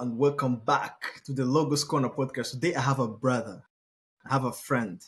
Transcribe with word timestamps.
and 0.00 0.16
welcome 0.16 0.56
back 0.56 1.20
to 1.26 1.34
the 1.34 1.44
Logos 1.44 1.84
Corner 1.84 2.08
podcast. 2.08 2.52
Today 2.52 2.74
I 2.74 2.80
have 2.80 3.00
a 3.00 3.06
brother, 3.06 3.64
I 4.24 4.32
have 4.32 4.44
a 4.44 4.52
friend. 4.52 4.98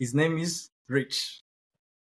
His 0.00 0.16
name 0.16 0.36
is 0.36 0.70
Rich. 0.88 1.42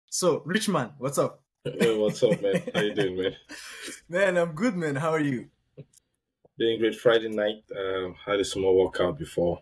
So, 0.10 0.42
Rich 0.44 0.70
man, 0.70 0.94
what's 0.98 1.20
up? 1.20 1.44
Hey, 1.64 1.96
what's 1.96 2.24
up, 2.24 2.42
man? 2.42 2.64
How 2.74 2.82
you 2.82 2.96
doing, 2.96 3.16
man? 3.16 3.36
Man, 4.10 4.38
I'm 4.38 4.54
good, 4.54 4.76
man. 4.76 4.96
How 4.96 5.12
are 5.12 5.20
you? 5.20 5.50
Doing 6.58 6.80
great. 6.80 6.96
Friday 6.96 7.30
night, 7.30 7.62
um, 7.78 8.16
had 8.26 8.40
a 8.40 8.46
small 8.46 8.76
workout 8.76 9.20
before. 9.20 9.62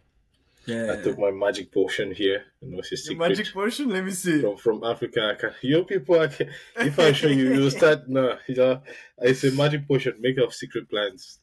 Yeah. 0.65 0.93
I 0.93 1.04
took 1.04 1.19
my 1.19 1.32
magic 1.32 1.73
potion 1.73 2.14
here. 2.14 2.45
You 2.61 2.71
know, 2.71 2.79
it's 2.79 3.11
magic 3.14 3.54
potion. 3.54 3.89
Let 3.89 4.05
me 4.05 4.11
see. 4.11 4.39
from 4.39 4.55
from 4.55 4.83
Africa. 4.86 5.33
I 5.33 5.36
can, 5.36 5.51
you 5.61 5.83
people, 5.83 6.18
I 6.18 6.27
can, 6.27 6.50
if 6.77 6.97
I 6.97 7.11
show 7.11 7.27
you, 7.27 7.55
you'll 7.55 7.71
start. 7.71 8.04
No, 8.07 8.37
you 8.47 8.55
know, 8.55 8.82
it's 9.18 9.43
a 9.43 9.51
magic 9.51 9.86
potion 9.86 10.15
made 10.21 10.39
of 10.39 10.54
secret 10.54 10.89
plants. 10.89 11.39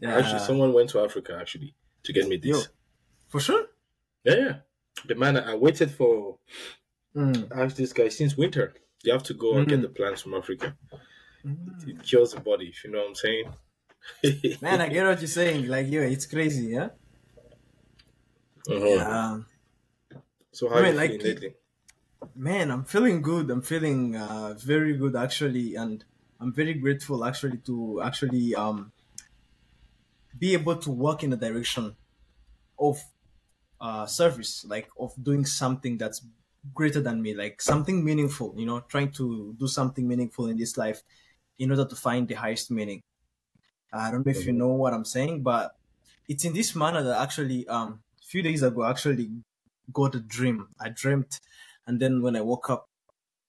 Yeah, 0.00 0.16
Actually, 0.18 0.40
someone 0.40 0.72
went 0.72 0.90
to 0.90 1.00
Africa 1.00 1.36
actually 1.40 1.74
to 2.04 2.12
get 2.12 2.28
me 2.28 2.36
Yo. 2.42 2.56
this. 2.56 2.68
for 3.28 3.40
sure. 3.40 3.66
Yeah, 4.24 4.34
yeah. 4.34 4.54
The 5.06 5.14
man 5.14 5.36
I 5.36 5.54
waited 5.54 5.90
for. 5.90 6.38
Mm. 7.14 7.50
Asked 7.56 7.76
this 7.78 7.92
guy 7.92 8.08
since 8.08 8.36
winter. 8.36 8.74
You 9.02 9.12
have 9.12 9.22
to 9.24 9.34
go 9.34 9.56
and 9.56 9.66
get 9.68 9.78
Mm. 9.78 9.82
the 9.82 9.88
plants 9.88 10.20
from 10.22 10.34
Africa. 10.34 10.76
Mm. 11.44 11.88
It 11.88 12.02
cures 12.02 12.32
the 12.32 12.40
body. 12.40 12.66
If 12.66 12.84
you 12.84 12.90
know 12.90 12.98
what 12.98 13.08
I'm 13.08 13.14
saying. 13.14 13.44
Man, 14.60 14.80
I 14.82 14.88
get 14.88 15.06
what 15.06 15.20
you're 15.20 15.28
saying. 15.28 15.66
Like, 15.66 15.86
yeah, 15.88 16.00
it's 16.14 16.26
crazy, 16.26 16.66
yeah. 16.76 16.88
Uh-huh. 18.68 18.86
Yeah. 18.86 19.38
So 20.52 20.68
how 20.68 20.76
I 20.76 20.82
mean, 20.82 20.92
you 20.92 20.96
like, 20.98 21.10
feeling 21.12 21.26
lately? 21.26 21.54
Man, 22.34 22.70
I'm 22.70 22.84
feeling 22.84 23.22
good. 23.22 23.50
I'm 23.50 23.62
feeling 23.62 24.16
uh, 24.16 24.54
very 24.58 24.96
good 24.96 25.14
actually, 25.16 25.74
and 25.76 26.04
I'm 26.40 26.52
very 26.52 26.74
grateful 26.74 27.24
actually 27.24 27.58
to 27.68 28.00
actually 28.02 28.54
um 28.54 28.92
be 30.38 30.54
able 30.54 30.76
to 30.78 30.90
work 30.90 31.22
in 31.22 31.30
the 31.30 31.36
direction 31.36 31.96
of 32.78 32.98
uh 33.80 34.06
service, 34.06 34.64
like 34.64 34.88
of 34.98 35.14
doing 35.22 35.44
something 35.46 35.98
that's 35.98 36.26
greater 36.74 37.00
than 37.00 37.22
me, 37.22 37.34
like 37.34 37.62
something 37.62 38.04
meaningful. 38.04 38.54
You 38.58 38.66
know, 38.66 38.80
trying 38.80 39.12
to 39.12 39.54
do 39.58 39.68
something 39.68 40.06
meaningful 40.08 40.48
in 40.48 40.56
this 40.58 40.76
life 40.76 41.02
in 41.58 41.70
order 41.70 41.86
to 41.86 41.96
find 41.96 42.28
the 42.28 42.34
highest 42.34 42.70
meaning. 42.70 43.02
I 43.92 44.10
don't 44.10 44.26
know 44.26 44.30
if 44.32 44.46
you 44.46 44.52
Mhm. 44.52 44.54
know 44.54 44.68
what 44.68 44.92
I'm 44.94 45.04
saying, 45.04 45.42
but 45.42 45.78
it's 46.28 46.44
in 46.44 46.52
this 46.52 46.74
manner 46.74 47.02
that 47.02 47.20
actually 47.22 47.66
um 47.68 48.02
a 48.22 48.26
few 48.26 48.42
days 48.42 48.62
ago 48.62 48.82
I 48.82 48.90
actually 48.90 49.30
got 49.92 50.14
a 50.14 50.20
dream. 50.20 50.74
I 50.80 50.88
dreamt 50.90 51.40
and 51.86 52.00
then 52.00 52.22
when 52.22 52.36
I 52.36 52.40
woke 52.40 52.68
up, 52.70 52.88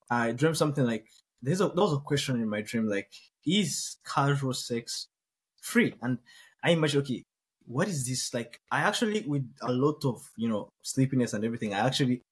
I 0.09 0.31
dreamt 0.33 0.57
something 0.57 0.85
like 0.85 1.09
there's 1.41 1.61
a 1.61 1.67
there 1.69 1.83
was 1.85 1.93
a 1.93 1.99
question 1.99 2.41
in 2.41 2.49
my 2.49 2.61
dream 2.61 2.87
like 2.87 3.13
is 3.45 3.97
casual 4.05 4.53
sex 4.53 5.07
free? 5.61 5.95
And 6.01 6.19
I 6.67 6.71
imagine 6.71 6.99
okay, 6.99 7.23
what 7.65 7.87
is 7.87 8.05
this 8.05 8.33
like? 8.33 8.59
I 8.69 8.81
actually 8.81 9.21
with 9.21 9.49
a 9.61 9.71
lot 9.71 10.03
of 10.03 10.21
you 10.35 10.49
know 10.49 10.67
sleepiness 10.81 11.31
and 11.33 11.45
everything, 11.45 11.73
I 11.73 11.79
actually 11.79 12.23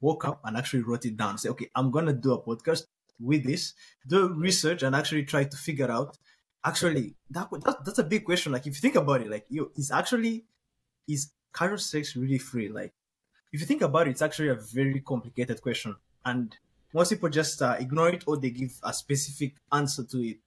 woke 0.00 0.24
up 0.24 0.40
and 0.44 0.56
actually 0.56 0.82
wrote 0.82 1.04
it 1.04 1.16
down. 1.16 1.36
Say 1.36 1.48
okay, 1.48 1.68
I'm 1.74 1.90
gonna 1.90 2.12
do 2.12 2.32
a 2.34 2.40
podcast 2.40 2.84
with 3.18 3.44
this, 3.44 3.74
do 4.06 4.28
research 4.28 4.84
and 4.84 4.94
actually 4.94 5.24
try 5.24 5.42
to 5.42 5.56
figure 5.56 5.90
out. 5.90 6.16
Actually, 6.64 7.14
that, 7.30 7.48
that 7.64 7.84
that's 7.84 7.98
a 7.98 8.04
big 8.04 8.24
question. 8.24 8.52
Like 8.52 8.68
if 8.68 8.74
you 8.76 8.80
think 8.80 8.94
about 8.94 9.22
it, 9.22 9.30
like 9.30 9.46
you 9.48 9.72
is 9.74 9.90
actually 9.90 10.44
is 11.08 11.32
casual 11.52 11.78
sex 11.78 12.14
really 12.14 12.38
free? 12.38 12.68
Like 12.68 12.92
if 13.52 13.60
you 13.60 13.66
think 13.66 13.82
about 13.82 14.06
it, 14.06 14.10
it's 14.10 14.22
actually 14.22 14.50
a 14.50 14.54
very 14.54 15.00
complicated 15.00 15.60
question. 15.60 15.96
And 16.24 16.56
most 16.94 17.10
people 17.10 17.30
just 17.30 17.60
uh, 17.62 17.76
ignore 17.80 18.10
it 18.10 18.22
or 18.28 18.36
they 18.36 18.50
give 18.50 18.78
a 18.84 18.92
specific 18.92 19.54
answer 19.72 20.04
to 20.04 20.18
it 20.24 20.38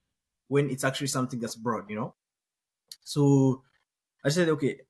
when 0.48 0.70
it's 0.70 0.86
actually 0.86 1.08
something 1.08 1.40
that's 1.40 1.56
broad, 1.56 1.90
you 1.90 1.98
know? 1.98 2.14
So 3.04 3.64
I 4.24 4.30
said, 4.30 4.50
okay, 4.50 4.82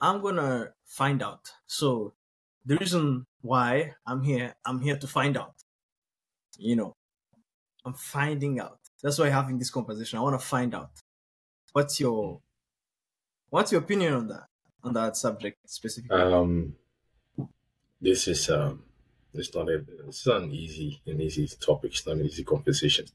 I'm 0.00 0.22
to 0.36 0.74
find 0.84 1.22
out. 1.22 1.52
So 1.66 2.14
the 2.64 2.76
reason 2.78 3.26
why 3.42 3.94
I'm 4.06 4.22
here, 4.22 4.56
I'm 4.64 4.80
here 4.80 4.96
to 4.98 5.06
find 5.06 5.36
out. 5.36 5.54
You 6.58 6.76
know, 6.76 6.96
I'm 7.84 7.94
finding 7.94 8.60
out. 8.60 8.80
That's 9.02 9.18
why 9.18 9.26
I'm 9.26 9.32
having 9.32 9.58
this 9.58 9.70
conversation. 9.70 10.18
I 10.18 10.22
want 10.22 10.40
to 10.40 10.46
find 10.46 10.74
out. 10.74 10.90
What's 11.72 12.00
your 12.00 12.42
what's 13.50 13.72
your 13.72 13.80
opinion 13.80 14.14
on 14.14 14.28
that 14.28 14.48
on 14.84 14.92
that 14.94 15.16
subject 15.16 15.68
specifically? 15.68 16.24
Um, 16.24 16.76
this 18.00 18.28
is 18.28 18.48
um, 18.50 18.84
it's 19.34 19.54
not 19.54 19.68
a, 19.68 19.84
it's 20.08 20.26
not 20.26 20.42
an 20.42 20.52
easy, 20.52 21.00
an 21.06 21.20
easy 21.20 21.46
topic. 21.60 21.92
It's 21.92 22.06
not 22.06 22.16
an 22.16 22.26
easy 22.26 22.44
conversation. 22.44 23.06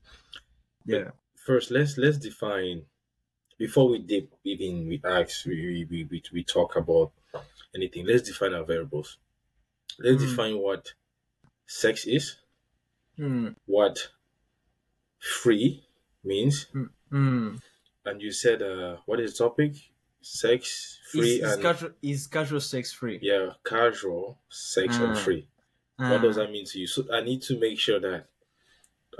yeah. 0.86 1.12
First, 1.36 1.72
let's 1.72 1.98
let's 1.98 2.18
define 2.18 2.86
before 3.66 3.88
we 3.92 3.98
dip 4.12 4.26
even 4.52 4.74
we 4.92 4.98
ask 5.18 5.46
we 5.46 5.86
we, 5.92 6.00
we, 6.12 6.18
we 6.36 6.44
talk 6.56 6.72
about 6.84 7.10
anything. 7.78 8.06
Let's 8.06 8.24
define 8.30 8.54
our 8.58 8.66
variables. 8.74 9.10
Let's 10.00 10.22
Mm. 10.22 10.28
define 10.30 10.58
what 10.68 10.84
sex 11.68 11.96
is, 12.18 12.26
Hmm. 13.18 13.50
what 13.66 13.96
free 15.20 15.86
means, 16.24 16.68
Hmm. 17.10 17.58
and 18.06 18.22
you 18.22 18.32
said 18.32 18.62
uh, 18.62 18.98
what 19.06 19.20
is 19.20 19.34
the 19.38 19.44
topic? 19.46 19.74
Sex 20.24 21.00
free 21.12 21.42
is, 21.42 21.44
is 21.44 21.54
and 21.54 21.62
casual 21.62 21.92
is 22.02 22.28
casual 22.28 22.60
sex 22.62 22.94
free? 22.94 23.20
yeah, 23.22 23.54
casual 23.66 24.40
sex 24.50 24.98
and 24.98 25.18
Ah. 25.18 25.24
free. 25.26 25.48
what 25.98 26.22
does 26.22 26.36
that 26.38 26.52
mean 26.52 26.66
to 26.66 26.80
you? 26.80 26.88
So 26.88 27.06
I 27.14 27.22
need 27.22 27.42
to 27.44 27.60
make 27.60 27.80
sure 27.80 28.00
that 28.00 28.28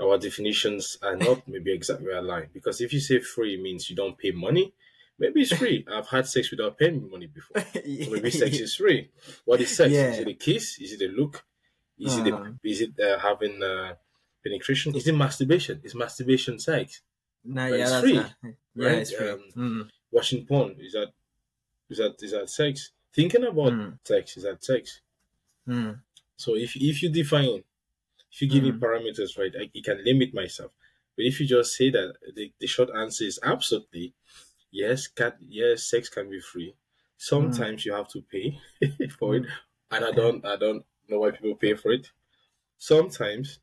our 0.00 0.18
definitions 0.18 0.98
are 1.02 1.16
not 1.16 1.46
maybe 1.48 1.72
exactly 1.72 2.12
aligned. 2.12 2.52
Because 2.52 2.80
if 2.80 2.92
you 2.92 3.00
say 3.00 3.18
free 3.20 3.60
means 3.60 3.88
you 3.90 3.96
don't 3.96 4.16
pay 4.18 4.30
money, 4.30 4.72
maybe 5.18 5.42
it's 5.42 5.52
free. 5.56 5.84
I've 5.92 6.08
had 6.08 6.26
sex 6.26 6.50
without 6.50 6.78
paying 6.78 7.10
money 7.10 7.26
before. 7.26 7.56
Or 7.62 8.10
maybe 8.14 8.30
sex 8.30 8.58
is 8.58 8.74
free. 8.76 9.10
What 9.44 9.60
is 9.60 9.74
sex? 9.76 9.90
Yeah. 9.92 10.10
Is 10.12 10.18
it 10.20 10.28
a 10.28 10.34
kiss? 10.34 10.78
Is 10.80 10.92
it 10.92 11.02
a 11.02 11.12
look? 11.12 11.44
Is 11.98 12.16
it 12.16 12.32
Uh. 12.32 12.36
a, 12.36 12.54
is 12.64 12.80
it 12.80 12.92
uh, 12.98 13.18
having 13.18 13.62
uh, 13.62 13.94
penetration? 14.42 14.94
Is 14.96 15.06
it 15.06 15.14
masturbation? 15.14 15.80
Is 15.84 15.94
masturbation 15.94 16.58
sex? 16.58 17.02
But 17.44 17.60
yeah, 17.60 17.74
it's 17.76 17.90
that's 17.90 18.02
free, 18.04 18.14
not- 18.14 18.32
yeah, 18.42 18.86
right? 18.86 18.98
it's 18.98 19.12
free. 19.12 19.28
Um, 19.30 19.40
Mm, 19.56 19.90
Watching 20.10 20.46
porn 20.46 20.76
is 20.78 20.92
that 20.92 21.08
is 21.90 21.98
that 21.98 22.14
is 22.22 22.32
that 22.32 22.48
sex? 22.50 22.90
Thinking 23.14 23.44
about 23.44 23.72
Mm. 23.72 23.98
sex 24.04 24.36
is 24.36 24.42
that 24.44 24.62
sex? 24.64 25.00
mm, 25.68 25.98
So 26.36 26.54
if 26.56 26.76
if 26.76 27.02
you 27.02 27.08
define, 27.10 27.62
if 28.32 28.42
you 28.42 28.48
give 28.48 28.64
me 28.64 28.72
Mm. 28.72 28.78
parameters, 28.78 29.38
right, 29.38 29.52
I, 29.58 29.70
it 29.74 29.84
can 29.84 30.04
limit 30.04 30.34
myself. 30.34 30.72
But 31.16 31.26
if 31.26 31.40
you 31.40 31.46
just 31.46 31.76
say 31.76 31.90
that, 31.90 32.16
the, 32.34 32.52
the 32.58 32.66
short 32.66 32.90
answer 32.96 33.24
is 33.24 33.38
absolutely 33.42 34.14
yes. 34.70 35.06
Cat, 35.08 35.36
yes, 35.40 35.84
sex 35.84 36.08
can 36.08 36.30
be 36.30 36.40
free. 36.40 36.74
Sometimes 37.16 37.86
you 37.86 37.92
have 37.94 38.08
to 38.08 38.22
pay 38.22 38.58
for 39.18 39.36
it, 39.36 39.46
and 39.90 40.04
I 40.04 40.12
don't, 40.12 40.44
I 40.46 40.56
don't 40.56 40.84
know 41.08 41.20
why 41.20 41.32
people 41.32 41.56
pay 41.56 41.74
for 41.74 41.92
it. 41.92 42.12
Sometimes 42.78 43.60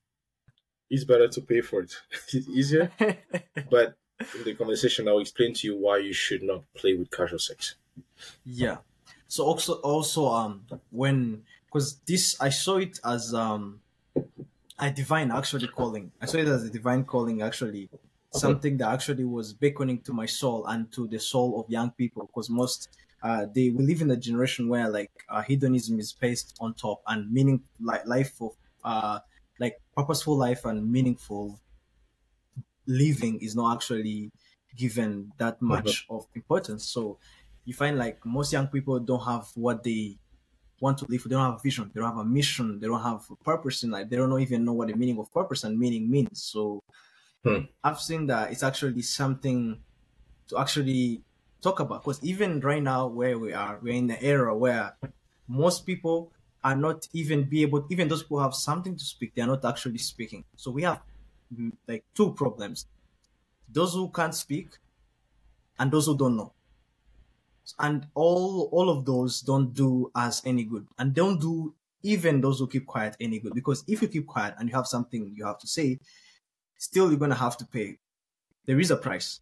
it's 0.90 1.04
better 1.04 1.28
to 1.28 1.42
pay 1.42 1.62
for 1.62 1.82
it. 1.82 1.96
it's 2.34 2.48
easier, 2.50 2.92
but 3.70 3.98
in 4.34 4.44
the 4.44 4.56
conversation, 4.56 5.08
I'll 5.08 5.20
explain 5.20 5.54
to 5.56 5.68
you 5.68 5.78
why 5.78 6.00
you 6.00 6.14
should 6.14 6.44
not 6.44 6.64
play 6.76 6.94
with 6.96 7.12
casual 7.12 7.40
sex. 7.40 7.76
yeah. 8.46 8.78
So 9.28 9.46
also 9.46 9.74
also 9.82 10.28
um 10.28 10.66
when 10.90 11.46
because 11.66 12.00
this 12.02 12.40
I 12.42 12.50
saw 12.50 12.78
it 12.78 13.00
as 13.04 13.34
um 13.34 13.82
a 14.80 14.92
divine 14.92 15.32
actually 15.32 15.68
calling. 15.68 16.12
I 16.22 16.26
saw 16.26 16.38
it 16.38 16.48
as 16.48 16.64
a 16.64 16.70
divine 16.70 17.06
calling 17.06 17.42
actually. 17.42 17.90
Something 18.32 18.78
that 18.78 18.92
actually 18.94 19.26
was 19.26 19.54
beckoning 19.54 20.02
to 20.04 20.14
my 20.14 20.28
soul 20.28 20.66
and 20.68 20.92
to 20.94 21.08
the 21.08 21.20
soul 21.20 21.60
of 21.60 21.70
young 21.70 21.92
people 21.92 22.28
because 22.28 22.50
most 22.50 22.88
uh, 23.24 23.48
they 23.54 23.70
we 23.72 23.84
live 23.86 24.02
in 24.02 24.12
a 24.12 24.18
generation 24.18 24.70
where 24.70 24.88
like 24.88 25.12
uh, 25.30 25.42
hedonism 25.42 26.00
is 26.00 26.14
placed 26.14 26.56
on 26.62 26.74
top 26.76 27.02
and 27.08 27.32
meaning 27.32 27.64
like 27.80 28.06
life 28.06 28.40
of 28.42 28.56
uh 28.84 29.20
like 29.60 29.82
purposeful 29.98 30.38
life 30.38 30.64
and 30.64 30.90
meaningful 30.92 31.60
living 32.86 33.40
is 33.42 33.56
not 33.56 33.76
actually 33.76 34.32
given 34.76 35.32
that 35.38 35.62
much 35.62 36.06
of 36.10 36.28
importance 36.36 36.86
so 36.86 37.20
you 37.66 37.74
find 37.74 37.98
like 37.98 38.26
most 38.26 38.54
young 38.54 38.68
people 38.68 39.00
don't 39.00 39.26
have 39.26 39.50
what 39.56 39.84
they 39.84 40.18
want 40.82 40.98
to 41.00 41.06
live 41.10 41.24
they 41.24 41.30
don't 41.32 41.46
have 41.52 41.56
a 41.60 41.64
vision 41.64 41.90
they 41.94 42.00
don't 42.00 42.10
have 42.10 42.18
a 42.20 42.26
mission 42.26 42.80
they 42.80 42.88
don't 42.88 43.02
have 43.04 43.26
a 43.32 43.36
purpose 43.38 43.84
in 43.84 43.92
life 43.92 44.10
they 44.10 44.16
don't 44.18 44.40
even 44.42 44.66
know 44.66 44.74
what 44.74 44.88
the 44.88 44.96
meaning 44.96 45.20
of 45.20 45.32
purpose 45.32 45.64
and 45.64 45.78
meaning 45.80 46.10
means. 46.10 46.44
So 46.44 46.84
Hmm. 47.44 47.64
i've 47.84 48.00
seen 48.00 48.28
that 48.28 48.52
it's 48.52 48.64
actually 48.64 49.02
something 49.02 49.84
to 50.50 50.58
actually 50.60 51.24
talk 51.62 51.80
about 51.80 52.04
because 52.04 52.24
even 52.24 52.60
right 52.62 52.84
now 52.84 53.08
where 53.08 53.40
we 53.40 53.54
are 53.54 53.80
we're 53.82 53.94
in 53.96 54.08
the 54.08 54.22
era 54.24 54.56
where 54.58 54.98
most 55.48 55.86
people 55.86 56.34
are 56.64 56.76
not 56.76 57.08
even 57.14 57.50
be 57.50 57.64
able 57.64 57.88
even 57.92 58.08
those 58.08 58.24
who 58.24 58.40
have 58.40 58.54
something 58.56 58.98
to 58.98 59.06
speak 59.06 59.34
they 59.36 59.42
are 59.44 59.48
not 59.48 59.66
actually 59.66 59.98
speaking. 60.00 60.46
So 60.58 60.72
we 60.72 60.84
have 60.84 61.02
mm, 61.54 61.72
like 61.88 62.06
two 62.16 62.34
problems. 62.34 62.88
Those 63.70 63.94
who 63.94 64.12
can't 64.12 64.36
speak 64.36 64.78
and 65.80 65.92
those 65.92 66.06
who 66.06 66.18
don't 66.18 66.36
know 66.38 66.54
and 67.80 68.08
all 68.16 68.70
all 68.72 68.90
of 68.90 69.06
those 69.06 69.42
don't 69.42 69.74
do 69.74 70.12
us 70.16 70.42
any 70.46 70.64
good 70.64 70.88
and 70.98 71.14
don't 71.14 71.40
do 71.40 71.74
even 72.04 72.42
those 72.42 72.60
who 72.60 72.68
keep 72.68 72.86
quiet 72.86 73.16
any 73.20 73.40
good 73.40 73.54
because 73.54 73.84
if 73.88 74.02
you 74.02 74.08
keep 74.08 74.26
quiet 74.26 74.56
and 74.58 74.70
you 74.70 74.76
have 74.76 74.88
something 74.88 75.32
you 75.36 75.46
have 75.46 75.60
to 75.60 75.68
say 75.68 76.00
still 76.78 77.10
you're 77.10 77.20
going 77.20 77.30
to 77.30 77.36
have 77.36 77.58
to 77.58 77.66
pay 77.66 77.98
there 78.66 78.80
is 78.80 78.92
a 78.92 78.96
price 78.96 79.42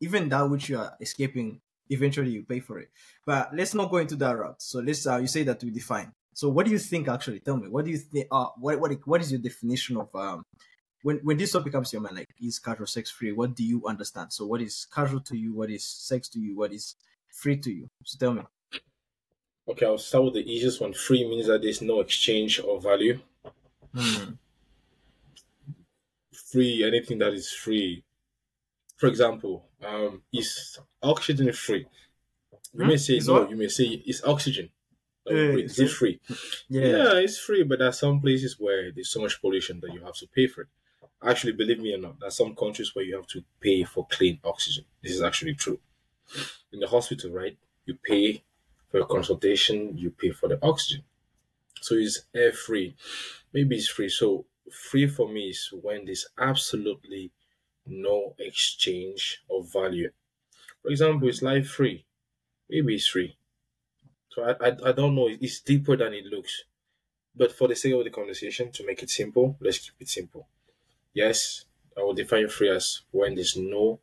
even 0.00 0.28
that 0.30 0.42
which 0.48 0.68
you 0.68 0.78
are 0.78 0.96
escaping, 1.00 1.60
eventually 1.90 2.30
you 2.30 2.42
pay 2.42 2.60
for 2.60 2.78
it. 2.78 2.88
But 3.26 3.54
let's 3.54 3.74
not 3.74 3.90
go 3.90 3.98
into 3.98 4.16
that 4.16 4.36
route. 4.36 4.60
So 4.62 4.80
let's 4.80 5.06
uh, 5.06 5.18
you 5.18 5.26
say 5.26 5.42
that 5.44 5.62
we 5.62 5.70
define. 5.70 6.12
So 6.34 6.48
what 6.48 6.66
do 6.66 6.72
you 6.72 6.78
think 6.78 7.08
actually? 7.08 7.40
Tell 7.40 7.56
me, 7.56 7.68
what 7.68 7.84
do 7.84 7.90
you 7.90 7.98
think? 7.98 8.26
Uh, 8.30 8.46
what 8.58 8.80
what 8.80 8.92
what 9.04 9.20
is 9.20 9.30
your 9.30 9.40
definition 9.40 9.96
of 9.96 10.14
um 10.14 10.42
when 11.02 11.18
when 11.18 11.36
this 11.36 11.52
topic 11.52 11.72
comes 11.72 11.90
to 11.90 11.96
your 11.96 12.02
mind, 12.02 12.16
like 12.16 12.26
is 12.40 12.58
casual 12.58 12.86
sex 12.86 13.10
free? 13.10 13.32
What 13.32 13.54
do 13.54 13.64
you 13.64 13.84
understand? 13.86 14.32
So 14.32 14.46
what 14.46 14.60
is 14.62 14.86
casual 14.92 15.20
to 15.20 15.36
you? 15.36 15.54
What 15.54 15.70
is 15.70 15.84
sex 15.84 16.28
to 16.30 16.40
you? 16.40 16.56
What 16.56 16.72
is 16.72 16.94
free 17.42 17.58
to 17.58 17.70
you? 17.72 17.88
So 18.04 18.18
tell 18.18 18.34
me. 18.34 18.42
Okay, 19.66 19.86
I'll 19.86 19.96
start 19.98 20.24
with 20.24 20.34
the 20.34 20.52
easiest 20.52 20.80
one. 20.82 20.92
Free 20.92 21.26
means 21.26 21.46
that 21.46 21.62
there's 21.62 21.80
no 21.80 22.00
exchange 22.00 22.60
of 22.60 22.82
value. 22.82 23.20
Hmm. 23.94 24.34
Free, 26.32 26.84
anything 26.84 27.18
that 27.18 27.32
is 27.34 27.50
free. 27.52 28.04
For 28.96 29.08
example, 29.08 29.68
um, 29.84 30.22
is 30.32 30.78
oxygen 31.02 31.52
free? 31.52 31.86
You 32.74 32.84
Hmm? 32.84 32.88
may 32.88 32.96
say 32.98 33.16
Is 33.18 33.28
no. 33.28 33.34
what? 33.34 33.50
You 33.50 33.56
may 33.56 33.68
say 33.68 33.86
it's 34.10 34.24
oxygen. 34.24 34.70
Oh, 35.26 35.34
wait, 35.34 35.66
is 35.66 35.78
it? 35.80 35.90
free? 35.90 36.20
Yeah. 36.68 36.82
Yeah, 36.86 37.14
it's 37.18 37.38
free, 37.38 37.64
but 37.64 37.80
there 37.80 37.88
are 37.88 37.92
some 38.04 38.20
places 38.20 38.56
where 38.60 38.92
there's 38.92 39.10
so 39.10 39.20
much 39.22 39.40
pollution 39.40 39.80
that 39.80 39.92
you 39.94 40.02
have 40.04 40.14
to 40.16 40.28
pay 40.28 40.46
for 40.48 40.62
it. 40.62 40.68
Actually, 41.22 41.52
believe 41.54 41.80
me 41.80 41.94
or 41.94 41.98
not, 41.98 42.18
there 42.20 42.28
are 42.28 42.32
some 42.42 42.54
countries 42.56 42.94
where 42.94 43.04
you 43.04 43.16
have 43.16 43.28
to 43.28 43.44
pay 43.60 43.84
for 43.84 44.06
clean 44.08 44.40
oxygen. 44.44 44.84
This 45.02 45.12
is 45.14 45.22
actually 45.22 45.54
true. 45.54 45.80
In 46.72 46.80
the 46.80 46.88
hospital, 46.88 47.30
right? 47.30 47.56
You 47.86 47.96
pay 48.04 48.42
for 48.90 49.00
a 49.00 49.06
consultation, 49.06 49.96
you 49.96 50.10
pay 50.10 50.30
for 50.30 50.48
the 50.48 50.58
oxygen. 50.62 51.04
So 51.80 51.94
it's 51.96 52.22
air 52.34 52.52
free. 52.52 52.96
Maybe 53.52 53.76
it's 53.76 53.88
free. 53.88 54.08
So 54.10 54.46
free 54.72 55.08
for 55.08 55.28
me 55.28 55.50
is 55.50 55.70
when 55.72 56.06
there's 56.06 56.26
absolutely 56.38 57.32
no 57.86 58.34
exchange 58.38 59.44
of 59.50 59.72
value. 59.72 60.10
For 60.82 60.90
example, 60.90 61.28
it's 61.28 61.42
life 61.42 61.68
free. 61.68 62.06
Maybe 62.70 62.96
it's 62.96 63.08
free. 63.08 63.36
So 64.30 64.42
I, 64.44 64.52
I, 64.68 64.76
I 64.88 64.92
don't 64.92 65.14
know. 65.14 65.28
It's 65.28 65.60
deeper 65.60 65.96
than 65.96 66.14
it 66.14 66.24
looks. 66.26 66.64
But 67.36 67.52
for 67.52 67.68
the 67.68 67.76
sake 67.76 67.94
of 67.94 68.04
the 68.04 68.10
conversation, 68.10 68.72
to 68.72 68.86
make 68.86 69.02
it 69.02 69.10
simple, 69.10 69.56
let's 69.60 69.78
keep 69.80 69.94
it 70.00 70.08
simple. 70.08 70.48
Yes, 71.14 71.66
I 71.96 72.02
will 72.02 72.14
define 72.14 72.48
free 72.48 72.70
as 72.70 73.02
when 73.12 73.34
there's 73.36 73.56
no 73.56 74.00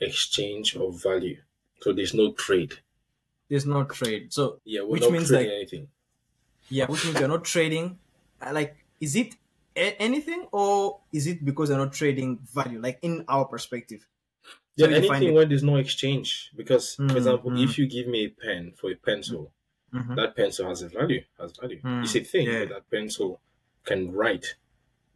exchange 0.00 0.76
of 0.76 1.02
value. 1.02 1.42
So 1.80 1.92
there's 1.92 2.14
no 2.14 2.32
trade. 2.32 2.74
There's 3.48 3.66
no 3.66 3.84
trade. 3.84 4.32
So 4.32 4.60
Yeah, 4.64 4.82
Which 4.82 5.08
means 5.10 5.30
like- 5.30 5.46
anything. 5.48 5.88
yeah, 6.68 6.86
which 6.86 7.04
means 7.04 7.18
you're 7.18 7.28
not 7.28 7.44
trading. 7.44 7.98
uh, 8.40 8.52
Like, 8.54 8.76
is 9.00 9.16
it 9.16 9.34
a- 9.76 9.96
anything 10.00 10.46
or 10.52 11.00
is 11.12 11.26
it 11.26 11.44
because 11.44 11.68
they're 11.68 11.78
not 11.78 11.92
trading 11.92 12.38
value? 12.54 12.80
Like 12.80 12.98
in 13.02 13.24
our 13.28 13.44
perspective. 13.46 14.06
Yeah, 14.76 14.86
So 14.86 14.90
you 14.90 14.96
anything 14.96 15.34
when 15.34 15.48
there's 15.48 15.62
no 15.64 15.76
exchange. 15.76 16.52
Because, 16.56 16.94
for 16.94 17.02
Mm, 17.02 17.16
example, 17.16 17.50
mm. 17.50 17.64
if 17.64 17.76
you 17.78 17.86
give 17.86 18.06
me 18.06 18.24
a 18.24 18.28
pen 18.30 18.72
for 18.78 18.90
a 18.90 18.94
pencil, 18.94 19.52
Mhm. 19.92 20.16
that 20.16 20.36
pencil 20.36 20.68
has 20.68 20.80
a 20.82 20.88
value. 20.88 21.22
Has 21.38 21.52
value. 21.60 21.80
Mm, 21.82 22.04
it's 22.04 22.14
a 22.16 22.20
thing, 22.24 22.46
yeah. 22.46 22.64
that 22.66 22.88
pencil 22.90 23.40
can 23.84 24.12
write. 24.12 24.54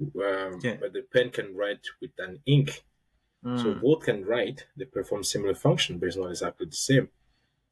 Um, 0.01 0.59
Yeah. 0.63 0.77
But 0.81 0.93
the 0.93 1.03
pen 1.03 1.31
can 1.31 1.55
write 1.57 1.87
with 2.01 2.11
an 2.19 2.43
ink. 2.47 2.85
So 3.53 3.75
Mm, 3.75 3.81
both 3.81 4.05
can 4.05 4.25
write. 4.25 4.67
They 4.77 4.85
perform 4.87 5.25
similar 5.25 5.55
function, 5.55 5.99
but 5.99 6.07
it's 6.09 6.17
not 6.17 6.31
exactly 6.31 6.67
the 6.67 6.77
same. 6.77 7.11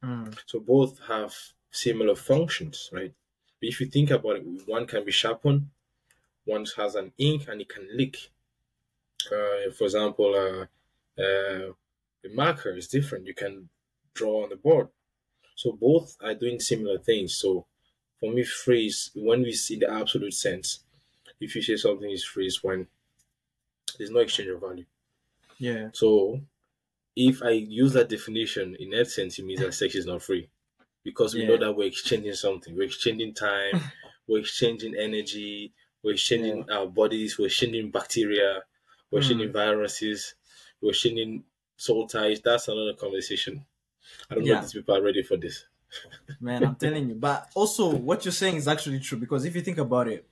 mm, 0.03 0.37
So 0.47 0.61
both 0.61 1.01
have 1.09 1.35
similar 1.73 2.15
functions, 2.15 2.91
right? 2.93 3.13
But 3.61 3.69
if 3.69 3.81
you 3.81 3.87
think 3.89 4.11
about 4.11 4.37
it, 4.37 4.69
one 4.69 4.87
can 4.87 5.05
be 5.05 5.11
sharpened, 5.11 5.71
one 6.45 6.67
has 6.77 6.95
an 6.97 7.13
ink 7.19 7.49
and 7.49 7.61
it 7.61 7.69
can 7.71 7.89
leak. 7.97 8.31
Uh, 9.27 9.71
for 9.77 9.85
example, 9.85 10.35
uh, 10.35 10.63
uh, 11.23 11.73
the 12.23 12.31
marker 12.33 12.77
is 12.77 12.89
different. 12.89 13.27
You 13.27 13.35
can 13.35 13.69
draw 14.15 14.45
on 14.45 14.51
the 14.51 14.57
board. 14.57 14.89
So 15.57 15.73
both 15.73 16.17
are 16.23 16.35
doing 16.35 16.61
similar 16.61 16.99
things. 16.99 17.37
So 17.37 17.67
for 18.21 18.33
me, 18.33 18.45
free 18.45 18.87
is 18.89 19.13
when 19.15 19.43
we 19.43 19.53
see 19.53 19.79
the 19.79 19.91
absolute 19.91 20.35
sense. 20.35 20.85
If 21.41 21.57
you 21.57 21.63
say 21.63 21.77
something 21.77 22.11
is 22.11 22.25
free, 22.25 22.47
is 22.47 22.65
when 22.65 22.89
there's 23.97 24.11
no 24.11 24.21
exchange 24.21 24.49
of 24.51 24.61
value. 24.61 24.85
Yeah. 25.63 25.89
So, 25.93 26.41
if 27.17 27.43
I 27.43 27.51
use 27.51 27.93
that 27.93 28.09
definition 28.09 28.77
in 28.79 28.91
that 28.91 29.09
sense, 29.09 29.39
it 29.39 29.45
means 29.45 29.61
that 29.61 29.75
sex 29.75 29.95
is 29.95 30.07
not 30.07 30.23
free 30.23 30.49
because 31.05 31.35
we 31.35 31.47
know 31.47 31.57
that 31.59 31.73
we're 31.77 31.89
exchanging 31.89 32.33
something. 32.35 32.75
We're 32.77 32.85
exchanging 32.93 33.35
time, 33.35 33.81
we're 34.29 34.41
exchanging 34.41 34.95
energy, 34.97 35.73
we're 36.03 36.13
exchanging 36.13 36.71
our 36.71 36.87
bodies, 36.87 37.39
we're 37.39 37.47
exchanging 37.47 37.91
bacteria, 37.91 38.63
we're 39.11 39.21
Hmm. 39.21 39.23
exchanging 39.23 39.53
viruses, 39.53 40.35
we're 40.81 40.91
exchanging 40.91 41.45
soul 41.77 42.07
ties. 42.09 42.41
That's 42.41 42.69
another 42.69 42.95
conversation. 42.95 43.65
I 44.31 44.35
don't 44.35 44.45
know 44.45 44.57
if 44.57 44.63
these 44.63 44.73
people 44.73 44.97
are 44.97 45.03
ready 45.03 45.23
for 45.23 45.37
this. 45.37 45.67
Man, 46.41 46.65
I'm 46.65 46.77
telling 46.77 47.09
you. 47.11 47.15
But 47.15 47.51
also, 47.55 47.95
what 47.95 48.25
you're 48.25 48.33
saying 48.33 48.57
is 48.57 48.67
actually 48.69 49.01
true 49.01 49.19
because 49.19 49.45
if 49.45 49.55
you 49.55 49.61
think 49.63 49.79
about 49.79 50.09
it, 50.09 50.27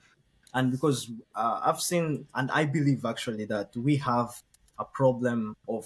and 0.53 0.71
because 0.71 1.11
uh, 1.35 1.61
I've 1.65 1.81
seen 1.81 2.27
and 2.35 2.51
I 2.51 2.65
believe 2.65 3.05
actually 3.05 3.45
that 3.47 3.77
we 3.77 3.97
have 3.97 4.43
a 4.81 4.85
problem 4.85 5.57
of 5.69 5.85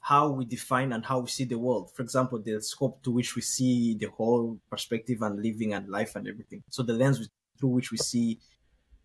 how 0.00 0.30
we 0.30 0.44
define 0.44 0.92
and 0.92 1.04
how 1.04 1.18
we 1.20 1.28
see 1.28 1.44
the 1.44 1.58
world. 1.58 1.90
For 1.94 2.02
example, 2.02 2.38
the 2.38 2.60
scope 2.62 3.02
to 3.02 3.10
which 3.10 3.34
we 3.34 3.42
see 3.42 3.96
the 3.96 4.06
whole 4.06 4.58
perspective 4.70 5.22
and 5.22 5.42
living 5.42 5.74
and 5.74 5.88
life 5.88 6.14
and 6.16 6.28
everything. 6.28 6.62
So 6.70 6.82
the 6.84 6.92
lens 6.92 7.28
through 7.58 7.70
which 7.70 7.90
we 7.90 7.98
see 7.98 8.38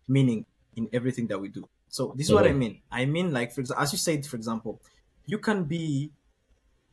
meaning 0.08 0.46
in 0.76 0.88
everything 0.92 1.26
that 1.28 1.38
we 1.40 1.48
do. 1.48 1.68
So 1.88 2.14
this 2.16 2.28
is 2.28 2.32
what 2.32 2.46
I 2.46 2.52
mean. 2.52 2.82
I 2.90 3.04
mean, 3.04 3.32
like 3.32 3.52
for 3.52 3.60
example, 3.62 3.82
as 3.82 3.92
you 3.92 3.98
said, 3.98 4.24
for 4.26 4.36
example, 4.36 4.80
you 5.26 5.38
can 5.38 5.64
be 5.64 6.12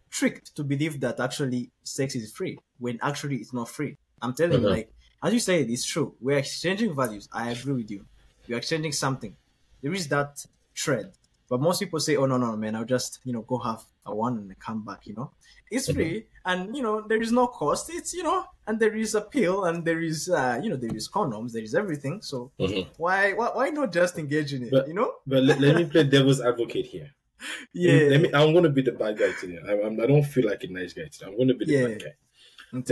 tricked 0.09 0.55
to 0.55 0.63
believe 0.63 0.99
that 1.01 1.19
actually 1.19 1.71
sex 1.83 2.15
is 2.15 2.31
free 2.31 2.57
when 2.79 2.99
actually 3.01 3.37
it's 3.37 3.53
not 3.53 3.69
free. 3.69 3.97
I'm 4.21 4.33
telling 4.33 4.61
you, 4.61 4.67
Mhm. 4.67 4.71
like 4.77 4.91
as 5.21 5.33
you 5.33 5.39
said, 5.39 5.69
it's 5.69 5.85
true. 5.85 6.15
We're 6.19 6.37
exchanging 6.39 6.95
values. 6.95 7.29
I 7.31 7.51
agree 7.51 7.73
with 7.73 7.91
you. 7.91 8.05
We're 8.47 8.57
exchanging 8.57 8.93
something. 8.93 9.35
There 9.81 9.93
is 9.93 10.07
that 10.09 10.45
thread. 10.75 11.13
But 11.49 11.61
most 11.61 11.79
people 11.79 11.99
say, 11.99 12.15
"Oh 12.15 12.25
no, 12.27 12.37
no, 12.37 12.55
man! 12.55 12.75
I'll 12.75 12.85
just 12.85 13.19
you 13.23 13.33
know 13.33 13.41
go 13.41 13.57
have 13.57 13.81
a 14.05 14.13
one 14.15 14.37
and 14.37 14.59
come 14.59 14.85
back." 14.85 15.07
You 15.07 15.15
know, 15.15 15.31
it's 15.71 15.91
free, 15.91 16.27
and 16.45 16.75
you 16.75 16.83
know 16.83 17.01
there 17.01 17.21
is 17.21 17.31
no 17.31 17.47
cost. 17.47 17.89
It's 17.91 18.13
you 18.13 18.21
know, 18.23 18.45
and 18.67 18.79
there 18.79 18.95
is 18.95 19.15
a 19.15 19.21
pill, 19.21 19.65
and 19.65 19.83
there 19.83 19.99
is 19.99 20.29
uh, 20.29 20.59
you 20.61 20.69
know 20.69 20.75
there 20.75 20.95
is 20.95 21.09
condoms, 21.09 21.51
there 21.53 21.63
is 21.63 21.73
everything. 21.73 22.21
So 22.21 22.51
Mhm. 22.59 22.87
why 22.97 23.33
why 23.33 23.49
why 23.55 23.69
not 23.69 23.91
just 23.91 24.17
engage 24.19 24.53
in 24.53 24.63
it? 24.63 24.71
But- 24.71 24.87
you 24.87 24.93
know? 24.93 25.15
But 25.25 25.43
let, 25.43 25.59
let 25.59 25.75
me 25.75 25.85
play 25.85 26.03
devil's 26.03 26.39
advocate 26.41 26.85
here. 26.85 27.09
Yeah. 27.73 28.09
Let 28.11 28.21
me, 28.21 28.29
I'm 28.33 28.51
going 28.51 28.65
to 28.65 28.69
be 28.69 28.81
the 28.81 28.91
bad 28.91 29.17
guy 29.17 29.31
today. 29.39 29.59
I, 29.65 29.71
I'm, 29.85 29.99
I 30.01 30.05
don't 30.07 30.23
feel 30.23 30.45
like 30.45 30.63
a 30.65 30.67
nice 30.67 30.91
guy 30.93 31.03
today. 31.11 31.25
I'm 31.27 31.37
going 31.37 31.47
to 31.47 31.53
be 31.55 31.65
the 31.65 31.71
Yeah. 31.73 31.87
bad 31.87 32.03
guy. 32.03 32.15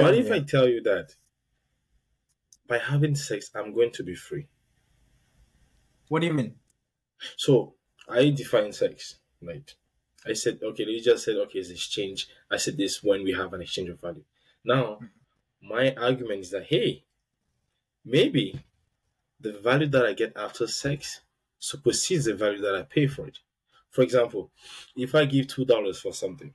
What 0.03 0.15
if 0.15 0.27
you. 0.29 0.33
I 0.35 0.39
tell 0.39 0.67
you 0.69 0.81
that 0.83 1.13
by 2.65 2.77
having 2.77 3.13
sex, 3.15 3.51
I'm 3.55 3.73
going 3.75 3.91
to 3.91 4.03
be 4.03 4.15
free? 4.15 4.47
What 6.07 6.21
do 6.21 6.27
you 6.27 6.33
mean? 6.33 6.55
So 7.35 7.73
I 8.07 8.29
define 8.29 8.71
sex, 8.71 9.15
right? 9.41 9.73
I 10.25 10.33
said, 10.33 10.59
okay, 10.61 10.83
you 10.83 11.01
just 11.01 11.25
said, 11.25 11.35
okay, 11.35 11.59
it's 11.59 11.69
exchange. 11.69 12.27
I 12.49 12.57
said 12.57 12.77
this 12.77 13.03
when 13.03 13.23
we 13.23 13.33
have 13.33 13.53
an 13.53 13.61
exchange 13.61 13.89
of 13.89 14.01
value. 14.01 14.23
Now, 14.63 14.83
mm-hmm. 14.83 15.67
my 15.69 15.93
argument 15.95 16.41
is 16.41 16.51
that, 16.51 16.65
hey, 16.65 17.03
maybe 18.03 18.59
the 19.39 19.53
value 19.53 19.87
that 19.87 20.05
I 20.05 20.13
get 20.13 20.33
after 20.35 20.67
sex 20.67 21.21
supersedes 21.59 22.25
the 22.25 22.33
value 22.33 22.61
that 22.61 22.75
I 22.75 22.83
pay 22.83 23.07
for 23.07 23.27
it. 23.27 23.39
For 23.89 24.01
example, 24.01 24.51
if 24.95 25.15
I 25.15 25.25
give 25.25 25.47
$2 25.47 26.01
for 26.01 26.13
something, 26.13 26.53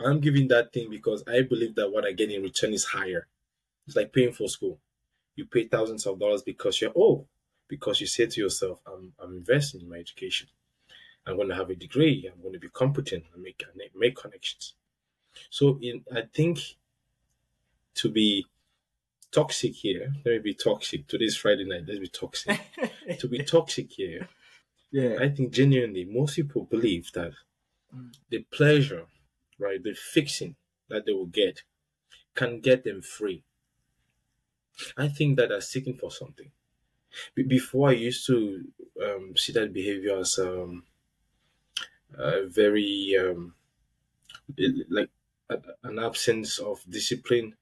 I'm 0.00 0.20
giving 0.20 0.48
that 0.48 0.72
thing 0.72 0.90
because 0.90 1.24
I 1.26 1.42
believe 1.42 1.74
that 1.76 1.90
what 1.90 2.04
I 2.04 2.12
get 2.12 2.30
in 2.30 2.42
return 2.42 2.72
is 2.74 2.84
higher. 2.84 3.28
It's 3.86 3.96
like 3.96 4.12
paying 4.12 4.32
for 4.32 4.48
school. 4.48 4.78
You 5.34 5.46
pay 5.46 5.68
thousands 5.68 6.06
of 6.06 6.18
dollars 6.18 6.42
because 6.42 6.80
you're 6.80 6.92
oh, 6.96 7.26
because 7.68 8.00
you 8.00 8.06
say 8.06 8.26
to 8.26 8.40
yourself, 8.40 8.80
I'm 8.86 9.12
I'm 9.20 9.36
investing 9.36 9.80
in 9.82 9.88
my 9.88 9.96
education. 9.98 10.48
I'm 11.26 11.36
going 11.36 11.48
to 11.48 11.54
have 11.56 11.70
a 11.70 11.76
degree. 11.76 12.30
I'm 12.32 12.40
going 12.42 12.54
to 12.54 12.60
be 12.60 12.70
competent 12.70 13.24
and 13.34 13.42
make 13.42 13.62
make 13.96 14.16
connections. 14.16 14.74
So 15.50 15.78
in 15.82 16.04
I 16.14 16.22
think 16.32 16.58
to 17.96 18.10
be 18.10 18.46
toxic 19.32 19.74
here, 19.74 20.12
let 20.24 20.32
me 20.32 20.38
be 20.38 20.54
toxic. 20.54 21.06
Today's 21.08 21.36
Friday 21.36 21.64
night. 21.64 21.84
Let's 21.86 22.00
be 22.00 22.08
toxic. 22.08 22.60
to 23.18 23.28
be 23.28 23.38
toxic 23.44 23.90
here, 23.92 24.28
yeah. 24.92 25.16
I 25.20 25.28
think 25.30 25.52
genuinely 25.52 26.04
most 26.04 26.36
people 26.36 26.64
believe 26.64 27.12
that 27.14 27.32
Mm. 27.94 28.14
the 28.30 28.40
pleasure, 28.52 29.06
right, 29.58 29.82
the 29.82 29.94
fixing 29.94 30.56
that 30.88 31.06
they 31.06 31.12
will 31.12 31.26
get 31.26 31.62
can 32.34 32.60
get 32.60 32.84
them 32.84 33.02
free. 33.02 33.44
I 34.96 35.08
think 35.08 35.36
that 35.36 35.48
they're 35.50 35.60
seeking 35.60 35.96
for 35.96 36.10
something. 36.10 36.50
Be- 37.34 37.42
before 37.44 37.90
I 37.90 37.92
used 37.92 38.26
to 38.26 38.64
um, 39.02 39.36
see 39.36 39.52
that 39.54 39.72
behavior 39.72 40.18
as 40.18 40.38
um, 40.38 40.84
a 42.18 42.46
very 42.46 43.16
um, 43.18 43.54
like 44.88 45.10
a, 45.50 45.58
an 45.84 45.98
absence 45.98 46.58
of 46.58 46.84
discipline, 46.88 47.56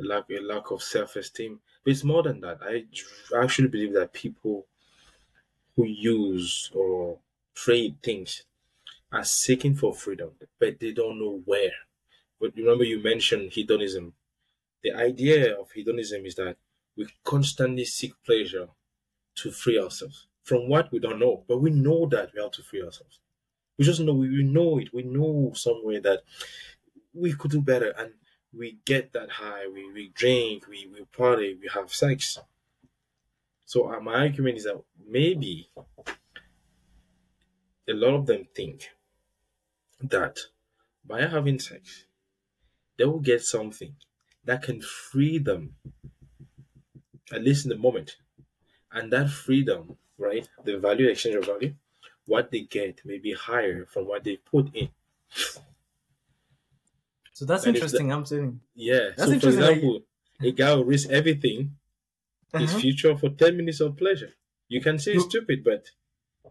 lack 0.00 0.26
a 0.30 0.40
lack 0.40 0.70
of 0.72 0.82
self 0.82 1.16
esteem. 1.16 1.60
But 1.84 1.92
it's 1.92 2.04
more 2.04 2.22
than 2.24 2.40
that. 2.42 2.60
I 2.62 2.86
actually 3.42 3.68
believe 3.68 3.94
that 3.94 4.12
people 4.14 4.66
who 5.76 5.84
use 5.86 6.70
or 6.74 7.18
trade 7.54 7.96
things 8.02 8.44
are 9.12 9.24
seeking 9.24 9.74
for 9.74 9.94
freedom, 9.94 10.32
but 10.60 10.80
they 10.80 10.92
don't 10.92 11.18
know 11.20 11.42
where. 11.46 11.72
But 12.40 12.56
remember, 12.56 12.84
you 12.84 13.02
mentioned 13.02 13.52
hedonism. 13.52 14.14
The 14.82 14.92
idea 14.94 15.58
of 15.60 15.72
hedonism 15.72 16.26
is 16.26 16.36
that 16.36 16.56
we 16.96 17.08
constantly 17.24 17.84
seek 17.86 18.14
pleasure 18.24 18.68
to 19.42 19.50
free 19.50 19.78
ourselves 19.80 20.26
from 20.42 20.68
what 20.68 20.90
we 20.90 20.98
don't 20.98 21.18
know, 21.18 21.44
but 21.46 21.58
we 21.58 21.70
know 21.70 22.06
that 22.06 22.30
we 22.34 22.42
have 22.42 22.52
to 22.52 22.62
free 22.62 22.82
ourselves. 22.82 23.20
We 23.76 23.84
just 23.84 24.00
know 24.00 24.14
we, 24.14 24.42
know 24.42 24.78
it. 24.78 24.92
We 24.92 25.02
know 25.02 25.52
somewhere 25.54 26.00
that 26.00 26.22
we 27.12 27.32
could 27.34 27.50
do 27.50 27.60
better, 27.62 27.90
and 27.98 28.12
we 28.52 28.78
get 28.84 29.12
that 29.12 29.30
high. 29.30 29.66
We, 29.72 29.92
we 29.92 30.08
drink, 30.14 30.66
we, 30.66 30.88
we 30.92 31.04
party, 31.04 31.58
we 31.60 31.68
have 31.74 31.92
sex. 31.92 32.38
So 33.66 33.92
uh, 33.92 34.00
my 34.00 34.14
argument 34.14 34.56
is 34.56 34.64
that 34.64 34.82
maybe 35.06 35.70
a 37.88 37.92
lot 37.92 38.14
of 38.14 38.26
them 38.26 38.46
think 38.54 38.90
that 40.00 40.38
by 41.04 41.26
having 41.26 41.58
sex, 41.58 42.04
they 42.96 43.04
will 43.04 43.20
get 43.20 43.42
something 43.42 43.94
that 44.44 44.62
can 44.62 44.80
free 44.80 45.38
them, 45.38 45.74
at 47.32 47.42
least 47.42 47.64
in 47.64 47.70
the 47.70 47.76
moment. 47.76 48.16
And 48.92 49.12
that 49.12 49.30
freedom, 49.30 49.96
right, 50.18 50.48
the 50.64 50.78
value 50.78 51.08
exchange 51.08 51.36
of 51.36 51.46
value, 51.46 51.74
what 52.26 52.50
they 52.50 52.60
get 52.62 53.04
may 53.04 53.18
be 53.18 53.32
higher 53.32 53.84
from 53.86 54.06
what 54.06 54.24
they 54.24 54.36
put 54.36 54.74
in. 54.74 54.88
So 57.32 57.44
that's 57.44 57.66
And 57.66 57.76
interesting. 57.76 58.12
I'm 58.12 58.26
saying. 58.26 58.60
Yeah. 58.74 59.10
That's 59.16 59.20
so, 59.22 59.26
for 59.28 59.32
interesting, 59.34 59.60
like- 59.62 59.76
example, 59.76 60.00
a 60.40 60.52
guy 60.52 60.74
will 60.74 60.84
risk 60.84 61.08
everything, 61.10 61.76
his 62.54 62.70
Uh-huh. 62.70 62.80
future, 62.80 63.16
for 63.16 63.30
10 63.30 63.56
minutes 63.56 63.80
of 63.80 63.96
pleasure. 63.96 64.32
You 64.68 64.80
can 64.80 64.98
say 64.98 65.14
it's 65.14 65.24
stupid, 65.24 65.64
but 65.64 65.90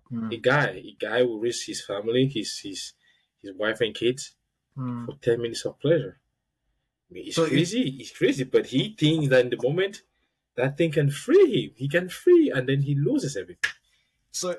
Hmm, 0.10 0.32
a 0.32 0.38
guy, 0.38 0.68
a 0.92 0.96
guy 1.00 1.22
will 1.24 1.40
risk 1.40 1.66
his 1.66 1.84
family, 1.84 2.28
his 2.28 2.60
his 2.60 2.94
his 3.42 3.52
wife 3.54 3.82
and 3.82 3.94
kids 3.96 4.36
hmm. 4.76 5.06
for 5.06 5.16
10 5.22 5.42
minutes 5.42 5.66
of 5.66 5.80
pleasure. 5.80 6.20
I 7.10 7.14
mean, 7.14 7.28
It's 7.28 7.36
So 7.36 7.44
it- 7.46 7.50
crazy. 7.50 7.84
It's 8.00 8.12
crazy, 8.12 8.44
but 8.46 8.68
he 8.68 8.94
thinks 8.96 9.28
that 9.30 9.44
in 9.46 9.50
the 9.50 9.62
moment 9.62 10.04
that 10.58 10.78
thing 10.78 10.92
can 10.92 11.10
free 11.10 11.64
him. 11.66 11.72
He 11.76 11.88
can 11.88 12.10
free, 12.10 12.52
and 12.54 12.68
then 12.68 12.82
he 12.82 12.96
loses 12.96 13.38
everything. 13.38 13.72
So 14.32 14.56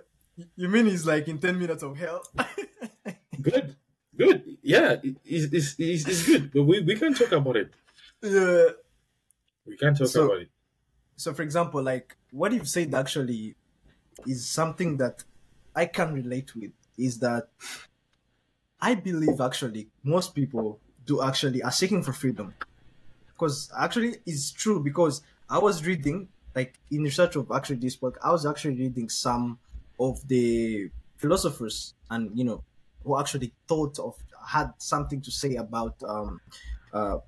you 0.56 0.68
mean 0.68 0.86
he's 0.86 1.06
like 1.06 1.28
in 1.28 1.38
ten 1.38 1.58
minutes 1.58 1.82
of 1.82 1.96
hell? 1.96 2.22
Good, 3.42 3.76
good. 4.16 4.56
Yeah, 4.62 4.96
it- 5.02 5.16
it's, 5.24 5.52
it's, 5.52 5.74
it's, 5.78 6.08
it's 6.08 6.26
good, 6.26 6.50
but 6.52 6.64
we, 6.64 6.80
we 6.80 6.96
can 6.96 7.14
talk 7.14 7.30
about 7.32 7.56
it. 7.56 7.70
yeah. 8.22 8.64
We 9.64 9.76
can 9.76 9.94
talk 9.94 10.08
So- 10.08 10.24
about 10.26 10.42
it. 10.42 10.50
So, 11.16 11.34
for 11.34 11.42
example, 11.42 11.82
like 11.82 12.16
what 12.30 12.52
you've 12.52 12.68
said 12.68 12.94
actually 12.94 13.54
is 14.26 14.48
something 14.48 14.96
that 14.98 15.24
I 15.74 15.86
can 15.86 16.14
relate 16.14 16.54
with. 16.56 16.72
Is 16.96 17.18
that 17.20 17.48
I 18.80 18.94
believe 18.94 19.40
actually 19.40 19.88
most 20.02 20.34
people 20.34 20.80
do 21.04 21.22
actually 21.22 21.62
are 21.62 21.70
seeking 21.70 22.02
for 22.02 22.12
freedom, 22.12 22.54
because 23.32 23.70
actually 23.78 24.16
it's 24.26 24.50
true. 24.52 24.80
Because 24.82 25.22
I 25.50 25.58
was 25.58 25.84
reading 25.84 26.28
like 26.54 26.78
in 26.90 27.02
research 27.02 27.36
of 27.36 27.50
actually 27.52 27.76
this 27.76 27.96
book, 27.96 28.18
I 28.22 28.30
was 28.32 28.44
actually 28.46 28.76
reading 28.76 29.08
some 29.08 29.58
of 30.00 30.26
the 30.28 30.90
philosophers 31.16 31.94
and 32.10 32.36
you 32.38 32.44
know 32.44 32.62
who 33.04 33.18
actually 33.18 33.52
thought 33.66 33.98
of 33.98 34.16
had 34.46 34.72
something 34.78 35.20
to 35.20 35.30
say 35.30 35.56
about 35.56 35.94
um 36.04 36.40
uh 36.92 37.18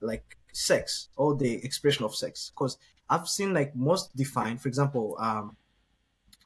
like 0.00 0.36
sex 0.52 1.08
or 1.16 1.36
the 1.36 1.64
expression 1.64 2.04
of 2.04 2.14
sex 2.14 2.50
because 2.54 2.78
I've 3.10 3.28
seen 3.28 3.54
like 3.54 3.74
most 3.74 4.14
defined, 4.16 4.60
for 4.60 4.68
example, 4.68 5.16
um, 5.18 5.56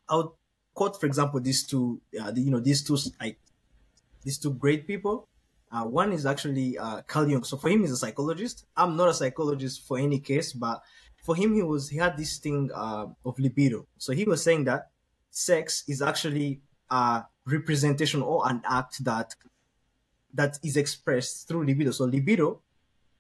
I 0.09 0.17
would 0.17 0.29
quote, 0.75 1.01
for 1.01 1.07
example, 1.07 1.41
these 1.41 1.67
two, 1.67 2.01
uh, 2.21 2.31
the, 2.31 2.41
you 2.41 2.51
know, 2.51 2.61
these 2.61 2.83
two, 2.83 2.97
like, 3.21 3.39
these 4.23 4.39
two 4.39 4.53
great 4.55 4.87
people. 4.87 5.29
Uh, 5.73 5.85
one 5.85 6.13
is 6.13 6.27
actually 6.27 6.79
uh, 6.79 7.01
Carl 7.03 7.29
Jung. 7.29 7.45
So 7.45 7.57
for 7.57 7.69
him, 7.69 7.81
he's 7.81 7.93
a 7.93 7.97
psychologist. 7.97 8.67
I'm 8.77 8.97
not 8.97 9.09
a 9.09 9.15
psychologist 9.15 9.87
for 9.87 9.99
any 9.99 10.21
case, 10.21 10.53
but 10.53 10.83
for 11.23 11.37
him, 11.37 11.55
he 11.55 11.63
was 11.63 11.89
he 11.89 11.99
had 11.99 12.17
this 12.17 12.39
thing 12.39 12.71
uh, 12.75 13.07
of 13.25 13.39
libido. 13.39 13.87
So 13.99 14.13
he 14.13 14.25
was 14.25 14.43
saying 14.43 14.65
that 14.65 14.91
sex 15.31 15.85
is 15.89 16.03
actually 16.03 16.61
a 16.91 17.25
representation 17.47 18.23
or 18.23 18.49
an 18.49 18.63
act 18.69 19.05
that 19.05 19.35
that 20.35 20.59
is 20.63 20.77
expressed 20.77 21.49
through 21.49 21.67
libido. 21.67 21.91
So 21.91 22.05
libido 22.05 22.61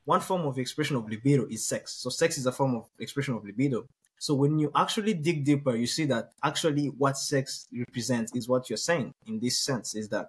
one 0.04 0.20
form 0.20 0.46
of 0.46 0.58
expression 0.58 0.96
of 0.96 1.08
libido 1.08 1.46
is 1.46 1.66
sex. 1.66 1.92
So 1.92 2.10
sex 2.10 2.38
is 2.38 2.46
a 2.46 2.52
form 2.52 2.74
of 2.74 2.88
expression 2.98 3.34
of 3.34 3.44
libido. 3.44 3.86
So 4.18 4.34
when 4.34 4.58
you 4.58 4.70
actually 4.74 5.14
dig 5.14 5.44
deeper, 5.44 5.76
you 5.76 5.86
see 5.86 6.04
that 6.06 6.32
actually 6.42 6.86
what 6.86 7.16
sex 7.16 7.68
represents 7.72 8.34
is 8.34 8.48
what 8.48 8.70
you're 8.70 8.76
saying 8.76 9.14
in 9.26 9.40
this 9.40 9.58
sense 9.58 9.94
is 9.94 10.08
that 10.10 10.28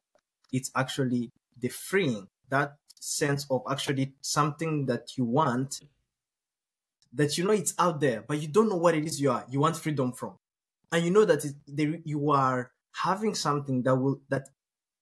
it's 0.52 0.72
actually 0.76 1.32
the 1.60 1.70
freeing, 1.70 2.28
that 2.50 2.76
sense 3.00 3.46
of 3.50 3.62
actually 3.70 4.14
something 4.22 4.86
that 4.88 5.18
you 5.18 5.26
want, 5.26 5.82
that 7.14 7.38
you 7.38 7.46
know 7.46 7.54
it's 7.54 7.74
out 7.80 8.00
there, 8.00 8.24
but 8.28 8.42
you 8.42 8.48
don't 8.48 8.70
know 8.70 8.78
what 8.78 8.96
it 8.96 9.06
is 9.06 9.22
you 9.22 9.32
are, 9.32 9.46
you 9.50 9.60
want 9.60 9.78
freedom 9.78 10.12
from. 10.12 10.38
And 10.92 11.04
you 11.04 11.12
know 11.12 11.26
that 11.26 11.46
it, 11.46 12.02
you 12.06 12.32
are 12.32 12.72
having 12.92 13.36
something 13.36 13.84
that 13.84 13.96
will, 13.96 14.22
that 14.30 14.50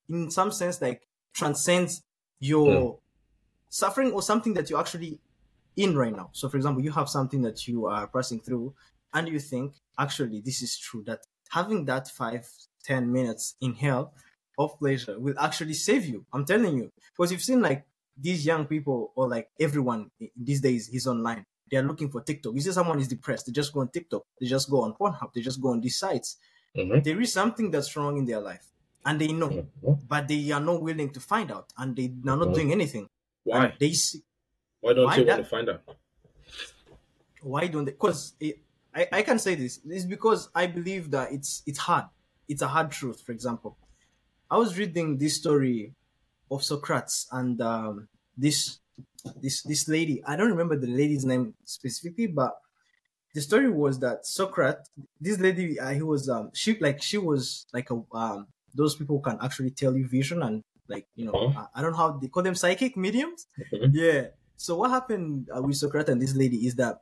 in 0.09 0.31
some 0.31 0.51
sense 0.51 0.81
like 0.81 1.07
transcends 1.33 2.03
your 2.39 2.91
hmm. 2.93 2.97
suffering 3.69 4.11
or 4.11 4.21
something 4.21 4.53
that 4.53 4.69
you're 4.69 4.79
actually 4.79 5.19
in 5.77 5.97
right 5.97 6.15
now. 6.15 6.29
So, 6.33 6.49
for 6.49 6.57
example, 6.57 6.83
you 6.83 6.91
have 6.91 7.09
something 7.09 7.41
that 7.43 7.67
you 7.67 7.87
are 7.87 8.07
passing 8.07 8.39
through, 8.39 8.73
and 9.13 9.27
you 9.27 9.39
think, 9.39 9.73
actually, 9.97 10.41
this 10.41 10.61
is 10.61 10.77
true 10.77 11.03
that 11.07 11.19
having 11.49 11.85
that 11.85 12.07
five, 12.09 12.47
ten 12.83 13.11
minutes 13.11 13.55
in 13.61 13.73
hell 13.73 14.13
of 14.57 14.77
pleasure 14.79 15.19
will 15.19 15.35
actually 15.39 15.73
save 15.73 16.05
you. 16.05 16.25
I'm 16.33 16.45
telling 16.45 16.77
you, 16.77 16.91
because 17.15 17.31
you've 17.31 17.41
seen 17.41 17.61
like 17.61 17.85
these 18.17 18.45
young 18.45 18.65
people 18.65 19.11
or 19.15 19.27
like 19.27 19.49
everyone 19.59 20.11
these 20.35 20.61
days 20.61 20.89
is 20.89 21.07
online. 21.07 21.45
They 21.71 21.77
are 21.77 21.83
looking 21.83 22.09
for 22.09 22.21
TikTok. 22.21 22.53
You 22.53 22.61
see 22.61 22.71
someone 22.73 22.99
is 22.99 23.07
depressed, 23.07 23.45
they 23.47 23.51
just 23.53 23.73
go 23.73 23.79
on 23.79 23.89
TikTok. 23.89 24.23
They 24.39 24.45
just 24.47 24.69
go 24.69 24.81
on 24.81 24.93
Pornhub. 24.93 25.33
They 25.33 25.41
just 25.41 25.61
go 25.61 25.69
on 25.69 25.81
these 25.81 25.97
sites. 25.97 26.37
Mhm. 26.75 27.03
There 27.03 27.19
is 27.21 27.31
something 27.33 27.71
that's 27.71 27.95
wrong 27.95 28.17
in 28.17 28.25
their 28.25 28.41
life, 28.41 28.67
and 29.05 29.19
they 29.19 29.27
know, 29.31 29.49
Mhm. 29.49 30.07
but 30.07 30.27
they 30.27 30.51
are 30.51 30.61
not 30.61 30.81
willing 30.81 31.11
to 31.13 31.19
find 31.19 31.51
out, 31.51 31.73
and 31.77 31.95
they 31.95 32.05
are 32.07 32.37
not 32.37 32.49
Mhm. 32.49 32.53
doing 32.53 32.71
anything. 32.71 33.09
Why? 33.43 33.65
And 33.65 33.73
they 33.79 33.93
see, 33.93 34.23
Why 34.81 34.93
don't 34.93 35.05
Why 35.05 35.17
you 35.17 35.25
that- 35.25 35.33
want 35.37 35.43
to 35.45 35.49
find 35.49 35.69
out? 35.69 35.83
why 37.41 37.67
don't 37.67 37.85
they 37.85 37.91
because 37.91 38.33
I, 38.93 39.07
I 39.11 39.21
can 39.23 39.39
say 39.39 39.55
this 39.55 39.79
it's 39.85 40.05
because 40.05 40.49
i 40.53 40.67
believe 40.67 41.11
that 41.11 41.31
it's 41.31 41.63
it's 41.65 41.79
hard 41.79 42.05
it's 42.47 42.61
a 42.61 42.67
hard 42.67 42.91
truth 42.91 43.21
for 43.21 43.31
example 43.31 43.77
i 44.49 44.57
was 44.57 44.77
reading 44.77 45.17
this 45.17 45.37
story 45.37 45.93
of 46.51 46.63
socrates 46.63 47.27
and 47.31 47.61
um, 47.61 48.09
this 48.37 48.79
this 49.41 49.61
this 49.63 49.87
lady 49.87 50.23
i 50.25 50.35
don't 50.35 50.49
remember 50.49 50.75
the 50.77 50.87
lady's 50.87 51.25
name 51.25 51.53
specifically 51.65 52.27
but 52.27 52.53
the 53.33 53.41
story 53.41 53.69
was 53.69 53.99
that 53.99 54.25
socrates 54.25 54.89
this 55.19 55.39
lady 55.39 55.79
uh, 55.79 55.89
he 55.89 56.01
was 56.01 56.29
um 56.29 56.49
she 56.53 56.77
like 56.79 57.01
she 57.01 57.17
was 57.17 57.65
like 57.73 57.89
a 57.91 58.01
um 58.13 58.47
those 58.73 58.95
people 58.95 59.19
can 59.19 59.37
actually 59.41 59.71
tell 59.71 59.95
you 59.95 60.07
vision 60.07 60.41
and 60.43 60.63
like 60.87 61.05
you 61.15 61.25
know 61.25 61.31
Oh. 61.33 61.49
I, 61.55 61.67
I 61.75 61.81
don't 61.81 61.91
know 61.91 61.97
how 61.97 62.11
they 62.11 62.27
call 62.27 62.43
them 62.43 62.55
psychic 62.55 62.97
mediums 62.97 63.47
Mhm. 63.73 63.91
yeah 63.93 64.27
so 64.57 64.75
what 64.77 64.91
happened 64.91 65.49
uh, 65.55 65.61
with 65.61 65.77
socrates 65.77 66.09
and 66.09 66.21
this 66.21 66.35
lady 66.35 66.65
is 66.67 66.75
that 66.75 67.01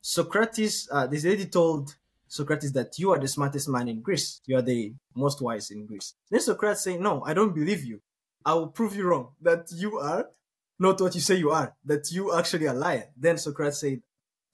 Socrates, 0.00 0.88
uh, 0.92 1.06
this 1.06 1.24
lady 1.24 1.46
told 1.46 1.94
Socrates 2.28 2.72
that 2.72 2.98
you 2.98 3.10
are 3.12 3.18
the 3.18 3.28
smartest 3.28 3.68
man 3.68 3.88
in 3.88 4.00
Greece. 4.02 4.40
You 4.46 4.56
are 4.56 4.62
the 4.62 4.92
most 5.14 5.40
wise 5.40 5.70
in 5.70 5.86
Greece. 5.86 6.14
Then 6.30 6.40
Socrates 6.40 6.82
said, 6.82 7.00
No, 7.00 7.22
I 7.24 7.32
don't 7.32 7.54
believe 7.54 7.84
you. 7.84 8.00
I 8.44 8.54
will 8.54 8.68
prove 8.68 8.94
you 8.94 9.04
wrong 9.06 9.28
that 9.40 9.66
you 9.74 9.98
are 9.98 10.28
not 10.78 11.00
what 11.00 11.14
you 11.14 11.20
say 11.20 11.36
you 11.36 11.50
are, 11.50 11.74
that 11.84 12.10
you 12.10 12.34
actually 12.34 12.66
a 12.66 12.72
liar. 12.72 13.08
Then 13.16 13.38
Socrates 13.38 13.78
said 13.78 14.02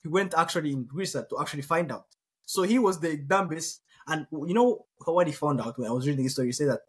he 0.01 0.07
went 0.07 0.33
actually 0.35 0.71
in 0.71 0.85
Greece 0.85 1.13
to 1.13 1.25
actually 1.39 1.63
find 1.63 1.91
out. 1.91 2.05
So 2.45 2.63
he 2.63 2.79
was 2.79 2.99
the 2.99 3.17
dumbest. 3.17 3.81
And 4.07 4.27
you 4.31 4.53
know 4.53 4.85
what 5.05 5.27
he 5.27 5.33
found 5.33 5.61
out 5.61 5.77
when 5.77 5.89
I 5.89 5.93
was 5.93 6.07
reading 6.07 6.23
his 6.23 6.33
story? 6.33 6.49
He 6.49 6.53
said 6.53 6.69
that 6.69 6.81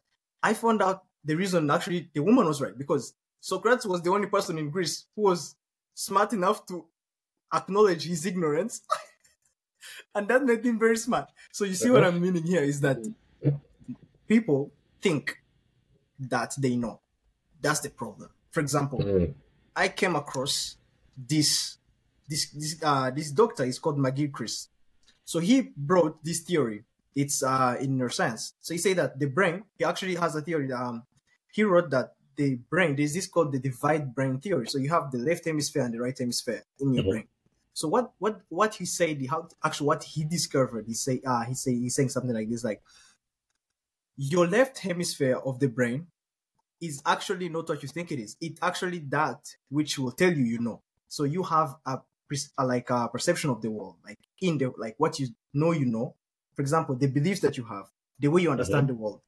I 0.43 0.55
found 0.55 0.83
out 0.83 1.05
the 1.25 1.35
reason 1.37 1.71
actually 1.71 2.11
the 2.15 2.23
woman 2.23 2.47
was 2.47 2.61
right 2.61 2.77
because 2.77 3.15
Socrates 3.41 3.87
was 3.87 4.03
the 4.03 4.11
only 4.11 4.29
person 4.29 4.59
in 4.59 4.71
Greece 4.71 5.07
who 5.15 5.23
was 5.23 5.57
smart 5.95 6.33
enough 6.33 6.67
to 6.67 6.87
acknowledge 7.53 8.07
his 8.07 8.25
ignorance. 8.27 8.83
and 10.15 10.29
that 10.29 10.45
made 10.45 10.65
him 10.65 10.79
very 10.79 10.97
smart. 10.97 11.29
So 11.53 11.65
you 11.65 11.75
see 11.75 11.91
what 11.91 12.05
I'm 12.05 12.21
meaning 12.21 12.45
here 12.45 12.62
is 12.62 12.81
that 12.81 12.99
people 14.27 14.73
think 15.01 15.39
that 16.19 16.55
they 16.59 16.77
know. 16.77 17.01
That's 17.61 17.81
the 17.81 17.91
problem. 17.91 18.31
For 18.52 18.61
example, 18.61 19.00
Mhm. 19.00 19.35
I 19.75 19.88
came 19.88 20.14
across 20.16 20.76
this 21.16 21.78
this 22.28 22.50
this 22.50 22.76
uh 22.82 23.11
this 23.11 23.30
doctor 23.32 23.64
is 23.64 23.78
called 23.78 23.99
McGilchrist. 23.99 24.68
So 25.25 25.38
he 25.40 25.73
brought 25.76 26.23
this 26.25 26.40
theory. 26.40 26.85
It's 27.14 27.42
uh 27.42 27.76
in 27.80 27.99
neuroscience. 27.99 28.52
So 28.61 28.75
he 28.75 28.78
said 28.78 28.97
that 28.99 29.18
the 29.18 29.26
brain, 29.26 29.64
he 29.78 29.85
actually 29.85 30.14
has 30.16 30.37
a 30.37 30.42
theory. 30.42 30.71
Um 30.73 31.04
he 31.52 31.62
wrote 31.64 31.90
that 31.90 32.14
the 32.37 32.56
brain, 32.71 32.97
there's 32.97 33.12
this 33.14 33.26
called 33.26 33.52
the 33.52 33.59
divide 33.59 34.14
brain 34.14 34.40
theory. 34.40 34.66
So 34.66 34.78
you 34.78 34.88
have 34.90 35.11
the 35.11 35.18
left 35.18 35.44
hemisphere 35.44 35.82
and 35.85 35.92
the 35.92 36.00
right 36.00 36.18
hemisphere 36.18 36.64
in 36.80 36.94
your 36.94 37.04
Mhm. 37.04 37.11
brain. 37.11 37.28
So 37.75 37.88
what 37.88 38.12
what 38.18 38.42
what 38.49 38.75
he 38.76 38.85
said, 38.85 39.25
how 39.26 39.49
actually 39.64 39.87
what 39.88 40.04
he 40.04 40.25
discovered, 40.25 40.87
he 40.87 40.94
say 40.94 41.21
uh 41.25 41.44
he 41.44 41.54
say 41.54 41.73
he's 41.75 41.94
saying 41.94 42.11
something 42.11 42.35
like 42.35 42.49
this, 42.50 42.64
like 42.64 42.82
your 44.16 44.47
left 44.47 44.78
hemisphere 44.78 45.37
of 45.37 45.59
the 45.59 45.68
brain 45.68 46.06
is 46.83 47.01
actually 47.07 47.49
not 47.49 47.69
what 47.69 47.83
you 47.83 47.89
think 47.89 48.12
it 48.12 48.19
is. 48.19 48.37
It's 48.41 48.59
actually 48.61 48.99
that 49.09 49.55
which 49.71 49.99
will 49.99 50.12
tell 50.12 50.33
you 50.33 50.45
you 50.45 50.59
know. 50.59 50.83
So 51.09 51.25
you 51.25 51.43
have 51.45 51.77
a, 51.87 52.01
a 52.59 52.67
like 52.67 52.91
a 52.91 53.09
perception 53.09 53.51
of 53.51 53.62
the 53.62 53.71
world, 53.71 53.97
like 54.05 54.19
in 54.41 54.59
the 54.59 54.73
like 54.77 54.97
what 54.99 55.19
you 55.19 55.29
know 55.55 55.71
you 55.71 55.87
know. 55.87 56.17
For 56.55 56.61
example, 56.61 56.97
the 56.97 57.07
beliefs 57.07 57.41
that 57.41 57.57
you 57.57 57.65
have, 57.65 57.87
the 58.19 58.29
way 58.29 58.43
you 58.43 58.51
understand 58.51 58.89
mm-hmm. 58.89 58.97
the 58.97 59.03
world. 59.03 59.21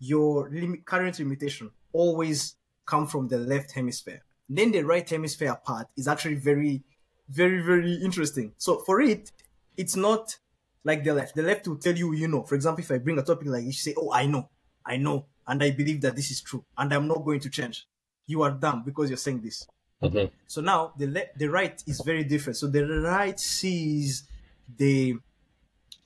Your 0.00 0.50
lim- 0.50 0.82
current 0.84 1.18
limitation 1.18 1.70
always 1.92 2.56
come 2.84 3.06
from 3.06 3.28
the 3.28 3.38
left 3.38 3.72
hemisphere. 3.72 4.22
Then 4.48 4.72
the 4.72 4.82
right 4.82 5.08
hemisphere 5.08 5.54
part 5.64 5.88
is 5.96 6.08
actually 6.08 6.36
very, 6.36 6.82
very, 7.28 7.60
very 7.60 7.94
interesting. 7.94 8.52
So 8.58 8.78
for 8.78 9.00
it, 9.00 9.30
it's 9.76 9.94
not 9.94 10.36
like 10.84 11.04
the 11.04 11.12
left. 11.14 11.34
The 11.36 11.42
left 11.42 11.68
will 11.68 11.76
tell 11.76 11.94
you, 11.94 12.14
you 12.14 12.28
know. 12.28 12.42
For 12.42 12.54
example, 12.54 12.82
if 12.82 12.90
I 12.90 12.98
bring 12.98 13.18
a 13.18 13.22
topic 13.22 13.48
like 13.48 13.64
this, 13.64 13.86
you 13.86 13.92
say, 13.92 13.94
"Oh, 13.96 14.12
I 14.12 14.26
know, 14.26 14.48
I 14.84 14.96
know," 14.96 15.26
and 15.48 15.62
I 15.62 15.70
believe 15.72 16.02
that 16.02 16.14
this 16.14 16.30
is 16.30 16.40
true, 16.40 16.64
and 16.76 16.92
I'm 16.92 17.08
not 17.08 17.24
going 17.24 17.40
to 17.40 17.50
change. 17.50 17.86
You 18.26 18.42
are 18.42 18.50
dumb 18.50 18.82
because 18.84 19.08
you're 19.08 19.16
saying 19.16 19.40
this. 19.40 19.66
Mm-hmm. 20.02 20.26
So 20.46 20.60
now 20.60 20.92
the 20.96 21.06
le- 21.08 21.32
the 21.36 21.48
right 21.48 21.82
is 21.86 22.00
very 22.04 22.22
different. 22.22 22.56
So 22.56 22.68
the 22.68 22.84
right 22.86 23.40
sees 23.40 24.28
the 24.76 25.16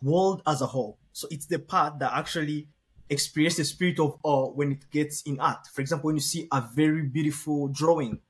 world 0.00 0.42
as 0.46 0.62
a 0.62 0.66
whole. 0.66 0.98
So 1.12 1.28
it's 1.30 1.46
the 1.46 1.58
part 1.58 1.98
that 1.98 2.12
actually 2.14 2.68
experiences 3.10 3.58
the 3.58 3.64
spirit 3.74 3.98
of 4.00 4.18
awe 4.22 4.50
when 4.50 4.72
it 4.72 4.90
gets 4.90 5.22
in 5.22 5.38
art. 5.40 5.66
For 5.72 5.82
example, 5.82 6.06
when 6.08 6.16
you 6.16 6.22
see 6.22 6.48
a 6.50 6.62
very 6.74 7.02
beautiful 7.02 7.68
drawing 7.68 8.20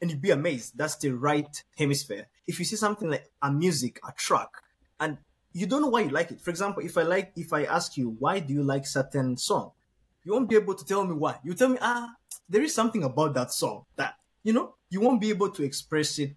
and 0.00 0.10
you'd 0.10 0.22
be 0.22 0.30
amazed, 0.30 0.78
that's 0.78 0.96
the 0.96 1.10
right 1.10 1.62
hemisphere. 1.76 2.28
If 2.46 2.58
you 2.58 2.64
see 2.64 2.76
something 2.76 3.10
like 3.10 3.30
a 3.42 3.52
music, 3.52 4.00
a 4.08 4.12
track, 4.12 4.48
and 5.00 5.18
you 5.52 5.66
don't 5.66 5.82
know 5.82 5.88
why 5.88 6.02
you 6.02 6.10
like 6.10 6.30
it. 6.30 6.40
For 6.40 6.50
example, 6.50 6.82
if 6.82 6.96
I 6.96 7.02
like, 7.02 7.32
if 7.36 7.52
I 7.52 7.64
ask 7.64 7.96
you, 7.96 8.16
why 8.18 8.38
do 8.40 8.54
you 8.54 8.62
like 8.62 8.86
certain 8.86 9.36
song? 9.36 9.72
You 10.28 10.34
won't 10.34 10.50
be 10.50 10.56
able 10.56 10.74
to 10.74 10.84
tell 10.84 11.06
me 11.06 11.14
why. 11.14 11.38
You 11.42 11.54
tell 11.54 11.70
me, 11.70 11.78
ah, 11.80 12.12
there 12.50 12.60
is 12.60 12.74
something 12.74 13.02
about 13.02 13.32
that 13.32 13.50
song 13.50 13.86
that, 13.96 14.16
you 14.44 14.52
know, 14.52 14.74
you 14.90 15.00
won't 15.00 15.22
be 15.22 15.30
able 15.30 15.48
to 15.48 15.62
express 15.62 16.18
it 16.18 16.36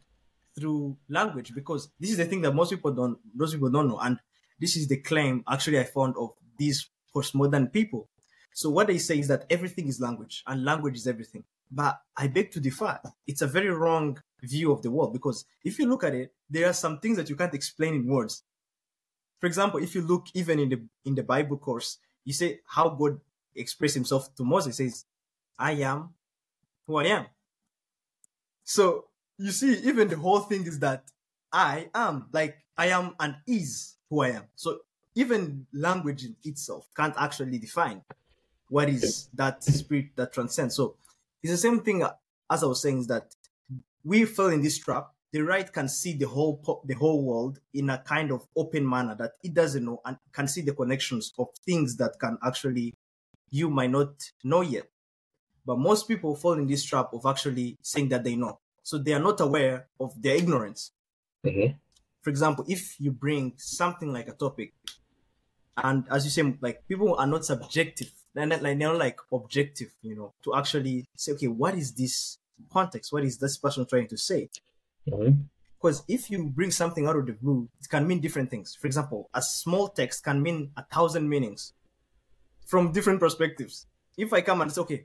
through 0.58 0.96
language 1.10 1.54
because 1.54 1.92
this 2.00 2.10
is 2.10 2.16
the 2.16 2.24
thing 2.24 2.40
that 2.44 2.54
most 2.54 2.70
people 2.70 2.94
don't, 2.94 3.18
most 3.36 3.52
people 3.52 3.70
don't 3.70 3.90
know. 3.90 4.00
And 4.00 4.18
this 4.62 4.78
is 4.78 4.88
the 4.88 4.96
claim 4.96 5.44
actually 5.46 5.78
I 5.78 5.84
found 5.84 6.16
of 6.18 6.30
these 6.58 6.90
postmodern 7.14 7.74
people. 7.74 8.08
So 8.54 8.70
what 8.70 8.88
they 8.88 8.98
say 8.98 9.20
is 9.20 9.28
that 9.28 9.44
everything 9.50 9.90
is 9.90 10.00
language 10.00 10.42
and 10.48 10.64
language 10.64 10.96
is 10.96 11.06
everything. 11.06 11.44
But 11.70 12.00
I 12.16 12.28
beg 12.28 12.52
to 12.52 12.62
differ. 12.62 12.98
It's 13.28 13.42
a 13.42 13.48
very 13.48 13.72
wrong 13.72 14.18
view 14.42 14.72
of 14.72 14.84
the 14.84 14.92
world 14.92 15.12
because 15.12 15.44
if 15.66 15.78
you 15.80 15.86
look 15.86 16.06
at 16.06 16.16
it, 16.16 16.34
there 16.50 16.70
are 16.70 16.74
some 16.74 17.00
things 17.00 17.18
that 17.18 17.30
you 17.30 17.36
can't 17.36 17.54
explain 17.54 17.96
in 17.96 18.08
words. 18.08 18.44
For 19.42 19.48
example, 19.48 19.84
if 19.84 19.96
you 19.96 20.02
look 20.02 20.28
even 20.34 20.60
in 20.60 20.70
the 20.70 20.82
in 21.04 21.16
the 21.16 21.24
Bible 21.24 21.58
course, 21.58 21.98
you 22.24 22.32
say 22.32 22.62
how 22.66 22.88
God 22.88 23.20
expressed 23.56 23.96
himself 23.96 24.34
to 24.36 24.44
Moses 24.44 24.78
says, 24.78 25.06
I 25.58 25.74
am 25.74 26.14
who 26.88 26.98
I 26.98 27.06
am. 27.06 27.26
So 28.64 29.06
you 29.38 29.52
see, 29.52 29.80
even 29.84 30.08
the 30.08 30.18
whole 30.18 30.40
thing 30.40 30.66
is 30.66 30.80
that 30.80 31.04
I 31.52 31.90
am, 31.94 32.28
like 32.32 32.58
I 32.78 32.88
am 32.88 33.16
and 33.20 33.36
is 33.48 33.96
who 34.10 34.22
I 34.22 34.30
am. 34.30 34.44
So 34.56 34.80
even 35.16 35.66
language 35.74 36.24
in 36.24 36.36
itself 36.44 36.88
can't 36.96 37.16
actually 37.18 37.60
define 37.60 38.02
what 38.70 38.88
is 38.88 39.28
that 39.34 39.64
spirit 39.64 40.08
that 40.16 40.32
transcends. 40.32 40.76
So 40.76 40.96
it's 41.44 41.52
the 41.52 41.58
same 41.58 41.82
thing 41.82 42.04
as 42.50 42.64
I 42.64 42.66
was 42.66 42.82
saying 42.82 43.00
is 43.00 43.08
that 43.08 43.36
we 44.04 44.26
fell 44.26 44.48
in 44.48 44.62
this 44.62 44.78
trap. 44.78 45.10
The 45.34 45.42
right 45.42 45.72
can 45.72 45.88
see 45.88 46.14
the 46.14 46.28
whole 46.28 46.82
the 46.86 46.94
whole 46.94 47.24
world 47.24 47.60
in 47.74 47.90
a 47.90 47.98
kind 47.98 48.32
of 48.32 48.46
open 48.56 48.88
manner 48.88 49.16
that 49.16 49.32
it 49.44 49.54
doesn't 49.54 49.84
know 49.84 50.02
and 50.06 50.18
can 50.34 50.48
see 50.48 50.62
the 50.62 50.74
connections 50.74 51.34
of 51.38 51.48
things 51.66 51.96
that 51.98 52.20
can 52.20 52.38
actually 52.46 52.96
you 53.52 53.70
might 53.70 53.92
not 53.92 54.14
know 54.44 54.62
yet. 54.62 54.88
But 55.66 55.78
most 55.78 56.08
people 56.08 56.36
fall 56.36 56.54
in 56.54 56.66
this 56.66 56.84
trap 56.84 57.14
of 57.14 57.26
actually 57.26 57.78
saying 57.84 58.10
that 58.10 58.24
they 58.24 58.36
know. 58.36 58.60
So 58.82 58.98
they 58.98 59.14
are 59.14 59.20
not 59.20 59.40
aware 59.42 59.88
of 60.00 60.20
their 60.20 60.36
ignorance. 60.36 60.92
Mm-hmm. 61.46 61.74
For 62.24 62.30
example, 62.30 62.66
if 62.68 63.00
you 63.00 63.12
bring 63.12 63.54
something 63.58 64.12
like 64.12 64.28
a 64.28 64.34
topic 64.34 64.74
and 65.78 66.06
as 66.10 66.26
you 66.26 66.32
say, 66.32 66.58
like 66.62 66.88
people 66.88 67.16
are 67.16 67.28
not 67.28 67.46
subjective. 67.46 68.12
They're 68.34 68.46
not 68.46 68.62
like 68.62 68.78
they're 68.78 68.90
not 68.90 68.98
like 69.00 69.20
objective, 69.32 69.94
you 70.02 70.16
know, 70.16 70.34
to 70.44 70.56
actually 70.56 71.06
say, 71.16 71.34
okay, 71.34 71.48
what 71.48 71.76
is 71.76 71.94
this 71.94 72.38
context? 72.72 73.12
What 73.12 73.24
is 73.24 73.38
this 73.38 73.58
person 73.58 73.86
trying 73.86 74.08
to 74.08 74.18
say? 74.18 74.50
Mm-hmm. 75.10 75.42
Because 75.82 76.04
if 76.08 76.30
you 76.30 76.46
bring 76.46 76.72
something 76.72 77.08
out 77.08 77.16
of 77.16 77.26
the 77.26 77.34
blue, 77.34 77.68
it 77.80 77.90
can 77.90 78.08
mean 78.08 78.20
different 78.20 78.52
things. 78.52 78.78
For 78.80 78.88
example, 78.88 79.30
a 79.34 79.42
small 79.42 79.88
text 79.88 80.24
can 80.24 80.42
mean 80.42 80.72
a 80.78 80.84
thousand 80.84 81.28
meanings 81.28 81.74
from 82.72 82.94
different 82.94 83.20
perspectives. 83.20 83.86
If 84.16 84.32
I 84.32 84.40
come 84.40 84.62
and 84.62 84.72
say, 84.72 84.80
okay, 84.82 85.04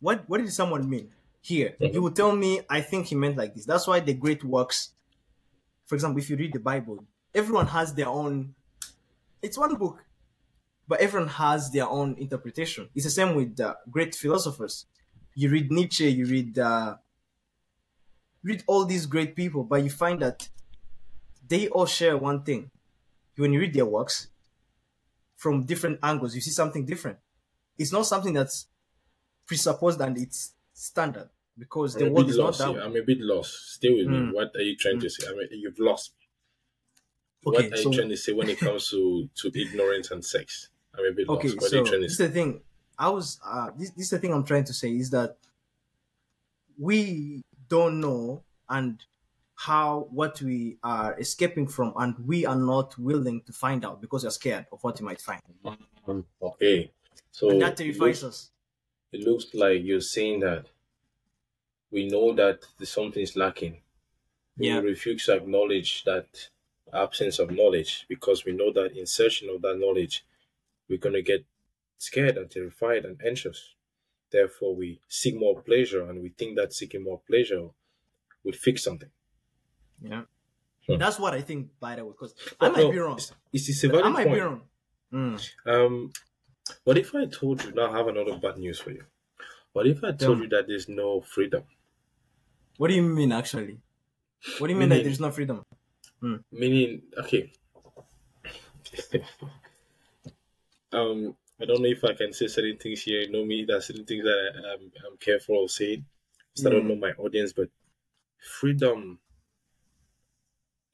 what 0.00 0.28
what 0.28 0.38
did 0.38 0.52
someone 0.52 0.84
mean 0.88 1.08
here? 1.40 1.70
Mm-hmm. 1.80 1.94
You 1.94 2.02
will 2.02 2.10
tell 2.20 2.36
me, 2.36 2.60
I 2.68 2.82
think 2.82 3.06
he 3.06 3.14
meant 3.14 3.38
like 3.38 3.54
this. 3.54 3.64
That's 3.64 3.86
why 3.86 4.00
the 4.00 4.12
great 4.12 4.44
works. 4.44 4.90
For 5.86 5.94
example, 5.94 6.20
if 6.20 6.28
you 6.28 6.36
read 6.36 6.52
the 6.52 6.60
Bible, 6.60 7.06
everyone 7.34 7.68
has 7.68 7.94
their 7.94 8.08
own 8.08 8.54
it's 9.40 9.56
one 9.56 9.74
book, 9.76 10.04
but 10.86 11.00
everyone 11.00 11.30
has 11.30 11.70
their 11.70 11.88
own 11.88 12.16
interpretation. 12.18 12.90
It's 12.94 13.06
the 13.06 13.16
same 13.18 13.34
with 13.34 13.58
uh, 13.58 13.74
great 13.90 14.14
philosophers. 14.14 14.84
You 15.34 15.48
read 15.48 15.72
Nietzsche, 15.72 16.08
you 16.10 16.26
read 16.26 16.58
uh, 16.58 16.96
read 18.42 18.62
all 18.66 18.84
these 18.84 19.06
great 19.06 19.34
people, 19.34 19.64
but 19.64 19.82
you 19.82 19.88
find 19.88 20.20
that 20.20 20.50
they 21.48 21.68
all 21.68 21.86
share 21.86 22.18
one 22.18 22.42
thing. 22.42 22.70
When 23.36 23.54
you 23.54 23.60
read 23.60 23.72
their 23.72 23.86
works 23.86 24.28
from 25.38 25.64
different 25.64 25.98
angles, 26.02 26.34
you 26.34 26.42
see 26.42 26.50
something 26.50 26.84
different. 26.84 27.16
It's 27.78 27.92
not 27.92 28.04
something 28.06 28.34
that's 28.34 28.66
presupposed 29.46 30.00
and 30.02 30.18
it's 30.18 30.52
standard 30.74 31.30
because 31.56 31.96
I'm 31.96 32.04
the 32.04 32.10
world 32.10 32.28
is 32.28 32.36
lost 32.36 32.60
not 32.60 32.74
that. 32.74 32.84
I'm 32.84 32.96
a 32.96 33.02
bit 33.02 33.20
lost. 33.20 33.76
Stay 33.76 33.88
with 33.90 34.08
mm. 34.08 34.26
me. 34.26 34.34
What 34.34 34.50
are 34.54 34.60
you 34.62 34.76
trying 34.76 34.98
mm. 34.98 35.02
to 35.02 35.08
say? 35.08 35.28
I 35.28 35.32
mean, 35.32 35.48
you've 35.52 35.78
lost 35.78 36.12
Okay, 37.46 37.68
what 37.68 37.72
are 37.72 37.76
so, 37.76 37.90
you 37.90 37.96
trying 37.96 38.08
to 38.08 38.16
say 38.16 38.32
when 38.32 38.48
it 38.48 38.58
comes 38.58 38.90
to 38.90 39.28
to 39.36 39.52
ignorance 39.58 40.10
and 40.10 40.24
sex? 40.24 40.68
I'm 40.96 41.04
a 41.04 41.12
bit 41.12 41.28
okay, 41.28 41.48
lost. 41.48 41.60
What 41.60 41.70
so 41.70 41.98
this 42.00 42.12
is 42.12 42.18
the 42.18 42.28
thing. 42.28 42.60
I 42.98 43.08
was 43.10 43.38
uh, 43.46 43.70
this, 43.76 43.90
this 43.90 44.04
is 44.06 44.10
the 44.10 44.18
thing 44.18 44.32
I'm 44.32 44.44
trying 44.44 44.64
to 44.64 44.72
say 44.72 44.90
is 44.90 45.10
that 45.10 45.36
we 46.78 47.42
don't 47.68 48.00
know 48.00 48.42
and 48.68 49.02
how 49.58 50.06
what 50.12 50.40
we 50.40 50.78
are 50.84 51.18
escaping 51.18 51.66
from 51.66 51.92
and 51.96 52.14
we 52.24 52.46
are 52.46 52.54
not 52.54 52.96
willing 52.96 53.42
to 53.42 53.52
find 53.52 53.84
out 53.84 54.00
because 54.00 54.22
we're 54.22 54.30
scared 54.30 54.64
of 54.70 54.78
what 54.84 55.00
you 55.00 55.04
might 55.04 55.20
find. 55.20 55.42
Okay. 56.40 56.92
So 57.32 57.50
and 57.50 57.60
that 57.62 57.76
terrifies 57.76 58.22
it 58.22 58.26
looks, 58.26 58.36
us. 58.36 58.50
It 59.10 59.26
looks 59.26 59.46
like 59.54 59.82
you're 59.82 60.00
saying 60.00 60.40
that 60.40 60.66
we 61.90 62.06
know 62.06 62.32
that 62.34 62.60
something 62.84 63.20
is 63.20 63.34
lacking. 63.34 63.80
We 64.56 64.68
yeah. 64.68 64.78
refuse 64.78 65.24
to 65.26 65.34
acknowledge 65.34 66.04
that 66.04 66.50
absence 66.94 67.40
of 67.40 67.50
knowledge 67.50 68.06
because 68.08 68.44
we 68.44 68.52
know 68.52 68.72
that 68.72 68.96
in 68.96 69.06
searching 69.06 69.52
of 69.52 69.62
that 69.62 69.80
knowledge, 69.80 70.24
we're 70.88 70.98
going 70.98 71.16
to 71.16 71.22
get 71.22 71.44
scared 71.98 72.36
and 72.36 72.48
terrified 72.48 73.04
and 73.04 73.20
anxious. 73.26 73.74
Therefore, 74.30 74.76
we 74.76 75.00
seek 75.08 75.34
more 75.34 75.60
pleasure 75.62 76.08
and 76.08 76.22
we 76.22 76.28
think 76.28 76.56
that 76.56 76.72
seeking 76.72 77.02
more 77.02 77.20
pleasure 77.26 77.70
would 78.44 78.54
fix 78.54 78.84
something. 78.84 79.10
Yeah. 80.02 80.22
Hmm. 80.86 80.98
That's 80.98 81.18
what 81.18 81.34
I 81.34 81.42
think, 81.42 81.68
by 81.80 81.96
the 81.96 82.04
way, 82.04 82.12
because 82.12 82.34
I 82.60 82.68
might 82.68 82.78
no, 82.78 82.90
be 82.90 82.98
wrong. 82.98 83.18
It's, 83.52 83.68
it's 83.68 83.84
a 83.84 83.88
valid 83.88 84.06
I 84.06 84.08
might 84.08 84.26
point. 84.26 84.34
be 84.34 84.40
wrong. 84.40 84.62
Mm. 85.12 85.50
Um, 85.66 86.12
what 86.84 86.98
if 86.98 87.14
I 87.14 87.26
told 87.26 87.64
you, 87.64 87.72
now 87.72 87.90
I 87.90 87.96
have 87.96 88.08
another 88.08 88.36
bad 88.36 88.58
news 88.58 88.78
for 88.78 88.90
you. 88.90 89.04
What 89.72 89.86
if 89.86 90.02
I 90.02 90.12
told 90.12 90.38
yeah. 90.38 90.44
you 90.44 90.48
that 90.50 90.66
there's 90.66 90.88
no 90.88 91.20
freedom? 91.20 91.64
What 92.78 92.88
do 92.88 92.94
you 92.94 93.02
mean, 93.02 93.32
actually? 93.32 93.78
What 94.58 94.68
do 94.68 94.72
you 94.72 94.78
mean, 94.78 94.88
mean 94.88 94.98
that 94.98 95.04
there's 95.04 95.20
no 95.20 95.30
freedom? 95.30 95.62
Mm. 96.22 96.42
Meaning, 96.52 97.02
okay. 97.18 97.52
um, 100.92 101.36
I 101.60 101.64
don't 101.64 101.82
know 101.82 101.88
if 101.88 102.04
I 102.04 102.14
can 102.14 102.32
say 102.32 102.46
certain 102.46 102.78
things 102.78 103.02
here. 103.02 103.20
You 103.20 103.32
know 103.32 103.44
me, 103.44 103.64
there's 103.66 103.86
certain 103.86 104.04
things 104.04 104.24
that 104.24 104.52
I, 104.54 104.74
am 104.74 104.80
I'm, 104.80 104.92
I'm 105.12 105.16
careful 105.18 105.64
of 105.64 105.70
saying. 105.70 106.04
Because 106.54 106.64
mm. 106.64 106.68
I 106.68 106.70
don't 106.70 106.82
hmm. 106.82 106.88
know 106.88 106.96
my 106.96 107.12
audience, 107.22 107.52
but 107.52 107.68
freedom 108.38 109.18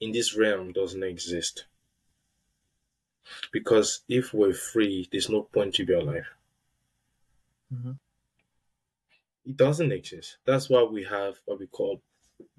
in 0.05 0.13
this 0.13 0.37
realm 0.37 0.71
doesn't 0.73 1.03
exist. 1.03 1.65
Because 3.53 4.01
if 4.07 4.35
we're 4.35 4.53
free, 4.53 5.09
there's 5.11 5.31
no 5.31 5.43
point 5.43 5.75
to 5.77 5.87
be 5.87 5.95
alive. 5.95 6.27
Mm-hmm. 7.75 7.93
It 9.47 9.57
doesn't 9.57 9.93
exist. 9.93 10.37
That's 10.45 10.69
why 10.69 10.83
we 10.83 11.05
have 11.05 11.41
what 11.47 11.59
we 11.59 11.67
call 11.67 12.03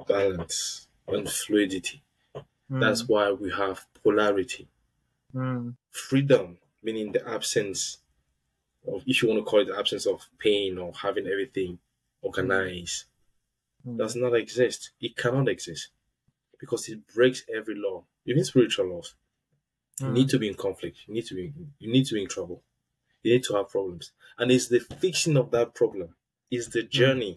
balance 0.08 0.88
and 1.08 1.29
fluidity. 1.29 2.01
Mm. 2.36 2.81
That's 2.81 3.08
why 3.08 3.31
we 3.31 3.51
have 3.51 3.86
polarity. 4.03 4.67
Mm. 5.34 5.75
Freedom, 5.91 6.58
meaning 6.81 7.12
the 7.12 7.27
absence 7.29 7.99
of, 8.88 9.03
if 9.05 9.21
you 9.21 9.29
want 9.29 9.39
to 9.41 9.45
call 9.45 9.62
it 9.62 9.67
the 9.67 9.77
absence 9.77 10.08
of 10.08 10.27
pain 10.39 10.79
or 10.79 10.91
having 10.93 11.27
everything 11.27 11.77
organized, 12.23 13.05
mm. 13.88 13.97
does 13.99 14.15
not 14.15 14.34
exist. 14.34 14.91
It 14.99 15.15
cannot 15.15 15.47
exist 15.47 15.89
because 16.65 16.84
it 16.93 16.99
breaks 17.15 17.43
every 17.58 17.75
law, 17.75 17.97
even 18.25 18.43
spiritual 18.43 18.88
laws. 18.93 19.10
You 20.01 20.10
need 20.17 20.30
to 20.34 20.39
be 20.39 20.47
in 20.51 20.56
conflict. 20.56 20.97
You 21.08 21.13
need 21.13 21.25
to 21.32 21.36
be. 21.39 21.45
You 21.80 21.89
need 21.95 22.06
to 22.08 22.15
be 22.17 22.23
in 22.23 22.30
trouble. 22.38 22.60
you 23.23 23.34
need 23.34 23.43
to 23.49 23.56
have 23.58 23.69
problems. 23.78 24.06
And 24.38 24.51
it's 24.51 24.67
the 24.67 24.80
fixing 25.04 25.36
of 25.41 25.47
that 25.56 25.73
problem, 25.82 26.10
is 26.58 26.63
the 26.75 26.84
journey 26.99 27.34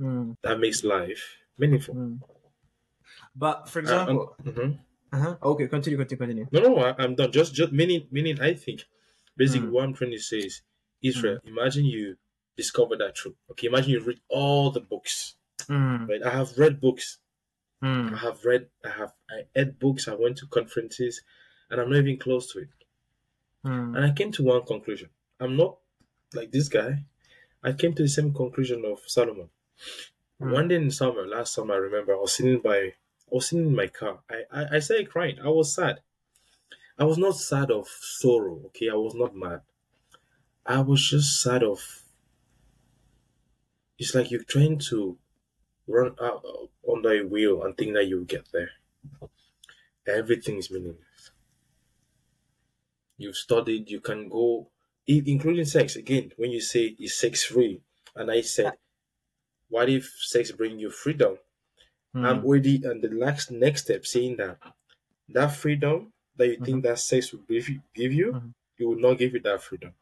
Mm, 0.00 0.36
that 0.44 0.58
makes 0.64 0.80
life 0.84 1.22
meaningful. 1.58 1.94
mm. 1.94 2.18
But 3.34 3.68
for 3.68 3.80
Uh, 3.80 3.82
example, 3.82 4.36
and- 4.38 4.54
mhm. 4.54 4.78
uh-huh. 5.12 5.36
okay, 5.50 5.66
continue, 5.68 5.98
continue, 5.98 6.18
continue. 6.24 6.46
No, 6.52 6.60
no, 6.60 6.76
I, 6.86 6.94
I'm 7.02 7.14
done. 7.14 7.32
Just, 7.32 7.52
just 7.60 7.72
meaning, 7.72 8.02
meaning. 8.10 8.40
I 8.40 8.54
think 8.54 8.78
basically 9.36 9.68
Mm. 9.68 9.72
what 9.72 9.84
I'm 9.84 9.94
trying 9.94 10.12
to 10.12 10.18
say 10.30 10.38
is, 10.38 10.62
Israel. 11.02 11.38
Imagine 11.44 11.84
you 11.84 12.16
discover 12.56 12.96
that 12.96 13.14
truth. 13.14 13.36
Okay, 13.50 13.66
imagine 13.66 13.90
you 13.96 14.00
read 14.00 14.20
all 14.28 14.70
the 14.70 14.80
books. 14.92 15.34
Mm, 15.68 16.08
Right, 16.08 16.22
I 16.22 16.30
have 16.30 16.56
read 16.56 16.80
books. 16.80 17.18
I 18.12 18.16
mm, 18.16 18.18
have 18.18 18.44
read. 18.44 18.70
I 18.84 18.90
have. 18.90 19.14
I 19.30 19.46
read 19.56 19.78
books. 19.78 20.08
I 20.08 20.14
went 20.14 20.38
to 20.38 20.46
conferences, 20.48 21.22
and 21.70 21.80
I'm 21.80 21.90
not 21.90 21.98
even 22.00 22.18
close 22.18 22.52
to 22.52 22.60
it. 22.60 22.70
mm, 23.64 23.94
And 23.94 24.04
I 24.04 24.12
came 24.12 24.32
to 24.32 24.42
one 24.44 24.64
conclusion. 24.64 25.10
I'm 25.40 25.56
not 25.56 25.78
like 26.34 26.52
this 26.52 26.68
guy. 26.68 27.04
I 27.62 27.72
came 27.74 27.94
to 27.94 28.02
the 28.04 28.08
same 28.08 28.34
conclusion 28.34 28.84
of 28.86 29.00
Solomon. 29.08 29.50
Mm. 30.40 30.58
One 30.58 30.68
day 30.68 30.76
in 30.76 30.90
summer, 30.90 31.26
last 31.26 31.54
summer, 31.54 31.74
I 31.74 31.78
remember 31.78 32.14
I 32.14 32.20
was 32.20 32.34
sitting 32.34 32.60
by, 32.60 32.78
I 32.78 32.94
was 33.30 33.48
sitting 33.48 33.66
in 33.68 33.76
my 33.76 33.88
car. 33.88 34.22
I, 34.30 34.44
I, 34.52 34.76
I 34.76 34.78
started 34.80 35.10
crying. 35.10 35.38
I 35.40 35.48
was 35.48 35.74
sad. 35.74 36.02
I 36.98 37.04
was 37.04 37.18
not 37.18 37.36
sad 37.36 37.70
of 37.70 37.88
sorrow. 37.88 38.62
Okay, 38.66 38.90
I 38.90 38.94
was 38.94 39.14
not 39.14 39.34
mad. 39.36 39.62
I 40.64 40.78
was 40.82 41.10
just 41.10 41.40
sad 41.42 41.64
of. 41.64 42.04
It's 43.98 44.14
like 44.14 44.30
you're 44.30 44.42
trying 44.44 44.78
to 44.90 45.18
run 45.88 46.14
out 46.20 46.44
uh, 46.44 46.92
under 46.92 47.26
wheel 47.26 47.64
and 47.64 47.76
think 47.76 47.94
that 47.94 48.06
you'll 48.06 48.24
get 48.24 48.52
there. 48.52 48.70
Everything 50.08 50.56
is 50.56 50.72
meaningless. 50.72 51.30
You've 53.18 53.36
studied. 53.36 53.90
You 53.90 54.00
can 54.00 54.28
go, 54.30 54.70
including 55.06 55.66
sex. 55.66 55.94
Again, 55.96 56.32
when 56.36 56.50
you 56.50 56.60
say 56.62 56.96
is 56.98 57.14
sex 57.18 57.44
free, 57.44 57.82
and 58.16 58.30
I 58.30 58.40
said, 58.40 58.78
what 59.68 59.88
if 59.90 60.06
sex 60.20 60.52
bring 60.52 60.78
you 60.80 60.90
freedom? 60.90 61.38
I'm 62.22 62.40
mm, 62.40 62.44
already 62.44 62.86
on 62.86 63.00
the 63.02 63.10
next 63.10 63.50
next 63.50 63.84
step 63.84 64.06
saying 64.06 64.36
that 64.38 64.58
that 65.30 65.48
freedom 65.56 66.12
that 66.36 66.48
you 66.48 66.58
think 66.58 66.84
that 66.84 66.98
sex 67.00 67.32
will 67.32 67.42
give 67.48 67.68
you, 67.70 67.82
give 67.94 68.12
you 68.12 68.28
Mhm. 68.32 68.54
it 68.78 68.86
will 68.86 69.00
not 69.00 69.18
give 69.18 69.34
you 69.34 69.40
that 69.40 69.62
freedom 69.62 69.94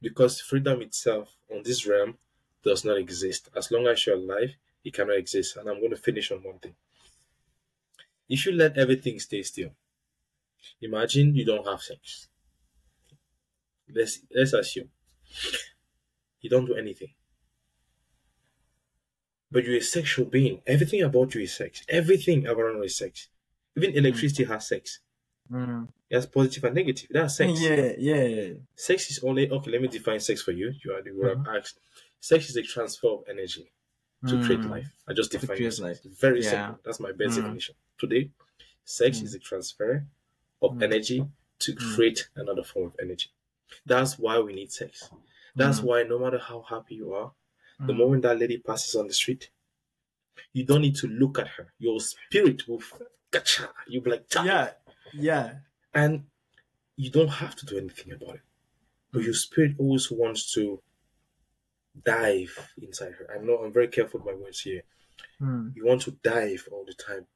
because 0.00 0.40
freedom 0.40 0.82
itself 0.82 1.36
on 1.50 1.62
this 1.62 1.86
realm 1.86 2.18
does 2.64 2.84
not 2.84 2.98
exist 2.98 3.48
as 3.56 3.70
long 3.70 3.86
as 3.86 4.04
you're 4.06 4.16
alive 4.16 4.56
it 4.84 4.94
cannot 4.94 5.16
exist 5.16 5.56
and 5.56 5.68
i'm 5.68 5.80
going 5.80 5.90
to 5.90 5.96
finish 5.96 6.30
on 6.30 6.38
one 6.38 6.58
thing 6.58 6.74
if 8.28 8.44
you 8.46 8.52
let 8.52 8.76
everything 8.76 9.18
stay 9.18 9.42
still 9.42 9.70
imagine 10.80 11.34
you 11.34 11.44
don't 11.44 11.66
have 11.66 11.80
sex 11.80 12.28
let's 13.94 14.20
let's 14.34 14.52
assume 14.52 14.88
you 16.40 16.50
don't 16.50 16.66
do 16.66 16.74
anything 16.74 17.08
but 19.50 19.64
you're 19.64 19.76
a 19.76 19.80
sexual 19.80 20.26
being. 20.26 20.60
Everything 20.66 21.02
about 21.02 21.34
you 21.34 21.42
is 21.42 21.54
sex. 21.54 21.82
Everything 21.88 22.46
about 22.46 22.74
you 22.74 22.82
is 22.82 22.96
sex. 22.96 23.28
Even 23.76 23.94
electricity 23.94 24.44
has 24.44 24.68
sex. 24.68 25.00
mm. 25.50 25.88
It 26.10 26.14
has 26.14 26.26
positive 26.26 26.64
and 26.64 26.74
negative. 26.74 27.08
That's 27.10 27.36
sex. 27.36 27.60
Yeah, 27.60 27.92
yeah. 27.98 28.54
Sex 28.74 29.10
is 29.10 29.20
only 29.22 29.50
okay. 29.50 29.70
Let 29.70 29.82
me 29.82 29.88
define 29.88 30.20
sex 30.20 30.42
for 30.42 30.52
you. 30.52 30.72
You 30.84 30.92
are 30.92 31.02
the 31.02 31.28
have 31.28 31.56
asked. 31.56 31.78
Sex 32.20 32.50
is 32.50 32.56
a 32.56 32.62
transfer 32.62 33.08
of 33.08 33.24
energy 33.28 33.70
to 34.26 34.42
create 34.44 34.60
Mm. 34.60 34.70
life. 34.70 34.88
I 35.06 35.12
just 35.12 35.30
define 35.30 35.56
create 35.56 35.72
it. 35.74 35.78
life. 35.80 36.02
Very 36.02 36.42
Yeah. 36.42 36.50
simple. 36.50 36.80
That's 36.84 37.00
my 37.00 37.12
best 37.12 37.34
Mm. 37.38 37.42
definition. 37.42 37.74
Today, 37.98 38.30
sex 38.84 39.18
Mm. 39.18 39.24
is 39.24 39.34
a 39.34 39.38
transfer 39.38 40.04
of 40.60 40.72
Mm. 40.72 40.82
energy 40.82 41.28
to 41.60 41.72
Mm. 41.74 41.94
create 41.94 42.28
another 42.34 42.64
form 42.64 42.86
of 42.86 42.96
energy. 43.00 43.30
That's 43.86 44.18
why 44.18 44.38
we 44.40 44.54
need 44.54 44.72
sex. 44.72 45.10
That's 45.54 45.80
Mm. 45.80 45.84
why 45.84 46.02
no 46.02 46.18
matter 46.18 46.38
how 46.38 46.62
happy 46.62 46.96
you 46.96 47.12
are, 47.14 47.32
the 47.80 47.92
moment 47.94 48.22
that 48.22 48.38
lady 48.38 48.58
passes 48.58 48.96
on 48.96 49.06
the 49.06 49.14
street, 49.14 49.50
you 50.52 50.64
don't 50.64 50.82
need 50.82 50.96
to 50.96 51.06
look 51.06 51.38
at 51.38 51.46
her. 51.48 51.72
Your 51.78 52.00
spirit 52.00 52.66
will 52.66 52.82
gotcha. 53.30 53.72
You'll 53.86 54.02
be 54.02 54.10
like, 54.10 54.28
"Cha." 54.28 54.42
Yeah, 54.44 54.74
yeah. 55.12 55.60
And 55.94 56.26
you 56.96 57.10
don't 57.10 57.28
have 57.28 57.54
to 57.56 57.66
do 57.66 57.78
anything 57.78 58.12
about 58.12 58.36
it. 58.36 58.40
But 59.12 59.22
your 59.22 59.34
spirit 59.34 59.76
always 59.78 60.10
wants 60.10 60.52
to 60.54 60.82
dive 62.04 62.56
inside 62.80 63.12
her. 63.12 63.26
I 63.34 63.42
know 63.42 63.58
I'm 63.58 63.72
very 63.72 63.88
careful 63.88 64.20
with 64.20 64.34
my 64.34 64.40
words 64.40 64.60
here. 64.60 64.82
Mm. 65.40 65.74
You 65.74 65.86
want 65.86 66.02
to 66.02 66.12
dive 66.22 66.68
all 66.72 66.84
the 66.86 66.94
time. 66.94 67.26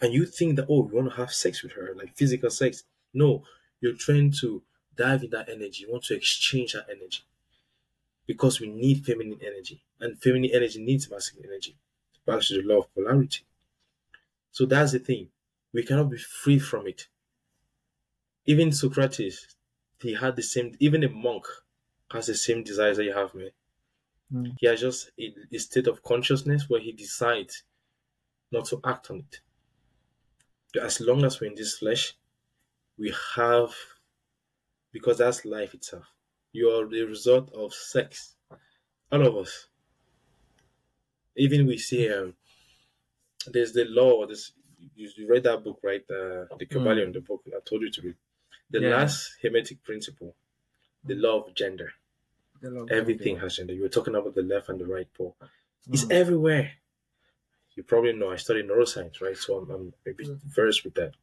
And 0.00 0.12
you 0.12 0.26
think 0.26 0.56
that, 0.56 0.66
oh, 0.68 0.88
you 0.88 0.96
want 0.96 1.10
to 1.10 1.16
have 1.16 1.32
sex 1.32 1.62
with 1.62 1.72
her, 1.72 1.94
like 1.96 2.16
physical 2.16 2.50
sex. 2.50 2.84
No, 3.14 3.42
you're 3.80 3.94
trying 3.94 4.32
to 4.40 4.62
dive 4.96 5.24
in 5.24 5.30
that 5.30 5.48
energy. 5.48 5.84
You 5.84 5.92
want 5.92 6.04
to 6.04 6.14
exchange 6.14 6.72
that 6.72 6.86
energy. 6.88 7.24
Because 8.26 8.60
we 8.60 8.68
need 8.68 9.04
feminine 9.04 9.40
energy. 9.44 9.82
And 10.00 10.20
feminine 10.20 10.50
energy 10.52 10.82
needs 10.82 11.10
masculine 11.10 11.48
energy. 11.50 11.76
Back 12.26 12.42
to 12.42 12.60
the 12.60 12.68
law 12.68 12.80
of 12.80 12.94
polarity. 12.94 13.44
So 14.52 14.66
that's 14.66 14.92
the 14.92 14.98
thing. 14.98 15.28
We 15.72 15.82
cannot 15.82 16.10
be 16.10 16.18
free 16.18 16.58
from 16.58 16.86
it. 16.86 17.08
Even 18.46 18.72
Socrates, 18.72 19.56
he 20.00 20.14
had 20.14 20.36
the 20.36 20.42
same, 20.42 20.74
even 20.78 21.04
a 21.04 21.08
monk 21.08 21.44
has 22.10 22.26
the 22.26 22.34
same 22.34 22.62
desires 22.62 22.96
that 22.96 23.04
you 23.04 23.12
have, 23.12 23.34
man. 23.34 23.50
Mm. 24.32 24.56
He 24.58 24.66
has 24.66 24.80
just 24.80 25.10
a, 25.18 25.34
a 25.52 25.58
state 25.58 25.86
of 25.86 26.02
consciousness 26.02 26.68
where 26.68 26.80
he 26.80 26.92
decides 26.92 27.62
not 28.52 28.66
to 28.66 28.80
act 28.84 29.10
on 29.10 29.20
it. 29.20 29.40
As 30.80 31.00
long 31.00 31.24
as 31.24 31.40
we're 31.40 31.48
in 31.48 31.54
this 31.56 31.78
flesh, 31.78 32.14
we 32.98 33.14
have, 33.36 33.74
because 34.92 35.18
that's 35.18 35.44
life 35.44 35.74
itself. 35.74 36.04
You 36.52 36.70
are 36.70 36.86
the 36.86 37.02
result 37.04 37.52
of 37.52 37.72
sex. 37.74 38.36
All 39.12 39.26
of 39.26 39.36
us. 39.36 39.68
Even 41.36 41.66
we 41.66 41.78
see, 41.78 42.12
um, 42.12 42.36
there's 43.46 43.72
the 43.72 43.84
law. 43.84 44.26
This 44.26 44.52
you, 44.94 45.28
read 45.28 45.44
that 45.44 45.64
book, 45.64 45.80
right? 45.82 46.02
Uh, 46.02 46.46
the 46.58 46.66
Kybalion, 46.66 47.12
the 47.12 47.20
book 47.20 47.42
I 47.46 47.60
told 47.60 47.82
you 47.82 47.90
to 47.90 48.02
read. 48.02 48.16
The 48.70 48.80
Yeah. 48.80 48.90
last 48.96 49.36
hermetic 49.42 49.82
principle, 49.82 50.36
the 51.04 51.14
law 51.14 51.40
of 51.42 51.54
gender. 51.54 51.92
Everything 52.90 53.38
has 53.38 53.56
gender. 53.56 53.74
You 53.74 53.82
were 53.82 53.88
talking 53.88 54.14
about 54.14 54.34
the 54.34 54.42
left 54.42 54.68
and 54.68 54.80
the 54.80 54.86
right 54.86 55.12
pole. 55.14 55.36
It's 55.90 56.04
Mm. 56.04 56.12
everywhere. 56.12 56.72
You 57.74 57.82
probably 57.84 58.12
know 58.12 58.30
I 58.30 58.36
study 58.36 58.62
neuroscience, 58.62 59.20
right? 59.20 59.36
So 59.36 59.58
I'm, 59.58 59.70
I'm 59.70 59.94
a 60.06 60.12
bit 60.12 60.26
Mm. 60.26 60.40
versed 60.42 60.84
with 60.84 60.94
that. 60.94 61.14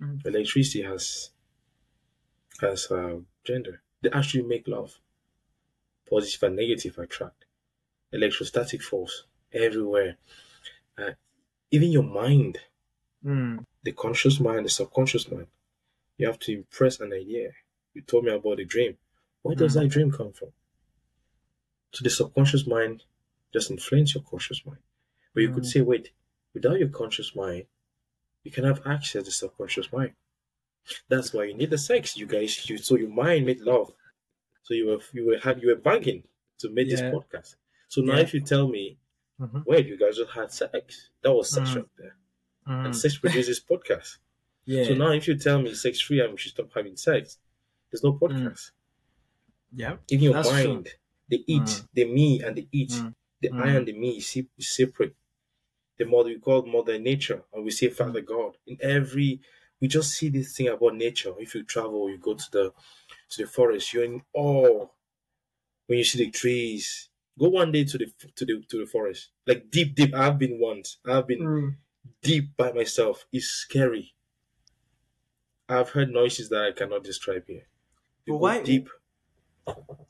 Mm. 0.00 0.24
Electricity 0.26 0.82
has 0.82 1.30
has 2.60 2.90
uh, 2.90 3.20
gender. 3.44 3.82
They 4.02 4.10
actually 4.10 4.42
make 4.44 4.66
love. 4.66 4.98
Positive 6.10 6.42
and 6.44 6.56
negative 6.56 6.98
attract. 6.98 7.44
Electrostatic 8.12 8.82
force 8.82 9.24
everywhere. 9.52 10.16
Uh, 10.96 11.12
even 11.70 11.90
your 11.92 12.02
mind, 12.04 12.58
Mm. 13.24 13.64
the 13.82 13.92
conscious 13.92 14.38
mind, 14.40 14.64
the 14.64 14.70
subconscious 14.70 15.30
mind. 15.30 15.48
You 16.16 16.26
have 16.26 16.38
to 16.40 16.52
impress 16.52 17.00
an 17.00 17.12
idea. 17.12 17.52
You 17.94 18.02
told 18.02 18.24
me 18.24 18.32
about 18.32 18.56
the 18.56 18.64
dream. 18.64 18.96
Where 19.42 19.54
does 19.56 19.72
Mm. 19.76 19.82
that 19.82 19.88
dream 19.88 20.10
come 20.10 20.32
from? 20.32 20.52
So 21.92 22.02
the 22.04 22.10
subconscious 22.10 22.66
mind 22.66 23.04
just 23.52 23.70
influence 23.70 24.14
your 24.14 24.22
conscious 24.24 24.64
mind. 24.66 24.78
But 25.34 25.40
you 25.42 25.52
could 25.52 25.62
Mm. 25.64 25.72
say, 25.72 25.80
wait, 25.80 26.12
without 26.54 26.78
your 26.78 26.88
conscious 26.88 27.34
mind, 27.34 27.64
you 28.44 28.50
can 28.50 28.64
have 28.64 28.86
access 28.86 29.12
to 29.12 29.22
the 29.22 29.30
subconscious 29.30 29.90
mind. 29.92 30.12
That's 31.08 31.32
why 31.32 31.44
you 31.44 31.54
need 31.54 31.70
the 31.70 31.78
sex, 31.78 32.16
you 32.16 32.26
guys. 32.26 32.68
You 32.68 32.78
so 32.78 32.96
your 32.96 33.10
mind 33.10 33.46
made 33.46 33.60
love. 33.60 33.92
So 34.62 34.74
you 34.74 34.86
were 34.86 35.00
you 35.12 35.26
were 35.26 35.38
had 35.38 35.62
you 35.62 35.68
were 35.68 35.76
banking 35.76 36.24
to 36.58 36.68
make 36.70 36.88
this 36.88 37.00
podcast. 37.00 37.56
So 37.88 38.00
now 38.02 38.16
Yeah. 38.16 38.22
if 38.22 38.34
you 38.34 38.40
tell 38.40 38.68
me, 38.68 38.98
Mhm. 39.40 39.64
wait, 39.66 39.86
you 39.86 39.96
guys 39.96 40.16
just 40.16 40.30
had 40.32 40.50
sex, 40.52 41.10
that 41.22 41.32
was 41.32 41.50
sex 41.50 41.70
Mm. 41.70 41.76
right 41.76 41.88
there. 41.96 42.16
Mm. 42.66 42.84
And 42.86 42.96
sex 42.96 43.16
produces 43.18 43.60
podcast. 43.60 44.18
Yeah. 44.64 44.84
So 44.84 44.94
now 44.94 45.12
if 45.12 45.26
you 45.28 45.36
tell 45.38 45.60
me 45.62 45.74
sex 45.74 46.00
free 46.00 46.20
and 46.20 46.32
we 46.32 46.38
should 46.38 46.52
stop 46.52 46.70
having 46.74 46.96
sex, 46.96 47.38
there's 47.90 48.02
no 48.04 48.12
podcast. 48.12 48.72
yeah. 49.74 49.96
In 50.08 50.20
your 50.20 50.34
That's 50.34 50.48
true. 50.48 50.84
The 51.28 51.44
eat, 51.46 51.68
Mm. 51.68 51.88
the 51.94 52.04
me 52.06 52.42
and 52.42 52.56
the 52.56 52.68
eat, 52.72 52.90
Mm. 52.90 53.14
the 53.40 53.50
Mm. 53.50 53.60
I 53.64 53.68
and 53.70 53.86
the 53.88 53.92
me 53.92 54.18
is 54.18 54.46
separate. 54.76 55.14
The 55.98 56.06
mother 56.06 56.30
we 56.30 56.38
call 56.40 56.66
mother 56.66 56.98
nature, 56.98 57.44
and 57.52 57.64
we 57.64 57.70
say 57.72 57.88
Father 57.90 58.22
God. 58.22 58.56
In 58.66 58.78
every, 58.80 59.40
we 59.80 59.88
just 59.88 60.12
see 60.12 60.28
this 60.30 60.56
thing 60.56 60.68
about 60.68 60.96
nature. 60.96 61.34
If 61.38 61.54
you 61.54 61.64
travel, 61.64 62.10
you 62.10 62.18
go 62.18 62.34
to 62.34 62.50
the 62.52 62.74
to 63.30 63.42
the 63.44 63.48
forest, 63.50 63.92
you're 63.92 64.04
in 64.04 64.22
awe 64.34 64.88
when 65.86 65.98
you 65.98 66.04
see 66.04 66.24
the 66.24 66.30
trees. 66.30 67.08
Go 67.38 67.48
one 67.50 67.72
day 67.72 67.84
to 67.84 67.98
the 67.98 68.06
to 68.36 68.44
the 68.44 68.62
to 68.68 68.78
the 68.80 68.86
forest, 68.86 69.30
like 69.46 69.70
deep, 69.70 69.94
deep. 69.94 70.14
I've 70.14 70.38
been 70.38 70.58
once. 70.60 70.98
I've 71.06 71.26
been 71.26 71.40
Mm. 71.42 71.76
deep 72.22 72.56
by 72.56 72.72
myself. 72.72 73.26
It's 73.32 73.46
scary. 73.46 74.14
I've 75.68 75.90
heard 75.90 76.10
noises 76.10 76.48
that 76.50 76.62
I 76.64 76.72
cannot 76.72 77.04
describe 77.04 77.46
here. 77.46 77.68
But 78.26 78.36
why- 78.38 78.62
deep? 78.62 78.88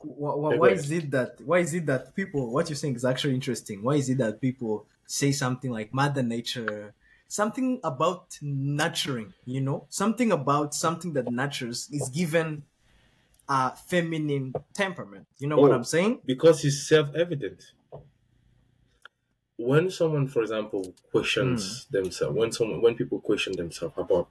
Why, 0.01 0.33
why, 0.35 0.51
Yeah, 0.51 0.57
go 0.57 0.61
why 0.61 0.69
ahead. 0.69 0.79
is 0.79 0.91
it 0.91 1.11
that 1.11 1.41
why 1.41 1.59
is 1.59 1.73
it 1.73 1.85
that 1.87 2.15
people 2.15 2.51
what 2.51 2.69
you're 2.69 2.75
saying 2.75 2.95
is 2.95 3.05
actually 3.05 3.35
interesting 3.35 3.83
why 3.83 3.95
is 3.95 4.09
it 4.09 4.17
that 4.19 4.39
people 4.41 4.87
say 5.05 5.31
something 5.31 5.71
like 5.71 5.93
mother 5.93 6.23
nature 6.23 6.93
something 7.27 7.79
about 7.83 8.37
nurturing 8.41 9.33
you 9.45 9.61
know 9.61 9.85
something 9.89 10.31
about 10.31 10.73
something 10.73 11.13
that 11.13 11.29
nurtures 11.29 11.89
is 11.91 12.09
given 12.09 12.63
a 13.49 13.75
feminine 13.75 14.53
temperament. 14.73 15.27
You 15.39 15.47
know 15.47 15.57
what 15.57 15.71
Oh. 15.71 15.75
I'm 15.75 15.83
saying? 15.83 16.21
because 16.25 16.63
it's 16.65 16.87
self-evident 16.87 17.73
when 19.57 19.89
someone 19.91 20.27
for 20.27 20.41
example 20.41 20.93
questions 21.11 21.85
themselves 21.87 22.35
when 22.37 22.51
someone 22.51 22.81
when 22.81 22.95
people 22.95 23.19
question 23.19 23.53
themselves 23.55 23.95
about 23.97 24.29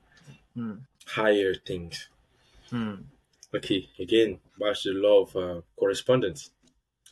Mm. 0.56 0.86
higher 1.06 1.54
things 1.54 2.08
Mm. 2.70 3.04
Okay 3.54 3.88
again 3.98 4.40
to 4.58 4.92
the 4.92 4.98
law 4.98 5.22
of 5.22 5.36
uh, 5.36 5.60
correspondence. 5.76 6.50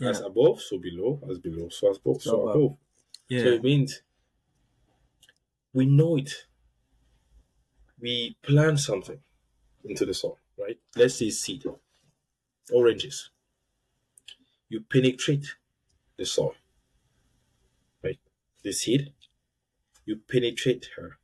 As 0.01 0.21
above 0.21 0.61
so 0.61 0.79
below. 0.79 1.21
As 1.31 1.39
below 1.39 1.69
so 1.71 1.91
as 1.91 1.97
above 1.99 2.23
so, 2.23 2.31
So 2.31 2.43
above. 2.43 2.57
above. 2.57 2.79
So 3.29 3.49
it 3.49 3.63
means 3.63 4.03
we 5.73 5.87
know 5.87 6.17
it. 6.17 6.47
We 8.01 8.37
plant 8.43 8.81
something 8.81 9.21
into 9.85 10.07
the 10.07 10.15
soil 10.15 10.39
right? 10.59 10.79
Let's 10.97 11.17
say 11.17 11.31
seed 11.31 11.65
oranges 12.73 13.31
you 14.69 14.81
penetrate 14.81 15.57
the 16.17 16.27
soil 16.27 16.55
right? 18.03 18.19
The 18.63 18.73
seed 18.73 19.13
you 20.07 20.17
penetrate 20.17 20.91
her 20.97 21.19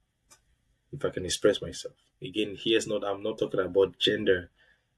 if 0.93 1.05
i 1.05 1.11
can 1.11 1.25
express 1.25 1.61
myself. 1.63 1.95
Again 2.23 2.57
here's 2.59 2.87
not 2.87 3.05
i'm 3.05 3.23
not 3.23 3.39
talking 3.39 3.61
about 3.61 3.99
gender 3.99 4.51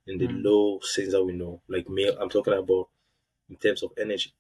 in 0.07 0.19
the 0.19 0.27
Mm. 0.27 0.41
low 0.47 0.81
sense 0.81 1.13
that 1.13 1.25
we 1.25 1.33
know 1.33 1.63
like 1.69 1.89
male 1.89 2.17
i'm 2.21 2.29
talking 2.31 2.53
about 2.55 2.89
in 3.51 3.57
terms 3.57 3.83
of 3.83 3.93
energy. 3.99 4.33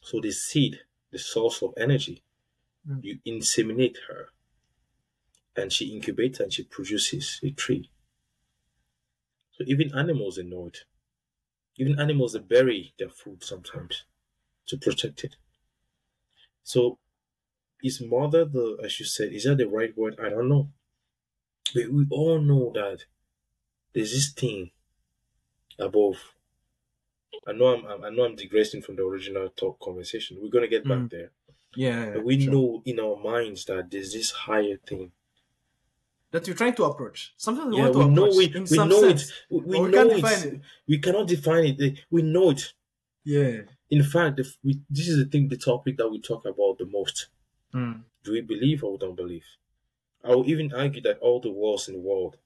So 0.00 0.20
the 0.20 0.30
seed 0.30 0.84
the 1.10 1.18
source 1.18 1.60
of 1.60 1.74
energy 1.76 2.22
Mm. 2.86 3.02
you 3.02 3.20
inseminate 3.26 3.98
her 4.08 4.30
and 5.56 5.72
she 5.72 5.98
incubates 5.98 6.40
and 6.40 6.52
she 6.52 6.62
produces 6.62 7.40
a 7.42 7.50
tree. 7.52 7.90
So 9.52 9.64
even 9.66 9.94
animals 9.96 10.36
they 10.36 10.42
know 10.42 10.66
it 10.66 10.84
even 11.76 12.00
animals 12.00 12.34
they 12.34 12.40
bury 12.40 12.94
their 12.98 13.10
food 13.10 13.44
sometimes 13.44 14.04
to 14.66 14.78
protect 14.78 15.24
it. 15.24 15.36
So 16.64 16.98
is 17.82 18.00
mother 18.00 18.44
the 18.44 18.78
as 18.84 19.00
you 19.00 19.06
said 19.06 19.32
is 19.32 19.44
that 19.44 19.58
the 19.58 19.68
right 19.68 19.96
word? 19.96 20.20
I 20.20 20.30
don't 20.30 20.48
know. 20.48 20.72
But 21.74 21.88
we 21.90 22.06
all 22.10 22.40
know 22.40 22.72
that 22.72 23.04
there's 23.92 24.12
this 24.12 24.32
thing 24.32 24.70
above 25.78 26.16
i 27.46 27.52
know 27.52 27.66
i'm 27.74 27.86
I'm- 27.86 28.04
i 28.04 28.10
know 28.10 28.24
i'm 28.24 28.36
digressing 28.36 28.82
from 28.82 28.96
the 28.96 29.04
original 29.04 29.48
talk 29.50 29.80
conversation 29.80 30.38
we're 30.40 30.50
going 30.50 30.64
to 30.64 30.68
get 30.76 30.84
back 30.84 30.98
Mm. 30.98 31.10
there 31.10 31.30
Yeah. 31.74 32.10
but 32.14 32.24
we 32.24 32.40
sure. 32.40 32.52
know 32.52 32.82
in 32.84 33.00
our 33.00 33.16
minds 33.16 33.64
that 33.66 33.90
there's 33.90 34.12
this 34.12 34.30
higher 34.30 34.78
thing 34.88 35.12
that 36.30 36.46
you're 36.46 36.56
trying 36.56 36.74
to 36.76 36.84
approach. 36.84 37.34
Something 37.36 37.68
we 37.70 37.76
yeah 37.76 37.82
want 37.90 37.92
to 37.92 37.98
we 37.98 38.04
know 38.14 38.24
approach 38.28 38.44
it 38.46 38.56
in 38.56 38.62
we 38.62 38.76
some 38.78 38.88
know 38.88 39.00
sense. 39.02 39.22
it 39.28 39.32
we, 39.50 39.60
we 39.60 39.80
we 39.80 39.88
know 39.88 40.06
it 40.10 40.24
it. 40.24 40.60
we 40.88 40.98
cannot 40.98 41.26
define 41.28 41.64
it 41.78 41.98
we 42.10 42.22
know 42.22 42.50
it 42.50 42.72
Yeah. 43.24 43.62
in 43.90 44.02
fact 44.02 44.38
if 44.40 44.48
we 44.64 44.80
this 44.90 45.08
is 45.08 45.16
the 45.18 45.26
thing 45.32 45.48
the 45.48 45.56
topic 45.70 45.96
that 45.98 46.08
we 46.08 46.20
talk 46.20 46.44
about 46.46 46.78
the 46.78 46.86
most 46.86 47.28
Mm. 47.74 48.02
do 48.24 48.32
we 48.32 48.42
believe 48.42 48.84
or 48.84 48.98
don't 48.98 49.16
believe 49.16 49.46
i 50.24 50.28
will 50.34 50.46
even 50.54 50.72
argue 50.74 51.00
that 51.02 51.18
all 51.20 51.40
the 51.40 51.50
wars 51.60 51.88
in 51.88 51.94
the 51.94 52.00
world 52.10 52.36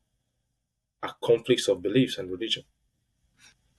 are 1.06 1.14
conflicts 1.22 1.68
of 1.68 1.82
beliefs 1.82 2.18
and 2.18 2.30
religion 2.30 2.64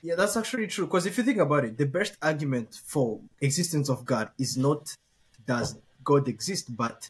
Yeah, 0.02 0.16
that's 0.16 0.38
actually 0.38 0.68
true. 0.68 0.86
Because 0.86 1.06
if 1.06 1.18
you 1.18 1.24
think 1.24 1.40
about 1.40 1.66
it, 1.66 1.78
the 1.78 1.86
best 1.86 2.18
argument 2.22 2.80
for 2.86 3.20
existence 3.42 3.90
of 3.90 4.06
God 4.06 4.30
is 4.38 4.56
not 4.58 4.96
does 5.46 5.76
God 6.04 6.28
exist, 6.28 6.76
but 6.76 7.10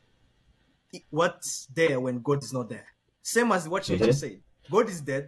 what's 1.09 1.67
there 1.67 1.99
when 1.99 2.21
God 2.21 2.43
is 2.43 2.53
not 2.53 2.69
there. 2.69 2.87
Same 3.21 3.51
as 3.51 3.67
what 3.67 3.87
you 3.89 3.97
Mhm. 3.97 4.05
just 4.05 4.19
said. 4.21 4.41
God 4.69 4.89
is 4.89 5.01
dead, 5.01 5.25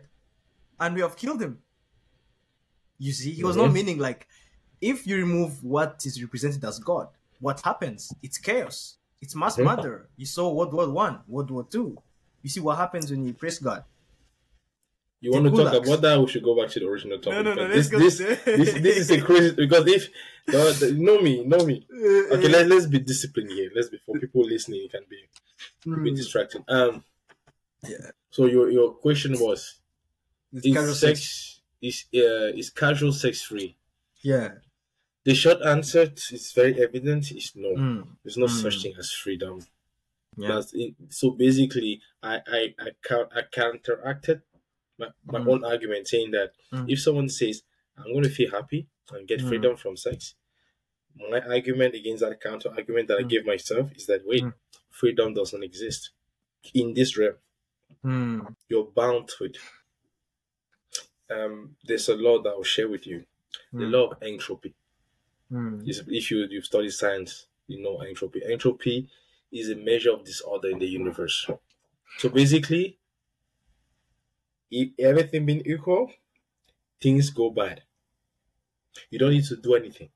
and 0.80 0.95
we 0.95 1.02
have 1.02 1.15
killed 1.15 1.41
him. 1.41 1.60
You 2.97 3.12
see, 3.13 3.32
he 3.32 3.43
was 3.43 3.56
not 3.56 3.69
Mhm. 3.69 3.73
meaning 3.73 3.97
like 3.97 4.28
if 4.82 5.06
you 5.08 5.17
remove 5.17 5.63
what 5.63 6.02
is 6.06 6.21
represented 6.21 6.63
as 6.63 6.80
God, 6.80 7.08
what 7.39 7.62
happens? 7.62 8.12
It's 8.21 8.38
chaos. 8.38 8.97
It's 9.21 9.36
mass 9.36 9.58
Mhm. 9.58 9.65
murder. 9.65 10.10
You 10.17 10.25
saw 10.25 10.52
World 10.52 10.73
War 10.73 10.89
One, 10.89 11.23
World 11.28 11.52
War 11.52 11.65
Two. 11.65 11.97
You 12.41 12.49
see 12.49 12.62
what 12.62 12.78
happens 12.78 13.12
when 13.12 13.25
you 13.25 13.34
praise 13.34 13.60
God. 13.60 13.84
You 15.21 15.32
The 15.32 15.39
want 15.41 15.55
to 15.55 15.63
talk 15.63 15.73
about 15.86 16.01
that 16.01 16.19
we 16.21 16.27
should 16.27 16.43
go 16.43 16.55
back 16.60 16.69
to 16.71 16.79
the 16.79 16.88
original 16.88 17.19
topic 17.19 17.43
no, 17.45 17.53
no, 17.53 17.67
because 17.67 17.89
let's 17.89 17.89
this, 17.89 18.19
go 18.19 18.53
this, 18.55 18.73
this, 18.73 18.82
this 18.82 18.97
is 18.97 19.12
a 19.12 19.21
crazy 19.27 19.55
because 19.55 19.86
if 19.88 20.10
the, 20.47 20.62
the, 20.79 20.93
know 20.93 21.19
me 21.19 21.43
know 21.43 21.65
me 21.65 21.86
okay 22.32 22.47
let, 22.47 22.67
let's 22.67 22.86
be 22.86 22.99
disciplined 22.99 23.51
here 23.51 23.69
let's 23.75 23.89
be 23.89 23.97
for 24.05 24.17
people 24.19 24.43
listening 24.43 24.82
it 24.86 24.91
can 24.91 25.03
be 25.10 25.17
a 25.91 25.97
bit 26.03 26.13
Mm, 26.13 26.17
distracting 26.17 26.63
um 26.67 27.03
Yeah. 27.84 28.12
so 28.29 28.45
your 28.45 28.69
your 28.71 28.93
question 28.93 29.34
was 29.39 29.79
it's 30.53 30.65
is 30.65 30.73
casual 30.75 30.95
sex, 30.95 31.19
sex. 31.19 31.62
is 31.82 32.05
uh 32.13 32.51
is 32.60 32.69
casual 32.69 33.13
sex 33.13 33.41
free 33.43 33.75
Yeah. 34.21 34.49
the 35.25 35.36
short 35.36 35.62
answer 35.63 36.03
is 36.32 36.51
very 36.53 36.82
evident 36.86 37.32
is 37.32 37.51
no 37.55 37.69
Mm, 37.75 38.08
there's 38.23 38.38
no 38.38 38.45
Mm. 38.47 38.62
such 38.63 38.82
thing 38.84 38.93
as 38.97 39.12
freedom 39.12 39.55
yeah. 40.38 40.47
That's 40.55 40.71
it. 40.73 40.93
so 41.10 41.32
basically 41.32 42.01
i 42.23 42.36
i 42.60 42.62
i, 42.86 42.89
count, 43.10 43.29
I 43.36 43.41
counteracted 43.60 44.41
my, 44.99 45.07
my 45.25 45.39
Mm. 45.39 45.47
own 45.51 45.63
argument 45.65 46.07
saying 46.07 46.31
that 46.31 46.49
Mm. 46.71 46.89
if 46.93 46.99
someone 47.01 47.29
says 47.29 47.63
i'm 47.97 48.12
going 48.13 48.23
to 48.23 48.29
feel 48.29 48.51
happy 48.51 48.88
and 49.13 49.27
get 49.27 49.39
Mm. 49.41 49.47
freedom 49.49 49.75
from 49.77 49.95
sex 49.97 50.35
my 51.33 51.41
argument 51.41 51.95
against 51.95 52.21
that 52.23 52.39
counter 52.41 52.69
argument 52.69 53.07
that 53.07 53.19
i 53.19 53.23
Mm. 53.23 53.29
give 53.29 53.45
myself 53.45 53.91
is 53.95 54.05
that 54.07 54.25
wait 54.25 54.43
Mm. 54.43 54.53
freedom 54.89 55.33
doesn't 55.33 55.63
exist 55.63 56.12
in 56.73 56.93
this 56.93 57.17
realm 57.17 57.35
you're 58.69 58.85
bound 59.01 59.27
to 59.29 59.45
it 59.45 59.57
um 61.29 61.75
there's 61.85 62.09
a 62.09 62.15
law 62.15 62.41
that 62.41 62.49
i'll 62.49 62.63
share 62.63 62.89
with 62.89 63.05
you 63.07 63.25
the 63.73 63.85
law 63.85 64.09
of 64.12 64.17
entropy 64.23 64.73
is 65.85 66.03
if 66.07 66.31
you 66.31 66.45
you've 66.49 66.65
studied 66.65 66.91
science, 66.91 67.47
you 67.67 67.81
know 67.81 67.97
entropy. 68.01 68.41
Entropy 68.45 69.09
is 69.51 69.69
a 69.69 69.75
measure 69.75 70.12
of 70.12 70.23
disorder 70.23 70.69
in 70.69 70.77
the 70.79 70.85
universe. 70.88 71.49
So 72.17 72.29
basically, 72.29 72.98
if 74.71 74.91
everything 74.99 75.45
being 75.45 75.63
equal, 75.65 76.12
things 77.01 77.29
go 77.32 77.49
bad. 77.51 77.84
You 79.12 79.19
don't 79.19 79.32
need 79.34 79.45
to 79.45 79.55
do 79.55 79.75
anything. 79.75 80.10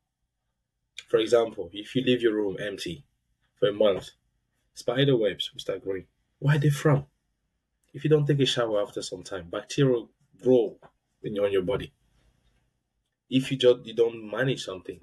For 1.08 1.18
example, 1.18 1.70
if 1.72 1.96
you 1.96 2.02
leave 2.04 2.22
your 2.22 2.34
room 2.36 2.58
empty 2.60 3.06
for 3.56 3.70
a 3.70 3.74
month, 3.74 4.12
spider 4.74 5.18
webs 5.18 5.52
will 5.54 5.60
start 5.62 5.84
growing. 5.84 6.08
Why 6.40 6.56
are 6.56 6.60
they 6.60 6.70
from? 6.72 7.08
If 7.94 8.04
you 8.04 8.10
don't 8.12 8.28
take 8.28 8.40
a 8.42 8.46
shower 8.46 8.82
after 8.82 9.02
some 9.02 9.24
time, 9.24 9.50
bacteria 9.50 10.06
grow 10.42 10.80
in 11.24 11.36
your, 11.36 11.46
on 11.46 11.54
your 11.54 11.64
body. 11.64 11.94
If 13.30 13.52
you 13.52 13.58
just 13.58 13.86
you 13.86 13.94
don't 13.94 14.30
manage 14.32 14.64
something, 14.64 15.02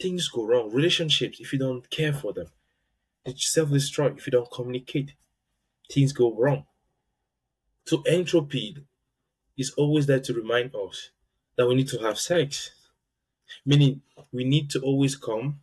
things 0.00 0.28
go 0.28 0.44
wrong. 0.46 0.70
Relationships, 0.72 1.40
if 1.40 1.52
you 1.52 1.58
don't 1.60 1.88
care 1.90 2.12
for 2.14 2.32
them, 2.32 2.48
they 3.24 3.34
self 3.36 3.70
destruct. 3.70 4.18
If 4.18 4.26
you 4.28 4.32
don't 4.32 4.50
communicate, 4.50 5.14
things 5.92 6.12
go 6.12 6.34
wrong. 6.34 6.66
So 7.86 8.02
entropy 8.02 8.76
is 9.56 9.70
always 9.72 10.06
there 10.06 10.20
to 10.20 10.34
remind 10.34 10.74
us 10.74 11.10
that 11.56 11.66
we 11.66 11.74
need 11.74 11.88
to 11.88 11.98
have 12.00 12.18
sex. 12.18 12.72
Meaning 13.64 14.02
we 14.32 14.44
need 14.44 14.70
to 14.70 14.80
always 14.80 15.16
come 15.16 15.60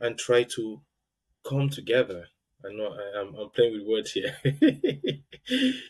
and 0.00 0.18
try 0.18 0.42
to 0.44 0.80
come 1.44 1.68
together. 1.70 2.28
I 2.64 2.72
know 2.72 2.94
I, 2.94 3.20
am 3.20 3.34
I'm 3.34 3.50
playing 3.50 3.74
with 3.74 3.86
words 3.86 4.12
here. 4.12 4.36
you 4.44 5.22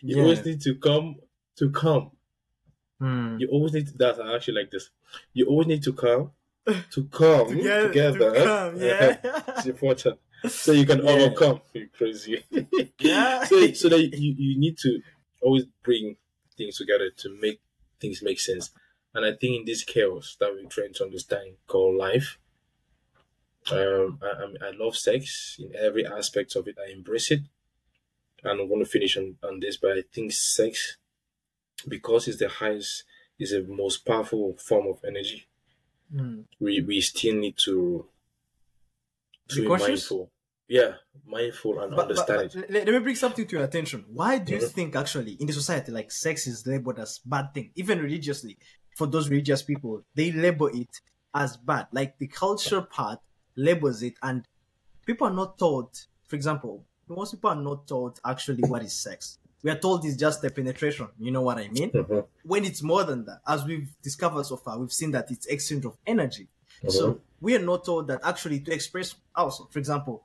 Yeah. 0.02 0.22
always 0.22 0.44
need 0.44 0.60
to 0.62 0.74
come 0.76 1.16
to 1.56 1.70
come. 1.70 2.12
mm. 3.00 3.40
You 3.40 3.48
always 3.48 3.72
need 3.72 3.88
to, 3.88 3.98
that's 3.98 4.18
I 4.18 4.34
actually 4.34 4.54
like 4.62 4.70
this. 4.70 4.90
You 5.32 5.46
always 5.46 5.68
need 5.68 5.82
to 5.84 5.92
come 5.92 6.32
to 6.66 7.04
come 7.04 7.48
Together, 7.56 7.88
together. 7.88 8.34
to 8.34 8.44
come, 8.44 8.80
yeah. 8.80 9.16
it's 9.58 9.66
important. 9.66 10.18
So 10.48 10.72
you 10.72 10.86
can 10.86 10.98
Yeah. 11.04 11.10
overcome. 11.10 11.60
You 11.74 11.88
crazy. 11.96 12.44
Yeah. 13.00 13.44
so 13.44 13.72
so 13.72 13.88
that 13.88 14.00
you, 14.16 14.34
you 14.36 14.58
need 14.58 14.76
to 14.78 15.00
always 15.42 15.64
bring 15.82 16.16
things 16.56 16.78
together 16.78 17.10
to 17.18 17.38
make 17.40 17.60
things 18.00 18.22
make 18.22 18.40
sense. 18.40 18.70
And 19.14 19.24
I 19.24 19.30
think 19.32 19.60
in 19.60 19.64
this 19.64 19.84
chaos 19.84 20.36
that 20.40 20.52
we're 20.52 20.68
trying 20.68 20.92
to 20.94 21.04
understand 21.04 21.56
called 21.66 21.96
life, 21.96 22.38
um, 23.70 24.18
I, 24.22 24.26
I, 24.26 24.68
I 24.68 24.70
love 24.76 24.96
sex 24.96 25.56
in 25.58 25.74
every 25.76 26.04
aspect 26.06 26.56
of 26.56 26.66
it. 26.68 26.76
I 26.84 26.92
embrace 26.92 27.30
it. 27.30 27.40
And 28.42 28.60
I 28.60 28.64
want 28.64 28.84
to 28.84 28.90
finish 28.90 29.16
on, 29.16 29.36
on 29.42 29.60
this, 29.60 29.78
but 29.78 29.92
I 29.96 30.02
think 30.12 30.32
sex, 30.32 30.98
because 31.88 32.28
it's 32.28 32.38
the 32.38 32.48
highest, 32.48 33.04
is 33.38 33.50
the 33.52 33.62
most 33.62 34.04
powerful 34.04 34.56
form 34.58 34.86
of 34.88 34.98
energy. 35.06 35.46
Mm. 36.14 36.44
We 36.60 36.82
we 36.82 37.00
still 37.00 37.36
need 37.36 37.56
to 37.64 38.06
to 39.48 39.56
Be 39.56 39.62
be, 39.62 39.68
mindful. 39.68 40.30
Yeah, 40.68 40.94
mindful 41.26 41.78
and 41.80 41.90
But, 41.90 41.96
but, 41.96 42.02
understand 42.10 42.50
but 42.54 42.70
it. 42.70 42.86
let, 42.86 42.94
me 42.94 42.98
bring 43.00 43.16
something 43.16 43.46
to 43.46 43.56
your 43.56 43.64
attention. 43.64 44.04
Why 44.08 44.38
do 44.38 44.54
you 44.54 44.60
Mhm. 44.60 44.70
think 44.70 44.96
actually 44.96 45.32
in 45.32 45.46
the 45.46 45.52
society 45.52 45.92
like 45.92 46.10
sex 46.10 46.46
is 46.46 46.66
labeled 46.66 46.98
as 46.98 47.18
bad 47.18 47.52
thing, 47.52 47.70
even 47.74 47.98
religiously? 48.00 48.56
For 48.96 49.06
those 49.06 49.28
religious 49.28 49.62
people, 49.62 50.04
they 50.14 50.32
label 50.32 50.68
it 50.68 51.00
as 51.34 51.56
bad. 51.56 51.88
Like 51.92 52.16
the 52.18 52.28
culture 52.28 52.80
part 52.80 53.20
labels 53.56 54.02
it, 54.02 54.14
and 54.22 54.46
people 55.04 55.26
are 55.26 55.34
not 55.34 55.58
taught. 55.58 56.06
For 56.28 56.36
example, 56.36 56.84
most 57.08 57.32
people 57.32 57.50
are 57.50 57.56
not 57.56 57.86
taught 57.86 58.18
actually 58.24 58.62
what 58.62 58.82
is 58.82 58.92
sex. 58.94 59.38
we 59.62 59.70
are 59.70 59.78
told 59.78 60.04
it's 60.04 60.16
just 60.16 60.44
a 60.44 60.50
penetration. 60.50 61.08
You 61.18 61.30
know 61.30 61.40
what 61.40 61.56
I 61.56 61.68
mean? 61.68 61.90
Mhm. 61.90 62.26
When 62.42 62.66
it's 62.66 62.82
more 62.82 63.02
than 63.02 63.24
that, 63.24 63.40
as 63.46 63.64
we've 63.64 63.88
discovered 64.02 64.44
so 64.44 64.58
far, 64.58 64.78
we've 64.78 64.92
seen 64.92 65.10
that 65.12 65.30
it's 65.30 65.46
exchange 65.46 65.86
of 65.86 65.96
energy. 66.06 66.48
Mhm. 66.82 66.90
So 66.92 67.20
we 67.40 67.56
are 67.56 67.64
not 67.64 67.82
told 67.82 68.08
that 68.08 68.20
actually 68.22 68.60
to 68.60 68.74
express 68.74 69.14
also, 69.34 69.64
for 69.72 69.78
example, 69.78 70.22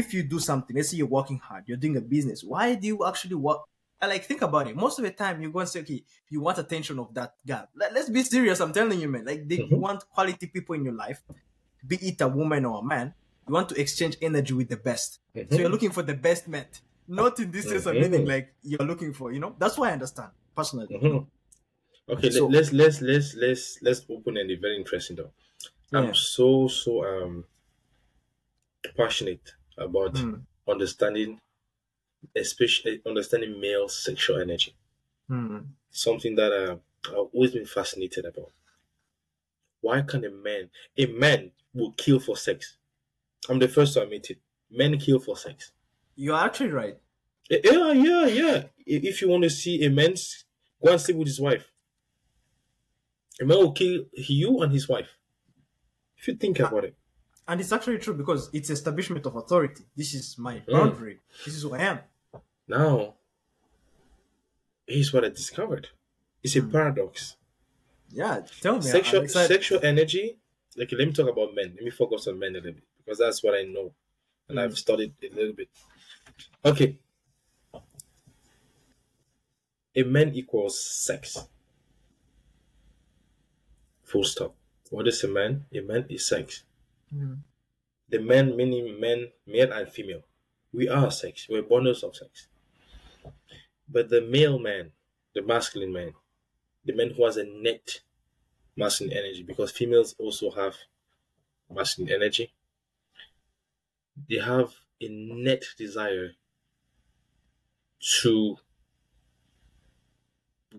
if 0.00 0.12
you 0.14 0.22
do 0.22 0.38
something, 0.38 0.76
let's 0.76 0.90
say 0.90 0.96
you're 0.98 1.06
working 1.20 1.38
hard, 1.38 1.64
you're 1.68 1.76
doing 1.84 1.96
a 1.96 2.00
business, 2.00 2.44
why 2.44 2.74
do 2.74 2.86
you 2.86 3.04
actually 3.06 3.34
work? 3.36 3.60
I 4.00 4.06
like 4.06 4.24
think 4.24 4.42
about 4.42 4.68
it. 4.68 4.76
Most 4.76 4.98
of 4.98 5.04
the 5.04 5.10
time, 5.10 5.40
you 5.42 5.50
go 5.50 5.60
and 5.60 5.68
say, 5.68 5.80
okay, 5.80 6.04
you 6.28 6.40
want 6.42 6.58
attention 6.58 6.98
of 6.98 7.14
that 7.14 7.34
guy. 7.46 7.64
Let, 7.74 7.96
us 7.96 8.10
be 8.10 8.22
serious. 8.22 8.60
I'm 8.60 8.72
telling 8.72 9.00
you, 9.00 9.08
man. 9.08 9.24
Like 9.24 9.48
they, 9.48 9.64
you 9.70 9.76
Mhm. 9.76 9.80
want 9.86 10.08
quality 10.10 10.46
people 10.48 10.74
in 10.74 10.84
your 10.84 10.94
life, 10.94 11.22
be 11.86 11.96
it 11.96 12.20
a 12.20 12.28
woman 12.28 12.64
or 12.64 12.80
a 12.80 12.84
man. 12.84 13.14
You 13.48 13.54
want 13.54 13.68
to 13.70 13.80
exchange 13.80 14.16
energy 14.20 14.54
with 14.54 14.68
the 14.68 14.76
best. 14.76 15.20
So 15.50 15.56
Mhm. 15.56 15.60
you're 15.60 15.70
looking 15.70 15.90
for 15.92 16.02
the 16.02 16.14
best 16.14 16.48
mate, 16.48 16.82
not 17.08 17.38
in 17.40 17.50
this 17.50 17.68
sense 17.68 17.86
of 17.86 17.96
meaning 17.98 18.26
like 18.26 18.54
you're 18.62 18.86
looking 18.86 19.14
for. 19.14 19.32
You 19.32 19.40
know, 19.40 19.56
that's 19.58 19.78
why 19.78 19.90
I 19.90 19.92
understand 19.92 20.32
personally. 20.54 20.88
Mhm. 20.90 21.26
Okay, 22.08 22.30
So- 22.30 22.46
let, 22.46 22.52
let's 22.52 22.72
let's 22.72 23.00
let's 23.02 23.34
let's 23.36 23.82
let's 23.82 24.06
open 24.10 24.36
ended. 24.38 24.60
Very 24.60 24.76
interesting 24.76 25.16
though. 25.16 25.32
I'm 25.92 26.14
so 26.14 26.68
so 26.68 27.04
um 27.04 27.46
passionate 28.96 29.55
about 29.76 30.14
Mm. 30.14 30.42
understanding, 30.68 31.40
especially 32.34 33.02
understanding 33.06 33.60
male 33.60 33.88
sexual 33.88 34.40
energy. 34.40 34.74
Mm. 35.30 35.68
Something 35.90 36.34
that 36.36 36.52
uh, 36.52 36.76
I've 37.08 37.28
always 37.32 37.52
been 37.52 37.66
fascinated 37.66 38.24
about. 38.24 38.52
Why 39.80 40.02
can 40.02 40.24
a 40.24 40.30
man, 40.30 40.70
a 40.96 41.06
man, 41.06 41.52
will 41.74 41.92
kill 41.92 42.18
for 42.18 42.36
sex? 42.36 42.76
I'm 43.48 43.58
the 43.58 43.68
first 43.68 43.94
to 43.94 44.02
admit 44.02 44.30
it. 44.30 44.38
Men 44.70 44.98
kill 44.98 45.20
for 45.20 45.36
sex. 45.36 45.72
You're 46.16 46.36
actually 46.36 46.70
right. 46.70 46.98
Eh, 47.50 47.60
Yeah, 47.62 47.92
yeah, 47.92 48.26
yeah. 48.26 48.62
If 48.86 49.04
if 49.04 49.22
you 49.22 49.28
want 49.28 49.44
to 49.44 49.50
see 49.50 49.84
a 49.84 49.90
man 49.90 50.14
go 50.84 50.90
and 50.92 51.00
sleep 51.00 51.16
with 51.18 51.28
his 51.28 51.40
wife, 51.40 51.70
a 53.40 53.44
man 53.44 53.58
will 53.58 53.72
kill 53.72 54.06
you 54.14 54.60
and 54.62 54.72
his 54.72 54.88
wife. 54.88 55.10
If 56.16 56.26
you 56.28 56.34
think 56.36 56.58
about 56.58 56.84
it. 56.84 56.96
And 57.48 57.60
it's 57.60 57.70
actually 57.72 57.98
true 57.98 58.14
because 58.14 58.50
it's 58.52 58.70
establishment 58.70 59.24
of 59.26 59.36
authority. 59.36 59.84
This 59.96 60.14
is 60.14 60.36
my 60.36 60.56
Mm. 60.60 60.72
boundary. 60.72 61.20
This 61.44 61.54
is 61.56 61.62
who 61.62 61.74
I 61.74 61.82
am. 61.82 61.98
Now, 62.66 63.14
here's 64.86 65.12
what 65.12 65.24
I 65.24 65.28
discovered. 65.28 65.88
It's 66.42 66.56
a 66.56 66.62
paradox. 66.62 67.36
Yeah, 68.10 68.40
tell 68.60 68.76
me. 68.76 68.82
Sexual 68.82 69.28
sexual 69.28 69.80
energy. 69.84 70.38
Like, 70.76 70.92
let 70.92 71.06
me 71.08 71.12
talk 71.12 71.28
about 71.28 71.54
men. 71.54 71.72
Let 71.74 71.84
me 71.84 71.90
focus 71.90 72.26
on 72.26 72.38
men 72.38 72.50
a 72.50 72.58
little 72.58 72.72
bit 72.72 72.84
because 72.98 73.18
that's 73.18 73.42
what 73.42 73.54
I 73.54 73.62
know, 73.62 73.94
and 74.48 74.60
I've 74.60 74.76
studied 74.76 75.14
a 75.22 75.28
little 75.34 75.52
bit. 75.54 75.68
Okay. 76.64 76.98
A 79.94 80.02
man 80.02 80.34
equals 80.34 80.78
sex. 80.84 81.38
Full 84.04 84.24
stop. 84.24 84.54
What 84.90 85.08
is 85.08 85.24
a 85.24 85.28
man? 85.28 85.64
A 85.72 85.80
man 85.80 86.04
is 86.10 86.26
sex. 86.26 86.62
Mhm. 87.16 87.42
The 88.10 88.20
men, 88.20 88.56
meaning 88.56 89.00
men, 89.00 89.32
male 89.46 89.72
and 89.72 89.88
female. 89.90 90.24
We 90.72 90.88
are 90.88 91.10
sex. 91.10 91.48
We're 91.48 91.62
bundles 91.62 92.04
of 92.04 92.16
sex. 92.16 92.48
But 93.88 94.10
the 94.10 94.20
male 94.20 94.60
man, 94.60 94.92
the 95.34 95.42
masculine 95.42 95.92
man, 95.92 96.14
the 96.84 96.92
man 96.94 97.10
who 97.10 97.24
has 97.26 97.36
a 97.38 97.44
net 97.44 98.00
masculine 98.76 99.16
energy, 99.16 99.42
because 99.44 99.72
females 99.72 100.14
also 100.18 100.50
have 100.52 100.76
masculine 101.70 102.12
energy, 102.12 102.52
they 104.28 104.36
have 104.38 104.74
a 105.00 105.08
net 105.08 105.64
desire 105.78 106.32
to 108.00 108.58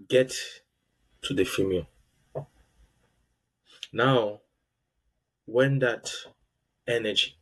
get 0.07 0.33
to 1.21 1.33
the 1.33 1.43
female. 1.45 1.87
Now, 3.91 4.41
when 5.47 5.79
that 5.79 6.11
energy, 6.85 7.35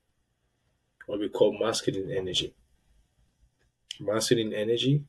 what 1.08 1.20
we 1.20 1.28
call 1.28 1.58
masculine 1.60 2.12
energy, 2.12 2.54
masculine 4.00 4.54
energy, 4.54 5.04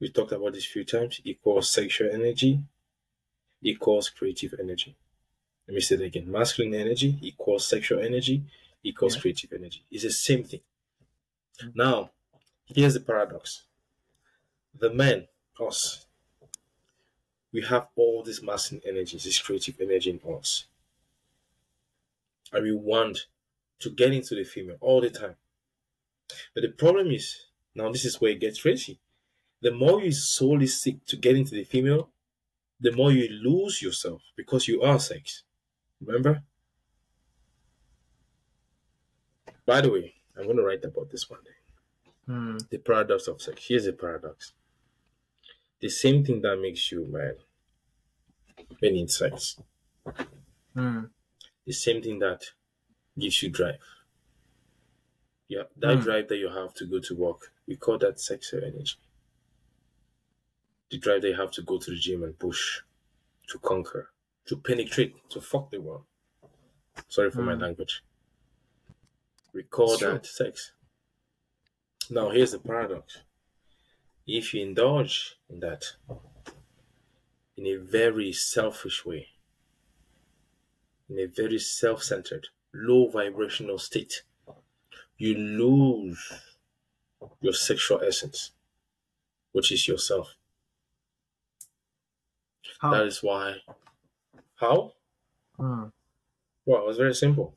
we 0.00 0.10
talked 0.10 0.32
about 0.32 0.52
this 0.52 0.66
a 0.66 0.68
few 0.68 0.84
times, 0.84 1.20
equals 1.24 1.68
sexual 1.72 2.10
energy, 2.12 2.60
equals 3.62 4.10
creative 4.10 4.54
energy. 4.58 4.96
Let 5.68 5.74
me 5.76 5.80
say 5.80 5.94
that 5.94 6.04
again. 6.04 6.30
Masculine 6.30 6.74
energy 6.74 7.16
equals 7.22 7.66
sexual 7.68 8.00
energy, 8.00 8.42
equals 8.82 9.14
Yeah. 9.14 9.20
creative 9.20 9.52
energy. 9.52 9.84
It's 9.90 10.02
the 10.02 10.10
same 10.10 10.42
thing. 10.42 10.60
Mm-hmm. 11.62 11.70
Now, 11.76 12.10
here's 12.64 12.94
the 12.94 13.00
paradox. 13.00 13.62
The 14.74 14.90
men, 14.90 15.28
us, 15.60 16.06
we 17.52 17.62
have 17.62 17.86
all 17.94 18.24
these 18.24 18.42
masculine 18.42 18.82
energies, 18.84 19.22
this 19.22 19.38
creative 19.40 19.80
energy 19.80 20.10
in 20.10 20.34
us. 20.34 20.64
And 22.52 22.64
we 22.64 22.72
want 22.72 23.26
to 23.80 23.90
get 23.90 24.12
into 24.12 24.34
the 24.34 24.44
female 24.44 24.76
all 24.80 25.00
the 25.00 25.10
time. 25.10 25.36
But 26.54 26.62
the 26.62 26.70
problem 26.70 27.10
is, 27.10 27.46
now 27.74 27.90
this 27.90 28.04
is 28.04 28.20
where 28.20 28.32
it 28.32 28.40
gets 28.40 28.60
crazy. 28.60 29.00
The 29.60 29.72
more 29.72 30.02
you 30.02 30.12
solely 30.12 30.66
seek 30.66 31.04
to 31.06 31.16
get 31.16 31.36
into 31.36 31.54
the 31.54 31.64
female, 31.64 32.10
the 32.80 32.92
more 32.92 33.12
you 33.12 33.28
lose 33.28 33.80
yourself 33.80 34.22
because 34.36 34.66
you 34.66 34.82
are 34.82 34.98
sex. 34.98 35.44
Remember? 36.04 36.42
By 39.64 39.80
the 39.80 39.90
way, 39.90 40.14
I'm 40.36 40.44
going 40.44 40.56
to 40.56 40.64
write 40.64 40.84
about 40.84 41.10
this 41.10 41.30
one 41.30 41.40
day. 41.44 42.32
Mm. 42.32 42.68
The 42.68 42.78
paradox 42.78 43.28
of 43.28 43.40
sex. 43.40 43.64
Here's 43.66 43.84
the 43.84 43.92
paradox. 43.92 44.52
The 45.80 45.88
same 45.88 46.24
thing 46.24 46.42
that 46.42 46.60
makes 46.60 46.90
you 46.90 47.06
mad 47.08 47.36
when 48.80 48.96
in 48.96 49.08
sex. 49.08 49.60
Mm. 50.76 51.10
The 51.64 51.72
same 51.72 52.00
thing 52.02 52.20
that 52.20 52.52
gives 53.18 53.42
you 53.42 53.50
drive. 53.50 53.80
Yeah, 55.46 55.64
that 55.76 56.00
Hmm. 56.00 56.00
drive 56.00 56.26
that 56.30 56.38
you 56.38 56.48
have 56.48 56.74
to 56.74 56.84
go 56.84 56.98
to 56.98 57.14
work, 57.14 57.52
we 57.68 57.76
call 57.76 57.96
that 57.98 58.18
sexual 58.18 58.64
energy. 58.64 58.96
The 60.90 60.98
drive 60.98 61.22
that 61.22 61.28
you 61.30 61.34
have 61.34 61.50
to 61.54 61.62
go 61.62 61.78
to 61.78 61.90
the 61.90 61.96
gym 61.96 62.22
and 62.22 62.38
push, 62.38 62.82
to 63.48 63.58
conquer, 63.58 64.12
to 64.46 64.56
penetrate, 64.58 65.16
to 65.30 65.40
fuck 65.40 65.70
the 65.70 65.80
world. 65.80 66.06
Sorry 67.08 67.30
for 67.30 67.42
my 67.42 67.54
Hmm. 67.54 67.60
language. 67.60 68.02
We 69.54 69.62
call 69.62 69.96
that 69.96 70.26
sex. 70.26 70.72
Now, 72.08 72.30
here's 72.30 72.52
the 72.52 72.60
paradox. 72.60 73.22
If 74.26 74.52
you 74.52 74.62
indulge 74.62 75.36
in 75.48 75.60
that 75.60 75.94
in 77.56 77.66
a 77.66 77.76
very 77.76 78.30
selfish 78.32 79.06
way, 79.06 79.31
in 81.12 81.18
a 81.18 81.26
very 81.26 81.58
self 81.58 82.02
centered, 82.02 82.48
low 82.72 83.08
vibrational 83.08 83.78
state, 83.78 84.22
you 85.18 85.34
lose 85.34 86.32
your 87.40 87.52
sexual 87.52 88.00
essence, 88.02 88.52
which 89.52 89.70
is 89.70 89.86
yourself. 89.86 90.34
How? 92.80 92.90
That 92.90 93.06
is 93.06 93.22
why. 93.22 93.56
How? 94.56 94.92
Mm. 95.58 95.92
Well, 96.64 96.82
it 96.82 96.86
was 96.86 96.96
very 96.96 97.14
simple. 97.14 97.54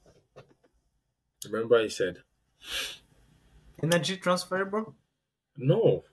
Remember, 1.49 1.77
I 1.77 1.87
said, 1.87 2.23
Energy 3.81 4.17
transferable? 4.17 4.95
no. 5.57 6.03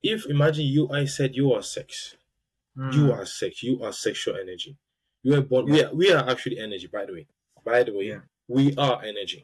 If 0.00 0.26
imagine 0.26 0.66
you, 0.66 0.88
I 0.90 1.06
said 1.06 1.34
you 1.34 1.52
are 1.52 1.62
sex. 1.62 2.16
Mm. 2.76 2.94
You 2.94 3.12
are 3.12 3.26
sex. 3.26 3.62
You 3.64 3.82
are 3.82 3.92
sexual 3.92 4.36
energy. 4.36 4.76
You 5.28 5.34
are 5.38 5.42
born. 5.50 5.64
We 5.72 5.82
are. 5.84 5.92
We 5.94 6.06
are 6.16 6.24
actually 6.32 6.58
energy. 6.66 6.86
By 6.96 7.04
the 7.06 7.12
way. 7.16 7.26
By 7.64 7.82
the 7.86 7.92
way, 7.98 8.06
Yeah. 8.12 8.22
we 8.56 8.74
are 8.76 8.96
energy. 9.12 9.40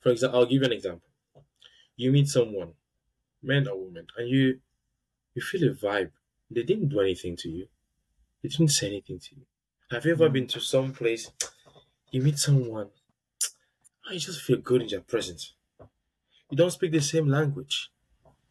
For 0.00 0.10
example, 0.10 0.38
I'll 0.40 0.46
give 0.46 0.62
you 0.62 0.66
an 0.66 0.72
example. 0.72 1.08
You 1.96 2.12
meet 2.12 2.28
someone, 2.28 2.74
man 3.42 3.68
or 3.68 3.78
woman, 3.84 4.08
and 4.16 4.28
you, 4.28 4.60
you 5.34 5.42
feel 5.42 5.70
a 5.70 5.74
vibe. 5.74 6.12
They 6.50 6.62
didn't 6.64 6.88
do 6.90 7.00
anything 7.00 7.36
to 7.38 7.48
you. 7.50 7.68
They 8.42 8.48
didn't 8.50 8.70
say 8.70 8.88
anything 8.88 9.20
to 9.20 9.36
you. 9.36 9.46
Have 9.90 10.06
you 10.06 10.12
ever 10.12 10.30
Mm. 10.30 10.34
been 10.34 10.46
to 10.48 10.60
some 10.60 10.92
place? 10.94 11.30
You 12.12 12.22
meet 12.22 12.38
someone, 12.38 12.90
and 14.04 14.14
you 14.14 14.20
just 14.20 14.40
feel 14.42 14.58
good 14.58 14.82
in 14.82 14.88
their 14.88 15.00
presence. 15.00 15.54
You 16.50 16.56
don't 16.56 16.72
speak 16.72 16.92
the 16.92 17.00
same 17.00 17.28
language. 17.28 17.90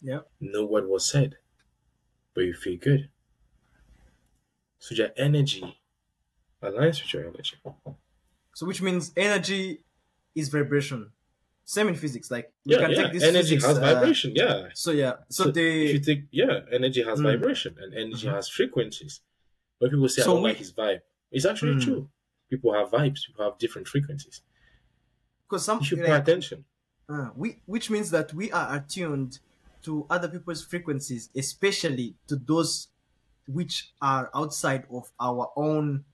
Yeah. 0.01 0.21
No 0.39 0.65
word 0.65 0.87
was 0.87 1.05
said, 1.09 1.37
but 2.33 2.41
you 2.41 2.53
feel 2.53 2.77
good. 2.77 3.09
So 4.85 4.93
your 4.93 5.09
energy 5.17 5.63
aligns 6.61 7.01
with 7.01 7.11
your 7.11 7.23
energy. 7.29 7.55
So 8.53 8.67
which 8.67 8.81
means 8.83 9.11
energy 9.17 9.83
is 10.35 10.49
vibration. 10.49 11.11
Same 11.63 11.87
in 11.87 11.95
physics. 11.95 12.29
Like 12.29 12.53
Yeah, 12.65 12.77
can 12.81 12.91
yeah. 12.91 13.01
take 13.01 13.13
this 13.13 13.23
Energy 13.23 13.55
physics, 13.55 13.65
has 13.65 13.77
uh, 13.79 13.81
vibration. 13.81 14.33
Yeah. 14.35 14.67
So 14.75 14.91
yeah. 14.91 15.13
So, 15.29 15.45
So 15.45 15.51
they 15.51 15.85
if 15.87 15.93
you 15.93 15.99
take 16.01 16.21
yeah, 16.29 16.59
energy 16.71 17.01
has 17.01 17.19
Mm. 17.19 17.23
vibration 17.31 17.75
and 17.81 17.95
energy 17.95 18.27
Mhm. 18.27 18.33
has 18.35 18.47
frequencies. 18.47 19.21
When 19.79 19.89
people 19.89 20.07
say 20.07 20.21
So 20.21 20.31
I 20.31 20.33
don't 20.35 20.43
we- 20.43 20.49
like 20.49 20.57
his 20.59 20.71
vibe, 20.71 21.01
it's 21.31 21.45
actually 21.51 21.75
Mm. 21.77 21.83
true. 21.85 22.09
People 22.51 22.71
have 22.77 22.91
vibes. 22.91 23.25
People 23.25 23.43
have 23.45 23.57
different 23.57 23.87
frequencies. 23.87 24.41
because 25.47 25.63
some 25.65 25.79
You 25.79 25.85
should 25.85 25.99
pay 25.99 26.11
attention. 26.11 26.65
uh, 27.09 27.29
we 27.35 27.47
which 27.73 27.89
means 27.89 28.09
that 28.11 28.27
we 28.39 28.51
are 28.51 28.67
attuned 28.77 29.39
to 29.81 30.05
other 30.15 30.27
people's 30.27 30.63
frequencies, 30.63 31.29
especially 31.35 32.07
to 32.29 32.35
those 32.35 32.87
which 33.47 33.93
are 34.01 34.29
outside 34.35 34.85
of 34.91 35.11
our 35.19 35.51
own 35.55 36.05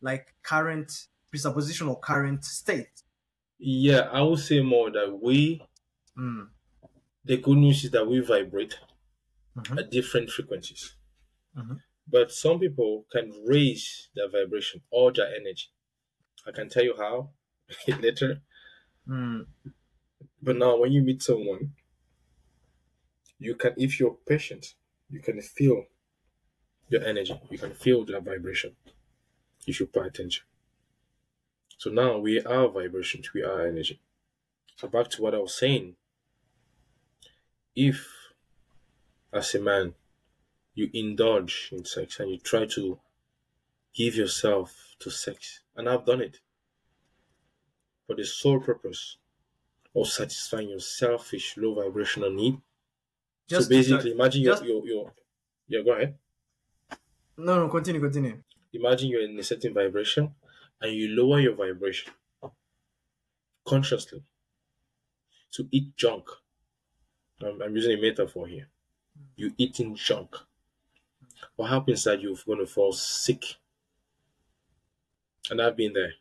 like 0.00 0.34
current 0.42 1.08
presupposition 1.30 1.88
or 1.88 1.98
current 2.00 2.44
state. 2.44 3.02
Yeah, 3.58 4.02
I 4.12 4.22
would 4.22 4.38
say 4.40 4.60
more 4.62 4.90
that 4.92 5.20
we 5.22 5.62
Mm. 6.16 6.50
the 7.24 7.36
good 7.38 7.58
news 7.58 7.84
is 7.84 7.90
that 7.92 8.06
we 8.06 8.20
vibrate 8.20 8.78
Mhm. 9.56 9.78
at 9.78 9.90
different 9.90 10.30
frequencies. 10.30 10.96
Mhm. 11.56 11.82
But 12.06 12.32
some 12.32 12.60
people 12.60 13.06
can 13.12 13.30
raise 13.46 14.10
their 14.14 14.28
vibration 14.30 14.82
or 14.90 15.12
their 15.12 15.34
energy. 15.34 15.68
I 16.46 16.52
can 16.52 16.68
tell 16.70 16.84
you 16.84 16.96
how 16.96 17.34
later. 18.00 18.42
Mm. 19.08 19.46
But 20.42 20.56
now, 20.56 20.76
when 20.78 20.92
you 20.92 21.02
meet 21.02 21.22
someone, 21.22 21.74
you 23.38 23.54
can, 23.54 23.74
if 23.76 23.98
you're 24.00 24.18
patient, 24.26 24.74
you 25.10 25.20
can 25.20 25.40
feel 25.40 25.84
your 26.88 27.02
energy. 27.04 27.40
You 27.50 27.58
can 27.58 27.74
feel 27.74 28.04
that 28.06 28.22
vibration 28.22 28.76
if 29.66 29.80
you 29.80 29.86
pay 29.86 30.00
attention. 30.00 30.44
So 31.76 31.90
now 31.90 32.18
we 32.18 32.40
are 32.40 32.68
vibrations, 32.68 33.32
we 33.32 33.42
are 33.42 33.66
energy. 33.66 34.00
So 34.76 34.88
back 34.88 35.08
to 35.10 35.22
what 35.22 35.34
I 35.34 35.38
was 35.38 35.56
saying. 35.58 35.96
If, 37.74 38.08
as 39.32 39.54
a 39.54 39.60
man, 39.60 39.94
you 40.74 40.90
indulge 40.92 41.70
in 41.72 41.84
sex 41.84 42.20
and 42.20 42.30
you 42.30 42.38
try 42.38 42.66
to 42.66 43.00
give 43.94 44.14
yourself 44.16 44.96
to 45.00 45.10
sex, 45.10 45.60
and 45.76 45.88
I've 45.88 46.06
done 46.06 46.20
it 46.20 46.40
for 48.06 48.16
the 48.16 48.24
sole 48.24 48.60
purpose 48.60 49.18
of 49.94 50.08
satisfying 50.08 50.70
your 50.70 50.80
selfish 50.80 51.56
low 51.56 51.74
vibrational 51.74 52.30
need. 52.32 52.60
Just 53.48 53.68
so 53.68 53.70
basically, 53.70 54.12
imagine 54.12 54.42
your, 54.42 54.64
your 54.64 54.86
your 54.86 55.12
yeah. 55.68 55.82
Go 55.82 55.92
ahead. 55.92 56.18
No, 57.38 57.56
no, 57.58 57.68
continue, 57.70 58.02
continue. 58.02 58.42
Imagine 58.74 59.08
you're 59.08 59.22
in 59.22 59.38
a 59.38 59.42
certain 59.42 59.72
vibration, 59.72 60.34
and 60.82 60.92
you 60.94 61.08
lower 61.08 61.40
your 61.40 61.54
vibration 61.54 62.12
consciously 63.64 64.24
to 65.50 65.68
eat 65.70 65.94
junk. 65.96 66.28
I'm, 67.42 67.60
I'm 67.60 67.74
using 67.74 67.98
a 67.98 68.00
metaphor 68.00 68.46
here. 68.46 68.68
You 69.36 69.54
eating 69.58 69.96
junk. 69.96 70.36
What 71.56 71.68
happens 71.68 71.98
is 71.98 72.04
that 72.04 72.22
you're 72.22 72.34
going 72.46 72.60
to 72.60 72.66
fall 72.66 72.90
sick. 72.92 73.56
And 75.50 75.60
I've 75.60 75.76
been 75.76 75.92
there. 75.92 76.14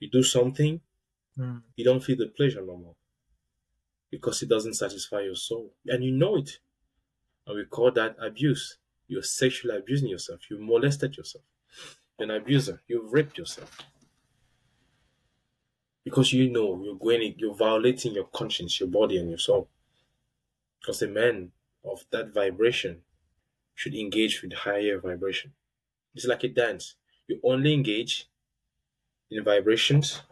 You 0.00 0.10
do 0.10 0.24
something, 0.24 0.80
Mm. 1.38 1.64
you 1.76 1.84
don't 1.84 2.04
feel 2.04 2.16
the 2.16 2.28
pleasure 2.28 2.62
no 2.62 2.76
more 2.78 2.96
because 4.10 4.42
it 4.42 4.48
doesn't 4.48 4.74
satisfy 4.74 5.20
your 5.20 5.34
soul 5.34 5.72
and 5.86 6.04
you 6.04 6.10
know 6.12 6.36
it 6.36 6.58
and 7.46 7.56
we 7.56 7.64
call 7.66 7.90
that 7.92 8.16
abuse 8.20 8.78
you're 9.08 9.22
sexually 9.22 9.76
abusing 9.76 10.08
yourself. 10.08 10.40
You 10.50 10.58
molested 10.60 11.16
yourself. 11.16 11.44
You're 12.18 12.30
an 12.30 12.36
abuser. 12.36 12.80
You've 12.86 13.12
raped 13.12 13.38
yourself. 13.38 13.78
Because 16.04 16.32
you 16.32 16.50
know 16.50 16.80
you're 16.82 16.94
going 16.94 17.34
you're 17.36 17.54
violating 17.54 18.14
your 18.14 18.24
conscience 18.24 18.78
your 18.78 18.88
body 18.88 19.18
and 19.18 19.28
your 19.28 19.38
soul. 19.38 19.68
Because 20.80 21.02
a 21.02 21.08
man 21.08 21.52
of 21.84 22.04
that 22.10 22.32
vibration 22.32 23.02
should 23.74 23.94
engage 23.94 24.42
with 24.42 24.52
higher 24.52 25.00
vibration. 25.00 25.52
It's 26.14 26.26
like 26.26 26.44
a 26.44 26.48
dance. 26.48 26.94
You 27.26 27.40
only 27.42 27.72
engage 27.74 28.28
in 29.30 29.44
vibrations 29.44 30.22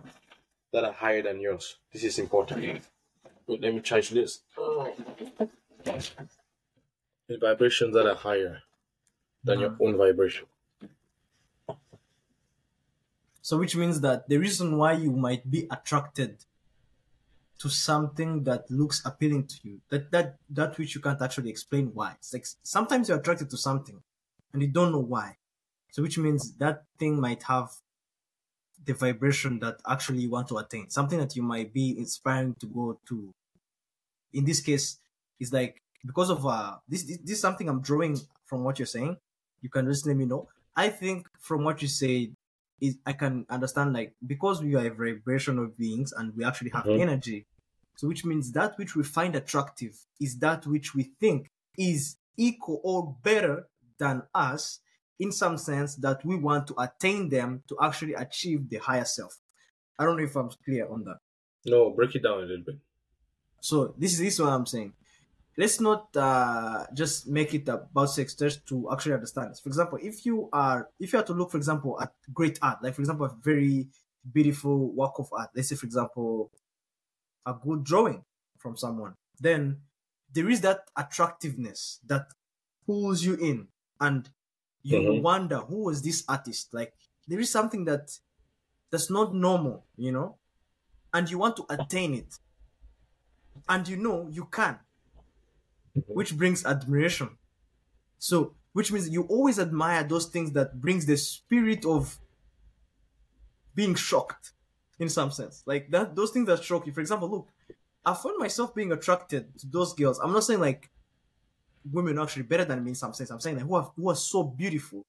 that 0.73 0.85
are 0.85 0.93
higher 0.93 1.23
than 1.23 1.41
yours. 1.41 1.77
This 1.93 2.05
is 2.05 2.19
important. 2.19 2.83
Let 3.47 3.75
me 3.75 3.81
charge 3.81 4.11
this. 4.11 4.41
In 7.29 7.41
vibrations 7.41 7.95
that 7.95 8.07
are 8.07 8.15
higher 8.15 8.63
than 9.45 9.61
your 9.61 9.77
own 9.81 9.97
vibration. 9.97 10.47
So, 13.43 13.59
which 13.59 13.77
means 13.77 14.01
that 14.01 14.29
the 14.29 14.39
reason 14.39 14.77
why 14.77 14.93
you 14.95 15.13
might 15.13 15.49
be 15.51 15.69
attracted 15.71 16.45
to 17.59 17.69
something 17.69 18.45
that 18.45 18.71
looks 18.71 19.03
appealing 19.05 19.47
to 19.47 19.57
you, 19.63 19.81
that 19.89 20.11
that 20.11 20.39
that 20.51 20.77
which 20.79 20.95
you 20.95 21.01
can't 21.01 21.23
actually 21.23 21.51
explain 21.51 21.93
why. 21.95 22.15
It's 22.19 22.33
like 22.33 22.47
sometimes 22.63 23.09
you're 23.09 23.19
attracted 23.19 23.51
to 23.51 23.57
something 23.57 24.03
and 24.53 24.63
you 24.63 24.69
don't 24.69 24.93
know 24.93 25.07
why. 25.15 25.37
So, 25.93 26.03
which 26.03 26.19
means 26.19 26.57
that 26.59 26.85
thing 26.99 27.21
might 27.21 27.45
have 27.45 27.71
the 28.85 28.95
vibration 28.95 29.59
that 29.61 29.81
actually 29.89 30.21
you 30.21 30.31
want 30.31 30.49
to 30.49 30.59
attain, 30.59 30.91
something 30.91 31.19
that 31.19 31.35
you 31.35 31.43
might 31.43 31.73
be 31.73 31.97
inspiring 31.99 32.55
to 32.61 32.67
go 32.67 33.01
to. 33.09 33.35
In 34.33 34.45
this 34.45 34.61
case, 34.61 34.99
it's 35.41 35.53
like 35.53 35.83
because 36.05 36.31
of 36.31 36.45
uh 36.47 36.77
this, 36.89 37.05
this 37.05 37.19
this 37.19 37.31
is 37.33 37.41
something 37.41 37.69
I'm 37.69 37.81
drawing 37.81 38.19
from 38.45 38.65
what 38.65 38.79
you're 38.79 38.87
saying. 38.87 39.17
You 39.63 39.71
can 39.71 39.87
just 39.87 40.07
let 40.07 40.17
me 40.17 40.27
know. 40.27 40.49
I 40.77 40.89
think 40.91 41.29
from 41.41 41.65
what 41.65 41.81
you 41.83 41.89
say, 41.89 42.33
is 42.81 42.99
I 43.07 43.15
can 43.15 43.47
understand 43.49 43.95
like 43.95 44.15
because 44.27 44.63
we 44.63 44.75
are 44.75 44.87
a 44.87 44.91
vibrational 44.91 45.67
beings 45.69 46.13
and 46.13 46.37
we 46.37 46.45
actually 46.45 46.71
have 46.71 46.85
Mhm. 46.85 47.01
energy. 47.01 47.47
So 47.97 48.09
which 48.09 48.25
means 48.27 48.53
that 48.53 48.77
which 48.79 48.95
we 48.95 49.03
find 49.03 49.35
attractive 49.35 49.99
is 50.21 50.39
that 50.41 50.67
which 50.67 50.95
we 50.95 51.05
think 51.19 51.51
is 51.79 52.17
equal 52.37 52.81
or 52.85 53.17
better 53.23 53.69
than 53.99 54.23
us 54.35 54.81
in 55.19 55.33
some 55.33 55.57
sense 55.57 55.97
that 55.97 56.23
we 56.27 56.37
want 56.37 56.67
to 56.67 56.75
attain 56.79 57.31
them 57.31 57.63
to 57.69 57.77
actually 57.81 58.13
achieve 58.13 58.69
the 58.69 58.77
higher 58.77 59.07
self. 59.07 59.41
I 59.99 60.05
don't 60.05 60.19
know 60.19 60.25
if 60.25 60.37
I'm 60.37 60.51
clear 60.63 60.87
on 60.89 61.05
that. 61.05 61.21
No, 61.65 61.91
break 61.91 62.15
it 62.15 62.23
down 62.23 62.39
a 62.41 62.43
little 62.43 62.65
bit. 62.65 62.77
So 63.61 63.95
this 63.99 64.13
is 64.13 64.19
this 64.19 64.35
is 64.35 64.41
what 64.41 64.51
I'm 64.53 64.67
saying. 64.67 64.93
Let's 65.57 65.81
not 65.81 66.15
uh, 66.17 66.87
just 66.93 67.27
make 67.29 67.55
it 67.55 67.67
about 67.69 68.07
sex 68.11 68.35
just 68.35 68.67
to 68.69 68.91
actually 68.93 69.15
understand 69.15 69.51
this. 69.53 69.61
For 69.61 69.71
example, 69.71 69.99
if 70.03 70.27
you 70.27 70.51
are 70.53 70.91
if 71.01 71.13
you 71.13 71.19
are 71.19 71.25
to 71.25 71.33
look, 71.33 71.51
for 71.51 71.57
example, 71.57 72.01
at 72.01 72.15
great 72.33 72.59
art, 72.63 72.83
like 72.83 72.95
for 72.95 73.01
example, 73.03 73.27
a 73.27 73.35
very 73.43 73.89
beautiful 74.31 74.93
work 74.93 75.19
of 75.19 75.33
art. 75.33 75.51
Let's 75.55 75.69
say, 75.71 75.77
for 75.77 75.87
example, 75.87 76.53
a 77.47 77.55
good 77.55 77.85
drawing 77.85 78.25
from 78.59 78.77
someone. 78.77 79.15
Then 79.39 79.83
there 80.33 80.49
is 80.51 80.61
that 80.63 80.91
attractiveness 80.97 82.01
that 82.07 82.33
pulls 82.87 83.25
you 83.25 83.35
in, 83.37 83.69
and 84.01 84.31
you 84.83 85.01
Mhm. 85.01 85.21
wonder 85.21 85.59
who 85.59 85.85
was 85.85 86.03
this 86.03 86.25
artist. 86.29 86.75
Like 86.75 86.95
there 87.27 87.41
is 87.41 87.51
something 87.51 87.85
that 87.87 88.19
that's 88.91 89.11
not 89.11 89.35
normal, 89.35 89.87
you 89.97 90.13
know, 90.13 90.39
and 91.15 91.31
you 91.31 91.39
want 91.39 91.57
to 91.59 91.67
attain 91.71 92.15
it 92.15 92.39
and 93.69 93.87
you 93.89 93.97
know 93.97 94.29
you 94.29 94.47
can, 94.47 94.79
which 96.07 96.37
brings 96.37 96.65
admiration. 96.65 97.31
So, 98.19 98.55
which 98.73 98.93
means 98.93 99.09
you 99.09 99.23
always 99.25 99.59
admire 99.59 100.05
those 100.05 100.27
things 100.27 100.53
that 100.53 100.81
brings 100.81 101.07
the 101.07 101.17
spirit 101.17 101.85
of 101.85 102.19
being 103.75 103.95
shocked, 103.95 104.53
in 104.99 105.09
some 105.09 105.31
sense. 105.31 105.63
Like 105.67 105.91
that, 105.91 106.17
those 106.17 106.31
things 106.31 106.47
that 106.47 106.63
shock 106.65 106.87
you. 106.87 106.93
For 106.93 107.01
example, 107.01 107.31
look, 107.31 107.49
I 108.05 108.15
found 108.15 108.39
myself 108.39 108.75
being 108.75 108.93
attracted 108.93 109.59
to 109.59 109.67
those 109.67 109.93
girls. 109.93 110.19
I'm 110.19 110.33
not 110.33 110.45
saying 110.45 110.61
like 110.61 110.91
women 111.93 112.19
are 112.19 112.23
actually 112.23 112.45
better 112.45 112.65
than 112.65 112.83
me 112.83 112.91
in 112.91 112.95
some 112.95 113.13
sense. 113.13 113.31
I'm 113.31 113.41
saying 113.41 113.57
like 113.57 113.67
who 113.67 113.75
are 113.75 113.93
who 113.97 114.09
are 114.11 114.17
so 114.17 114.43
beautiful. 114.43 115.05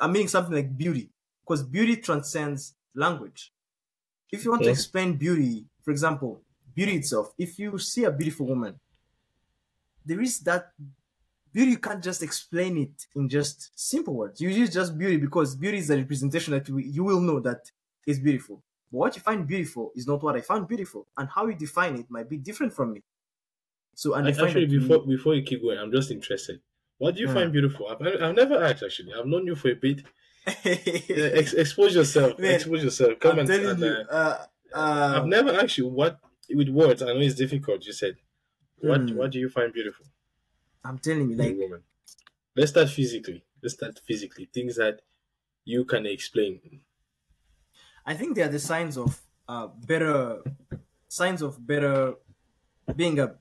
I'm 0.00 0.12
meaning 0.12 0.28
something 0.28 0.54
like 0.54 0.76
beauty, 0.76 1.10
because 1.42 1.62
beauty 1.62 1.96
transcends 1.96 2.74
language. 2.94 3.52
If 4.30 4.44
you 4.44 4.50
want 4.50 4.62
to 4.64 4.70
explain 4.70 5.16
beauty, 5.16 5.66
for 5.82 5.90
example, 5.90 6.42
beauty 6.74 6.96
itself, 6.96 7.32
if 7.38 7.58
you 7.58 7.78
see 7.78 8.04
a 8.04 8.12
beautiful 8.12 8.46
woman, 8.46 8.78
there 10.08 10.20
is 10.28 10.34
that 10.40 10.64
beauty 11.52 11.72
you 11.72 11.78
can't 11.78 12.02
just 12.02 12.22
explain 12.22 12.78
it 12.78 13.06
in 13.16 13.28
just 13.28 13.56
simple 13.78 14.14
words. 14.14 14.40
You 14.40 14.48
use 14.50 14.70
just 14.72 14.96
beauty 14.98 15.16
because 15.18 15.56
beauty 15.56 15.78
is 15.78 15.90
a 15.90 15.96
representation 15.96 16.52
that 16.54 16.68
you 16.68 17.04
will 17.04 17.20
know 17.20 17.40
that 17.40 17.62
is 18.06 18.18
beautiful. 18.20 18.56
But 18.90 18.98
what 18.98 19.16
you 19.16 19.22
find 19.22 19.46
beautiful 19.46 19.92
is 19.96 20.06
not 20.06 20.22
what 20.22 20.36
I 20.36 20.40
found 20.42 20.68
beautiful, 20.68 21.08
and 21.16 21.28
how 21.28 21.46
you 21.46 21.54
define 21.54 21.96
it 21.96 22.06
might 22.10 22.28
be 22.28 22.38
different 22.38 22.72
from 22.72 22.92
me. 22.94 23.02
So, 23.94 24.14
and 24.14 24.28
Actually, 24.28 24.66
before 24.66 25.06
before 25.06 25.34
you 25.34 25.42
keep 25.42 25.60
going, 25.62 25.78
I'm 25.78 25.92
just 25.92 26.10
interested. 26.10 26.60
What 26.98 27.14
do 27.14 27.20
you 27.20 27.28
Hmm. 27.28 27.34
find 27.34 27.52
beautiful? 27.52 27.88
I've, 27.88 28.00
I've 28.22 28.34
never 28.34 28.62
asked 28.62 28.82
actually. 28.82 29.12
I've 29.14 29.26
known 29.26 29.46
you 29.46 29.56
for 29.56 29.70
a 29.70 29.74
bit. 29.74 30.02
Ex- 30.46 31.52
expose 31.54 31.94
yourself. 31.94 32.38
Man, 32.38 32.54
expose 32.54 32.82
yourself. 32.84 33.18
Come 33.20 33.32
I'm 33.32 33.38
and, 33.40 33.48
telling 33.48 33.70
and, 33.70 33.80
you, 33.80 33.86
uh, 33.86 34.04
uh, 34.10 34.46
uh, 34.74 35.20
I've 35.20 35.26
never 35.26 35.50
asked 35.50 35.78
you 35.78 35.88
what 35.88 36.20
with 36.50 36.68
words. 36.68 37.02
I 37.02 37.06
know 37.12 37.20
it's 37.20 37.34
difficult. 37.34 37.84
You 37.84 37.92
said, 37.92 38.16
what 38.80 39.10
Hmm. 39.10 39.14
what 39.14 39.30
do 39.32 39.38
you 39.38 39.48
find 39.48 39.72
beautiful 39.72 40.06
I'm 40.82 40.98
telling 40.98 41.30
you, 41.30 41.36
in 41.36 41.46
a 41.46 41.52
like, 41.52 41.54
woman? 41.54 41.84
Let's 42.56 42.72
start 42.72 42.90
physically. 42.90 43.44
Let's 43.62 43.74
start 43.74 44.00
physically. 44.06 44.46
Things 44.46 44.76
that 44.76 45.02
you 45.64 45.84
can 45.86 46.06
explain. 46.06 46.84
I 48.06 48.14
think 48.14 48.34
they 48.36 48.42
are 48.42 48.48
the 48.48 48.58
signs 48.58 48.96
of 48.96 49.22
uh, 49.46 49.68
better 49.68 50.42
signs 51.08 51.42
of 51.42 51.66
better 51.66 52.16
being 52.96 53.18
a 53.20 53.38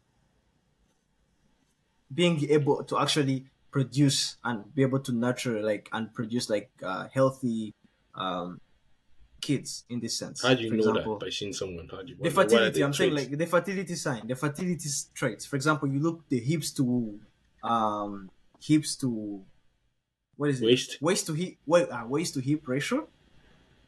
being 2.14 2.44
able 2.50 2.84
to 2.86 2.98
actually 3.00 3.50
produce 3.72 4.38
and 4.44 4.74
be 4.74 4.82
able 4.82 5.00
to 5.00 5.12
nurture 5.12 5.62
like 5.62 5.90
and 5.92 6.14
produce 6.14 6.50
like 6.50 6.72
uh, 6.82 7.08
healthy 7.10 7.74
um, 8.16 8.58
kids 9.42 9.86
in 9.90 10.00
this 10.00 10.18
sense. 10.18 10.42
How 10.44 10.54
do 10.54 10.64
you 10.64 10.70
For 10.70 10.76
know 10.76 10.90
example, 10.90 11.20
that 11.20 11.26
by 11.26 11.30
seeing 11.30 11.54
someone? 11.54 11.88
How 11.90 12.02
do 12.02 12.10
you 12.10 12.16
the 12.16 12.30
what- 12.30 12.36
what 12.36 12.46
are 12.46 12.50
fertility 12.50 12.82
i'm 12.82 12.94
saying 12.94 13.14
like 13.14 13.30
the 13.38 13.46
fertility 13.46 13.96
sign 13.96 14.28
the 14.28 14.36
fertility 14.36 14.90
traits 15.14 15.46
for 15.46 15.56
example 15.56 15.88
you 15.88 16.00
look 16.00 16.28
the 16.30 16.40
hips 16.40 16.72
to 16.74 17.20
um 17.64 18.30
hips 18.60 18.96
to 18.98 19.44
what 20.36 20.50
is 20.50 20.62
it 20.62 20.66
Waist? 20.66 21.02
waist 21.02 21.26
to 21.28 21.34
hip 21.34 21.56
wait, 21.66 21.90
uh, 21.90 22.06
waist 22.08 22.34
to 22.36 22.40
hip 22.42 22.68
ratio 22.68 23.08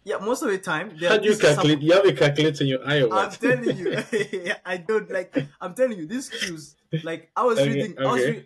yeah 0.03 0.17
most 0.17 0.41
of 0.43 0.49
the 0.49 0.57
time 0.57 0.91
How 0.97 1.17
do 1.17 1.25
you 1.25 1.31
is 1.31 1.39
some- 1.41 1.55
calculate? 1.55 1.81
You 1.81 1.93
have 1.93 2.05
a 2.05 2.13
calculator 2.13 2.63
in 2.63 2.69
your 2.69 2.87
eye 2.87 3.01
i'm 3.11 3.31
telling 3.31 3.77
you 3.77 3.97
i 4.65 4.77
don't 4.77 5.09
like 5.11 5.35
i'm 5.61 5.73
telling 5.73 5.97
you 5.97 6.05
these 6.07 6.29
cues 6.29 6.75
like 7.03 7.29
i 7.35 7.43
was 7.43 7.59
Okay, 7.59 7.69
reading 7.73 7.99
i 7.99 8.05
was 8.05 8.23
re- 8.25 8.45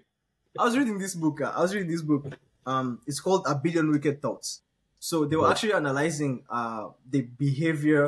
i 0.60 0.64
was 0.64 0.78
reading 0.78 0.98
this 0.98 1.16
book 1.16 1.42
uh, 1.42 1.52
i 1.56 1.62
was 1.62 1.74
reading 1.74 1.92
this 1.92 2.02
book 2.02 2.26
um 2.66 3.00
it's 3.08 3.20
called 3.20 3.46
a 3.48 3.56
billion 3.56 3.92
wicked 3.92 4.22
thoughts 4.22 4.62
so 5.10 5.26
they 5.26 5.36
were 5.36 5.50
actually 5.52 5.74
analyzing 5.74 6.34
uh 6.50 6.88
the 7.14 7.22
behavior 7.46 8.06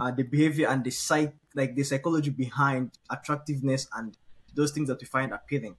uh, 0.00 0.10
the 0.10 0.22
behavior 0.34 0.66
and 0.68 0.84
the 0.84 0.90
psych 0.90 1.32
like 1.54 1.74
the 1.78 1.82
psychology 1.90 2.30
behind 2.30 2.90
attractiveness 3.16 3.86
and 3.96 4.18
those 4.54 4.70
things 4.74 4.88
that 4.88 5.00
we 5.00 5.06
find 5.06 5.32
appealing. 5.32 5.76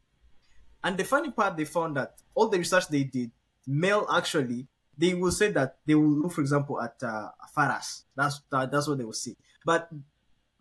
And 0.83 0.97
the 0.97 1.03
funny 1.03 1.31
part 1.31 1.57
they 1.57 1.65
found 1.65 1.97
that 1.97 2.09
all 2.33 2.47
the 2.49 2.57
research 2.57 2.87
they 2.87 3.03
did 3.03 3.31
male 3.67 4.05
actually 4.11 4.67
they 4.97 5.13
will 5.13 5.31
say 5.31 5.51
that 5.51 5.77
they 5.85 5.95
will 5.95 6.15
look 6.21 6.31
for 6.31 6.41
example 6.41 6.81
at 6.81 6.95
uh, 7.03 7.29
faras. 7.55 8.03
That's 8.15 8.41
that, 8.51 8.71
that's 8.71 8.87
what 8.87 8.97
they 8.97 9.03
will 9.05 9.13
see. 9.25 9.35
But 9.65 9.91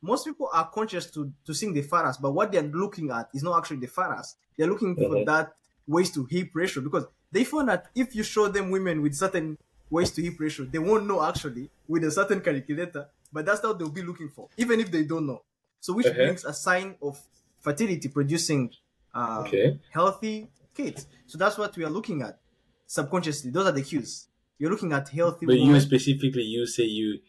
most 0.03 0.25
people 0.27 0.49
are 0.53 0.69
conscious 0.71 1.11
to 1.13 1.33
to 1.47 1.55
seeing 1.55 1.73
the 1.73 1.83
faras 1.83 2.21
but 2.21 2.33
what 2.33 2.53
they're 2.53 2.71
looking 2.85 3.11
at 3.11 3.31
is 3.35 3.43
not 3.43 3.57
actually 3.59 3.81
the 3.81 3.89
faras. 3.89 4.35
They're 4.59 4.69
looking 4.69 4.95
for 4.95 5.09
Mhm. 5.17 5.27
that 5.27 5.47
waist 5.87 6.15
to 6.15 6.25
hip 6.25 6.51
ratio 6.55 6.83
because 6.83 7.07
they 7.35 7.45
found 7.45 7.69
that 7.69 7.91
if 7.95 8.15
you 8.15 8.23
show 8.23 8.49
them 8.49 8.71
women 8.71 9.03
with 9.03 9.15
certain 9.15 9.57
waist 9.91 10.15
to 10.17 10.23
hip 10.23 10.39
ratio 10.41 10.65
they 10.67 10.79
won't 10.89 11.07
know 11.07 11.23
actually 11.23 11.71
with 11.89 12.05
a 12.05 12.11
certain 12.11 12.41
calculator 12.41 13.09
but 13.33 13.45
that's 13.47 13.63
what 13.63 13.79
they'll 13.79 13.91
be 14.01 14.03
looking 14.03 14.29
for 14.31 14.51
even 14.57 14.81
if 14.81 14.91
they 14.91 15.05
don't 15.05 15.27
know 15.27 15.41
so 15.81 15.93
which 15.95 16.11
Uh-huh. 16.11 16.21
brings 16.21 16.45
a 16.45 16.53
sign 16.55 16.97
of 17.03 17.21
fertility 17.61 18.09
producing 18.09 18.73
uh, 19.15 19.53
Okay. 19.53 19.79
healthy 19.91 20.51
kids 20.75 21.07
so 21.27 21.39
that's 21.39 21.59
what 21.59 21.77
we 21.77 21.85
are 21.85 21.91
looking 21.91 22.23
at 22.23 22.41
subconsciously 22.87 23.51
those 23.51 23.67
are 23.67 23.73
the 23.73 23.83
cues 23.83 24.29
you're 24.59 24.71
looking 24.71 24.93
at 24.93 25.09
healthy 25.09 25.47
But 25.47 25.59
you 25.61 25.79
specifically, 25.81 26.43
you 26.43 26.67
say 26.67 26.85
you 26.85 27.21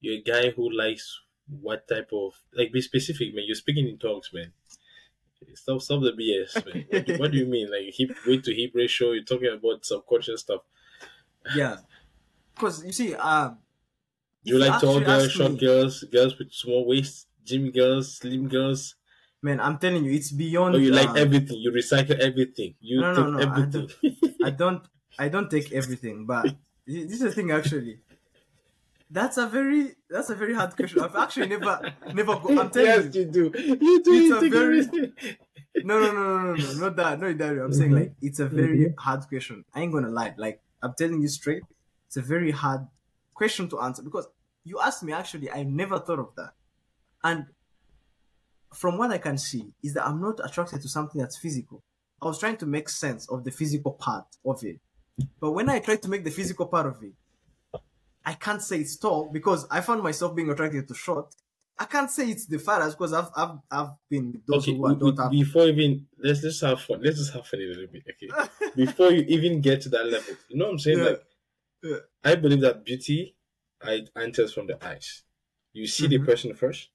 you're 0.00 0.18
a 0.18 0.22
guy 0.22 0.50
who 0.50 0.70
likes 0.70 1.20
what 1.48 1.88
type 1.88 2.10
of 2.12 2.34
like 2.52 2.72
be 2.72 2.80
specific, 2.80 3.34
man. 3.34 3.44
You're 3.46 3.54
speaking 3.64 3.88
in 3.88 3.98
talks, 3.98 4.32
man. 4.32 4.52
Stop, 5.54 5.80
stop 5.80 6.02
the 6.02 6.12
BS, 6.12 6.62
man. 6.64 6.84
What 6.88 7.04
do, 7.06 7.14
what 7.16 7.32
do 7.32 7.38
you 7.38 7.46
mean? 7.46 7.70
Like 7.70 7.94
hip 7.94 8.16
weight 8.24 8.44
to 8.44 8.54
hip 8.54 8.72
ratio? 8.74 9.12
You're 9.12 9.24
talking 9.24 9.48
about 9.52 9.84
subconscious 9.84 10.42
stuff. 10.42 10.62
yeah 11.48 11.78
because 12.54 12.84
you 12.84 12.92
see 12.92 13.14
um 13.16 13.60
You 14.44 14.58
like 14.58 14.78
tall 14.78 15.02
girls, 15.02 15.32
short 15.32 15.58
me- 15.58 15.58
girls, 15.58 16.02
girls 16.04 16.38
with 16.38 16.50
small 16.50 16.86
waists, 16.86 17.26
gym 17.44 17.70
girls, 17.70 18.16
slim 18.16 18.48
girls. 18.48 18.94
man 19.42 19.60
i'm 19.60 19.78
telling 19.78 20.04
you 20.04 20.12
it's 20.12 20.32
beyond 20.32 20.74
Or 20.74 20.78
you 20.78 20.90
like 20.92 21.10
um, 21.10 21.16
everything. 21.16 21.58
You 21.58 21.72
recycle 21.72 22.18
everything. 22.20 22.76
You 22.80 23.02
No, 23.02 23.12
no, 23.12 23.26
take 23.26 23.30
no, 23.30 23.44
I 23.44 23.68
everything. 23.72 23.88
I 24.42 24.50
don't 24.50 24.86
I 25.18 25.28
don't 25.28 25.50
take 25.50 25.72
everything, 25.72 26.26
but 26.26 26.56
this 26.86 27.12
is 27.12 27.20
the 27.20 27.32
thing 27.32 27.50
actually. 27.50 28.02
That's 29.10 29.36
a 29.36 29.46
very 29.46 29.94
that's 30.10 30.30
a 30.30 30.34
very 30.34 30.54
hard 30.54 30.74
question. 30.76 31.00
I've 31.00 31.14
actually 31.16 31.48
never 31.48 31.94
never 32.12 32.36
go, 32.36 32.58
I'm 32.60 32.70
telling 32.76 32.86
yes, 32.86 33.14
you. 33.14 33.20
you 33.22 33.26
do. 33.30 33.52
You 33.54 34.02
do. 34.02 34.12
It's 34.12 34.28
You 34.28 34.36
a 34.36 34.50
very- 34.50 35.12
No 35.84 36.00
no 36.00 36.10
no 36.12 36.38
no 36.38 36.54
no 36.54 36.54
no 36.54 36.72
not 36.80 36.96
that 36.96 37.20
not 37.20 37.38
that. 37.38 37.58
I'm 37.58 37.72
saying 37.72 37.90
Mhm. 37.92 38.00
like 38.00 38.12
it's 38.22 38.40
a 38.40 38.46
very 38.46 38.94
hard 38.98 39.20
question. 39.28 39.64
I 39.74 39.82
ain't 39.82 39.92
gonna 39.92 40.08
lie. 40.08 40.34
Like 40.36 40.60
I'm 40.82 40.94
telling 40.98 41.20
you 41.20 41.28
straight, 41.28 41.62
it's 42.06 42.16
a 42.16 42.22
very 42.22 42.50
hard 42.50 42.86
question 43.34 43.68
to 43.68 43.80
answer 43.80 44.02
because 44.02 44.26
you 44.64 44.80
asked 44.80 45.02
me 45.04 45.12
actually 45.12 45.50
I 45.50 45.62
never 45.64 45.98
thought 45.98 46.18
of 46.18 46.30
that. 46.36 46.54
And 47.22 47.46
from 48.74 48.98
what 48.98 49.10
I 49.10 49.18
can 49.18 49.38
see 49.38 49.72
is 49.82 49.94
that 49.94 50.06
I'm 50.06 50.20
not 50.20 50.40
attracted 50.44 50.82
to 50.82 50.88
something 50.88 51.20
that's 51.20 51.38
physical. 51.38 51.82
I 52.22 52.26
was 52.26 52.38
trying 52.38 52.56
to 52.58 52.66
make 52.66 52.88
sense 52.88 53.28
of 53.30 53.44
the 53.44 53.50
physical 53.50 53.92
part 53.92 54.26
of 54.44 54.64
it. 54.64 54.80
But 55.40 55.52
when 55.52 55.68
I 55.68 55.78
try 55.80 55.96
to 55.96 56.08
make 56.08 56.24
the 56.24 56.30
physical 56.30 56.66
part 56.66 56.86
of 56.86 57.02
it, 57.02 57.12
I 58.26 58.32
can't 58.34 58.60
say 58.60 58.80
it's 58.80 58.96
tall 58.96 59.30
because 59.32 59.66
I 59.70 59.80
found 59.80 60.02
myself 60.02 60.34
being 60.34 60.50
attracted 60.50 60.88
to 60.88 60.94
short. 60.94 61.34
I 61.78 61.84
can't 61.84 62.10
say 62.10 62.28
it's 62.30 62.46
the 62.46 62.58
fattest 62.58 62.98
because 62.98 63.12
I've 63.12 63.30
I've 63.36 63.58
I've 63.70 63.90
been 64.10 64.42
those 64.48 64.64
Okay, 64.64 64.74
who 64.76 64.82
we- 64.82 64.94
don't 64.96 65.16
have 65.18 65.30
before 65.30 65.66
even 65.68 66.06
let's 66.18 66.40
just 66.40 66.60
have 66.62 66.80
fun. 66.80 67.00
Let's 67.02 67.18
just 67.18 67.32
have 67.34 67.46
fun 67.46 67.60
a 67.60 67.64
little 67.64 67.86
bit. 67.86 68.02
Okay. 68.10 68.28
before 68.76 69.12
you 69.12 69.22
even 69.28 69.60
get 69.60 69.80
to 69.82 69.88
that 69.90 70.06
level. 70.06 70.34
You 70.48 70.56
know 70.58 70.64
what 70.66 70.72
I'm 70.72 70.78
saying? 70.78 70.98
Yeah. 70.98 71.04
Like, 71.04 71.22
Yeah. 71.84 71.96
I 72.24 72.34
believe 72.34 72.60
that 72.62 72.84
beauty 72.84 73.36
I, 73.82 74.06
enters 74.16 74.52
from 74.54 74.66
the 74.66 74.76
eyes. 74.84 75.22
You 75.72 75.86
see 75.86 76.06
the 76.08 76.18
Mhm. 76.18 76.26
person 76.26 76.54
first, 76.54 76.88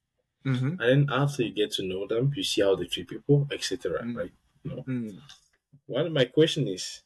Mhm. 0.43 0.71
and 0.71 0.79
then 0.79 1.07
after 1.11 1.43
you 1.43 1.51
get 1.53 1.71
to 1.73 1.83
know 1.83 2.07
them, 2.07 2.33
you 2.35 2.43
see 2.43 2.61
how 2.61 2.75
they 2.75 2.85
treat 2.85 3.07
people, 3.07 3.47
etc. 3.51 4.01
Mm. 4.03 4.17
Right? 4.17 4.33
Mm. 4.65 5.21
One 5.85 6.07
of 6.07 6.11
my 6.11 6.25
question 6.25 6.67
is, 6.67 7.03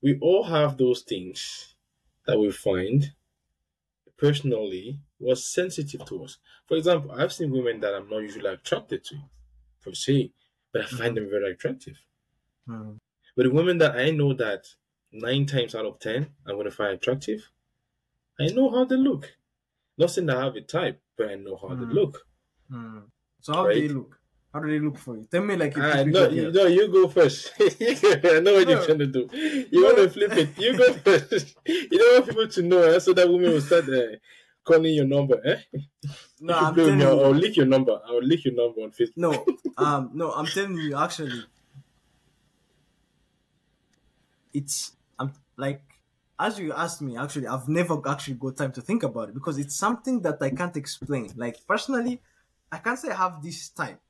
we 0.00 0.18
all 0.20 0.44
have 0.44 0.76
those 0.78 1.02
things 1.02 1.74
that 2.28 2.38
we 2.38 2.52
find 2.52 3.12
personally 4.16 5.00
was 5.18 5.44
sensitive 5.44 6.04
to 6.06 6.24
us. 6.24 6.38
For 6.66 6.76
example, 6.76 7.12
I've 7.12 7.32
seen 7.32 7.50
women 7.50 7.80
that 7.80 7.94
I'm 7.94 8.08
not 8.08 8.18
usually 8.18 8.50
attracted 8.52 9.04
to, 9.04 9.16
per 9.82 9.94
se, 9.94 10.32
but 10.72 10.82
I 10.82 10.86
find 10.86 11.16
them 11.16 11.30
very 11.30 11.52
attractive. 11.52 11.98
Mm. 12.68 12.98
But 13.36 13.44
the 13.44 13.50
women 13.52 13.78
that 13.78 13.96
I 13.96 14.10
know 14.10 14.34
that 14.34 14.66
nine 15.12 15.46
times 15.46 15.74
out 15.74 15.86
of 15.86 16.00
ten 16.00 16.34
I'm 16.46 16.56
gonna 16.56 16.70
find 16.70 16.94
attractive, 16.94 17.50
I 18.40 18.48
know 18.48 18.70
how 18.70 18.84
they 18.84 18.96
look. 18.96 19.36
Not 19.98 20.10
saying 20.10 20.26
that 20.26 20.36
I 20.38 20.44
have 20.44 20.56
a 20.56 20.60
type, 20.62 21.02
but 21.16 21.30
I 21.30 21.36
know 21.36 21.56
how 21.56 21.74
they 21.74 21.86
Mm. 21.86 21.92
look. 21.94 22.26
Mm. 22.70 23.10
So 23.40 23.52
how 23.54 23.68
do 23.68 23.74
they 23.80 23.88
look? 23.88 24.20
How 24.52 24.60
do 24.60 24.70
they 24.70 24.78
look 24.78 24.96
for 24.98 25.16
you? 25.16 25.24
Tell 25.30 25.42
me 25.44 25.56
like 25.56 25.76
Ah, 25.76 26.02
no, 26.04 26.28
you, 26.28 26.50
no, 26.50 26.66
you 26.66 26.88
go 26.88 27.06
first. 27.08 27.52
I 27.60 28.40
know 28.40 28.54
what 28.54 28.64
No. 28.66 28.70
you're 28.70 28.84
trying 28.86 28.98
to 28.98 29.06
do. 29.06 29.28
You 29.70 29.82
No. 29.82 29.86
want 29.88 29.96
to 29.98 30.08
flip 30.10 30.32
it. 30.32 30.58
You 30.58 30.76
go 30.76 30.92
first. 31.04 31.56
You 31.66 31.98
don't 31.98 32.14
want 32.14 32.28
people 32.28 32.48
to 32.48 32.62
know, 32.62 32.82
eh, 32.82 32.98
so 32.98 33.12
that 33.12 33.28
woman 33.28 33.50
will 33.50 33.60
start 33.60 33.84
uh, 33.90 34.16
calling 34.64 34.94
your 34.94 35.04
number. 35.04 35.38
Eh? 35.44 35.60
No, 36.40 36.54
I'm 36.54 36.74
telling 36.74 36.98
you. 37.00 37.06
I'll 37.08 37.30
leak 37.30 37.56
your 37.56 37.66
number. 37.66 38.00
I'll 38.06 38.22
leak 38.22 38.46
your 38.46 38.54
number 38.54 38.80
on 38.80 38.90
Facebook. 38.90 39.16
No, 39.16 39.44
um, 39.76 40.10
no, 40.14 40.32
I'm 40.32 40.46
telling 40.46 40.76
you, 40.78 40.96
actually, 40.96 41.42
it's 44.54 44.92
I'm 45.18 45.32
like 45.56 45.82
as 46.38 46.58
you 46.58 46.72
asked 46.72 47.02
me. 47.02 47.16
Actually, 47.18 47.48
I've 47.48 47.68
never 47.68 48.00
actually 48.08 48.34
got 48.34 48.56
time 48.56 48.72
to 48.72 48.80
think 48.80 49.02
about 49.02 49.28
it 49.28 49.34
because 49.34 49.58
it's 49.58 49.76
something 49.76 50.22
that 50.22 50.38
I 50.40 50.50
can't 50.50 50.76
explain. 50.76 51.30
Like 51.36 51.58
personally, 51.66 52.20
I 52.72 52.78
can't 52.78 52.98
say 52.98 53.10
I 53.10 53.16
have 53.16 53.42
this 53.42 53.68
type, 53.70 54.00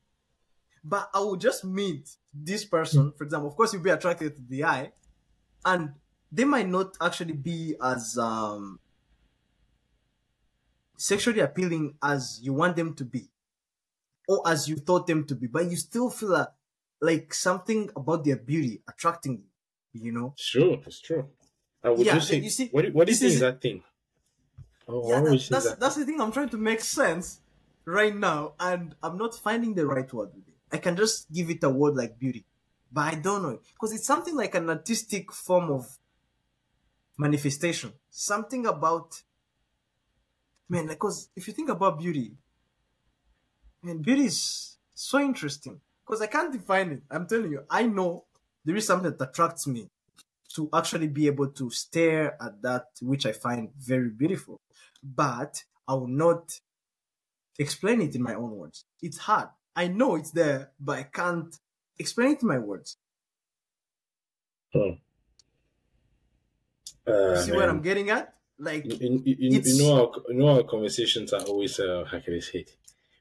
but 0.88 1.10
I 1.14 1.20
will 1.20 1.36
just 1.36 1.64
meet 1.64 2.16
this 2.32 2.64
person. 2.64 3.12
For 3.16 3.24
example, 3.24 3.48
of 3.50 3.56
course, 3.56 3.72
you'll 3.72 3.82
be 3.82 3.90
attracted 3.90 4.36
to 4.36 4.42
the 4.42 4.64
eye, 4.64 4.92
and 5.64 5.94
they 6.32 6.44
might 6.44 6.68
not 6.68 6.96
actually 7.00 7.34
be 7.34 7.76
as 7.82 8.18
um 8.18 8.80
sexually 10.96 11.40
appealing 11.40 11.96
as 12.02 12.40
you 12.42 12.52
want 12.52 12.76
them 12.76 12.94
to 12.94 13.04
be 13.04 13.30
or 14.28 14.42
as 14.46 14.68
you 14.68 14.76
thought 14.76 15.06
them 15.06 15.24
to 15.26 15.34
be, 15.34 15.46
but 15.46 15.70
you 15.70 15.76
still 15.76 16.10
feel 16.10 16.30
like, 16.30 16.48
like 17.00 17.32
something 17.34 17.90
about 17.96 18.24
their 18.24 18.36
beauty 18.36 18.82
attracting 18.88 19.44
you, 19.92 20.02
you 20.06 20.12
know? 20.12 20.34
True. 20.38 20.82
It's 20.86 21.00
true. 21.00 21.28
I 21.82 21.90
would 21.90 22.04
Yeah, 22.06 22.14
just 22.16 22.28
say, 22.28 22.38
you 22.38 22.50
see, 22.50 22.68
what, 22.68 22.92
what 22.92 23.06
do 23.06 23.12
you 23.12 23.18
think 23.18 23.32
is- 23.34 23.40
that 23.40 23.60
thing? 23.60 23.82
Oh, 24.88 25.08
Yeah, 25.08 25.20
why 25.22 25.30
would 25.30 25.32
you 25.32 25.38
that- 25.38 25.50
that's 25.50 25.64
that? 25.64 25.80
that's 25.80 25.96
the 25.96 26.04
thing 26.06 26.20
I'm 26.20 26.32
trying 26.32 26.48
to 26.50 26.58
make 26.58 26.80
sense 26.80 27.40
right 27.84 28.14
now, 28.14 28.54
and 28.60 28.94
I'm 29.02 29.16
not 29.16 29.34
finding 29.34 29.74
the 29.74 29.86
right 29.86 30.12
word. 30.12 30.32
I 30.72 30.78
can 30.78 30.96
just 30.96 31.30
give 31.32 31.50
it 31.50 31.64
a 31.64 31.70
word 31.70 31.96
like 31.96 32.18
beauty, 32.18 32.44
but 32.92 33.12
I 33.12 33.14
don't 33.16 33.42
know 33.42 33.58
because 33.74 33.92
it's 33.94 34.06
something 34.06 34.36
like 34.36 34.54
an 34.54 34.68
artistic 34.68 35.32
form 35.32 35.70
of 35.70 35.98
manifestation. 37.16 37.92
Something 38.10 38.66
about 38.66 39.22
man, 40.68 40.86
because 40.86 41.30
if 41.34 41.46
you 41.46 41.54
think 41.54 41.70
about 41.70 41.98
beauty, 41.98 42.32
man, 43.82 43.98
beauty 43.98 44.26
is 44.26 44.76
so 44.94 45.18
interesting 45.18 45.80
because 46.06 46.20
I 46.20 46.26
can't 46.26 46.52
define 46.52 46.90
it. 46.92 47.02
I'm 47.10 47.26
telling 47.26 47.52
you, 47.52 47.64
I 47.70 47.84
know 47.84 48.24
there 48.64 48.76
is 48.76 48.86
something 48.86 49.10
that 49.10 49.28
attracts 49.28 49.66
me 49.66 49.88
to 50.54 50.68
actually 50.72 51.08
be 51.08 51.26
able 51.26 51.48
to 51.48 51.70
stare 51.70 52.36
at 52.42 52.62
that 52.62 52.86
which 53.02 53.26
I 53.26 53.32
find 53.32 53.70
very 53.78 54.10
beautiful, 54.10 54.60
but 55.02 55.64
I 55.86 55.94
will 55.94 56.08
not 56.08 56.60
explain 57.58 58.00
it 58.00 58.14
in 58.14 58.22
my 58.22 58.34
own 58.34 58.50
words. 58.52 58.84
It's 59.02 59.18
hard. 59.18 59.48
I 59.82 59.88
know 59.88 60.16
it's 60.16 60.32
there, 60.32 60.72
but 60.80 60.98
I 60.98 61.04
can't 61.04 61.54
explain 61.98 62.32
it 62.32 62.42
in 62.42 62.48
my 62.48 62.58
words. 62.58 62.98
Uh, 64.74 64.94
See 67.32 67.52
what. 67.52 67.68
I'm 67.68 67.80
getting 67.82 68.10
at? 68.10 68.34
Like, 68.58 68.98
you, 69.00 69.22
you, 69.24 69.36
you, 69.38 69.62
you 69.64 69.74
know 69.74 69.90
our 69.98 70.12
you 70.28 70.34
know 70.34 70.48
our 70.56 70.62
conversations 70.62 71.32
are 71.32 71.42
always 71.42 71.78
uh, 71.80 72.04
how 72.10 72.20
can 72.20 72.34
I 72.34 72.40
say 72.40 72.60
it? 72.60 72.76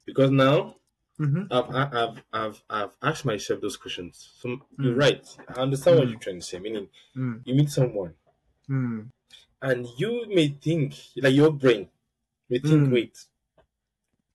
Because 0.05 0.31
now 0.31 0.77
mhm, 1.17 1.49
I've 1.51 1.69
I've 1.75 2.23
I've 2.33 2.63
I've 2.69 2.97
asked 3.03 3.25
myself 3.25 3.61
those 3.61 3.77
questions. 3.77 4.15
So 4.41 4.61
you're 4.81 4.95
Mm. 4.95 4.95
right. 4.95 5.25
I 5.49 5.61
understand 5.61 5.97
what 5.99 6.07
Mm. 6.07 6.09
you're 6.09 6.19
trying 6.19 6.41
to 6.41 6.45
say. 6.45 6.59
Meaning 6.59 6.89
mm, 7.15 7.45
you 7.45 7.55
meet 7.55 7.71
someone 7.71 8.15
mm, 8.69 9.09
and 9.61 9.85
you 9.97 10.25
may 10.27 10.47
think 10.49 10.95
like 11.17 11.33
your 11.33 11.51
brain 11.51 11.89
may 12.49 12.59
think, 12.59 12.89
Mm. 12.89 12.91
wait, 12.91 13.25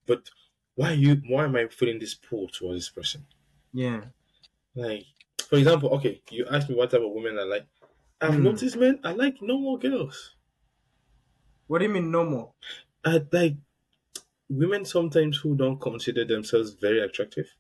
but 0.06 0.30
why 0.74 0.92
you? 0.92 1.16
Why 1.28 1.44
am 1.44 1.56
I 1.56 1.68
feeling 1.68 1.98
this 1.98 2.14
pull 2.14 2.48
towards 2.48 2.78
this 2.78 2.90
person? 2.90 3.26
Yeah. 3.72 4.10
Like, 4.74 5.06
for 5.48 5.56
example, 5.56 5.88
okay, 5.96 6.22
you 6.30 6.46
asked 6.46 6.68
me 6.68 6.74
what 6.74 6.90
type 6.90 7.00
of 7.00 7.10
women 7.12 7.38
I 7.38 7.44
like. 7.44 7.66
I've 8.20 8.38
Mm. 8.38 8.42
noticed, 8.42 8.76
man, 8.76 9.00
I 9.04 9.12
like 9.12 9.40
normal 9.42 9.78
girls. 9.78 10.36
What 11.66 11.78
do 11.80 11.86
you 11.86 11.90
mean 11.92 12.12
no 12.12 12.24
more? 12.24 12.54
I 13.04 13.26
like 13.32 13.56
women 14.48 14.84
sometimes 14.84 15.38
who 15.38 15.56
don't 15.56 15.80
consider 15.80 16.24
themselves 16.24 16.74
very 16.74 17.00
attractive. 17.00 17.56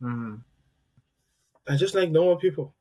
Mm. 0.00 0.42
I 1.66 1.76
just 1.76 1.94
like 1.96 2.10
normal 2.10 2.36
people. 2.36 2.74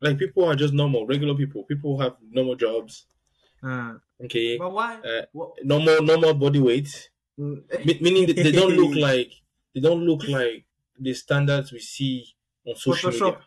Like 0.00 0.18
people 0.18 0.44
are 0.44 0.56
just 0.56 0.74
normal, 0.74 1.06
regular 1.06 1.34
people. 1.36 1.64
People 1.64 1.96
who 1.96 2.02
have 2.02 2.18
normal 2.22 2.56
jobs. 2.56 3.06
Uh, 3.62 3.98
Okay, 4.24 4.58
but 4.58 4.72
why? 4.72 5.02
Uh, 5.04 5.26
normal 5.64 6.02
normal 6.02 6.34
body 6.34 6.60
weight. 6.60 7.10
Mm. 7.38 8.00
Meaning 8.00 8.26
that 8.26 8.36
they 8.36 8.52
don't 8.52 8.74
look 8.76 8.94
like 9.08 9.32
they 9.74 9.80
don't 9.80 10.04
look 10.04 10.26
like 10.28 10.64
the 10.98 11.14
standards 11.14 11.72
we 11.72 11.78
see 11.78 12.26
on 12.66 12.76
social 12.76 13.10
Photoshop. 13.10 13.24
media. 13.24 13.46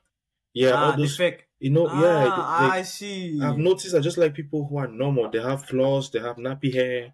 Yeah, 0.53 0.71
ah, 0.73 0.91
all 0.91 0.97
those. 0.97 1.17
fake. 1.17 1.47
You 1.59 1.69
know, 1.71 1.87
ah, 1.89 2.01
yeah. 2.01 2.23
they- 2.23 2.29
they- 2.69 2.79
I 2.79 2.81
see. 2.83 3.39
I've 3.41 3.57
noticed 3.57 3.91
that 3.93 4.01
just 4.01 4.17
like 4.17 4.33
people 4.33 4.65
who 4.67 4.77
are 4.77 4.87
normal, 4.87 5.29
they 5.29 5.41
have 5.41 5.65
flaws, 5.65 6.09
they 6.11 6.19
have 6.19 6.37
nappy 6.37 6.73
hair. 6.73 7.13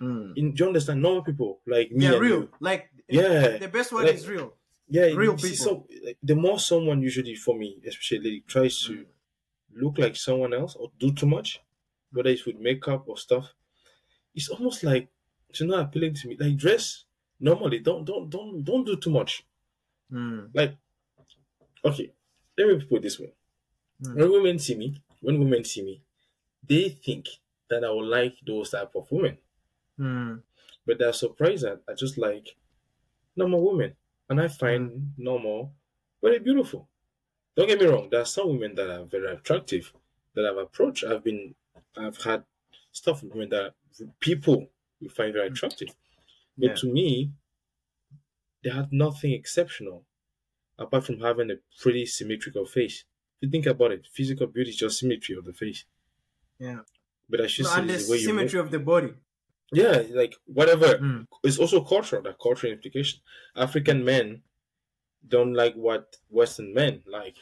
Mm. 0.00 0.36
In, 0.36 0.54
do 0.54 0.64
you 0.64 0.68
understand? 0.68 1.00
Normal 1.02 1.22
people 1.22 1.60
like 1.66 1.90
me. 1.92 2.06
They're 2.06 2.20
real. 2.20 2.40
you. 2.42 2.50
Like 2.60 2.90
Yeah. 3.08 3.56
the 3.58 3.68
best 3.68 3.92
word 3.92 4.06
Like- 4.06 4.14
is 4.14 4.28
real. 4.28 4.54
Yeah, 4.92 5.06
Real 5.14 5.34
people. 5.36 5.56
some- 5.56 5.84
like, 6.04 6.18
the 6.22 6.34
more 6.34 6.58
someone 6.58 7.00
usually, 7.00 7.36
for 7.36 7.56
me, 7.56 7.80
especially, 7.86 8.42
tries 8.48 8.82
to 8.86 9.06
look 9.72 9.98
like 9.98 10.16
someone 10.16 10.52
else 10.52 10.74
or 10.74 10.90
do 10.98 11.12
too 11.12 11.26
much, 11.26 11.60
whether 12.12 12.28
it's 12.30 12.44
with 12.44 12.56
makeup 12.58 13.04
or 13.06 13.16
stuff, 13.16 13.54
it's 14.34 14.48
almost 14.48 14.82
like 14.82 15.08
it's 15.50 15.60
not 15.62 15.86
appealing 15.86 16.14
to 16.14 16.28
me. 16.28 16.36
Like 16.38 16.56
dress 16.56 17.04
normally, 17.40 17.80
don't 17.80 18.04
don't 18.04 18.30
don't 18.30 18.64
don't 18.64 18.84
do 18.84 18.96
too 18.96 19.10
much. 19.10 19.44
Mm. 20.12 20.50
Like, 20.54 20.76
okay, 21.84 22.12
let 22.56 22.68
me 22.68 22.84
put 22.84 22.98
it 22.98 23.02
this 23.02 23.18
way: 23.18 23.32
Mm. 24.02 24.14
when 24.16 24.30
women 24.32 24.58
see 24.58 24.74
me, 24.76 25.02
when 25.20 25.38
women 25.38 25.64
see 25.64 25.82
me, 25.82 26.02
they 26.66 26.88
think 26.88 27.28
that 27.68 27.84
I 27.84 27.90
will 27.90 28.06
like 28.06 28.36
those 28.46 28.70
type 28.70 28.94
of 28.94 29.10
women, 29.12 29.38
Mm. 29.98 30.42
but 30.86 30.98
they're 30.98 31.12
surprised 31.12 31.64
that 31.64 31.82
I 31.88 31.94
just 31.94 32.18
like 32.18 32.56
normal 33.36 33.62
women, 33.62 33.96
and 34.28 34.40
I 34.40 34.48
find 34.48 35.12
normal 35.18 35.74
very 36.22 36.38
beautiful. 36.38 36.88
Don't 37.56 37.68
get 37.68 37.80
me 37.80 37.86
wrong. 37.86 38.08
There 38.10 38.20
are 38.20 38.26
some 38.26 38.48
women 38.48 38.74
that 38.76 38.90
are 38.90 39.04
very 39.04 39.32
attractive 39.34 39.92
that 40.34 40.46
I've 40.46 40.58
approached. 40.58 41.04
I've 41.04 41.24
been, 41.24 41.54
I've 41.96 42.16
had 42.22 42.44
stuff 42.92 43.22
with 43.22 43.32
women 43.32 43.50
that 43.50 43.74
people 44.20 44.68
will 45.00 45.10
find 45.10 45.32
very 45.32 45.48
attractive. 45.48 45.88
But 46.58 46.68
Yeah. 46.70 46.74
to 46.76 46.92
me, 46.92 47.32
they 48.62 48.70
had 48.70 48.92
nothing 48.92 49.32
exceptional 49.32 50.06
apart 50.78 51.04
from 51.04 51.20
having 51.20 51.50
a 51.50 51.56
pretty 51.80 52.06
symmetrical 52.06 52.66
face. 52.66 53.04
If 53.40 53.46
you 53.46 53.50
think 53.50 53.66
about 53.66 53.92
it, 53.92 54.06
physical 54.06 54.46
beauty 54.46 54.70
is 54.70 54.76
just 54.76 54.98
symmetry 54.98 55.36
of 55.36 55.44
the 55.44 55.52
face. 55.52 55.84
Yeah. 56.58 56.82
But 57.28 57.42
I 57.42 57.46
should 57.46 57.64
No, 57.64 57.70
say 57.70 57.80
and 57.80 57.90
the 57.90 57.94
you 57.94 58.18
symmetry 58.18 58.58
of 58.60 58.70
the 58.70 58.78
body. 58.80 59.14
Yeah, 59.72 60.02
like 60.10 60.34
whatever. 60.46 60.98
Mm. 60.98 61.28
It's 61.44 61.58
also 61.58 61.82
cultural, 61.84 62.22
that 62.22 62.38
cultural 62.40 62.72
implication. 62.72 63.20
African 63.56 64.04
men 64.04 64.42
don't 65.26 65.54
like 65.54 65.74
what 65.74 66.16
Western 66.28 66.74
men 66.74 67.02
like. 67.06 67.36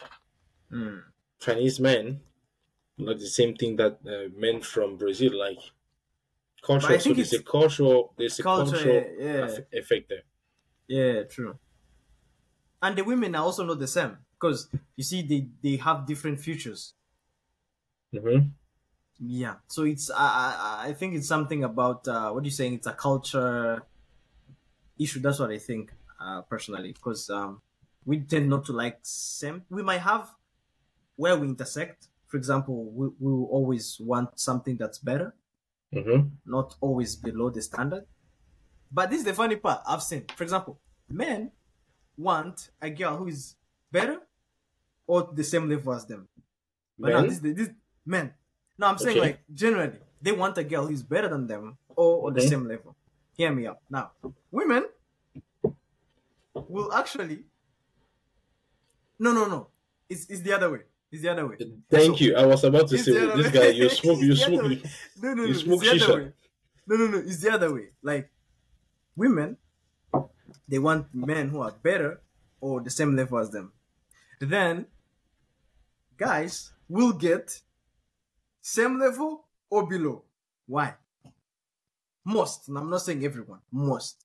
Mm. 0.72 1.04
Chinese 1.40 1.80
men 1.80 2.22
like 2.98 3.18
the 3.18 3.28
same 3.28 3.54
thing 3.56 3.76
that 3.76 4.00
uh, 4.06 4.28
men 4.38 4.60
from 4.60 4.96
Brazil 4.98 5.36
like. 5.38 5.60
Cultural, 6.62 6.94
But 6.94 7.00
I 7.00 7.02
think 7.02 7.16
so 7.16 7.16
there's 7.16 7.32
it's 7.32 7.34
a 7.34 7.42
cultural, 7.42 8.14
there's 8.16 8.38
a 8.38 8.44
culture, 8.44 8.84
cultural 8.84 9.12
yeah. 9.18 9.60
effect 9.72 10.08
there. 10.08 10.22
Yeah, 10.88 11.24
true. 11.24 11.58
And 12.82 12.96
the 12.98 13.04
women 13.04 13.34
are 13.36 13.44
also 13.44 13.64
not 13.64 13.78
the 13.78 13.86
same 13.86 14.18
because 14.32 14.68
you 14.96 15.04
see, 15.04 15.22
they 15.22 15.48
they 15.62 15.76
have 15.76 16.06
different 16.06 16.40
futures. 16.40 16.94
hmm 18.12 18.58
Yeah. 19.20 19.56
So 19.66 19.82
it's 19.84 20.10
I 20.10 20.84
I, 20.84 20.88
I 20.88 20.92
think 20.94 21.14
it's 21.14 21.26
something 21.26 21.64
about 21.64 22.06
uh, 22.06 22.30
what 22.30 22.42
are 22.42 22.44
you 22.46 22.50
saying? 22.52 22.74
It's 22.74 22.86
a 22.86 22.92
culture 22.94 23.82
issue. 24.98 25.20
That's 25.20 25.38
what 25.38 25.50
I 25.50 25.58
think 25.58 25.92
uh, 26.20 26.42
personally 26.42 26.92
because 26.92 27.30
um, 27.30 27.62
we 28.04 28.20
tend 28.20 28.48
not 28.48 28.64
to 28.66 28.72
like 28.72 28.98
same. 29.02 29.64
We 29.68 29.82
might 29.82 29.98
have 29.98 30.34
where 31.16 31.36
we 31.38 31.48
intersect. 31.48 32.08
For 32.28 32.38
example, 32.38 32.86
we 32.86 33.08
we 33.20 33.32
will 33.32 33.46
always 33.46 34.00
want 34.00 34.40
something 34.40 34.76
that's 34.78 34.98
better, 34.98 35.34
hmm 35.92 36.38
not 36.44 36.74
always 36.80 37.16
below 37.16 37.50
the 37.50 37.62
standard. 37.62 38.04
But 38.90 39.10
this 39.10 39.20
is 39.20 39.24
the 39.26 39.34
funny 39.34 39.56
part 39.56 39.82
I've 39.86 40.02
seen. 40.02 40.26
For 40.36 40.44
example, 40.44 40.80
men 41.08 41.52
want 42.16 42.70
a 42.82 42.90
girl 42.90 43.16
who 43.18 43.28
is 43.28 43.56
better 43.92 44.20
or 45.06 45.30
the 45.34 45.44
same 45.44 45.68
level 45.68 45.94
as 45.94 46.06
them. 46.06 46.28
But 47.00 47.12
now 47.12 47.22
Men? 47.22 47.28
this, 47.28 47.40
this 47.40 47.70
men. 48.06 48.34
No, 48.78 48.86
I'm 48.88 48.98
saying 48.98 49.18
Okay. 49.18 49.20
like 49.20 49.44
generally 49.52 49.98
they 50.22 50.32
want 50.32 50.58
a 50.58 50.64
girl 50.64 50.86
who's 50.86 51.02
better 51.02 51.28
than 51.28 51.46
them 51.46 51.78
or 51.96 52.28
on 52.28 52.34
the 52.34 52.42
same 52.42 52.66
level. 52.68 52.96
Hear 53.36 53.52
me 53.54 53.66
out. 53.66 53.78
Now, 53.90 54.12
women 54.50 54.86
will 56.68 56.92
actually. 56.92 57.44
No, 59.18 59.32
no, 59.32 59.46
no. 59.46 59.70
It's 60.08 60.28
it's 60.30 60.42
the 60.42 60.52
other 60.52 60.70
way. 60.70 60.82
It's 61.10 61.22
the 61.22 61.30
other 61.30 61.46
way. 61.48 61.56
Thank 61.90 62.18
So- 62.18 62.24
you. 62.24 62.36
I 62.36 62.44
was 62.46 62.64
about 62.64 62.88
to 62.88 62.98
say, 62.98 63.12
this 63.12 63.50
guy, 63.50 63.68
you 63.68 63.88
smoke, 64.00 64.20
you 64.20 64.36
smoke, 64.36 64.64
you. 64.70 64.82
No, 65.22 65.28
no, 65.28 65.34
no. 65.34 65.44
you 65.44 65.50
it's 65.52 65.60
smoke 65.62 65.80
the 65.82 65.90
other 66.04 66.16
way. 66.24 66.32
No, 66.86 66.96
no, 66.96 67.06
no. 67.06 67.18
It's 67.18 67.40
the 67.40 67.50
other 67.52 67.72
way. 67.74 67.88
Like 68.02 68.30
women, 69.16 69.56
they 70.68 70.78
want 70.78 71.14
men 71.14 71.48
who 71.48 71.60
are 71.62 71.72
better 71.82 72.20
or 72.60 72.80
the 72.82 72.90
same 72.90 73.16
level 73.16 73.38
as 73.38 73.50
them. 73.50 73.72
Then 74.40 74.86
guys 76.16 76.72
will 76.88 77.12
get 77.12 77.60
same 78.60 78.98
level 78.98 79.46
or 79.70 79.86
below. 79.86 80.24
Why? 80.66 80.94
Most, 82.24 82.68
and 82.68 82.76
I'm 82.76 82.90
not 82.90 83.00
saying 83.00 83.24
everyone, 83.24 83.60
most. 83.72 84.24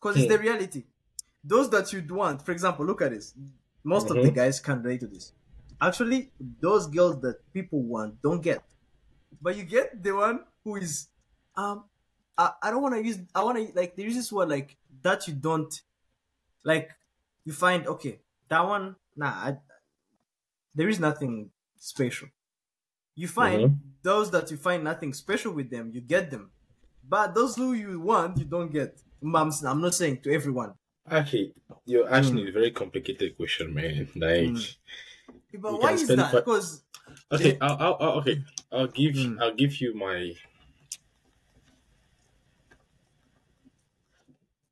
Because 0.00 0.16
it's 0.16 0.24
Hmm. 0.26 0.32
the 0.32 0.38
reality. 0.38 0.84
Those 1.44 1.68
that 1.70 1.92
you'd 1.92 2.10
want, 2.10 2.42
for 2.44 2.52
example, 2.52 2.86
look 2.86 3.02
at 3.02 3.10
this. 3.10 3.34
Most 3.84 4.10
of 4.10 4.22
the 4.22 4.30
Mhm. 4.30 4.34
guys 4.34 4.60
can 4.60 4.82
relate 4.82 5.00
to 5.00 5.06
this. 5.08 5.32
Actually, 5.80 6.32
those 6.38 6.86
girls 6.86 7.20
that 7.22 7.40
people 7.52 7.82
want 7.82 8.22
don't 8.22 8.40
get. 8.42 8.62
But 9.40 9.56
you 9.56 9.64
get 9.64 10.02
the 10.02 10.12
one 10.14 10.46
who 10.64 10.76
is 10.76 11.08
um 11.56 11.84
I, 12.38 12.52
I 12.62 12.70
don't 12.70 12.82
wanna 12.82 13.00
use 13.00 13.18
I 13.34 13.44
wanna 13.44 13.68
like 13.74 13.96
there 13.96 14.06
is 14.06 14.14
this 14.16 14.32
word 14.32 14.48
like 14.50 14.76
that 15.02 15.28
you 15.28 15.34
don't 15.34 15.72
like 16.64 16.92
you 17.44 17.52
find 17.52 17.86
okay, 17.86 18.20
that 18.48 18.62
one 18.66 18.96
nah 19.16 19.28
I, 19.30 19.58
there 20.74 20.88
is 20.88 21.00
nothing 21.00 21.50
special. 21.76 22.28
You 23.16 23.28
find 23.28 23.64
Mhm. 23.64 23.78
those 24.02 24.30
that 24.32 24.50
you 24.50 24.58
find 24.58 24.84
nothing 24.84 25.14
special 25.14 25.52
with 25.54 25.70
them, 25.70 25.92
you 25.94 26.00
get 26.02 26.30
them. 26.30 26.52
But 27.08 27.34
those 27.34 27.56
who 27.56 27.74
you 27.74 28.00
want, 28.00 28.38
you 28.38 28.44
don't 28.46 28.72
get. 28.72 29.02
I'm, 29.22 29.34
I'm 29.36 29.80
not 29.82 29.94
saying 29.94 30.22
to 30.22 30.32
everyone. 30.32 30.74
Actually, 31.08 31.54
you're 31.84 32.08
asking 32.08 32.46
a 32.48 32.52
very 32.52 32.70
complicated 32.70 33.36
question, 33.36 33.72
man. 33.74 34.08
Like, 34.16 34.48
Mm. 34.50 34.76
But 35.60 35.80
why 35.80 35.92
is 35.92 36.08
that? 36.08 36.30
fi- 36.32 36.40
Because 36.40 36.82
okay, 37.32 37.58
I'll, 37.60 37.76
I'll, 37.78 37.96
I'll 38.00 38.18
okay, 38.20 38.44
I'll 38.72 38.86
give, 38.88 39.14
Mm. 39.16 39.40
I'll 39.40 39.54
give 39.54 39.80
you 39.80 39.94
my 39.94 40.34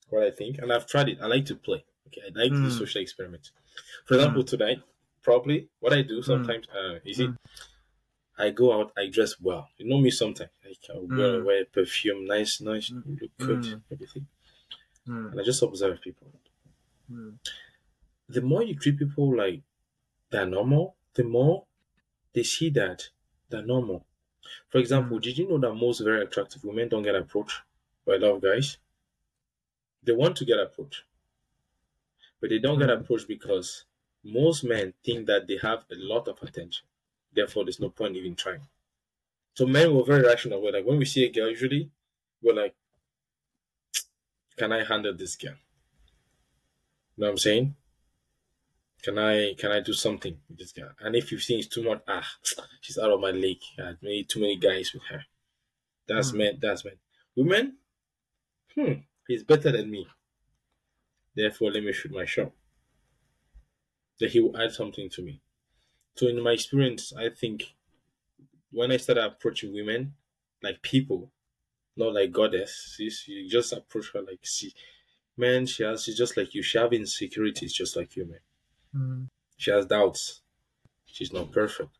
what 0.08 0.24
I 0.24 0.30
think, 0.30 0.58
and 0.58 0.72
I've 0.72 0.86
tried 0.86 1.08
it. 1.08 1.18
I 1.20 1.26
like 1.26 1.44
to 1.46 1.56
play. 1.56 1.84
Okay, 2.08 2.22
I 2.26 2.30
like 2.38 2.52
the 2.52 2.68
Mm. 2.68 2.78
social 2.78 3.00
experiment. 3.00 3.50
For 4.06 4.14
example, 4.14 4.44
tonight, 4.44 4.82
probably 5.22 5.68
what 5.80 5.92
I 5.92 6.02
do 6.02 6.22
sometimes, 6.22 6.66
uh, 6.70 6.98
you 7.04 7.14
see, 7.14 7.26
Mm. 7.28 7.36
I 8.38 8.50
go 8.50 8.72
out, 8.72 8.92
I 8.96 9.06
dress 9.08 9.38
well. 9.40 9.68
You 9.76 9.86
know 9.88 9.98
me 10.00 10.10
sometimes. 10.10 10.50
Like 10.64 10.78
I 10.90 10.98
wear, 10.98 11.40
Mm. 11.40 11.44
wear 11.44 11.64
perfume, 11.66 12.24
nice, 12.24 12.60
nice, 12.60 12.90
Mm. 12.90 13.20
look 13.20 13.30
good, 13.38 13.62
Mm. 13.62 13.82
everything, 13.92 14.26
Mm, 15.06 15.32
and 15.32 15.40
I 15.40 15.44
just 15.44 15.62
observe 15.62 16.00
people. 16.00 16.32
mm, 17.10 17.38
the 18.28 18.40
more 18.42 18.62
you 18.62 18.74
treat 18.74 18.98
people 18.98 19.36
like 19.36 19.62
they're 20.30 20.46
normal, 20.46 20.96
the 21.14 21.24
more 21.24 21.66
they 22.34 22.42
see 22.44 22.70
that 22.70 23.10
they're 23.50 23.62
normal. 23.66 24.06
For 24.70 24.78
example, 24.78 25.18
Mm. 25.18 25.22
did 25.22 25.38
you 25.38 25.48
know 25.48 25.58
that 25.58 25.74
most 25.74 26.00
very 26.00 26.22
attractive 26.24 26.64
women 26.64 26.88
don't 26.88 27.04
get 27.04 27.16
approached 27.16 27.62
by 28.06 28.16
a 28.16 28.18
lot 28.18 28.36
of 28.36 28.42
guys? 28.42 28.78
They 30.02 30.12
want 30.12 30.36
to 30.36 30.44
get 30.44 30.60
approached, 30.60 31.04
but 32.40 32.50
they 32.50 32.58
don't 32.58 32.78
get 32.78 32.88
Mm. 32.88 33.00
approached 33.00 33.28
because 33.28 33.84
most 34.22 34.64
men 34.64 34.94
think 35.04 35.26
that 35.26 35.46
they 35.46 35.56
have 35.58 35.84
a 35.90 35.94
lot 35.96 36.28
of 36.28 36.42
attention. 36.42 36.86
Therefore, 37.32 37.64
there's 37.64 37.80
no 37.80 37.90
point 37.90 38.16
even 38.16 38.34
trying. 38.36 38.68
So 39.54 39.66
men 39.66 39.94
were 39.94 40.04
very 40.04 40.24
rational. 40.26 40.62
We're 40.62 40.72
like, 40.72 40.86
when 40.86 40.98
we 40.98 41.06
see 41.06 41.24
a 41.26 41.30
girl, 41.32 41.50
usually 41.50 41.90
we're 42.42 42.54
like, 42.54 42.76
can 44.56 44.72
I 44.72 44.84
handle 44.84 45.14
this 45.14 45.36
girl? 45.36 45.56
You 47.16 47.22
know 47.22 47.26
what 47.28 47.30
I'm 47.32 47.38
saying? 47.38 47.76
Can 49.02 49.18
I 49.18 49.52
can 49.54 49.72
I 49.72 49.80
do 49.80 49.92
something 49.92 50.40
with 50.48 50.58
this 50.58 50.72
guy? 50.72 50.88
And 51.00 51.14
if 51.16 51.30
you 51.32 51.38
think 51.38 51.60
it's 51.64 51.74
too 51.74 51.82
much, 51.82 52.02
ah, 52.08 52.26
she's 52.80 52.98
out 52.98 53.10
of 53.10 53.20
my 53.20 53.30
league. 53.30 53.62
I 53.78 53.96
made 54.00 54.28
too 54.30 54.40
many 54.40 54.56
guys 54.56 54.92
with 54.94 55.02
her. 55.04 55.26
That's 56.08 56.32
Hmm. 56.32 56.38
men. 56.38 56.58
That's 56.60 56.84
men. 56.84 56.98
Women, 57.36 57.78
hmm, 58.74 58.94
he's 59.28 59.44
better 59.44 59.72
than 59.72 59.90
me. 59.90 60.08
Therefore, 61.34 61.72
let 61.72 61.82
me 61.82 61.92
shoot 61.92 62.12
my 62.12 62.24
shot. 62.24 62.52
That 64.20 64.30
he 64.30 64.38
will 64.38 64.56
add 64.56 64.70
something 64.70 65.08
to 65.10 65.20
me. 65.22 65.40
So, 66.16 66.28
in 66.28 66.42
my 66.42 66.52
experience, 66.52 67.12
I 67.12 67.30
think 67.30 67.74
when 68.72 68.90
I 68.92 68.96
started 68.96 69.24
approaching 69.24 69.72
women 69.72 70.14
like 70.62 70.82
people, 70.82 71.32
not 71.96 72.14
like 72.14 72.32
goddesses, 72.32 73.26
you 73.28 73.48
just 73.48 73.72
approach 73.72 74.12
her 74.12 74.22
like, 74.22 74.46
see, 74.46 74.72
man, 75.36 75.66
she 75.66 75.82
has, 75.84 76.04
she's 76.04 76.18
just 76.18 76.36
like 76.36 76.54
you. 76.54 76.62
She 76.62 76.78
have 76.78 76.92
insecurities 76.92 77.72
just 77.74 77.96
like 77.96 78.16
you, 78.16 78.26
man. 78.26 78.40
Mm. 78.94 79.28
She 79.56 79.70
has 79.70 79.86
doubts. 79.86 80.42
She's 81.06 81.32
not 81.32 81.52
perfect. 81.52 81.98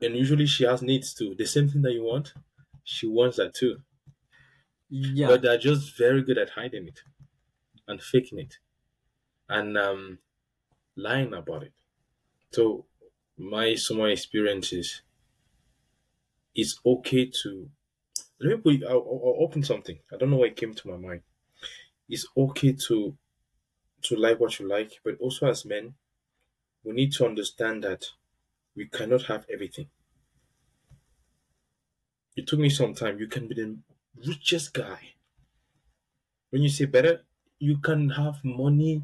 And 0.00 0.16
usually 0.16 0.46
she 0.46 0.64
has 0.64 0.82
needs 0.82 1.14
too. 1.14 1.34
The 1.34 1.46
same 1.46 1.68
thing 1.68 1.82
that 1.82 1.92
you 1.94 2.04
want, 2.04 2.34
she 2.84 3.06
wants 3.08 3.38
that 3.38 3.54
too. 3.54 3.82
Yeah. 4.90 5.26
But 5.26 5.42
they're 5.42 5.58
just 5.58 5.96
very 5.96 6.22
good 6.22 6.38
at 6.38 6.50
hiding 6.50 6.86
it 6.86 7.02
and 7.88 8.02
faking 8.02 8.38
it 8.40 8.58
and 9.48 9.78
um, 9.78 10.20
lying 10.96 11.34
about 11.34 11.64
it. 11.64 11.74
So 12.52 12.86
my 13.38 13.74
so 13.76 13.94
my 13.96 14.10
experience 14.10 14.72
is 14.72 15.02
it's 16.54 16.80
okay 16.84 17.26
to 17.42 17.70
let 18.42 18.56
me 18.64 18.78
put 18.78 18.84
I'll, 18.88 18.98
I'll 18.98 19.36
open 19.44 19.62
something. 19.62 19.98
I 20.12 20.16
don't 20.16 20.30
know 20.30 20.38
why 20.38 20.46
it 20.48 20.56
came 20.56 20.74
to 20.74 20.88
my 20.88 20.96
mind. 20.96 21.22
It's 22.08 22.26
okay 22.36 22.72
to 22.88 23.16
to 24.02 24.16
like 24.16 24.40
what 24.40 24.58
you 24.60 24.68
like, 24.68 25.00
but 25.04 25.18
also 25.20 25.48
as 25.48 25.64
men, 25.66 25.94
we 26.84 26.92
need 26.94 27.12
to 27.14 27.26
understand 27.26 27.84
that 27.84 28.10
we 28.76 28.86
cannot 28.88 29.24
have 29.24 29.46
everything. 29.50 29.90
It 32.36 32.46
took 32.46 32.58
me 32.60 32.68
some 32.68 32.92
time. 32.92 33.18
You 33.18 33.26
can 33.26 33.48
be 33.48 33.54
the 33.54 33.78
richest 34.14 34.74
guy. 34.74 35.14
When 36.50 36.62
you 36.62 36.68
say 36.68 36.84
better, 36.84 37.24
you 37.58 37.78
can 37.78 38.10
have 38.10 38.44
money, 38.44 39.02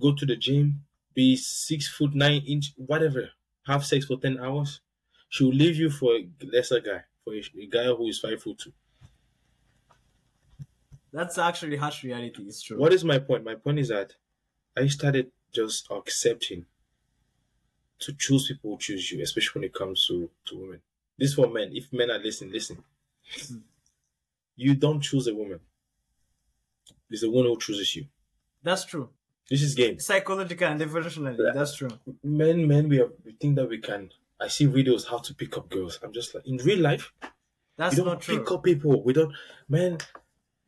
go 0.00 0.14
to 0.14 0.26
the 0.26 0.36
gym, 0.36 0.86
be 1.14 1.36
six 1.36 1.88
foot 1.88 2.14
nine 2.14 2.42
inch, 2.46 2.72
whatever, 2.76 3.32
have 3.66 3.84
sex 3.86 4.06
for 4.06 4.18
ten 4.18 4.38
hours. 4.38 4.80
She 5.28 5.44
will 5.44 5.52
leave 5.54 5.76
you 5.76 5.90
for 5.90 6.16
a 6.16 6.28
lesser 6.42 6.80
guy, 6.80 7.04
for 7.26 7.34
a, 7.34 7.42
a 7.60 7.66
guy 7.66 7.84
who 7.84 8.06
is 8.06 8.20
five 8.20 8.40
foot 8.40 8.58
two. 8.58 8.72
That's 11.12 11.38
actually 11.38 11.76
harsh 11.76 12.04
reality. 12.04 12.42
It's 12.46 12.62
true. 12.62 12.78
What 12.78 12.92
is 12.92 13.04
my 13.04 13.18
point? 13.18 13.44
My 13.44 13.54
point 13.54 13.78
is 13.80 13.88
that 13.88 14.14
I 14.76 14.86
started 14.86 15.30
just 15.52 15.88
accepting 15.90 16.66
to 17.98 18.12
choose 18.12 18.48
people 18.48 18.72
who 18.72 18.78
choose 18.78 19.10
you, 19.10 19.22
especially 19.22 19.60
when 19.60 19.68
it 19.68 19.74
comes 19.74 20.06
to, 20.06 20.28
to 20.46 20.56
women. 20.58 20.80
This 21.18 21.34
for 21.34 21.48
men. 21.48 21.70
If 21.72 21.92
men 21.92 22.10
are 22.10 22.18
listening, 22.18 22.52
listen. 22.52 22.84
Hmm. 23.48 23.58
You 24.56 24.74
don't 24.74 25.00
choose 25.00 25.26
a 25.26 25.34
woman. 25.34 25.60
It's 27.10 27.22
the 27.22 27.30
one 27.30 27.46
who 27.46 27.58
chooses 27.58 27.96
you. 27.96 28.06
That's 28.62 28.84
true. 28.84 29.08
This 29.48 29.62
is 29.62 29.74
game. 29.74 29.98
Psychological 29.98 30.68
and 30.68 30.82
evolutionary. 30.82 31.38
That's 31.54 31.76
true. 31.76 31.90
Men, 32.22 32.66
men, 32.68 32.88
we, 32.88 33.00
are, 33.00 33.10
we 33.24 33.32
think 33.32 33.56
that 33.56 33.68
we 33.68 33.78
can. 33.78 34.10
I 34.40 34.48
see 34.48 34.66
videos 34.66 35.06
how 35.08 35.18
to 35.18 35.34
pick 35.34 35.56
up 35.56 35.68
girls. 35.70 35.98
I'm 36.02 36.12
just 36.12 36.34
like, 36.34 36.46
in 36.46 36.58
real 36.58 36.80
life, 36.80 37.12
That's 37.76 37.96
you 37.96 38.04
don't 38.04 38.14
not 38.14 38.20
true. 38.22 38.38
pick 38.38 38.50
up 38.50 38.62
people. 38.64 39.02
We 39.02 39.12
don't, 39.12 39.32
man. 39.68 39.98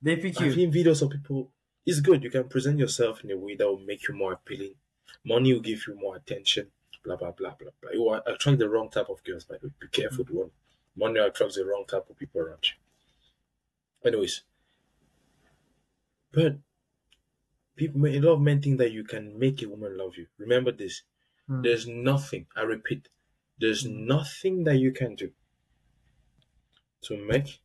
They 0.01 0.17
pick 0.17 0.41
I've 0.41 0.47
you. 0.47 0.53
seen 0.55 0.73
videos 0.73 1.03
of 1.03 1.11
people. 1.11 1.51
It's 1.85 2.01
good. 2.01 2.23
You 2.23 2.31
can 2.31 2.49
present 2.49 2.79
yourself 2.79 3.25
in 3.25 3.31
a 3.31 3.37
way 3.37 3.57
that 3.57 3.67
will 3.67 3.79
make 3.81 4.09
you 4.09 4.15
more 4.15 4.33
appealing. 4.35 4.75
Money 5.25 5.53
will 5.53 5.61
give 5.61 5.87
you 5.87 5.95
more 5.95 6.17
attention. 6.17 6.71
Blah 7.05 7.17
blah 7.17 7.31
blah 7.33 7.55
blah 7.59 7.71
blah. 7.81 7.91
You 7.93 8.03
will 8.03 8.23
attract 8.27 8.59
the 8.59 8.69
wrong 8.69 8.91
type 8.91 9.09
of 9.09 9.23
girls. 9.25 9.49
Way, 9.49 9.59
be 9.81 9.89
careful. 9.89 10.25
Mm-hmm. 10.25 10.37
One 10.37 10.51
money 10.97 11.21
attracts 11.21 11.57
the 11.57 11.65
wrong 11.65 11.85
type 11.89 12.09
of 12.11 12.19
people 12.19 12.41
around 12.41 12.65
you. 12.69 12.77
Anyways, 14.09 14.43
but 16.33 16.57
people, 17.77 18.07
a 18.07 18.21
lot 18.21 18.35
of 18.35 18.41
men 18.41 18.61
think 18.61 18.79
that 18.79 18.93
you 18.93 19.05
can 19.05 19.39
make 19.39 19.63
a 19.63 19.69
woman 19.69 19.97
love 19.97 20.17
you. 20.17 20.27
Remember 20.39 20.73
this. 20.73 21.03
Hmm. 21.47 21.63
There's 21.63 21.87
nothing. 21.87 22.47
I 22.57 22.63
repeat. 22.63 23.09
There's 23.59 23.85
nothing 23.85 24.65
that 24.65 24.79
you 24.79 24.93
can 24.93 25.15
do 25.15 25.33
to 27.03 27.17
make 27.17 27.61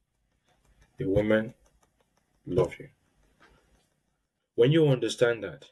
a 0.99 1.05
woman 1.05 1.53
love 2.45 2.75
you. 2.79 2.89
When 4.55 4.71
you 4.71 4.87
understand 4.87 5.43
that, 5.43 5.69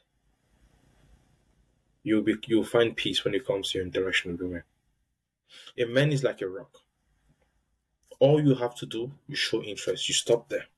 you'll 2.04 2.22
be 2.22 2.36
you'll 2.46 2.64
find 2.64 2.96
peace 2.96 3.24
when 3.24 3.34
it 3.34 3.44
comes 3.46 3.70
to 3.70 3.78
your 3.78 3.86
interaction 3.86 4.32
with 4.32 4.40
women. 4.40 4.62
A 5.76 5.84
man 5.84 6.12
is 6.12 6.22
like 6.22 6.40
a 6.40 6.48
rock. 6.48 6.78
All 8.20 8.40
you 8.42 8.54
have 8.54 8.74
to 8.76 8.86
do, 8.86 9.12
you 9.28 9.36
show 9.36 9.62
interest. 9.62 10.08
You 10.08 10.14
stop 10.14 10.48
there. 10.48 10.68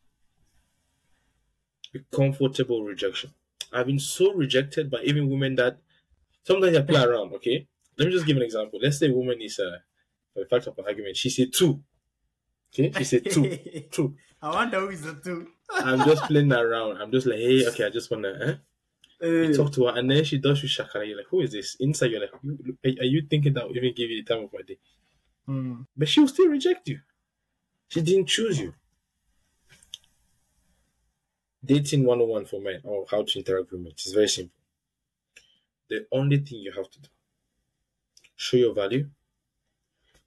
Be 1.93 2.05
comfortable 2.13 2.83
rejection. 2.85 3.33
I've 3.73 3.87
been 3.87 3.99
so 3.99 4.35
rejected 4.35 4.91
by 4.91 5.01
even 5.03 5.31
women 5.31 5.55
that 5.55 5.79
sometimes 6.45 6.77
I 6.77 6.83
play 6.83 7.03
around. 7.03 7.35
Okay, 7.35 7.69
let 7.99 8.07
me 8.07 8.13
just 8.13 8.27
give 8.27 8.37
an 8.37 8.43
example. 8.43 8.79
Let's 8.83 8.99
say 8.99 9.09
a 9.09 9.13
woman 9.13 9.41
is 9.41 9.59
uh, 9.59 9.79
the 10.35 10.47
fact 10.47 10.67
of 10.67 10.79
an 10.79 10.85
argument. 10.87 11.17
She 11.17 11.31
said 11.31 11.53
two. 11.53 11.83
Okay, 12.73 12.93
she 12.99 13.05
said 13.05 13.31
two. 13.31 13.57
two. 13.91 14.17
I 14.43 14.51
wonder 14.51 14.81
who 14.81 14.89
is 14.89 15.03
the 15.03 15.15
two. 15.15 15.49
I'm 15.71 16.05
just 16.05 16.23
playing 16.29 16.53
around. 16.53 17.01
I'm 17.01 17.11
just 17.11 17.27
like, 17.27 17.39
hey, 17.39 17.67
okay, 17.69 17.87
I 17.87 17.91
just 17.91 18.11
wanna 18.11 18.59
eh? 19.23 19.27
Eh, 19.27 19.53
talk 19.53 19.73
to 19.73 19.87
her, 19.87 19.97
and 19.99 20.11
then 20.11 20.25
she 20.25 20.39
does 20.39 20.63
you 20.63 20.69
shakara. 20.69 21.07
You're 21.07 21.17
like, 21.17 21.29
who 21.31 21.41
is 21.41 21.53
this? 21.53 21.77
Inside, 21.81 22.11
you're 22.11 22.21
like, 22.21 22.99
are 23.01 23.05
you 23.05 23.23
thinking 23.29 23.55
that 23.55 23.67
will 23.67 23.77
even 23.77 23.95
give 23.95 24.11
you 24.11 24.23
the 24.23 24.35
time 24.35 24.45
of 24.45 24.53
my 24.53 24.61
day? 24.63 24.79
hmm. 25.47 25.83
But 25.97 26.09
she 26.09 26.21
will 26.21 26.29
still 26.29 26.49
reject 26.49 26.89
you. 26.89 27.01
She 27.89 28.03
didn't 28.03 28.27
choose 28.27 28.59
you. 28.59 28.75
Dating 31.65 32.05
101 32.05 32.45
for 32.45 32.61
men 32.61 32.81
or 32.85 33.07
how 33.11 33.23
to 33.23 33.39
interact 33.39 33.71
with 33.73 33.81
men 33.81 33.93
is 33.97 34.13
very 34.13 34.29
simple. 34.29 34.55
The 35.89 36.07
only 36.13 36.39
thing 36.39 36.59
you 36.59 36.73
have 36.73 36.91
to 36.91 37.01
do 37.01 37.09
show 38.37 38.57
your 38.57 38.75
value, 38.75 39.11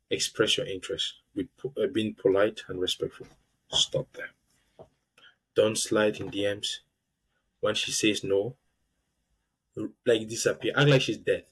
express 0.10 0.58
your 0.58 0.66
interest 0.68 1.16
po- 1.58 1.74
uh, 1.82 1.88
being 1.88 2.14
polite 2.14 2.64
and 2.68 2.80
respectful. 2.80 3.28
Stop 3.70 4.08
there. 4.14 4.32
Don't 5.56 5.78
slide 5.78 6.22
in 6.22 6.32
DMs. 6.32 6.80
When 7.60 7.76
she 7.76 7.92
says 7.92 8.24
no, 8.24 8.56
like 10.06 10.28
disappear, 10.28 10.74
act 10.76 10.90
like 10.90 11.02
she's 11.02 11.18
dead. 11.18 11.46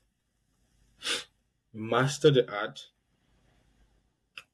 Master 1.74 2.32
the 2.32 2.52
art 2.52 2.88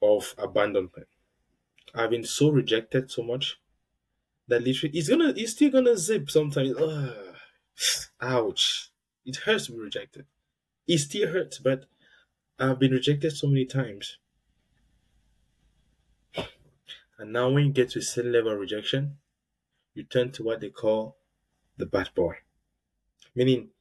of 0.02 0.34
abandonment. 0.38 1.08
I've 1.96 2.12
been 2.12 2.26
so 2.26 2.50
rejected 2.52 3.12
so 3.12 3.24
much 3.24 3.60
that 4.48 4.64
literally 4.64 4.98
it's 4.98 5.10
gonna 5.10 5.34
it's 5.36 5.54
still 5.54 5.72
gonna 5.72 5.98
zip 5.98 6.30
sometimes. 6.32 6.76
Ugh. 6.78 7.36
Ouch. 8.22 8.92
It 9.26 9.38
hurts 9.38 9.68
to 9.68 9.74
be 9.74 9.80
rejected. 9.80 10.26
It 10.88 11.00
still 11.00 11.30
hurts, 11.32 11.58
but 11.58 11.86
I've 12.60 12.80
been 12.80 12.92
rejected 12.94 13.32
so 13.38 13.48
many 13.48 13.66
times. 13.66 14.20
And 17.18 17.32
now 17.32 17.50
when 17.50 17.68
you 17.68 17.72
get 17.72 17.92
to 17.92 18.00
a 18.00 18.02
certain 18.02 18.34
level 18.34 18.52
of 18.52 18.60
rejection, 18.60 19.18
you 19.96 20.04
turn 20.04 20.32
to 20.34 20.44
what 20.44 20.62
they 20.62 20.70
call 20.70 21.18
the 21.78 21.86
bad 21.86 22.10
boy. 22.16 22.38
Meaning 23.36 23.72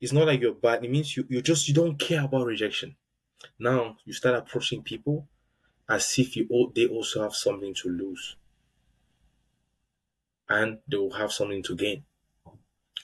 it's 0.00 0.12
not 0.12 0.26
like 0.26 0.40
you're 0.40 0.54
bad, 0.54 0.84
it 0.84 0.90
means 0.90 1.16
you, 1.16 1.26
you 1.28 1.42
just 1.42 1.68
you 1.68 1.74
don't 1.74 1.98
care 1.98 2.24
about 2.24 2.46
rejection. 2.46 2.96
Now 3.58 3.98
you 4.04 4.12
start 4.14 4.36
approaching 4.36 4.82
people 4.82 5.28
as 5.88 6.18
if 6.18 6.36
you 6.36 6.72
they 6.74 6.86
also 6.88 7.22
have 7.22 7.34
something 7.34 7.74
to 7.74 7.90
lose 7.90 8.36
and 10.50 10.80
they 10.86 10.98
will 10.98 11.12
have 11.14 11.32
something 11.32 11.62
to 11.62 11.74
gain 11.74 12.04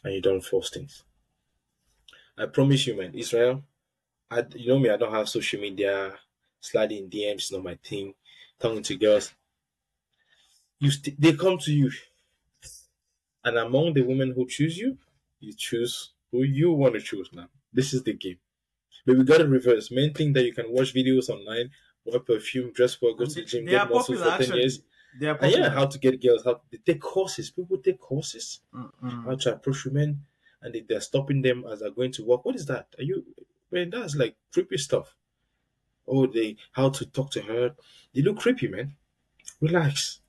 and 0.04 0.14
you 0.14 0.22
don't 0.22 0.40
force 0.44 0.70
things 0.70 1.04
i 2.42 2.46
promise 2.46 2.86
you 2.86 2.96
man 2.96 3.14
israel 3.14 3.62
I, 4.30 4.44
you 4.56 4.68
know 4.68 4.78
me 4.80 4.90
i 4.90 4.96
don't 4.98 5.12
have 5.12 5.28
social 5.28 5.60
media 5.60 6.18
sliding 6.60 7.10
dms 7.10 7.44
is 7.46 7.52
not 7.52 7.64
my 7.64 7.76
thing 7.76 8.14
talking 8.60 8.82
to 8.84 8.96
girls. 8.96 9.34
You 10.78 10.90
st- 10.90 11.20
they 11.20 11.34
come 11.34 11.58
to 11.58 11.72
you. 11.72 11.90
And 13.44 13.56
among 13.56 13.94
the 13.94 14.02
women 14.02 14.32
who 14.32 14.46
choose 14.46 14.76
you 14.78 14.98
you 15.40 15.52
choose 15.54 16.12
who 16.30 16.42
you 16.42 16.72
want 16.72 16.94
to 16.94 17.00
choose 17.00 17.30
now. 17.32 17.48
This 17.72 17.92
is 17.94 18.02
the 18.02 18.12
game. 18.14 18.38
But 19.06 19.18
we 19.18 19.24
got 19.24 19.38
to 19.38 19.48
reverse. 19.48 19.90
Main 19.90 20.14
thing 20.14 20.32
that 20.34 20.44
you 20.44 20.54
can 20.54 20.72
watch 20.72 20.94
videos 20.94 21.28
online 21.30 21.70
wear 22.04 22.20
perfume 22.20 22.72
dress 22.72 23.00
well 23.02 23.14
go 23.14 23.26
to 23.26 23.34
the 23.34 23.44
gym 23.44 23.66
get 23.66 23.88
muscle 23.90 24.16
popular 24.16 24.32
for 24.32 24.32
10 24.38 24.52
actually. 24.52 24.60
years. 24.60 24.82
They 25.14 25.28
are 25.28 25.38
and 25.40 25.52
yeah 25.52 25.70
how 25.70 25.86
to 25.86 25.98
get 25.98 26.22
girls 26.22 26.44
how 26.44 26.62
they 26.70 26.78
take 26.78 27.00
courses 27.02 27.50
people 27.50 27.78
take 27.78 28.00
courses. 28.00 28.60
Mm-mm. 28.74 29.24
how 29.24 29.36
to 29.36 29.54
approach 29.54 29.84
women 29.86 30.26
and 30.62 30.74
they, 30.74 30.84
they're 30.88 31.00
stopping 31.00 31.42
them 31.42 31.64
as 31.70 31.80
they're 31.80 31.90
going 31.90 32.12
to 32.12 32.24
work. 32.24 32.44
What 32.44 32.56
is 32.56 32.66
that? 32.66 32.88
Are 32.98 33.04
you 33.04 33.24
man, 33.70 33.90
that's 33.90 34.14
like 34.14 34.36
creepy 34.52 34.78
stuff. 34.78 35.14
Oh, 36.08 36.26
they 36.26 36.56
how 36.72 36.90
to 36.90 37.06
talk 37.06 37.30
to 37.32 37.42
her. 37.42 37.74
They 38.14 38.22
look 38.22 38.38
creepy, 38.38 38.68
man. 38.68 38.94
Relax. 39.60 40.20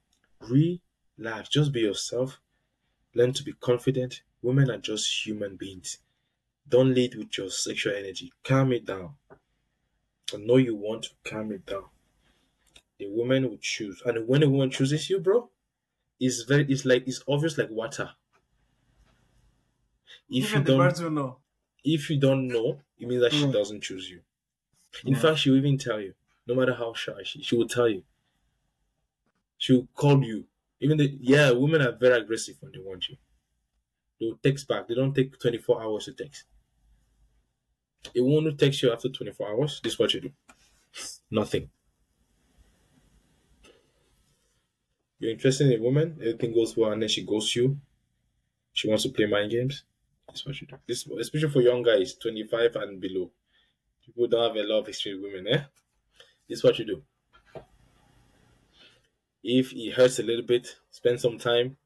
Relax. 0.41 1.49
Just 1.49 1.71
be 1.71 1.81
yourself. 1.81 2.39
Learn 3.13 3.33
to 3.33 3.43
be 3.43 3.53
confident. 3.53 4.21
Women 4.41 4.71
are 4.71 4.77
just 4.77 5.25
human 5.25 5.55
beings. 5.55 5.99
Don't 6.69 6.93
lead 6.93 7.15
with 7.15 7.37
your 7.37 7.49
sexual 7.49 7.95
energy. 7.95 8.31
Calm 8.43 8.73
it 8.73 8.85
down. 8.85 9.15
I 10.33 10.37
know 10.37 10.57
you 10.57 10.75
want 10.75 11.03
to 11.03 11.09
calm 11.23 11.51
it 11.51 11.65
down. 11.65 11.85
The 12.99 13.07
woman 13.07 13.49
will 13.49 13.59
choose, 13.61 14.01
and 14.05 14.27
when 14.27 14.43
a 14.43 14.49
woman 14.49 14.71
chooses 14.71 15.09
you, 15.09 15.19
bro, 15.19 15.49
it's 16.19 16.41
very, 16.41 16.65
it's 16.67 16.83
like 16.83 17.07
it's 17.07 17.23
obvious 17.27 17.57
like 17.57 17.69
water. 17.69 18.09
If 20.29 20.55
Even 20.55 20.55
you 20.55 20.63
the 20.63 20.71
don't, 20.71 20.71
birds 20.71 20.99
will 21.01 21.11
know. 21.11 21.41
if 21.83 22.09
you 22.09 22.19
don't 22.19 22.47
know, 22.47 22.81
it 22.99 23.07
means 23.07 23.21
that 23.23 23.33
she 23.33 23.47
Mm. 23.47 23.51
doesn't 23.51 23.81
choose 23.81 24.09
you. 24.09 24.23
In 25.05 25.15
Yeah. 25.15 25.15
fact, 25.15 25.39
she 25.39 25.51
will 25.51 25.59
even 25.59 25.77
tell 25.77 26.01
you, 26.01 26.15
no 26.47 26.55
matter 26.55 26.75
how 26.75 26.93
shy 26.93 27.23
she, 27.23 27.43
she 27.43 27.55
will 27.57 27.67
tell 27.69 27.89
you. 27.89 28.05
She 29.59 29.73
will 29.73 29.85
call 29.93 30.23
you. 30.23 30.47
Even 30.79 30.97
the 30.97 31.15
yeah, 31.21 31.51
women 31.51 31.81
are 31.83 31.91
very 31.91 32.19
aggressive 32.21 32.57
when 32.59 32.71
they 32.71 32.79
want 32.79 33.07
you. 33.09 33.17
They 34.19 34.27
will 34.27 34.37
text 34.37 34.67
back. 34.67 34.87
They 34.87 34.93
don't 34.93 35.15
take 35.15 35.39
24 35.39 35.81
hours 35.81 36.05
to 36.05 36.13
text. 36.13 36.45
A 38.13 38.19
woman 38.21 38.51
who 38.51 38.57
texts 38.57 38.83
you 38.83 38.91
after 38.91 39.07
24 39.07 39.47
hours, 39.47 39.79
this 39.79 39.93
is 39.93 39.99
what 39.99 40.13
you 40.13 40.19
do. 40.19 40.33
Nothing. 41.31 41.69
You're 45.19 45.29
interested 45.31 45.67
in 45.71 45.79
a 45.79 45.83
woman, 45.83 46.17
everything 46.19 46.53
goes 46.55 46.75
well, 46.75 46.91
and 46.91 46.99
then 46.99 47.09
she 47.09 47.23
ghosts 47.23 47.55
you. 47.55 47.79
She 48.73 48.87
wants 48.89 49.03
to 49.03 49.09
play 49.11 49.27
mind 49.27 49.51
games. 49.51 49.83
This 50.29 50.41
is 50.41 50.45
what 50.45 50.61
you 50.61 50.67
do. 50.67 50.77
This 50.87 51.07
especially 51.07 51.49
for 51.49 51.61
young 51.61 51.81
guys, 51.83 52.15
25 52.15 52.75
and 52.75 52.99
below. 53.01 53.31
People 54.05 54.27
don't 54.27 54.47
have 54.47 54.55
a 54.55 54.67
lot 54.67 54.79
of 54.79 54.87
with 54.87 55.05
women, 55.05 55.47
eh? 55.47 55.63
This 56.47 56.59
is 56.59 56.63
what 56.63 56.79
you 56.79 56.85
do. 56.85 57.03
If 59.43 59.73
it 59.73 59.93
hurts 59.93 60.19
a 60.19 60.23
little 60.23 60.45
bit, 60.45 60.77
spend 60.91 61.19
some 61.19 61.37
time 61.37 61.77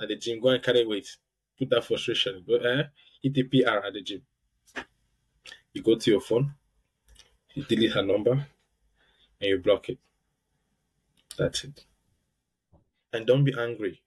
at 0.00 0.08
the 0.08 0.16
gym. 0.16 0.40
Go 0.40 0.48
and 0.48 0.62
carry 0.62 0.86
weight. 0.86 1.16
Put 1.58 1.70
that 1.70 1.84
frustration. 1.84 2.44
Go 2.46 2.56
eh? 2.56 2.84
Hit 3.22 3.34
the 3.34 3.42
PR 3.44 3.86
at 3.86 3.92
the 3.92 4.02
gym. 4.02 4.22
You 5.72 5.82
go 5.82 5.96
to 5.96 6.10
your 6.10 6.20
phone, 6.20 6.54
you 7.54 7.62
delete 7.64 7.92
her 7.92 8.02
number, 8.02 8.32
and 8.32 9.48
you 9.48 9.58
block 9.58 9.88
it. 9.88 9.98
That's 11.36 11.64
it. 11.64 11.84
And 13.12 13.26
don't 13.26 13.44
be 13.44 13.54
angry. 13.58 14.02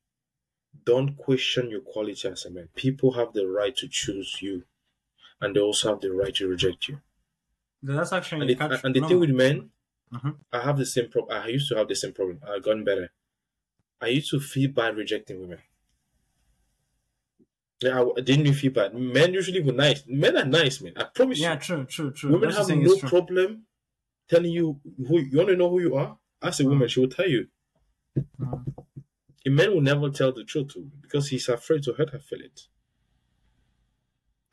Don't 0.85 1.15
question 1.17 1.69
your 1.69 1.81
quality 1.81 2.27
as 2.27 2.45
a 2.45 2.51
man. 2.51 2.69
People 2.75 3.13
have 3.13 3.33
the 3.33 3.47
right 3.47 3.75
to 3.77 3.87
choose 3.87 4.41
you, 4.41 4.65
and 5.41 5.55
they 5.55 5.59
also 5.61 5.91
have 5.91 6.01
the 6.01 6.11
right 6.13 6.35
to 6.35 6.47
reject 6.47 6.87
you. 6.89 7.01
That's 7.83 8.13
actually 8.13 8.41
And 8.41 8.49
the, 8.51 8.55
catch- 8.55 8.83
and 8.83 8.95
the 8.95 9.01
no. 9.01 9.07
thing 9.09 9.19
with 9.19 9.31
men, 9.31 9.71
Mhm. 10.13 10.37
I 10.51 10.61
have 10.61 10.77
the 10.77 10.85
same 10.85 11.09
problem. 11.09 11.37
I 11.41 11.47
used 11.49 11.69
to 11.69 11.75
have 11.77 11.87
the 11.87 11.95
same 11.95 12.13
problem. 12.13 12.39
I've 12.47 12.63
gotten 12.63 12.83
better. 12.83 13.11
I 14.01 14.07
used 14.07 14.29
to 14.31 14.39
feel 14.39 14.71
bad 14.71 14.97
rejecting 14.97 15.41
women. 15.41 15.59
Yeah, 17.81 18.01
I, 18.17 18.21
didn't 18.21 18.53
feel 18.53 18.71
bad. 18.71 18.93
Men 18.95 19.33
usually 19.33 19.61
were 19.61 19.73
nice. 19.73 20.03
Men 20.07 20.37
are 20.37 20.45
nice, 20.45 20.79
man. 20.81 20.93
I 20.95 21.03
promise 21.05 21.39
Yeah, 21.39 21.49
you. 21.49 21.53
Yeah, 21.55 21.59
true, 21.59 21.85
true, 21.85 22.11
true. 22.11 22.31
Women 22.31 22.49
you're 22.49 22.57
have 22.59 22.69
no 22.69 22.97
problem 22.99 23.65
telling 24.29 24.51
you 24.51 24.79
who 25.07 25.19
you 25.19 25.37
want 25.37 25.49
to 25.49 25.55
know 25.57 25.69
who 25.69 25.81
you 25.81 25.95
are. 25.95 26.17
Ask 26.41 26.61
a 26.61 26.65
woman, 26.65 26.87
she 26.89 26.99
will 27.01 27.09
tell 27.09 27.27
you. 27.29 27.47
Mhm. 28.39 28.82
A 29.45 29.49
man 29.49 29.71
will 29.73 29.81
never 29.81 30.09
tell 30.09 30.31
the 30.31 30.43
truth 30.43 30.69
to 30.73 30.89
because 31.01 31.29
he's 31.29 31.49
afraid 31.49 31.83
to 31.83 31.93
hurt 31.93 32.11
her 32.11 32.19
feelings. 32.19 32.69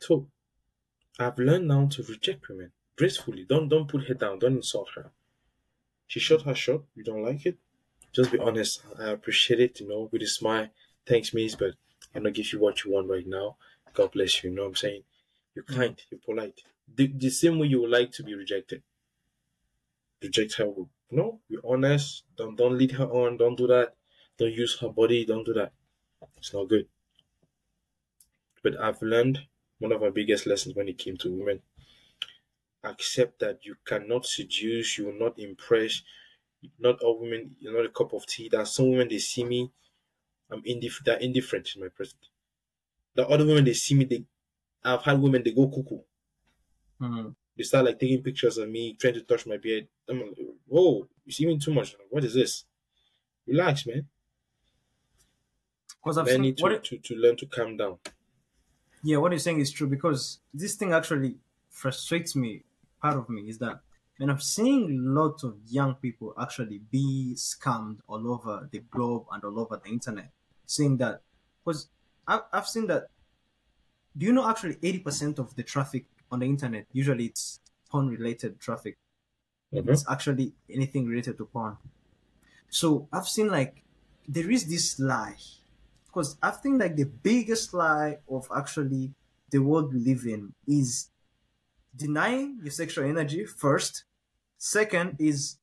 So 0.01 0.29
I've 1.19 1.39
learned 1.39 1.69
now 1.69 1.87
to 1.87 2.03
reject 2.03 2.49
women 2.49 2.73
gracefully. 2.97 3.45
Don't 3.49 3.69
don't 3.69 3.89
put 3.89 4.05
her 4.09 4.15
down. 4.15 4.39
Don't 4.39 4.57
insult 4.57 4.89
her. 4.97 5.13
She 6.07 6.19
shot 6.21 6.43
her 6.43 6.55
shot. 6.55 6.83
You 6.97 7.05
don't 7.05 7.23
like 7.23 7.47
it. 7.47 7.59
Just 8.13 8.33
be 8.33 8.39
honest. 8.39 8.83
I 8.99 9.11
appreciate 9.11 9.61
it. 9.61 9.81
You 9.81 9.89
know, 9.89 10.09
with 10.11 10.23
a 10.23 10.27
smile. 10.27 10.69
Thanks, 11.07 11.33
miss, 11.33 11.55
but 11.55 11.75
I'm 12.15 12.25
not 12.25 12.33
give 12.35 12.53
you 12.53 12.59
what 12.59 12.85
you 12.85 12.93
want 12.93 13.09
right 13.09 13.27
now. 13.27 13.57
God 13.95 14.11
bless 14.13 14.43
you. 14.43 14.51
You 14.51 14.57
know 14.57 14.63
what 14.63 14.69
I'm 14.71 14.75
saying? 14.77 15.03
You're 15.55 15.65
kind. 15.65 16.01
You're 16.11 16.21
polite. 16.21 16.61
The, 16.93 17.07
the 17.15 17.31
same 17.31 17.59
way 17.59 17.69
you 17.69 17.81
would 17.83 17.91
like 17.91 18.11
to 18.13 18.25
be 18.25 18.35
rejected. 18.35 18.83
Reject 20.23 20.55
her. 20.55 20.69
with- 20.69 20.89
No, 21.11 21.41
be 21.49 21.59
honest. 21.65 22.25
Don't 22.37 22.57
don't 22.57 22.77
lead 22.79 22.93
her 22.93 23.07
on. 23.07 23.37
Don't 23.37 23.57
do 23.57 23.67
that. 23.69 23.95
Don't 24.41 24.53
use 24.53 24.77
her 24.81 24.89
body. 24.89 25.25
Don't 25.25 25.45
do 25.45 25.53
that. 25.53 25.73
It's 26.39 26.53
not 26.55 26.69
good. 26.69 26.89
But 28.63 28.81
I've 28.81 29.03
learned 29.03 29.47
one 29.81 29.93
of 29.93 30.01
my 30.01 30.09
biggest 30.09 30.47
lessons 30.47 30.75
when 30.75 30.89
it 30.89 30.97
came 30.97 31.19
to 31.19 31.31
women. 31.31 31.63
Accept 32.85 33.39
that 33.39 33.65
you 33.65 33.77
cannot 33.87 34.27
seduce, 34.27 34.99
you 34.99 35.07
will 35.07 35.19
not 35.19 35.39
impress. 35.39 36.03
Not 36.79 37.01
all 37.03 37.19
women, 37.21 37.57
you're 37.61 37.75
not 37.75 37.87
a 37.87 37.91
cup 37.91 38.13
of 38.15 38.27
tea. 38.27 38.49
There 38.51 38.61
are 38.61 38.67
some 38.67 38.91
women 38.91 39.09
they 39.09 39.19
see 39.19 39.45
me, 39.45 39.73
I'm 40.51 40.63
indifferent. 40.65 41.07
They're 41.07 41.19
indifferent 41.29 41.75
in 41.77 41.83
my 41.83 41.89
presence. 41.89 42.31
The 43.15 43.27
other 43.29 43.47
women 43.47 43.65
they 43.65 43.75
see 43.75 43.95
me, 43.97 44.05
they 44.07 44.25
I've 44.85 45.03
had 45.05 45.21
women 45.21 45.43
they 45.45 45.53
go 45.53 45.69
cuckoo. 45.69 46.03
Mhm. 47.01 47.35
They 47.57 47.65
start 47.65 47.87
like 47.87 47.99
taking 47.99 48.23
pictures 48.23 48.59
of 48.59 48.69
me, 48.69 48.95
trying 48.95 49.15
to 49.15 49.23
touch 49.23 49.47
my 49.47 49.57
beard. 49.57 49.89
I'm 50.09 50.21
like, 50.21 50.39
whoa, 50.67 51.09
you 51.25 51.33
see 51.33 51.47
me 51.47 51.59
too 51.59 51.75
much. 51.75 51.95
What 52.11 52.25
is 52.25 52.35
this? 52.35 52.65
Relax, 53.47 53.87
man. 53.87 54.09
Because 56.03 56.19
I've 56.19 56.29
seen 56.29 56.55
to, 56.55 56.63
what 56.63 56.73
it, 56.73 56.85
to, 56.85 56.99
to 56.99 57.15
learn 57.17 57.37
to 57.37 57.47
calm 57.47 57.77
down. 57.77 57.99
yeah, 59.03 59.17
what 59.19 59.33
you're 59.33 59.39
saying 59.39 59.61
is 59.61 59.71
true 59.71 59.87
because 59.87 60.41
this 60.53 60.75
thing 60.77 60.93
actually 60.93 61.37
frustrates 61.71 62.35
me. 62.37 62.65
Part 63.03 63.17
of 63.17 63.29
me 63.29 63.49
is 63.49 63.59
that 63.59 63.81
when 64.19 64.29
I'm 64.31 64.41
seeing 64.41 65.05
lots 65.15 65.43
of 65.45 65.57
young 65.67 65.95
people 65.95 66.35
actually 66.39 66.79
be 66.91 67.33
scammed 67.37 67.99
all 68.07 68.31
over 68.31 68.69
the 68.71 68.81
globe 68.81 69.25
and 69.33 69.43
all 69.45 69.59
over 69.61 69.81
the 69.83 69.91
internet, 69.91 70.31
Seeing 70.67 70.99
that 70.99 71.23
because 71.65 71.89
I've, 72.29 72.43
I've 72.53 72.69
seen 72.69 72.87
that. 72.89 73.09
Do 74.17 74.27
you 74.27 74.33
know 74.33 74.49
actually 74.49 74.77
80% 74.77 75.39
of 75.39 75.55
the 75.57 75.63
traffic 75.63 76.07
on 76.31 76.41
the 76.41 76.47
internet 76.47 76.87
usually 76.93 77.27
it's 77.27 77.61
porn 77.91 78.09
related 78.09 78.61
traffic. 78.61 78.97
Mhm. 79.75 79.89
It's 79.89 80.05
actually 80.09 80.53
anything 80.69 81.07
related 81.07 81.39
to 81.39 81.47
porn. 81.47 81.77
So 82.69 83.09
I've 83.13 83.29
seen 83.29 83.49
like 83.49 83.83
there 84.29 84.51
is 84.51 84.67
this 84.67 84.99
lie 85.01 85.37
because 86.11 86.37
I 86.43 86.51
think 86.51 86.81
like 86.81 86.97
the 86.97 87.05
biggest 87.05 87.73
lie 87.73 88.19
of 88.29 88.49
actually 88.55 89.15
the 89.51 89.59
world 89.61 89.93
we 89.95 90.01
live 90.01 90.27
in 90.27 90.53
is 90.67 91.11
denying 91.95 92.59
your 92.63 92.73
sexual 92.73 93.05
energy 93.05 93.45
first. 93.47 94.05
Second 94.59 95.17
is 95.19 95.59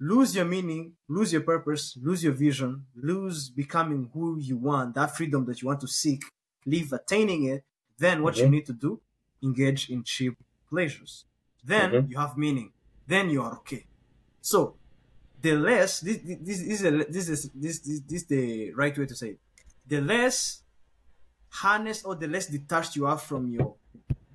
lose 0.00 0.34
your 0.34 0.44
meaning, 0.44 0.96
lose 1.08 1.32
your 1.32 1.42
purpose, 1.42 1.96
lose 2.00 2.22
your 2.22 2.32
vision, 2.32 2.86
lose 2.94 3.50
becoming 3.50 4.10
who 4.12 4.38
you 4.38 4.56
want, 4.56 4.94
that 4.94 5.16
freedom 5.16 5.44
that 5.46 5.60
you 5.60 5.68
want 5.68 5.80
to 5.80 5.88
seek, 5.88 6.22
leave 6.66 6.92
attaining 6.92 7.44
it. 7.44 7.64
Then 7.98 8.22
what 8.22 8.42
you 8.42 8.46
Mhm. 8.46 8.50
need 8.50 8.66
to 8.66 8.72
do, 8.72 9.00
engage 9.42 9.90
in 9.90 10.04
cheap 10.04 10.34
pleasures. 10.70 11.24
Then 11.64 11.90
Mhm. 11.92 12.10
you 12.10 12.16
have 12.18 12.36
meaning. 12.38 12.72
Then 13.06 13.30
you 13.30 13.42
are 13.42 13.56
okay. 13.58 13.86
So 14.40 14.76
the 15.40 15.54
less 15.54 16.00
this 16.00 16.18
this, 16.18 16.38
this 16.40 16.60
is 16.60 16.82
this 16.82 17.28
is 17.28 17.50
this, 17.52 17.78
this 17.80 18.00
this 18.00 18.24
the 18.24 18.72
right 18.72 18.96
way 18.96 19.06
to 19.06 19.14
say 19.14 19.28
it. 19.30 19.40
The 19.86 20.00
less 20.00 20.62
harnessed 21.48 22.04
or 22.04 22.14
the 22.14 22.28
less 22.28 22.46
detached 22.46 22.96
you 22.96 23.06
are 23.06 23.18
from 23.18 23.48
your 23.48 23.76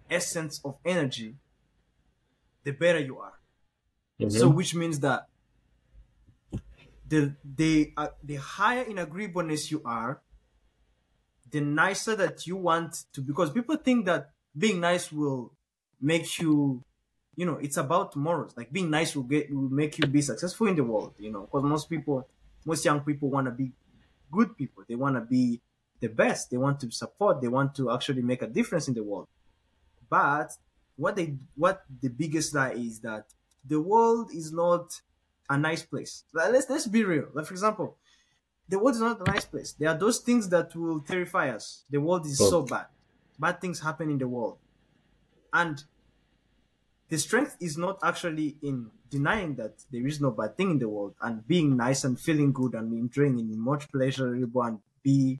essence 0.09 0.61
of 0.63 0.77
energy, 0.85 1.35
the 2.63 2.71
better 2.71 2.99
you 2.99 3.19
are. 3.19 3.33
So 4.29 4.49
which 4.49 4.73
means 4.75 4.99
that 5.01 5.27
the 7.07 7.35
the 7.43 7.93
uh, 7.97 8.07
the 8.23 8.35
higher 8.35 8.83
in 8.83 8.97
agreeableness 8.97 9.69
you 9.71 9.81
are, 9.85 10.21
the 11.51 11.61
nicer 11.61 12.15
that 12.15 12.47
you 12.47 12.55
want 12.55 13.05
to 13.13 13.21
because 13.21 13.51
people 13.51 13.75
think 13.75 14.05
that 14.05 14.31
being 14.57 14.79
nice 14.79 15.11
will 15.11 15.53
make 15.99 16.39
you 16.39 16.83
you 17.35 17.45
know 17.45 17.57
it's 17.57 17.77
about 17.77 18.15
morals 18.15 18.55
like 18.57 18.71
being 18.71 18.89
nice 18.89 19.15
will 19.15 19.23
get 19.23 19.51
will 19.53 19.69
make 19.69 19.97
you 19.97 20.05
be 20.07 20.21
successful 20.21 20.67
in 20.67 20.75
the 20.75 20.83
world 20.83 21.13
you 21.17 21.31
know 21.31 21.41
because 21.41 21.63
most 21.63 21.89
people 21.89 22.27
most 22.65 22.85
young 22.85 23.01
people 23.01 23.29
want 23.29 23.45
to 23.45 23.51
be 23.51 23.71
good 24.33 24.57
people. 24.57 24.83
They 24.87 24.95
want 24.95 25.15
to 25.15 25.21
be 25.21 25.61
the 26.01 26.09
best. 26.09 26.49
They 26.51 26.57
want 26.57 26.79
to 26.81 26.91
support. 26.91 27.41
They 27.41 27.47
want 27.47 27.75
to 27.75 27.91
actually 27.91 28.23
make 28.23 28.41
a 28.41 28.47
difference 28.47 28.87
in 28.87 28.95
the 28.95 29.03
world. 29.03 29.27
But 30.09 30.51
what 30.95 31.15
they 31.15 31.37
what 31.55 31.83
the 32.01 32.09
biggest 32.09 32.53
lie 32.53 32.73
is 32.73 32.99
that 33.01 33.33
the 33.65 33.79
world 33.81 34.31
is 34.33 34.51
not 34.51 35.01
a 35.49 35.57
nice 35.57 35.83
place. 35.83 36.25
Let's 36.33 36.69
let's 36.69 36.87
be 36.87 37.03
real. 37.03 37.29
Like 37.33 37.45
for 37.45 37.53
example 37.53 37.97
the 38.69 38.79
world 38.79 38.95
is 38.95 39.01
not 39.01 39.21
a 39.21 39.31
nice 39.31 39.45
place. 39.45 39.73
There 39.73 39.89
are 39.89 39.97
those 39.97 40.19
things 40.19 40.49
that 40.49 40.75
will 40.75 41.01
terrify 41.01 41.49
us. 41.49 41.83
The 41.89 41.99
world 41.99 42.25
is 42.25 42.37
so 42.37 42.63
bad. 42.63 42.87
Bad 43.37 43.59
things 43.61 43.79
happen 43.81 44.09
in 44.09 44.17
the 44.17 44.27
world. 44.27 44.59
And 45.51 45.83
the 47.13 47.19
strength 47.19 47.55
is 47.61 47.77
not 47.77 47.99
actually 48.01 48.57
in 48.63 48.89
denying 49.07 49.53
that 49.53 49.73
there 49.91 50.07
is 50.07 50.19
no 50.19 50.31
bad 50.31 50.57
thing 50.57 50.71
in 50.71 50.79
the 50.79 50.89
world 50.89 51.13
and 51.21 51.47
being 51.47 51.77
nice 51.77 52.05
and 52.05 52.19
feeling 52.19 52.51
good 52.51 52.73
and 52.73 52.91
enjoying 52.91 53.37
in 53.37 53.59
much 53.59 53.87
pleasurable 53.91 54.63
and 54.63 54.79
be 55.03 55.39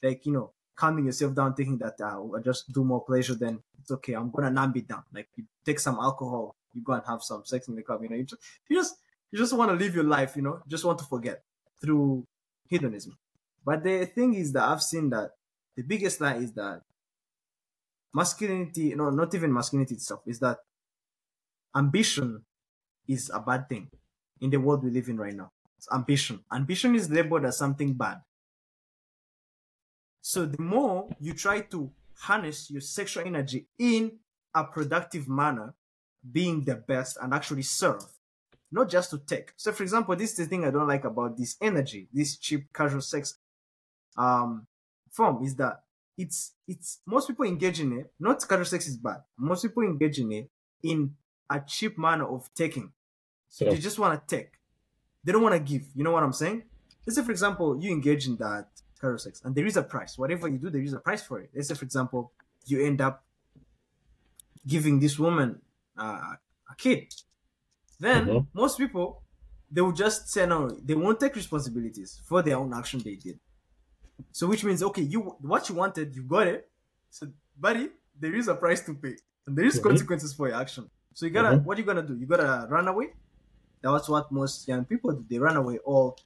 like 0.00 0.24
you 0.24 0.32
know 0.32 0.52
calming 0.76 1.06
yourself 1.06 1.34
down 1.34 1.54
thinking 1.54 1.76
that 1.78 1.94
uh, 2.00 2.04
I'll 2.04 2.40
just 2.44 2.72
do 2.72 2.84
more 2.84 3.04
pleasure 3.04 3.34
then 3.34 3.58
it's 3.80 3.90
okay 3.90 4.12
i'm 4.12 4.30
gonna 4.30 4.52
numb 4.52 4.74
it 4.76 4.86
down. 4.86 5.02
Like 5.12 5.26
you 5.34 5.44
take 5.66 5.80
some 5.80 5.96
alcohol 5.96 6.54
you 6.72 6.82
go 6.84 6.92
and 6.92 7.02
have 7.08 7.24
some 7.24 7.44
sex 7.44 7.66
in 7.66 7.74
the 7.74 7.82
club 7.82 8.00
you 8.04 8.08
know 8.08 8.14
you 8.14 8.22
just 8.22 8.42
you 8.68 8.76
just, 8.76 8.94
you 9.32 9.40
just 9.40 9.52
want 9.54 9.72
to 9.72 9.76
live 9.76 9.96
your 9.96 10.04
life 10.04 10.36
you 10.36 10.42
know 10.42 10.62
just 10.68 10.84
want 10.84 11.00
to 11.00 11.04
forget 11.04 11.42
through 11.80 12.24
hedonism. 12.68 13.18
But 13.64 13.82
the 13.82 14.06
thing 14.06 14.34
is 14.34 14.52
that 14.52 14.62
i've 14.68 14.82
seen 14.82 15.10
that 15.10 15.32
the 15.74 15.82
biggest 15.82 16.20
lie 16.20 16.36
is 16.36 16.52
that 16.52 16.82
masculinity, 18.14 18.94
no, 18.94 19.10
not 19.10 19.34
even 19.34 19.52
masculinity 19.52 19.94
itself, 19.94 20.20
is 20.26 20.38
that 20.40 20.58
ambition 21.76 22.44
is 23.08 23.30
a 23.34 23.40
bad 23.40 23.68
thing 23.68 23.88
in 24.40 24.50
the 24.50 24.58
world 24.58 24.84
we 24.84 24.90
live 24.90 25.08
in 25.08 25.16
right 25.16 25.34
now. 25.34 25.50
It's 25.78 25.88
ambition. 25.92 26.40
Ambition 26.52 26.94
is 26.94 27.10
labeled 27.10 27.44
as 27.44 27.58
something 27.58 27.94
bad. 27.94 28.20
So 30.20 30.46
the 30.46 30.62
more 30.62 31.08
you 31.20 31.34
try 31.34 31.60
to 31.62 31.90
harness 32.18 32.70
your 32.70 32.80
sexual 32.80 33.24
energy 33.26 33.66
in 33.78 34.18
a 34.54 34.64
productive 34.64 35.28
manner, 35.28 35.74
being 36.30 36.62
the 36.64 36.76
best 36.76 37.18
and 37.20 37.34
actually 37.34 37.62
serve, 37.62 38.04
not 38.70 38.88
just 38.88 39.10
to 39.10 39.18
take. 39.18 39.52
So, 39.56 39.72
for 39.72 39.82
example, 39.82 40.14
this 40.14 40.30
is 40.30 40.36
the 40.36 40.46
thing 40.46 40.64
I 40.64 40.70
don't 40.70 40.86
like 40.86 41.04
about 41.04 41.36
this 41.36 41.56
energy, 41.60 42.08
this 42.12 42.36
cheap 42.36 42.72
casual 42.72 43.00
sex 43.00 43.38
um, 44.16 44.66
form 45.10 45.42
is 45.42 45.56
that 45.56 45.82
it's 46.16 46.52
it's 46.68 47.00
most 47.06 47.26
people 47.26 47.44
engage 47.46 47.80
in 47.80 47.92
it. 47.92 48.12
Not 48.20 48.46
casual 48.48 48.66
sex 48.66 48.86
is 48.86 48.96
bad. 48.96 49.22
Most 49.36 49.62
people 49.62 49.82
engage 49.82 50.20
in 50.20 50.30
it 50.32 50.50
in 50.82 51.14
a 51.50 51.60
cheap 51.60 51.98
manner 51.98 52.26
of 52.26 52.48
taking. 52.54 52.92
So 53.48 53.64
they 53.66 53.76
just 53.78 53.98
want 53.98 54.26
to 54.28 54.36
take. 54.36 54.52
They 55.24 55.32
don't 55.32 55.42
want 55.42 55.54
to 55.54 55.60
give. 55.60 55.84
You 55.94 56.04
know 56.04 56.12
what 56.12 56.22
I'm 56.22 56.32
saying? 56.32 56.64
Let's 57.06 57.16
say, 57.16 57.24
for 57.24 57.30
example, 57.32 57.76
you 57.82 57.90
engage 57.90 58.26
in 58.26 58.36
that 58.36 58.68
sex, 59.18 59.42
and 59.44 59.54
there 59.54 59.66
is 59.66 59.76
a 59.76 59.82
price. 59.82 60.16
Whatever 60.16 60.46
you 60.48 60.58
do, 60.58 60.70
there 60.70 60.80
is 60.82 60.92
a 60.92 61.00
price 61.00 61.22
for 61.22 61.40
it. 61.40 61.50
Let's 61.54 61.68
say, 61.68 61.74
for 61.74 61.84
example, 61.84 62.32
you 62.66 62.84
end 62.84 63.00
up 63.00 63.24
giving 64.66 65.00
this 65.00 65.18
woman 65.18 65.60
uh, 65.98 66.34
a 66.70 66.74
kid. 66.76 67.12
Then 68.00 68.26
Mhm. 68.26 68.46
most 68.54 68.78
people 68.78 69.22
they 69.74 69.80
will 69.80 69.92
just 69.92 70.28
say 70.28 70.44
no. 70.46 70.68
They 70.70 70.94
won't 70.94 71.18
take 71.18 71.34
responsibilities 71.34 72.20
for 72.24 72.42
their 72.42 72.58
own 72.58 72.74
action 72.74 73.00
they 73.00 73.16
did. 73.16 73.40
So 74.30 74.46
which 74.46 74.64
means 74.64 74.82
okay, 74.82 75.02
you 75.02 75.20
what 75.20 75.68
you 75.68 75.74
wanted, 75.74 76.14
you 76.14 76.22
got 76.22 76.46
it. 76.46 76.70
So 77.10 77.26
buddy, 77.58 77.90
there 78.18 78.34
is 78.34 78.48
a 78.48 78.54
price 78.54 78.80
to 78.86 78.94
pay, 78.94 79.16
and 79.46 79.56
there 79.56 79.64
is 79.64 79.78
Mhm. 79.78 79.82
consequences 79.88 80.32
for 80.34 80.48
your 80.48 80.56
action. 80.56 80.90
So 81.14 81.26
you 81.26 81.32
gotta 81.32 81.58
Mhm. 81.58 81.64
what 81.64 81.78
you 81.78 81.84
gonna 81.84 82.02
do? 82.02 82.16
You 82.16 82.26
gotta 82.26 82.66
run 82.68 82.88
away. 82.88 83.14
That's 83.82 84.08
what 84.08 84.30
most 84.32 84.66
young 84.68 84.84
people 84.84 85.12
do. 85.12 85.24
They 85.28 85.38
run 85.38 85.56
away 85.56 85.78
or 85.84 86.16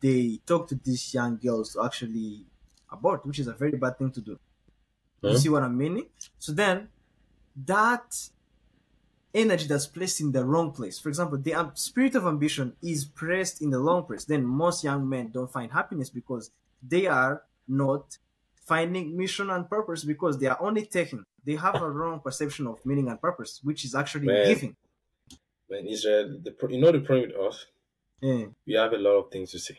they 0.00 0.40
talk 0.46 0.68
to 0.68 0.74
these 0.74 1.14
young 1.14 1.36
girls 1.38 1.72
to 1.72 1.84
actually 1.84 2.46
abort, 2.90 3.26
which 3.26 3.38
is 3.38 3.46
a 3.48 3.54
very 3.54 3.76
bad 3.76 3.98
thing 3.98 4.10
to 4.12 4.20
do. 4.20 4.38
You 5.22 5.30
Mhm. 5.30 5.38
see 5.42 5.48
what 5.48 5.62
I'm 5.62 5.76
meaning? 5.76 6.08
So 6.38 6.52
then 6.52 6.88
that 7.56 8.30
energy 9.34 9.66
that's 9.66 9.86
placed 9.86 10.20
in 10.20 10.32
the 10.32 10.44
wrong 10.44 10.72
place. 10.72 10.98
For 10.98 11.08
example, 11.08 11.38
the 11.38 11.54
um, 11.54 11.72
spirit 11.74 12.14
of 12.14 12.26
ambition 12.26 12.76
is 12.82 13.04
placed 13.04 13.60
in 13.60 13.70
the 13.70 13.78
wrong 13.78 14.04
place. 14.04 14.24
Then 14.24 14.44
most 14.44 14.82
young 14.84 15.08
men 15.08 15.30
don't 15.30 15.50
find 15.52 15.72
happiness 15.72 16.10
because 16.10 16.50
they 16.82 17.06
are 17.06 17.42
not 17.68 18.18
finding 18.64 19.16
mission 19.16 19.50
and 19.50 19.68
purpose 19.68 20.04
because 20.04 20.38
they 20.38 20.46
are 20.46 20.60
only 20.60 20.86
taking. 20.86 21.24
They 21.46 21.54
have 21.54 21.76
a 21.80 21.88
wrong 21.88 22.20
perception 22.20 22.66
of 22.66 22.84
meaning 22.84 23.08
and 23.08 23.20
purpose, 23.20 23.60
which 23.62 23.84
is 23.84 23.94
actually 23.94 24.26
giving. 24.26 24.76
When 25.68 25.86
Israel, 25.86 26.40
the 26.42 26.52
you 26.68 26.80
know 26.80 26.92
the 26.92 27.00
problem 27.00 27.28
with 27.30 27.36
us, 27.48 27.66
Yeah. 28.20 28.46
we 28.66 28.74
have 28.74 28.92
a 28.92 28.98
lot 28.98 29.16
of 29.20 29.30
things 29.30 29.52
to 29.52 29.58
say. 29.58 29.78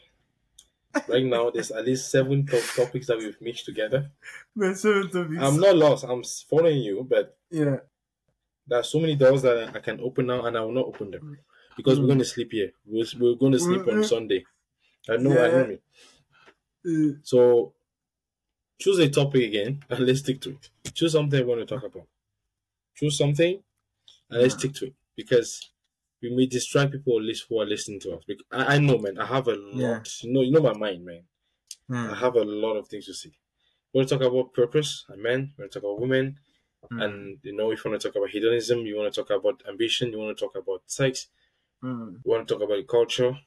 Right 1.08 1.24
now, 1.26 1.50
there's 1.52 1.72
at 1.72 1.86
least 1.86 2.10
seven 2.10 2.46
top 2.46 2.64
topics 2.76 3.08
that 3.08 3.18
we've 3.18 3.40
mixed 3.42 3.66
together. 3.66 4.10
Man, 4.56 4.76
so 4.76 5.04
topics. 5.08 5.42
I'm 5.46 5.58
not 5.60 5.76
lost. 5.76 6.04
I'm 6.06 6.24
following 6.50 6.80
you, 6.82 7.06
but 7.14 7.38
Yeah. 7.52 7.78
there 8.68 8.80
are 8.80 8.84
so 8.84 9.00
many 9.00 9.16
doors 9.16 9.42
that 9.44 9.56
I- 9.58 9.78
I 9.78 9.82
can 9.82 10.00
open 10.02 10.26
now, 10.28 10.46
and 10.46 10.58
I 10.58 10.62
will 10.62 10.72
not 10.80 10.86
open 10.92 11.12
them 11.12 11.38
because 11.76 12.00
we're 12.00 12.06
Mm. 12.06 12.14
going 12.14 12.20
to 12.26 12.32
sleep 12.36 12.52
here. 12.52 12.72
We're, 12.86 13.06
we're 13.20 13.36
going 13.36 13.52
to 13.58 13.60
sleep 13.60 13.82
on 13.82 13.98
Mm. 14.02 14.06
Sunday. 14.06 14.46
I 15.10 15.18
know. 15.18 15.32
I 15.32 15.48
Yeah. 15.48 15.52
know 15.58 15.68
me. 15.72 15.78
Uh, 16.90 17.14
So 17.24 17.74
choose 18.80 19.00
a 19.00 19.10
topic 19.10 19.44
again 19.44 19.84
and 19.90 20.00
let's 20.06 20.20
stick 20.20 20.42
to 20.42 20.52
it. 20.52 20.70
Choose 20.94 21.14
something 21.14 21.40
we 21.40 21.46
want 21.46 21.68
to 21.68 21.74
talk 21.76 21.84
about. 21.84 22.08
Choose 22.96 23.18
something 23.18 23.62
and 24.30 24.42
let's 24.42 24.56
stick 24.56 24.74
to 24.76 24.88
it 24.88 24.94
because 25.16 25.72
we 26.22 26.36
may 26.36 26.46
distract 26.48 26.92
people 26.92 27.18
at 27.18 27.24
least 27.24 27.46
who 27.48 27.62
are 27.62 27.66
listening 27.66 28.00
to 28.02 28.14
us. 28.14 28.24
I, 28.52 28.76
I 28.76 28.78
know, 28.80 28.98
man. 28.98 29.20
I 29.20 29.26
have 29.26 29.48
a 29.48 29.56
lot. 29.56 29.76
Yeah. 29.76 30.00
You 30.22 30.34
know, 30.34 30.42
you 30.42 30.52
know 30.52 30.62
my 30.62 30.74
mind, 30.74 31.06
man. 31.06 31.24
I 31.90 32.16
have 32.16 32.36
a 32.36 32.44
lot 32.44 32.76
of 32.76 32.88
things 32.88 33.06
to 33.06 33.14
say. 33.14 33.32
We 33.94 34.00
want 34.00 34.10
to 34.10 34.18
talk 34.18 34.28
about 34.28 34.54
purpose 34.54 35.06
and 35.10 35.22
men. 35.22 35.54
We 35.58 35.62
want 35.64 35.72
to 35.72 35.80
talk 35.80 35.90
about 35.90 36.02
women. 36.02 36.40
Mm. 36.92 37.04
And 37.04 37.38
you 37.44 37.56
know, 37.56 37.72
if 37.72 37.84
you 37.84 37.92
want 37.92 38.02
to 38.02 38.08
talk 38.08 38.16
about 38.16 38.30
hedonism, 38.30 38.80
you 38.80 38.98
want 38.98 39.14
to 39.14 39.22
talk 39.22 39.30
about 39.30 39.64
ambition, 39.68 40.12
you 40.12 40.20
want 40.20 40.38
to 40.38 40.46
talk 40.46 40.56
about 40.56 40.82
sex, 40.86 41.28
Mm. 41.84 42.22
we 42.26 42.32
want 42.32 42.48
to 42.48 42.54
talk 42.56 42.64
about 42.64 42.88
culture. 42.88 43.38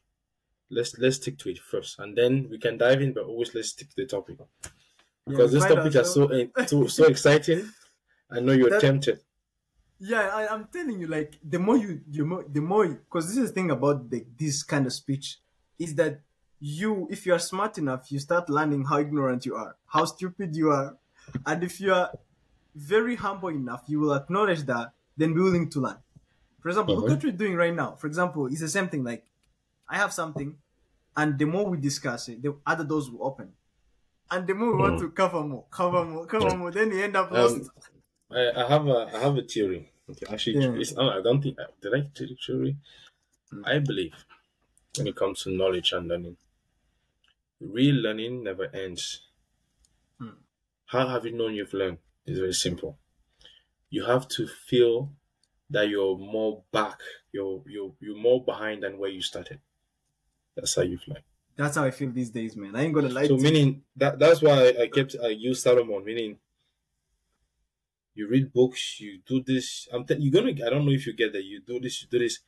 Let's 0.70 0.96
let's 0.98 1.16
stick 1.16 1.36
to 1.38 1.50
it 1.50 1.58
first, 1.58 1.98
and 1.98 2.16
then 2.16 2.48
we 2.48 2.58
can 2.58 2.78
dive 2.78 3.02
in. 3.02 3.12
But 3.12 3.24
always 3.24 3.54
let's 3.56 3.70
stick 3.70 3.88
to 3.88 3.96
the 3.96 4.06
topic 4.06 4.38
because 5.26 5.52
Yeah, 5.52 5.60
this 5.60 5.68
topic 5.68 5.94
is 5.94 6.12
so 6.14 6.22
so 6.66 6.86
so 6.86 7.04
exciting. 7.14 7.68
I 8.30 8.40
know 8.40 8.52
you're 8.52 8.70
That- 8.70 8.80
tempted. 8.80 9.20
Yeah, 10.02 10.30
I, 10.32 10.48
I'm 10.48 10.64
telling 10.72 10.98
you, 10.98 11.08
like 11.08 11.38
the 11.44 11.58
more 11.58 11.76
you, 11.76 12.00
you 12.10 12.24
more, 12.24 12.42
the 12.48 12.60
more, 12.62 12.86
because 12.88 13.28
this 13.28 13.36
is 13.36 13.48
the 13.50 13.54
thing 13.54 13.70
about 13.70 14.08
the, 14.08 14.24
this 14.38 14.62
kind 14.62 14.86
of 14.86 14.94
speech 14.94 15.38
is 15.78 15.94
that 15.96 16.20
you, 16.58 17.06
if 17.10 17.26
you 17.26 17.34
are 17.34 17.38
smart 17.38 17.76
enough, 17.76 18.10
you 18.10 18.18
start 18.18 18.48
learning 18.48 18.84
how 18.86 18.98
ignorant 18.98 19.44
you 19.44 19.56
are, 19.56 19.76
how 19.86 20.06
stupid 20.06 20.56
you 20.56 20.70
are, 20.70 20.96
and 21.44 21.62
if 21.62 21.82
you 21.82 21.92
are 21.92 22.10
very 22.74 23.14
humble 23.16 23.50
enough, 23.50 23.82
you 23.88 24.00
will 24.00 24.14
acknowledge 24.14 24.62
that, 24.62 24.94
then 25.18 25.34
be 25.34 25.40
willing 25.42 25.68
to 25.68 25.80
learn. 25.80 25.98
For 26.62 26.68
example, 26.70 26.94
look 26.96 27.04
Mhm. 27.04 27.10
at 27.10 27.16
what 27.16 27.24
we're 27.24 27.32
doing 27.36 27.56
right 27.56 27.74
now. 27.74 27.96
For 27.96 28.06
example, 28.06 28.46
it's 28.46 28.60
the 28.60 28.68
same 28.70 28.88
thing. 28.88 29.04
Like 29.04 29.26
I 29.86 29.96
have 29.98 30.14
something, 30.14 30.56
and 31.14 31.38
the 31.38 31.44
more 31.44 31.66
we 31.68 31.76
discuss 31.76 32.26
it, 32.30 32.40
the 32.40 32.56
other 32.66 32.84
doors 32.84 33.10
will 33.10 33.22
open, 33.26 33.52
and 34.30 34.46
the 34.46 34.54
more 34.54 34.72
we 34.72 34.78
want 34.82 34.98
to 35.00 35.10
cover 35.10 35.42
more, 35.42 35.64
cover 35.70 36.04
more, 36.04 36.26
cover 36.26 36.56
more, 36.56 36.70
then 36.70 36.90
you 36.90 37.02
end 37.02 37.16
up 37.16 37.30
Um, 37.32 37.36
lost. 37.38 37.70
I, 38.30 38.50
I 38.62 38.68
have 38.68 38.86
a 38.86 38.98
I 39.14 39.18
have 39.20 39.36
a 39.36 39.42
theory. 39.42 39.92
Okay, 40.10 40.26
actually, 40.32 40.62
Yeah. 40.64 40.74
it's, 40.74 40.96
I 40.96 41.20
don't 41.22 41.40
think 41.42 41.56
did 41.80 41.94
I 41.94 42.00
tell 42.14 42.26
the 42.28 42.36
theory. 42.46 42.76
Mm. 43.52 43.62
I 43.66 43.78
believe 43.80 44.14
when 44.96 45.06
it 45.08 45.16
comes 45.16 45.42
to 45.44 45.50
knowledge 45.50 45.92
and 45.92 46.08
learning, 46.08 46.36
real 47.60 47.94
learning 47.96 48.44
never 48.44 48.66
ends. 48.74 49.22
Mm. 50.20 50.36
How 50.86 51.08
have 51.08 51.24
you 51.26 51.32
known 51.32 51.54
you've 51.54 51.74
learned? 51.74 51.98
It's 52.26 52.38
very 52.38 52.54
simple. 52.54 52.98
You 53.90 54.04
have 54.06 54.28
to 54.36 54.46
feel 54.46 55.12
that 55.70 55.88
you're 55.88 56.18
more 56.18 56.64
back, 56.72 56.98
you're 57.32 57.62
you're 57.66 57.94
you're 58.00 58.16
more 58.28 58.44
behind 58.44 58.82
than 58.82 58.98
where 58.98 59.10
you 59.10 59.22
started. 59.22 59.60
That's 60.56 60.74
how 60.76 60.82
you've 60.82 61.06
learned. 61.08 61.24
That's 61.60 61.76
how 61.76 61.84
I 61.84 61.90
feel 61.98 62.10
these 62.10 62.30
days, 62.30 62.56
man. 62.56 62.74
I 62.76 62.82
ain't 62.84 62.94
gonna 62.94 63.10
lie 63.18 63.26
So 63.28 63.36
to 63.36 63.42
you. 63.42 63.42
meaning 63.46 63.68
that 64.02 64.18
that's 64.18 64.40
why 64.46 64.56
I, 64.82 64.86
kept 64.96 65.16
I 65.22 65.28
use 65.48 65.62
Solomon. 65.62 66.02
Meaning, 66.04 66.38
you 68.14 68.28
read 68.28 68.52
books, 68.52 68.82
you 69.00 69.20
do 69.26 69.42
this. 69.50 69.66
I'm 69.92 70.04
te- 70.06 70.16
you're 70.18 70.32
gonna. 70.32 70.52
I 70.66 70.70
don't 70.70 70.84
know 70.86 70.92
if 70.92 71.06
you 71.06 71.12
get 71.12 71.32
that. 71.34 71.44
You 71.44 71.60
do 71.60 71.78
this, 71.80 72.02
you 72.02 72.08
do 72.08 72.18
this, 72.18 72.40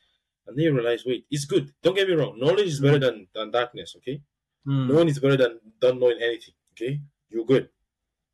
and 0.47 0.57
then 0.57 0.65
you 0.65 0.73
realize, 0.75 1.05
wait, 1.05 1.27
it's 1.31 1.45
good. 1.45 1.73
Don't 1.83 1.95
get 1.95 2.09
me 2.09 2.15
wrong. 2.15 2.39
Knowledge 2.39 2.67
is 2.75 2.81
better 2.81 2.99
than 2.99 3.29
than 3.35 3.51
darkness. 3.51 3.95
Okay, 3.99 4.23
Hmm. 4.65 4.89
knowing 4.89 5.09
is 5.09 5.19
better 5.19 5.37
than 5.37 5.61
not 5.83 5.99
knowing 5.99 6.21
anything. 6.21 6.55
Okay, 6.73 7.01
you're 7.31 7.45
good. 7.53 7.69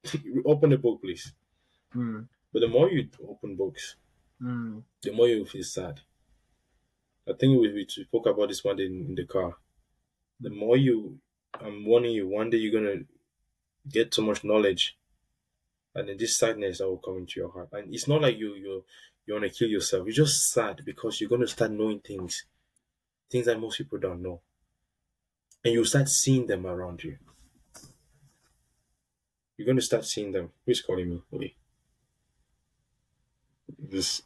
Open 0.46 0.70
the 0.70 0.78
book, 0.78 1.02
please. 1.02 1.32
Hmm. 1.92 2.20
But 2.52 2.60
the 2.60 2.68
more 2.68 2.88
you 2.90 3.08
open 3.28 3.56
books, 3.56 3.96
Hmm. 4.40 4.78
the 5.02 5.12
more 5.12 5.28
you 5.28 5.44
feel 5.44 5.64
sad. 5.64 6.00
I 7.28 7.32
think 7.38 7.60
we, 7.60 7.72
we 7.72 7.84
spoke 7.88 8.26
about 8.26 8.48
this 8.48 8.64
one 8.64 8.76
day 8.76 8.86
in, 8.86 9.04
in 9.10 9.14
the 9.14 9.26
car. 9.26 9.56
The 10.40 10.50
more 10.50 10.76
you, 10.76 11.18
I'm 11.60 11.84
warning 11.84 12.12
you, 12.12 12.28
one 12.28 12.50
day 12.50 12.58
you're 12.58 12.80
gonna 12.80 13.02
get 13.90 14.14
so 14.14 14.22
much 14.22 14.44
knowledge, 14.44 14.96
and 15.94 16.08
then 16.08 16.16
this 16.16 16.36
sadness 16.36 16.78
that 16.78 16.88
will 16.88 16.98
come 16.98 17.18
into 17.18 17.40
your 17.40 17.50
heart. 17.50 17.70
And 17.72 17.92
it's 17.92 18.06
not 18.08 18.22
like 18.22 18.38
you 18.38 18.54
you 18.54 18.84
you 19.26 19.34
want 19.34 19.44
to 19.44 19.50
kill 19.50 19.68
yourself. 19.68 20.06
You're 20.06 20.24
just 20.24 20.52
sad 20.52 20.82
because 20.84 21.20
you're 21.20 21.30
gonna 21.30 21.46
start 21.46 21.72
knowing 21.72 22.00
things, 22.00 22.44
things 23.30 23.46
that 23.46 23.60
most 23.60 23.78
people 23.78 23.98
don't 23.98 24.22
know, 24.22 24.40
and 25.64 25.74
you 25.74 25.84
start 25.84 26.08
seeing 26.08 26.46
them 26.46 26.66
around 26.66 27.02
you. 27.02 27.18
You're 29.56 29.66
gonna 29.66 29.80
start 29.82 30.04
seeing 30.04 30.30
them. 30.30 30.50
Who's 30.64 30.80
calling 30.80 31.10
me? 31.10 31.22
Wait. 31.32 31.56
This. 33.76 34.22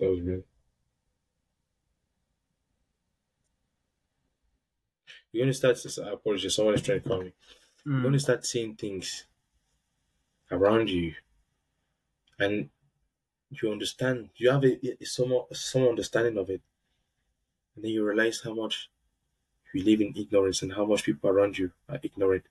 That 0.00 0.10
was 0.10 0.20
weird. 0.20 0.44
You're 5.36 5.44
gonna 5.44 5.54
start. 5.54 5.78
I 6.08 6.12
apologize. 6.12 6.54
Someone 6.54 6.74
is 6.74 6.82
trying 6.82 7.02
to 7.02 7.08
call 7.08 7.20
me. 7.22 7.32
You're 8.00 8.02
Hmm. 8.02 8.10
gonna 8.10 8.20
start 8.20 8.46
seeing 8.46 8.76
things 8.76 9.26
around 10.50 10.90
you, 10.90 11.14
and 12.38 12.70
you 13.50 13.70
understand. 13.72 14.30
You 14.36 14.50
have 14.50 14.64
a, 14.64 15.02
a 15.02 15.06
some 15.06 15.32
some 15.52 15.84
understanding 15.84 16.38
of 16.38 16.50
it, 16.50 16.62
and 17.76 17.84
then 17.84 17.92
you 17.92 18.04
realize 18.04 18.40
how 18.40 18.52
much 18.52 18.90
you 19.74 19.84
live 19.84 20.00
in 20.00 20.16
ignorance 20.16 20.62
and 20.62 20.74
how 20.74 20.86
much 20.86 21.04
people 21.04 21.30
around 21.30 21.58
you 21.58 21.72
are 21.88 22.00
ignorant, 22.02 22.46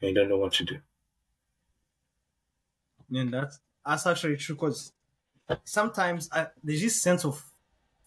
and 0.00 0.08
you 0.08 0.14
don't 0.14 0.28
know 0.30 0.38
what 0.38 0.54
to 0.54 0.64
do. 0.64 0.80
And 3.10 3.32
that's 3.32 3.60
that's 3.84 4.06
actually 4.06 4.36
true 4.36 4.56
because 4.56 4.92
sometimes 5.64 6.28
I, 6.32 6.48
there's 6.62 6.82
this 6.82 7.02
sense 7.02 7.24
of 7.24 7.44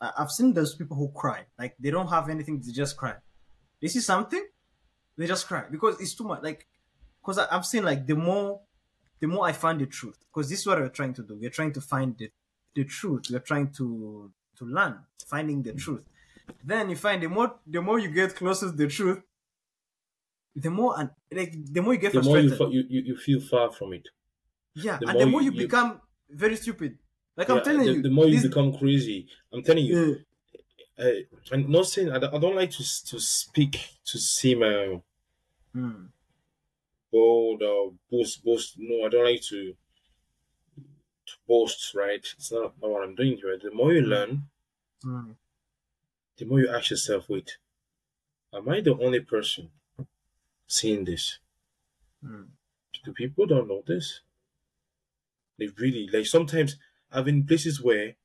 I've 0.01 0.32
seen 0.32 0.53
those 0.53 0.76
people 0.76 0.97
who 0.97 1.11
cry 1.11 1.47
like 1.59 1.76
they 1.80 1.91
don't 1.91 2.09
have 2.09 2.30
anything 2.30 2.61
they 2.61 2.72
just 2.74 2.97
cry. 2.97 3.17
They 3.82 3.88
see 3.88 3.99
something, 4.01 4.45
they 5.17 5.27
just 5.27 5.47
cry 5.47 5.65
because 5.69 5.99
it's 6.01 6.15
too 6.15 6.23
much. 6.25 6.43
Like 6.43 6.67
because 7.21 7.38
I've 7.39 7.65
seen 7.65 7.84
like 7.84 8.05
the 8.07 8.15
more 8.15 8.61
the 9.19 9.27
more 9.27 9.45
I 9.47 9.51
find 9.53 9.80
the 9.82 9.86
truth. 9.86 10.17
Because 10.32 10.49
this 10.49 10.59
is 10.61 10.67
what 10.67 10.80
we're 10.80 10.89
trying 10.89 11.13
to 11.15 11.23
do. 11.23 11.36
We're 11.36 11.49
trying 11.49 11.73
to 11.73 11.82
find 11.82 12.17
the, 12.17 12.32
the 12.75 12.86
truth. 12.86 13.25
We're 13.32 13.39
trying 13.39 13.71
to 13.73 14.32
to 14.57 14.65
learn, 14.65 14.99
finding 15.25 15.63
the 15.63 15.73
truth. 15.73 16.03
Then 16.63 16.89
you 16.89 16.95
find 16.95 17.21
the 17.23 17.30
more 17.30 17.55
the 17.67 17.82
more 17.82 17.99
you 17.99 18.09
get 18.09 18.36
closer 18.36 18.67
to 18.71 18.75
the 18.75 18.88
truth, 18.88 19.21
the 20.55 20.69
more 20.69 20.99
and 20.99 21.09
like 21.32 21.53
the 21.73 21.82
more 21.82 21.93
you 21.93 21.99
get 21.99 22.11
The 22.13 22.21
frustrated. 22.21 22.51
you, 22.51 22.57
fa- 22.57 22.69
you 22.71 22.84
you 22.89 23.01
you 23.09 23.17
feel 23.17 23.39
far 23.39 23.71
from 23.71 23.93
it. 23.93 24.07
yeah, 24.75 24.97
the 24.99 25.07
and 25.07 25.13
more 25.13 25.23
the 25.25 25.25
more 25.32 25.41
you, 25.41 25.51
you- 25.51 25.61
you- 25.61 25.67
become 25.67 26.01
very 26.30 26.55
stupid. 26.55 26.97
Like 27.38 27.47
Yeah, 27.47 27.55
I'm 27.55 27.63
telling 27.63 27.86
the, 27.86 27.93
you, 27.93 28.01
the 28.01 28.09
more 28.09 28.25
you 28.27 28.36
this- 28.39 28.47
become 28.47 28.77
crazy. 28.77 29.27
I'm 29.53 29.63
telling 29.63 29.86
you. 29.86 30.25
Yeah. 31.00 31.06
Uh, 31.06 31.12
I'm 31.52 31.72
not 31.72 31.88
saying 31.88 32.12
I 32.12 32.20
don't, 32.20 32.34
I 32.34 32.38
don't 32.39 32.56
like 32.56 32.72
to 32.72 32.84
to 32.84 33.20
speak 33.20 33.80
to 34.06 34.18
seem 34.20 34.64
uh, 34.64 35.00
Mm. 35.76 36.10
bold 37.12 37.62
or 37.62 37.93
boast 38.12 38.43
boast. 38.43 38.76
No, 38.78 39.06
I 39.06 39.10
don't 39.10 39.24
like 39.26 39.41
to 39.43 39.76
to 41.28 41.34
boast. 41.47 41.93
Right? 41.95 42.26
It's 42.38 42.52
not, 42.52 42.74
not 42.82 42.89
what 42.91 43.04
I'm 43.04 43.16
doing 43.16 43.38
here. 43.38 43.58
The 43.62 43.72
more 43.72 43.93
you 43.93 44.02
learn, 44.02 44.43
Mm. 45.06 45.36
the 46.38 46.45
more 46.45 46.60
you 46.60 46.70
ask 46.70 46.89
yourself, 46.89 47.30
wait, 47.30 47.58
am 48.54 48.68
I 48.68 48.82
the 48.82 48.97
only 48.97 49.22
person 49.22 49.70
seeing 50.68 51.06
this? 51.06 51.39
Mm. 52.24 52.47
Do 53.06 53.14
people 53.14 53.45
don't 53.45 53.68
know 53.68 53.84
this? 53.88 54.22
They 55.58 55.68
really 55.78 56.08
like 56.12 56.26
sometimes 56.26 56.76
I've 57.12 57.26
been 57.26 57.36
in 57.36 57.47
places 57.47 57.82
where 57.82 58.16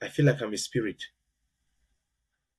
I 0.00 0.08
feel 0.08 0.26
like 0.26 0.40
I'm 0.40 0.54
a 0.54 0.56
spirit. 0.58 1.04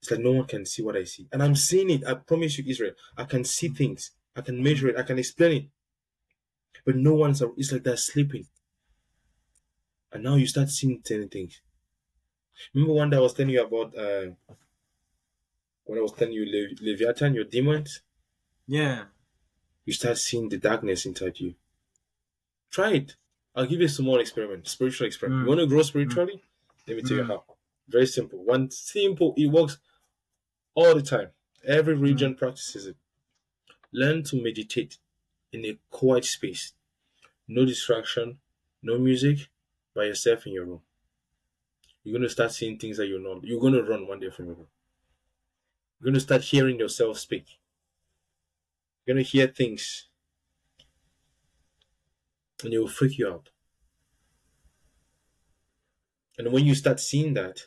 It's 0.03 0.11
like 0.11 0.19
no 0.19 0.33
one 0.33 0.45
can 0.47 0.65
see 0.65 0.83
what 0.83 0.97
I 0.97 1.05
see. 1.05 1.29
And 1.31 1.41
I'm 1.41 1.55
seeing 1.55 1.89
it. 1.89 2.05
I 2.05 2.15
promise 2.15 2.57
you, 2.57 2.65
Israel. 2.67 2.91
I 3.15 3.23
can 3.23 3.45
see 3.45 3.69
things. 3.69 4.11
I 4.35 4.41
can 4.41 4.61
measure 4.61 4.89
it. 4.89 4.97
I 4.97 5.03
can 5.03 5.17
explain 5.17 5.51
it. 5.53 5.69
But 6.85 6.95
no 6.95 7.15
one's 7.15 7.41
it's 7.57 7.71
like 7.71 7.83
they're 7.83 7.97
sleeping. 7.97 8.47
And 10.13 10.23
now 10.23 10.35
you 10.35 10.47
start 10.47 10.69
seeing 10.69 11.01
certain 11.03 11.27
things. 11.27 11.59
Remember 12.73 12.93
one 12.93 13.09
day 13.09 13.17
I 13.17 13.21
was 13.21 13.33
telling 13.33 13.53
you 13.53 13.63
about 13.63 13.97
uh 13.97 14.31
when 15.85 15.97
I 15.99 16.01
was 16.01 16.11
telling 16.13 16.33
you 16.33 16.45
Le- 16.45 16.75
Leviathan, 16.85 17.33
your 17.35 17.45
demons? 17.45 18.01
Yeah. 18.67 19.05
you 19.85 19.93
start 19.93 20.17
seeing 20.17 20.49
the 20.49 20.57
darkness 20.57 21.05
inside 21.05 21.39
you. 21.39 21.55
Try 22.71 22.93
it. 22.93 23.15
I'll 23.55 23.65
give 23.65 23.79
you 23.79 23.85
a 23.85 23.89
small 23.89 24.19
experiment, 24.19 24.67
spiritual 24.67 25.07
experiment. 25.07 25.41
Mm. 25.41 25.43
You 25.43 25.49
want 25.49 25.61
to 25.61 25.67
grow 25.67 25.81
spiritually? 25.83 26.41
Let 26.87 26.97
me 26.97 27.03
tell 27.03 27.17
you 27.17 27.23
Mm. 27.23 27.27
how. 27.27 27.43
Very 27.87 28.07
simple. 28.07 28.39
One 28.43 28.71
simple, 28.71 29.33
it 29.37 29.47
works 29.47 29.77
all 30.75 30.95
the 30.95 31.01
time. 31.01 31.29
Every 31.65 31.95
hmm. 31.95 32.01
region 32.01 32.35
practices 32.35 32.87
it. 32.87 32.95
Learn 33.91 34.23
to 34.23 34.41
meditate 34.41 34.97
in 35.51 35.65
a 35.65 35.77
quiet 35.89 36.25
space. 36.25 36.73
No 37.47 37.65
distraction, 37.65 38.39
no 38.81 38.97
music, 38.97 39.49
by 39.95 40.05
yourself 40.05 40.47
in 40.47 40.53
your 40.53 40.65
room. 40.65 40.81
You're 42.03 42.13
going 42.13 42.27
to 42.27 42.29
start 42.29 42.51
seeing 42.51 42.77
things 42.77 42.97
that 42.97 43.07
you're 43.07 43.21
not. 43.21 43.43
You're 43.43 43.59
going 43.59 43.73
to 43.73 43.83
run 43.83 44.07
one 44.07 44.19
day 44.19 44.29
from 44.29 44.45
your 44.47 44.55
room. 44.55 44.67
You're 45.99 46.05
going 46.05 46.15
to 46.15 46.19
start 46.19 46.41
hearing 46.41 46.79
yourself 46.79 47.19
speak. 47.19 47.45
You're 49.05 49.15
going 49.15 49.23
to 49.23 49.29
hear 49.29 49.47
things 49.47 50.07
and 52.63 52.73
it 52.73 52.79
will 52.79 52.87
freak 52.87 53.17
you 53.17 53.29
out. 53.29 53.49
And 56.37 56.51
when 56.51 56.65
you 56.65 56.75
start 56.75 56.99
seeing 56.99 57.33
that, 57.35 57.65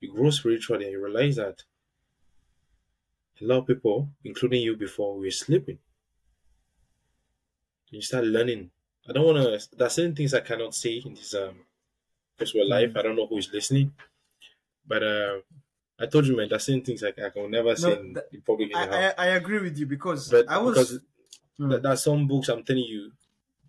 you 0.00 0.12
grow 0.12 0.30
spiritually 0.30 0.84
and 0.84 0.92
you 0.92 1.04
realize 1.04 1.36
that 1.36 1.62
a 3.44 3.46
lot 3.48 3.58
of 3.60 3.66
people, 3.68 4.10
including 4.24 4.62
you 4.62 4.76
before, 4.76 5.16
we 5.18 5.26
were 5.26 5.32
sleeping. 5.44 5.78
You 7.90 8.02
start 8.02 8.24
learning. 8.24 8.70
I 9.08 9.12
don't 9.12 9.24
want 9.26 9.38
to, 9.38 9.76
there's 9.76 9.92
certain 9.92 10.14
things 10.16 10.34
I 10.34 10.40
cannot 10.40 10.74
say 10.74 10.96
in 11.04 11.14
this, 11.14 11.34
um, 11.34 11.64
because 12.36 12.54
we're 12.54 12.64
live. 12.66 12.96
I 12.96 13.02
don't 13.02 13.16
know 13.16 13.26
who 13.26 13.38
is 13.38 13.52
listening. 13.52 13.94
But 14.86 15.02
uh, 15.02 15.40
I 15.98 16.06
told 16.06 16.26
you, 16.26 16.36
man, 16.36 16.48
there's 16.50 16.64
certain 16.66 16.84
things 16.84 17.04
I, 17.04 17.08
I 17.10 17.30
can 17.30 17.50
never 17.50 17.76
say 17.76 17.92
in, 18.00 18.14
that- 18.14 18.28
in 18.32 18.42
public. 18.42 18.74
I. 18.74 19.08
I 19.08 19.14
I 19.18 19.26
agree 19.40 19.60
with 19.60 19.78
you 19.78 19.86
because 19.86 20.30
but 20.30 20.46
I 20.48 20.58
was 20.58 20.76
because 20.76 21.00
Mm. 21.60 21.70
there 21.70 21.80
there 21.80 21.92
are 21.92 21.96
some 22.08 22.26
books 22.28 22.48
I'm 22.48 22.64
telling 22.64 22.84
you 22.84 23.12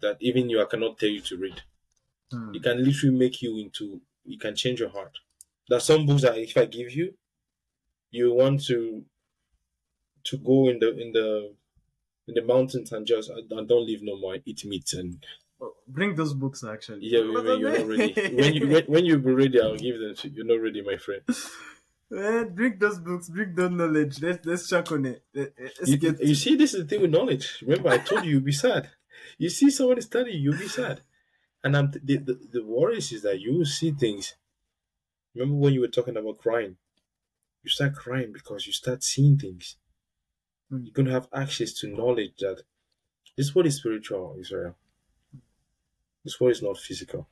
that 0.02 0.18
even 0.22 0.50
you 0.50 0.62
I 0.62 0.66
cannot 0.66 0.98
tell 1.00 1.10
you 1.10 1.22
to 1.22 1.38
read. 1.38 1.62
Mm. 2.32 2.56
It 2.56 2.64
can 2.64 2.84
literally 2.84 3.18
make 3.18 3.42
you 3.44 3.58
into. 3.60 4.02
It 4.26 4.40
can 4.42 4.56
change 4.56 4.80
your 4.82 4.90
heart. 4.90 5.20
There 5.70 5.78
are 5.78 5.82
some 5.92 6.06
books 6.08 6.24
that 6.24 6.38
if 6.38 6.58
I 6.58 6.66
give 6.66 6.92
you, 6.94 7.16
you 8.12 8.34
want 8.34 8.66
to 8.68 9.06
to 10.26 10.38
go 10.38 10.70
in 10.70 10.80
the 10.80 10.90
in 11.00 11.12
the 11.12 11.54
in 12.28 12.34
the 12.34 12.42
mountains 12.44 12.92
and 12.92 13.06
just 13.06 13.30
and 13.30 13.50
don't 13.68 13.88
live 13.88 14.02
no 14.04 14.18
more. 14.18 14.38
Eat 14.46 14.66
meat 14.66 14.94
and 14.94 15.26
bring 15.88 16.16
those 16.16 16.34
books 16.34 16.64
actually. 16.64 17.00
yeah. 17.08 17.22
When, 17.22 17.46
when 17.46 17.60
you're 17.60 17.78
not 17.78 17.88
ready, 17.88 18.14
when 18.36 18.54
you 18.54 18.68
when, 18.68 18.84
when 18.86 19.06
you 19.06 19.18
be 19.20 19.32
ready, 19.32 19.62
I'll 19.62 19.76
give 19.78 20.00
them 20.00 20.16
to 20.16 20.28
you. 20.30 20.36
You're 20.38 20.46
not 20.46 20.62
ready, 20.64 20.82
my 20.82 20.98
friend. 20.98 21.22
Eh, 22.16 22.44
bring 22.44 22.78
those 22.78 23.00
books, 23.00 23.30
bring 23.30 23.56
those 23.56 23.72
knowledge. 23.72 24.22
Let's 24.22 24.46
let's 24.46 24.70
check 24.70 24.92
on 24.92 25.06
it. 25.06 25.24
Let- 25.34 25.54
Let's 25.60 25.88
You, 25.90 25.98
get 25.98 26.22
you 26.22 26.36
see, 26.36 26.56
this 26.56 26.74
is 26.74 26.82
the 26.84 26.88
thing 26.88 27.02
with 27.02 27.12
knowledge. 27.12 27.60
Remember, 27.62 27.90
I 27.90 27.98
told 27.98 28.24
you 28.26 28.32
you'll 28.34 28.42
be 28.42 28.52
sad. 28.52 28.90
You 29.40 29.50
see 29.50 29.70
someone 29.72 30.00
studying, 30.02 30.42
you'll 30.42 30.58
be 30.58 30.68
sad. 30.68 31.02
And 31.64 31.76
I'm 31.76 31.92
the, 31.92 32.18
the 32.18 32.40
the 32.54 32.64
worries 32.64 33.12
is 33.12 33.24
that 33.24 33.40
you 33.40 33.58
will 33.58 33.66
see 33.66 33.92
things. 33.92 34.36
Remember 35.34 35.56
when 35.56 35.74
you 35.74 35.82
were 35.82 35.88
talking 35.88 36.16
about 36.18 36.38
crying? 36.38 36.78
You 37.64 37.70
start 37.70 37.96
crying 37.96 38.32
because 38.32 38.68
you 38.68 38.74
start 38.74 39.04
seeing 39.04 39.38
things. 39.38 39.76
Mm. 40.72 40.86
You're 40.86 40.94
gonna 40.94 41.12
have 41.12 41.28
access 41.34 41.74
to 41.80 41.88
knowledge 41.88 42.36
that 42.38 42.62
this 43.38 43.56
world 43.56 43.68
is 43.68 43.78
spiritual, 43.78 44.38
Israel. 44.40 44.78
This 46.26 46.42
world 46.42 46.52
is 46.52 46.62
not 46.62 46.78
physical. 46.78 47.30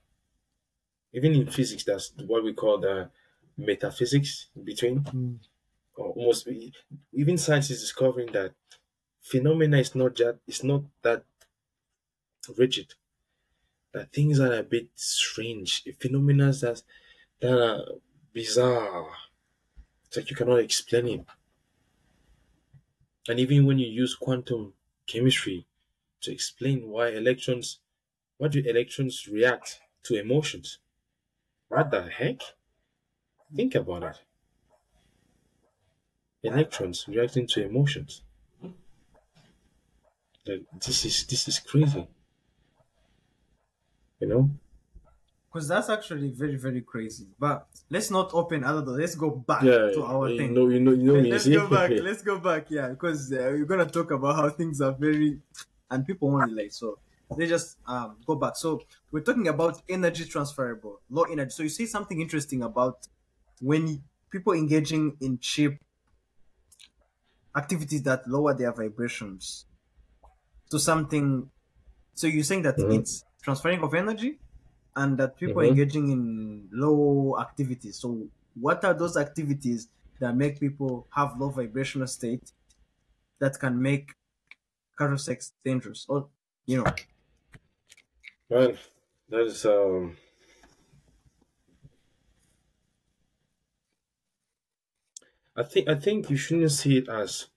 Even 1.14 1.34
in 1.36 1.48
physics, 1.48 1.84
that's 1.84 2.12
what 2.28 2.44
we 2.44 2.54
call 2.54 2.80
the 2.80 3.10
metaphysics 3.58 4.50
between 4.64 5.04
Mm. 5.04 5.40
or 5.96 6.08
almost 6.14 6.48
even 7.14 7.38
science 7.38 7.70
is 7.72 7.82
discovering 7.82 8.32
that 8.34 8.54
phenomena 9.22 9.78
is 9.80 9.96
not 9.96 10.16
just 10.16 10.40
it's 10.48 10.64
not 10.64 10.84
that 11.04 11.26
rigid 12.58 12.94
that 13.94 14.12
things 14.14 14.40
are 14.40 14.54
a 14.54 14.64
bit 14.64 14.90
strange 14.96 15.84
phenomena 16.00 16.52
that 16.54 16.82
that 17.42 17.58
are 17.70 17.86
bizarre 18.34 19.12
it's 20.08 20.18
like 20.18 20.30
you 20.30 20.36
cannot 20.36 20.60
explain 20.60 21.08
it 21.08 21.26
and 23.28 23.40
even 23.40 23.66
when 23.66 23.80
you 23.80 23.88
use 23.88 24.16
quantum 24.16 24.74
chemistry 25.08 25.68
to 26.22 26.32
explain 26.32 26.90
why 26.90 27.10
electrons 27.10 27.80
why 28.38 28.48
do 28.50 28.62
electrons 28.66 29.28
react 29.28 29.82
to 30.04 30.16
emotions 30.16 30.80
what 31.70 31.92
the 31.92 32.04
heck 32.10 32.42
think 33.56 33.76
about 33.76 34.04
it 34.04 34.20
electrons 36.44 37.08
reacting 37.08 37.48
to 37.48 37.66
emotions. 37.66 38.22
Like 40.46 40.64
this 40.80 41.04
is 41.04 41.26
this 41.28 41.50
is 41.50 41.60
crazy. 41.60 42.08
You 44.20 44.28
know? 44.28 44.50
Because 45.54 45.68
that's 45.68 45.90
actually 45.90 46.32
very 46.32 46.56
very 46.58 46.82
crazy. 46.82 47.28
But 47.40 47.70
let's 47.90 48.12
not 48.12 48.34
open 48.34 48.64
other 48.64 48.84
doors. 48.86 49.00
Let's 49.00 49.16
go 49.16 49.32
back 49.32 49.68
Yeah, 49.68 49.92
to 49.94 50.04
our 50.04 50.30
you 50.30 50.36
thing. 50.36 50.54
know, 50.54 50.68
you 50.70 50.80
know, 50.80 50.92
you 50.92 51.04
know 51.04 51.18
me. 51.18 51.32
let's 51.32 51.46
see? 51.46 51.54
go 51.54 51.70
back. 51.70 52.00
Let's 52.00 52.22
go 52.24 52.40
back. 52.40 52.72
Yeah, 52.72 52.90
because 52.90 53.32
uh, 53.32 53.50
we're 53.54 53.66
gonna 53.66 53.86
talk 53.90 54.12
about 54.12 54.36
how 54.36 54.50
things 54.50 54.82
are 54.82 54.94
very, 54.94 55.42
and 55.92 56.06
people 56.06 56.32
want 56.32 56.50
it 56.52 56.54
late. 56.56 56.74
So 56.74 57.00
they 57.38 57.48
just 57.48 57.78
um 57.86 58.18
go 58.26 58.36
back. 58.36 58.56
So 58.58 58.88
we're 59.12 59.24
talking 59.24 59.48
about 59.48 59.82
energy 59.90 60.26
transferable, 60.26 61.02
low 61.10 61.24
energy. 61.24 61.52
So 61.52 61.64
you 61.64 61.70
say 61.70 61.86
something 61.86 62.20
interesting 62.22 62.64
about 62.64 63.08
when 63.62 64.04
people 64.32 64.54
engaging 64.54 65.18
in 65.22 65.40
cheap 65.40 65.80
activities 67.56 68.04
that 68.04 68.28
lower 68.28 68.54
their 68.54 68.72
vibrations 68.72 69.66
to 70.72 70.80
something. 70.80 71.50
So 72.16 72.28
you're 72.28 72.44
saying 72.44 72.64
that 72.64 72.78
Mhm. 72.78 72.90
it's 72.90 73.26
transferring 73.44 73.84
of 73.84 73.94
energy, 73.94 74.40
and 74.96 75.18
that 75.20 75.38
people 75.38 75.62
Mhm. 75.62 75.74
engaging 75.74 76.10
in 76.12 76.70
low 76.72 77.38
activities. 77.40 78.00
So 78.00 78.30
what 78.56 78.84
are 78.86 78.94
those 78.94 79.18
activities 79.18 79.90
that 80.20 80.36
make 80.36 80.60
people 80.60 81.08
have 81.12 81.40
low 81.40 81.50
vibrational 81.50 82.08
state 82.08 82.54
that 83.40 83.60
can 83.60 83.82
make 83.82 84.12
casual 84.98 85.20
sex 85.20 85.54
dangerous? 85.66 86.06
Or 86.10 86.30
you 86.68 86.78
know, 86.80 87.00
Man, 88.50 88.78
that 89.30 89.42
is 89.42 89.66
um. 89.66 90.16
I 95.56 95.64
think 95.64 95.88
I 95.88 95.96
think 95.96 96.30
you 96.30 96.38
shouldn't 96.38 96.70
see 96.74 96.96
it 97.00 97.10
as 97.10 97.48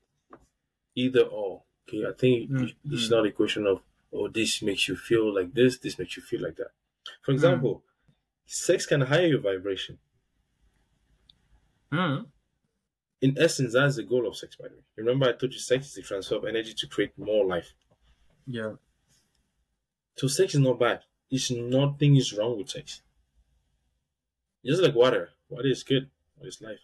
either 0.94 1.22
or. 1.22 1.62
Okay, 1.88 2.04
I 2.04 2.12
think 2.12 2.50
Mm, 2.50 2.72
it's 2.90 3.10
mm. 3.10 3.10
not 3.10 3.24
a 3.26 3.30
question 3.30 3.64
of 3.66 3.80
oh 4.12 4.26
this 4.26 4.60
makes 4.62 4.88
you 4.88 4.96
feel 4.96 5.32
like 5.32 5.54
this, 5.54 5.78
this 5.78 5.98
makes 6.00 6.16
you 6.16 6.22
feel 6.24 6.42
like 6.42 6.56
that. 6.56 6.72
For 7.22 7.32
hmm. 7.32 7.36
example, 7.36 7.82
sex 8.46 8.86
can 8.86 9.02
higher 9.02 9.26
your 9.26 9.40
vibration. 9.40 9.98
Hmm. 11.92 12.22
In 13.22 13.36
essence, 13.38 13.72
that's 13.72 13.96
the 13.96 14.02
goal 14.02 14.26
of 14.26 14.36
sex, 14.36 14.56
by 14.56 14.68
the 14.68 14.74
way. 14.74 14.82
Remember, 14.96 15.26
I 15.26 15.32
told 15.32 15.52
you 15.52 15.58
sex 15.58 15.86
is 15.86 15.94
the 15.94 16.02
transfer 16.02 16.36
of 16.36 16.44
energy 16.44 16.74
to 16.74 16.86
create 16.86 17.18
more 17.18 17.46
life. 17.46 17.72
yeah, 18.46 18.74
So 20.16 20.28
sex 20.28 20.54
is 20.54 20.60
not 20.60 20.78
bad. 20.78 21.00
It's 21.30 21.50
nothing 21.50 22.16
is 22.16 22.32
wrong 22.32 22.58
with 22.58 22.70
sex. 22.70 23.02
Just 24.64 24.82
like 24.82 24.94
water. 24.94 25.30
Water 25.48 25.68
is 25.68 25.82
good. 25.82 26.10
Water 26.36 26.48
is 26.48 26.60
life. 26.60 26.80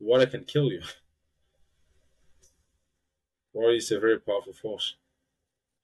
Water 0.00 0.26
can 0.26 0.44
kill 0.44 0.72
you. 0.72 0.82
Water 3.52 3.74
is 3.74 3.90
a 3.90 4.00
very 4.00 4.18
powerful 4.18 4.52
force. 4.52 4.96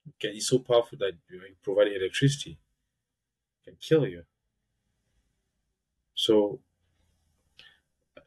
Okay, 0.09 0.35
it's 0.35 0.49
so 0.49 0.59
powerful 0.59 0.97
that 0.99 1.13
it 1.29 1.63
providing 1.63 1.93
electricity 1.93 2.57
can 3.65 3.75
kill 3.81 4.07
you. 4.07 4.23
So 6.13 6.59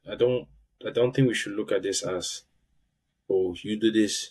I 0.07 0.15
don't 0.15 0.49
I 0.87 0.91
don't 0.91 1.15
think 1.15 1.29
we 1.29 1.35
should 1.35 1.53
look 1.53 1.73
at 1.73 1.83
this 1.83 2.03
as 2.03 2.43
oh 3.31 3.55
you 3.63 3.79
do 3.79 3.91
this, 3.93 4.31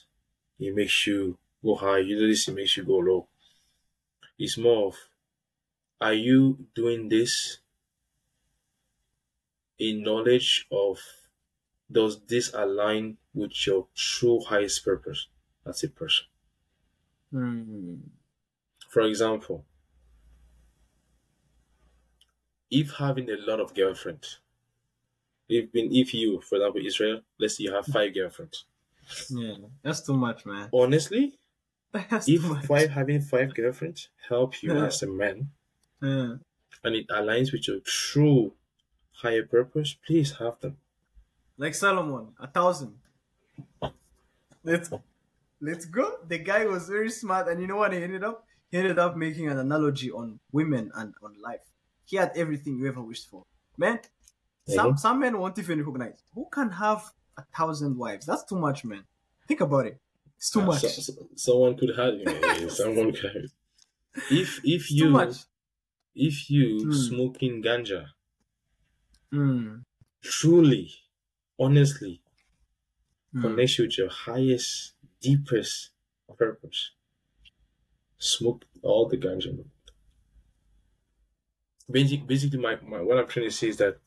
it 0.59 0.75
makes 0.75 1.07
you 1.07 1.37
go 1.63 1.75
high, 1.75 1.99
you 1.99 2.17
do 2.17 2.27
this, 2.27 2.47
it 2.47 2.55
makes 2.55 2.77
you 2.77 2.83
go 2.83 2.97
low. 2.97 3.27
It's 4.37 4.57
more 4.57 4.87
of 4.87 4.95
are 5.99 6.13
you 6.13 6.67
doing 6.75 7.09
this 7.09 7.59
in 9.79 10.03
knowledge 10.03 10.67
of 10.71 10.99
does 11.91 12.19
this 12.25 12.53
align 12.53 13.17
with 13.33 13.65
your 13.65 13.87
true 13.95 14.41
highest 14.41 14.83
purpose 14.83 15.27
as 15.65 15.83
a 15.83 15.89
person? 15.89 16.25
Hmm. 17.31 17.95
For 18.89 19.01
example, 19.01 19.65
if 22.71 22.91
having 22.91 23.29
a 23.29 23.37
lot 23.37 23.59
of 23.59 23.73
girlfriends, 23.75 24.39
if 25.49 25.71
been 25.71 25.93
if 25.93 26.13
you, 26.13 26.41
for 26.41 26.55
example, 26.55 26.81
Israel, 26.85 27.21
let's 27.39 27.57
say 27.57 27.63
you 27.65 27.73
have 27.73 27.85
five 27.85 28.13
girlfriends. 28.13 28.65
Yeah, 29.29 29.55
that's 29.83 30.01
too 30.01 30.15
much, 30.17 30.45
man. 30.45 30.69
Honestly, 30.73 31.37
That's 31.93 32.27
if 32.27 32.43
five 32.67 32.89
having 32.91 33.21
five 33.21 33.53
girlfriends 33.55 34.09
help 34.29 34.61
you 34.63 34.73
Yeah. 34.73 34.85
as 34.87 35.01
a 35.03 35.07
man 35.07 35.51
Yeah. 36.01 36.37
and 36.83 36.95
it 36.95 37.07
aligns 37.09 37.51
with 37.53 37.67
your 37.67 37.79
true 37.81 38.53
higher 39.13 39.45
purpose, 39.45 39.95
please 40.05 40.33
have 40.37 40.59
them. 40.61 40.77
Like 41.57 41.75
Solomon, 41.75 42.35
a 42.39 42.47
thousand. 42.47 42.99
Let's 44.63 44.89
let's 45.61 45.85
go. 45.85 46.19
The 46.27 46.37
guy 46.39 46.65
was 46.65 46.89
very 46.89 47.09
smart, 47.09 47.47
and 47.47 47.61
you 47.61 47.67
know 47.67 47.77
what 47.77 47.93
he 47.93 48.01
ended 48.03 48.23
up? 48.23 48.45
He 48.71 48.77
ended 48.77 48.99
up 48.99 49.15
making 49.15 49.47
an 49.49 49.57
analogy 49.57 50.11
on 50.11 50.39
women 50.51 50.91
and 50.95 51.15
on 51.23 51.39
life. 51.41 51.65
He 52.09 52.17
had 52.17 52.31
everything 52.43 52.73
you 52.79 52.87
ever 52.87 53.03
wished 53.11 53.27
for. 53.31 53.43
Man, 53.77 53.99
some 54.77 54.93
Mhm. 54.93 54.99
some 55.05 55.17
men 55.19 55.37
won't 55.39 55.57
even 55.59 55.79
recognize. 55.79 56.19
Who 56.35 56.43
can 56.57 56.69
have 56.83 57.01
a 57.37 57.43
thousand 57.57 57.97
wives? 58.03 58.25
That's 58.25 58.45
too 58.51 58.59
much, 58.67 58.79
man. 58.91 59.03
Think 59.47 59.61
about 59.61 59.85
it. 59.91 59.97
It's 60.37 60.49
too 60.55 60.61
Uh, 60.61 60.67
much. 60.71 60.81
so- 60.81 61.01
so- 61.07 61.29
someone 61.35 61.77
could 61.79 61.93
have 62.01 62.13
you 62.15 62.25
someone 62.81 63.11
could 63.13 63.31
have. 63.35 63.51
If 64.41 64.49
if 64.77 64.83
you 64.91 65.07
if 66.15 66.49
you 66.49 66.65
Hmm. 66.85 66.91
smoking 67.07 67.55
ganja 67.63 68.01
Mm. 69.31 69.83
truly, 70.21 70.85
honestly 71.59 72.21
Mm. 73.33 73.41
connects 73.41 73.77
you 73.77 73.85
with 73.85 73.97
your 73.97 74.09
highest, 74.09 74.93
deepest 75.21 75.91
purpose, 76.37 76.91
smoke 78.19 78.65
all 78.81 79.07
the 79.07 79.17
ganja. 79.17 79.65
Basic, 81.91 82.25
basically, 82.25 82.59
my, 82.59 82.77
my 82.81 83.01
what 83.01 83.17
I'm 83.17 83.27
trying 83.27 83.47
to 83.47 83.51
say 83.51 83.67
is 83.69 83.77
that 83.77 83.99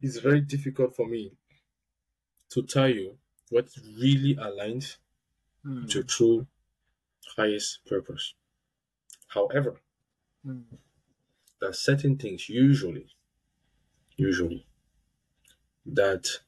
it's 0.00 0.18
very 0.18 0.40
difficult 0.40 0.94
for 0.94 1.06
me 1.08 1.32
to 2.48 2.62
tell 2.62 2.88
you 2.88 3.18
what 3.50 3.68
really 3.98 4.34
aligns 4.36 4.96
Mm. 5.64 5.94
your 5.94 6.04
true 6.04 6.46
highest 7.36 7.84
purpose. 7.86 8.34
However, 9.28 9.80
Mm. 10.44 10.78
there 11.58 11.68
are 11.70 11.72
certain 11.72 12.16
things 12.16 12.48
usually, 12.48 13.08
usually, 14.16 14.66
that 15.86 16.40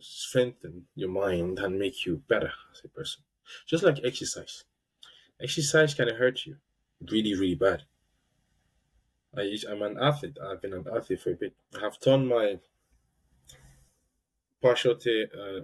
strengthen 0.00 0.86
your 0.94 1.08
mind 1.10 1.58
and 1.58 1.78
make 1.78 2.04
you 2.06 2.16
better 2.28 2.52
as 2.72 2.82
a 2.84 2.88
person. 2.88 3.22
Just 3.66 3.84
like 3.84 3.98
exercise. 4.04 4.64
Exercise 5.40 5.94
can 5.94 6.08
hurt 6.16 6.46
you 6.46 6.58
really, 7.10 7.34
really 7.34 7.54
bad. 7.54 7.82
I, 9.36 9.56
I'm 9.70 9.82
an 9.82 9.98
athlete. 10.00 10.38
I've 10.42 10.62
been 10.62 10.72
an 10.72 10.86
athlete 10.94 11.20
for 11.20 11.30
a 11.30 11.34
bit. 11.34 11.54
I 11.76 11.80
have 11.80 12.00
torn 12.00 12.26
my 12.26 12.58
partial 14.62 14.96
tear, 14.96 15.26
uh, 15.34 15.60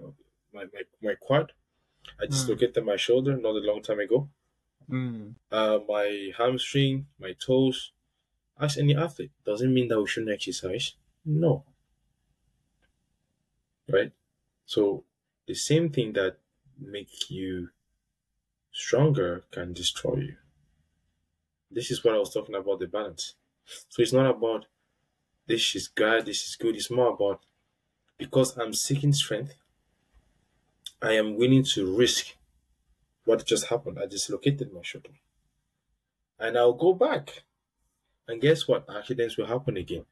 my, 0.53 0.65
my, 0.65 0.81
my 1.01 1.15
quad. 1.19 1.53
I 2.21 2.25
dislocated 2.25 2.85
my 2.85 2.97
shoulder 2.97 3.35
not 3.35 3.55
a 3.55 3.59
long 3.59 3.81
time 3.81 3.99
ago. 3.99 4.29
Mm. 4.89 5.35
Uh, 5.51 5.79
my 5.87 6.31
hamstring, 6.37 7.07
my 7.19 7.33
toes. 7.33 7.91
As 8.59 8.77
any 8.77 8.95
athlete, 8.95 9.31
doesn't 9.45 9.73
mean 9.73 9.87
that 9.87 9.99
we 9.99 10.07
shouldn't 10.07 10.31
exercise. 10.31 10.93
No. 11.25 11.63
Right? 13.91 14.11
So 14.65 15.05
the 15.47 15.55
same 15.55 15.89
thing 15.89 16.13
that 16.13 16.37
make 16.79 17.29
you 17.29 17.69
stronger 18.71 19.43
can 19.51 19.73
destroy 19.73 20.15
you. 20.17 20.35
This 21.73 21.91
is 21.91 22.03
what 22.03 22.15
I 22.15 22.19
was 22.19 22.33
talking 22.33 22.55
about 22.55 22.79
the 22.79 22.87
balance. 22.87 23.35
So 23.89 24.01
it's 24.01 24.13
not 24.13 24.29
about 24.29 24.67
this 25.47 25.75
is 25.75 25.87
good, 25.87 26.25
this 26.25 26.47
is 26.47 26.55
good. 26.55 26.75
It's 26.75 26.91
more 26.91 27.09
about 27.13 27.45
because 28.17 28.57
I'm 28.57 28.73
seeking 28.73 29.13
strength, 29.13 29.55
I 31.03 31.11
am 31.11 31.35
willing 31.35 31.63
to 31.75 31.95
risk 31.95 32.35
what 33.25 33.45
just 33.45 33.67
happened. 33.67 33.99
I 33.99 34.07
dislocated 34.07 34.73
my 34.73 34.81
shoulder. 34.83 35.11
And 36.37 36.55
I'll 36.59 36.73
go 36.73 36.93
back. 36.93 37.41
And 38.27 38.41
guess 38.41 38.67
what? 38.67 38.89
Accidents 38.89 39.37
will 39.37 39.47
happen 39.47 39.77
again. 39.77 40.05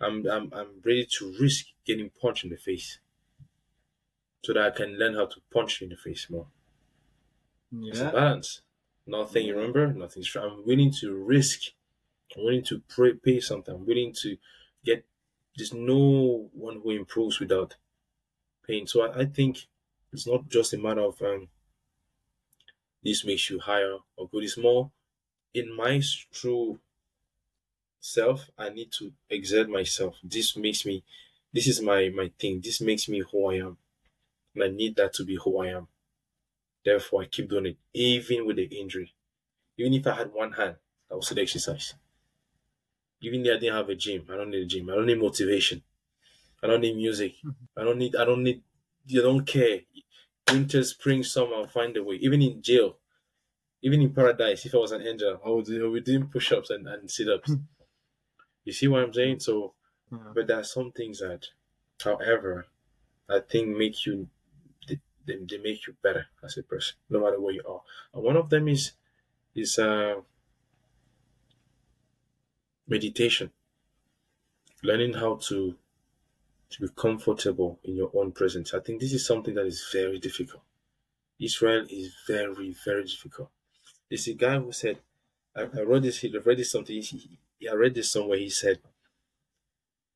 I'm 0.00 0.26
I'm 0.26 0.52
I'm 0.52 0.80
ready 0.84 1.06
to 1.18 1.32
risk 1.40 1.66
getting 1.84 2.10
punched 2.10 2.42
in 2.44 2.50
the 2.50 2.56
face. 2.56 2.98
So 4.44 4.52
that 4.52 4.62
I 4.66 4.70
can 4.70 4.98
learn 4.98 5.14
how 5.14 5.24
to 5.24 5.40
punch 5.50 5.80
in 5.80 5.88
the 5.88 5.96
face 5.96 6.28
more. 6.28 6.46
It's 7.90 8.00
a 8.00 8.06
balance. 8.06 8.62
Nothing, 9.10 9.46
you 9.46 9.56
remember? 9.56 9.92
Nothing. 9.92 10.22
I'm 10.36 10.64
willing 10.64 10.92
to 11.00 11.12
risk. 11.16 11.72
I'm 12.36 12.44
willing 12.44 12.64
to 12.64 12.80
pray, 12.88 13.14
pay 13.14 13.40
something. 13.40 13.74
I'm 13.74 13.86
willing 13.86 14.14
to 14.22 14.36
get. 14.84 15.04
There's 15.56 15.74
no 15.74 16.48
one 16.52 16.80
who 16.82 16.90
improves 16.90 17.40
without 17.40 17.74
pain. 18.66 18.86
So 18.86 19.02
I, 19.02 19.22
I 19.22 19.24
think 19.26 19.66
it's 20.12 20.28
not 20.28 20.48
just 20.48 20.74
a 20.74 20.78
matter 20.78 21.00
of 21.00 21.20
um, 21.22 21.48
this 23.02 23.24
makes 23.24 23.50
you 23.50 23.58
higher 23.58 23.96
or 24.16 24.28
good. 24.28 24.44
It's 24.44 24.56
more 24.56 24.92
in 25.54 25.74
my 25.76 26.00
true 26.32 26.78
self. 27.98 28.48
I 28.56 28.68
need 28.68 28.92
to 28.98 29.12
exert 29.28 29.68
myself. 29.68 30.18
This 30.22 30.56
makes 30.56 30.86
me. 30.86 31.02
This 31.52 31.66
is 31.66 31.82
my 31.82 32.10
my 32.14 32.30
thing. 32.38 32.60
This 32.62 32.80
makes 32.80 33.08
me 33.08 33.24
who 33.28 33.50
I 33.50 33.54
am, 33.56 33.76
and 34.54 34.64
I 34.64 34.68
need 34.68 34.96
that 34.96 35.14
to 35.14 35.24
be 35.24 35.36
who 35.36 35.62
I 35.62 35.68
am. 35.68 35.88
Therefore, 36.84 37.22
I 37.22 37.26
keep 37.26 37.48
doing 37.48 37.66
it, 37.66 37.78
even 37.94 38.46
with 38.46 38.56
the 38.56 38.64
injury. 38.64 39.14
Even 39.78 39.94
if 39.94 40.06
I 40.06 40.14
had 40.14 40.32
one 40.32 40.52
hand, 40.52 40.76
I 41.10 41.14
would 41.14 41.24
still 41.24 41.40
exercise. 41.40 41.94
Even 43.22 43.44
if 43.46 43.52
I 43.56 43.58
didn't 43.58 43.76
have 43.76 43.88
a 43.88 43.94
gym, 43.94 44.26
I 44.30 44.36
don't 44.36 44.50
need 44.50 44.62
a 44.62 44.66
gym. 44.66 44.90
I 44.90 44.94
don't 44.94 45.06
need 45.06 45.20
motivation. 45.20 45.82
I 46.62 46.66
don't 46.68 46.80
need 46.82 46.96
music. 46.96 47.34
I 47.76 47.84
don't 47.84 47.98
need. 47.98 48.16
I 48.16 48.24
don't 48.24 48.42
need. 48.44 48.62
You 49.06 49.22
don't 49.22 49.46
care. 49.46 49.80
Winter, 50.50 50.82
spring, 50.84 51.22
summer, 51.24 51.56
I'll 51.56 51.66
find 51.68 51.96
a 51.96 52.04
way. 52.04 52.16
Even 52.16 52.42
in 52.42 52.62
jail, 52.62 52.98
even 53.82 54.02
in 54.02 54.14
paradise, 54.14 54.66
if 54.66 54.74
I 54.74 54.78
was 54.78 54.92
an 54.92 55.02
angel, 55.06 55.40
I 55.44 55.50
would, 55.50 55.66
be 55.66 56.00
doing 56.02 56.28
push-ups 56.28 56.70
and, 56.70 56.88
and 56.88 57.10
sit-ups. 57.10 57.52
you 58.64 58.72
see 58.72 58.88
what 58.88 59.02
I'm 59.02 59.12
saying? 59.12 59.40
So, 59.40 59.74
Yeah. 60.12 60.32
but 60.34 60.46
there 60.46 60.58
are 60.60 60.64
some 60.64 60.92
things 60.92 61.20
that, 61.20 61.48
however, 62.02 62.66
I 63.28 63.40
think 63.40 63.76
make 63.76 64.06
you 64.06 64.28
they, 65.30 65.56
they, 65.56 65.62
make 65.62 65.86
you 65.86 65.96
better 66.02 66.26
as 66.44 66.56
a 66.58 66.62
person, 66.62 66.96
no 67.08 67.20
matter 67.20 67.40
where 67.40 67.54
you 67.54 67.62
are. 67.68 67.82
And 68.14 68.22
one 68.24 68.36
of 68.36 68.50
them 68.50 68.68
is 68.68 68.92
is 69.54 69.78
uh, 69.78 70.20
meditation, 72.86 73.50
learning 74.82 75.14
how 75.14 75.36
to 75.36 75.76
to 76.70 76.82
be 76.82 76.88
comfortable 76.96 77.80
in 77.84 77.96
your 77.96 78.10
own 78.14 78.32
presence. 78.32 78.74
I 78.74 78.80
think 78.80 79.00
this 79.00 79.12
is 79.14 79.26
something 79.26 79.54
that 79.54 79.66
is 79.66 79.88
very 79.92 80.18
difficult. 80.18 80.62
Israel 81.40 81.86
is 81.90 82.14
very 82.28 82.74
very 82.86 83.04
difficult. 83.04 83.50
There's 84.08 84.28
a 84.28 84.34
guy 84.34 84.58
who 84.60 84.72
said, 84.72 84.98
I, 85.56 85.62
I 85.62 85.82
wrote 85.82 86.02
this. 86.04 86.24
I 86.24 86.38
read 86.38 86.58
this 86.58 86.72
something. 86.72 86.96
He, 86.96 87.02
he- 87.02 87.68
I 87.70 87.74
read 87.74 87.94
this 87.94 88.12
somewhere. 88.12 88.38
He 88.38 88.50
said, 88.50 88.80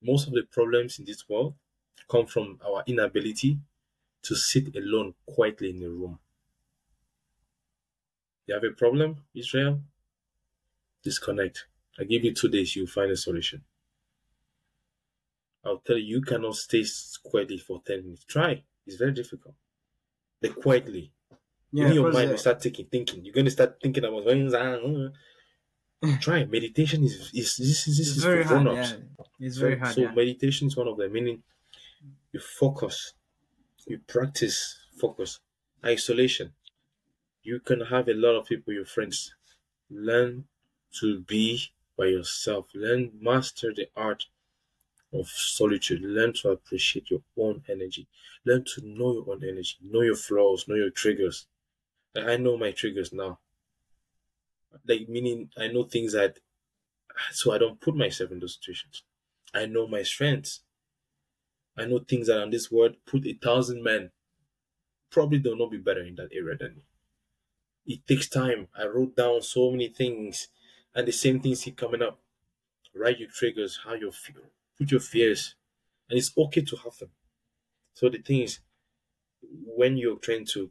most 0.03 0.27
of 0.29 0.33
the 0.35 0.43
problems 0.45 0.99
in 0.99 1.05
this 1.05 1.29
world 1.29 1.55
come 2.11 2.27
from 2.27 2.61
our 2.65 2.85
inability 2.87 3.59
to 4.25 4.35
sit 4.35 4.75
alone 4.77 5.15
quietly 5.27 5.71
in 5.71 5.83
a 5.83 5.89
room. 5.89 6.19
You 8.47 8.55
have 8.55 8.65
a 8.65 8.71
problem, 8.71 9.25
Israel? 9.35 9.81
Disconnect. 11.03 11.67
I 11.99 12.05
give 12.05 12.25
you 12.25 12.35
two 12.35 12.49
days, 12.49 12.75
you'll 12.75 12.87
find 12.87 13.11
a 13.11 13.17
solution. 13.17 13.63
I'll 15.65 15.79
tell 15.79 15.97
you, 15.97 16.17
you 16.17 16.23
cannot 16.23 16.57
stay 16.57 16.85
quietly 17.23 17.59
for 17.59 17.81
10 17.87 18.03
minutes. 18.05 18.25
Try. 18.25 18.63
It's 18.87 18.97
very 18.97 19.13
difficult. 19.13 19.55
But 20.41 20.61
quietly. 20.61 21.13
Yeah, 21.73 21.89
in 21.89 21.95
your 21.95 22.13
mind 22.13 22.31
you 22.31 22.37
start 22.37 22.63
thinking, 22.63 22.87
thinking. 22.87 23.25
You're 23.25 23.35
gonna 23.35 23.51
start 23.51 23.79
thinking 23.83 24.05
about 24.05 24.25
when 24.25 24.55
ah, 24.55 24.59
uh, 24.59 25.09
uh. 26.07 26.19
try 26.21 26.45
meditation 26.45 27.03
is 27.03 27.33
is 27.35 27.57
this 27.57 27.89
is 27.89 27.99
this 27.99 28.09
it's 28.09 28.17
is 28.19 28.23
very 28.23 28.45
for 28.45 28.49
hard. 28.51 28.65
grown-ups. 28.65 28.91
Yeah, 28.91 29.47
it's 29.47 29.57
very 29.57 29.75
so, 29.75 29.81
hard. 29.81 29.95
so 29.95 30.01
yeah. 30.03 30.13
meditation 30.13 30.69
is 30.69 30.77
one 30.77 30.87
of 30.87 30.97
them. 30.97 31.13
Meaning, 31.13 31.43
you 32.31 32.39
focus, 32.39 33.15
you 33.87 33.99
practice 34.07 34.79
focus, 35.01 35.41
isolation. 35.85 36.55
You 37.43 37.61
can 37.61 37.83
have 37.83 38.09
a 38.09 38.15
lot 38.15 38.37
of 38.37 38.47
people, 38.47 38.73
your 38.73 38.87
friends. 38.87 39.35
Learn 39.91 40.45
to 41.01 41.21
be 41.21 41.61
by 41.97 42.07
yourself. 42.07 42.69
Learn 42.75 43.13
master 43.21 43.73
the 43.75 43.89
art 43.97 44.27
of 45.13 45.29
solitude. 45.29 46.03
Learn 46.03 46.33
to 46.35 46.51
appreciate 46.51 47.11
your 47.11 47.23
own 47.39 47.63
energy. 47.69 48.09
Learn 48.45 48.65
to 48.75 48.87
know 48.87 49.13
your 49.13 49.31
own 49.31 49.45
energy. 49.45 49.77
Know 49.83 50.01
your 50.01 50.17
flaws. 50.17 50.67
Know 50.67 50.75
your 50.75 50.91
triggers. 50.91 51.47
I 52.17 52.37
know 52.37 52.57
my 52.57 52.71
triggers 52.71 53.13
now. 53.13 53.39
Like 54.89 55.09
meaning, 55.09 55.51
I 55.57 55.69
know 55.69 55.85
things 55.85 56.13
that, 56.13 56.39
so 57.33 57.53
I 57.53 57.59
don't 57.59 57.81
put 57.81 57.97
myself 57.97 58.31
in 58.31 58.41
those 58.41 58.55
situations. 58.55 59.03
I 59.53 59.67
know 59.67 59.87
my 59.87 60.03
strengths. 60.03 60.61
I 61.77 61.87
know 61.87 61.99
things 61.99 62.29
on 62.29 62.51
this 62.51 62.71
world 62.71 62.97
put 63.07 63.27
a 63.27 63.35
thousand 63.35 63.83
men 63.83 64.11
probably 65.15 65.39
they'll 65.39 65.57
not 65.57 65.71
be 65.71 65.79
better 65.79 66.03
in 66.03 66.17
that 66.17 66.31
area 66.33 66.57
than 66.59 66.75
me. 66.75 66.83
It 67.87 68.07
takes 68.07 68.29
time. 68.29 68.67
I 68.77 68.87
wrote 68.87 69.15
down 69.15 69.43
so 69.43 69.71
many 69.71 69.89
things, 69.89 70.49
and 70.93 71.07
the 71.07 71.13
same 71.13 71.39
things 71.41 71.63
keep 71.63 71.77
coming 71.77 72.03
up. 72.03 72.19
Write 72.97 73.21
your 73.21 73.29
triggers, 73.29 73.81
how 73.85 73.95
you 73.95 74.11
feel, 74.11 74.43
put 74.77 74.91
your 74.91 75.01
fears, 75.01 75.55
and 76.11 76.19
it's 76.19 76.33
okay 76.37 76.63
to 76.63 76.77
have 76.77 76.99
them. 76.99 77.11
So 77.93 78.09
the 78.09 78.19
thing 78.19 78.41
is, 78.41 78.59
when 79.43 79.97
you're 79.97 80.17
trying 80.17 80.47
to 80.47 80.71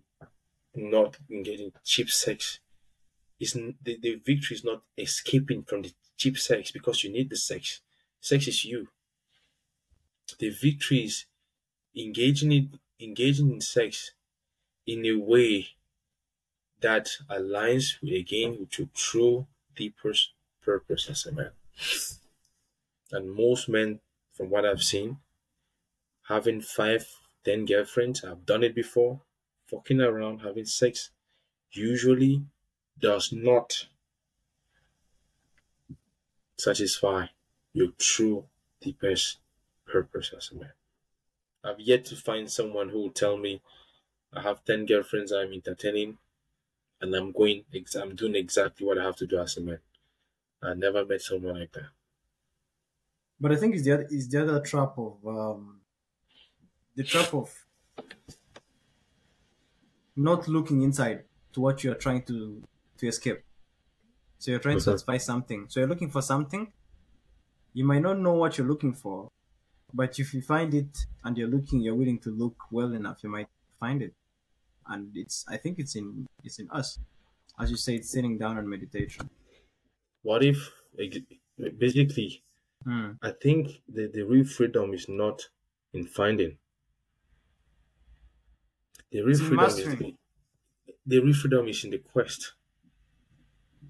not 0.76 1.18
engage 1.32 1.62
in 1.62 1.72
cheap 1.86 2.10
sex, 2.10 2.60
is 3.40 3.54
the, 3.54 3.98
the 4.02 4.22
victory 4.26 4.58
is 4.58 4.66
not 4.66 4.82
escaping 4.98 5.64
from 5.64 5.84
the 5.84 5.94
cheap 6.18 6.38
sex 6.38 6.72
because 6.72 7.04
you 7.04 7.12
need 7.12 7.30
the 7.30 7.38
sex. 7.38 7.80
Sex 8.20 8.48
is 8.48 8.66
you. 8.66 8.88
The 10.40 10.50
victory 10.50 11.06
is 11.06 11.26
engaging 11.96 12.52
in 12.52 12.80
engaging 13.00 13.52
in 13.52 13.62
sex 13.62 14.12
in 14.86 15.06
a 15.06 15.14
way 15.14 15.68
that 16.82 17.10
aligns 17.30 18.02
with, 18.02 18.14
again 18.14 18.58
with 18.60 18.78
your 18.78 18.90
true 18.94 19.48
deepest 19.76 20.32
purpose 20.62 21.10
as 21.10 21.26
a 21.26 21.32
man. 21.32 21.52
And 23.12 23.32
most 23.32 23.70
men, 23.70 24.00
from 24.34 24.50
what 24.50 24.66
I've 24.66 24.84
seen, 24.84 25.18
having 26.28 26.62
five, 26.62 27.08
ten 27.44 27.66
girlfriends, 27.66 28.24
I've 28.24 28.46
done 28.46 28.64
it 28.64 28.76
before, 28.76 29.22
fucking 29.68 30.02
around, 30.02 30.40
having 30.40 30.66
sex, 30.66 31.12
usually 31.72 32.44
does 33.00 33.32
not 33.32 33.88
satisfy 36.58 37.28
your 37.74 37.90
true 37.98 38.46
deepest 38.82 39.38
purpose 39.96 40.34
as 40.38 40.52
a 40.52 40.56
man. 40.56 40.74
I've 41.64 41.80
yet 41.82 42.06
to 42.08 42.16
find 42.18 42.52
someone 42.52 42.90
who 42.90 43.00
will 43.04 43.12
tell 43.24 43.38
me 43.38 43.62
I 44.34 44.42
have 44.44 44.66
10 44.66 44.86
girlfriends 44.88 45.32
I'm 45.34 45.54
entertaining 45.54 46.20
and 47.02 47.16
I'm 47.16 47.32
going, 47.34 47.66
ex- 47.74 47.96
I'm 47.96 48.16
doing 48.16 48.36
exactly 48.36 48.86
what 48.88 49.00
I 49.00 49.04
have 49.06 49.18
to 49.18 49.28
do 49.28 49.40
as 49.40 49.58
a 49.58 49.62
man. 49.62 49.82
I 50.62 50.74
never 50.76 51.06
met 51.06 51.22
someone 51.22 51.60
like 51.60 51.74
that. 51.74 51.92
But 53.40 53.52
I 53.52 53.58
think 53.58 53.76
it's 53.76 53.84
the 53.84 53.92
other, 53.92 54.08
it's 54.10 54.28
the 54.28 54.42
other 54.42 54.60
trap 54.62 54.98
of 54.98 55.26
um, 55.28 55.82
the 56.96 57.04
trap 57.04 57.34
of 57.34 57.66
not 60.16 60.48
looking 60.48 60.82
inside 60.82 61.26
to 61.54 61.62
what 61.62 61.84
you 61.84 61.92
are 61.92 61.96
trying 61.96 62.24
to 62.24 62.64
to 62.98 63.08
escape. 63.08 63.44
So 64.40 64.52
you're 64.52 64.62
trying 64.62 64.78
Okay. 64.78 64.80
to 64.80 64.84
satisfy 64.84 65.18
something. 65.18 65.70
So 65.70 65.82
you're 65.82 65.90
looking 65.90 66.12
for 66.12 66.22
something. 66.22 66.74
You 67.74 67.86
might 67.86 68.02
not 68.02 68.18
know 68.20 68.34
what 68.34 68.58
you're 68.58 68.68
looking 68.68 68.94
for, 68.94 69.32
but 69.94 70.20
if 70.20 70.34
you 70.34 70.42
find 70.42 70.74
it 70.74 71.06
and 71.24 71.38
you're 71.38 71.48
looking, 71.50 71.82
you're 71.82 71.96
willing 71.96 72.20
to 72.22 72.32
look 72.32 72.72
well 72.72 72.94
enough, 72.94 73.24
you 73.24 73.30
might 73.30 73.50
find 73.80 74.02
it. 74.02 74.16
And 74.88 75.16
it's 75.18 75.46
I 75.48 75.58
think 75.58 75.80
it's 75.80 75.96
in 75.96 76.28
it's 76.44 76.60
in 76.60 76.70
us, 76.72 77.00
as 77.60 77.72
you 77.72 77.78
say, 77.78 77.96
it's 77.96 78.12
sitting 78.12 78.38
down 78.38 78.58
and 78.58 78.70
meditation. 78.70 79.30
What 80.24 80.44
if, 80.44 80.72
basically, 81.78 82.44
Hmm. 82.86 83.14
I 83.22 83.32
think 83.32 83.84
the, 83.88 84.08
the 84.08 84.24
real 84.24 84.46
freedom 84.46 84.94
is 84.94 85.10
not 85.10 85.50
in 85.94 86.08
finding. 86.08 86.60
The 89.12 89.22
real 89.22 89.40
It's 89.40 89.40
freedom 89.40 89.78
is 89.80 89.96
the, 89.96 90.18
the 91.06 91.20
real 91.20 91.34
freedom 91.34 91.68
is 91.70 91.84
in 91.86 91.92
the 91.92 92.00
quest. 92.00 92.54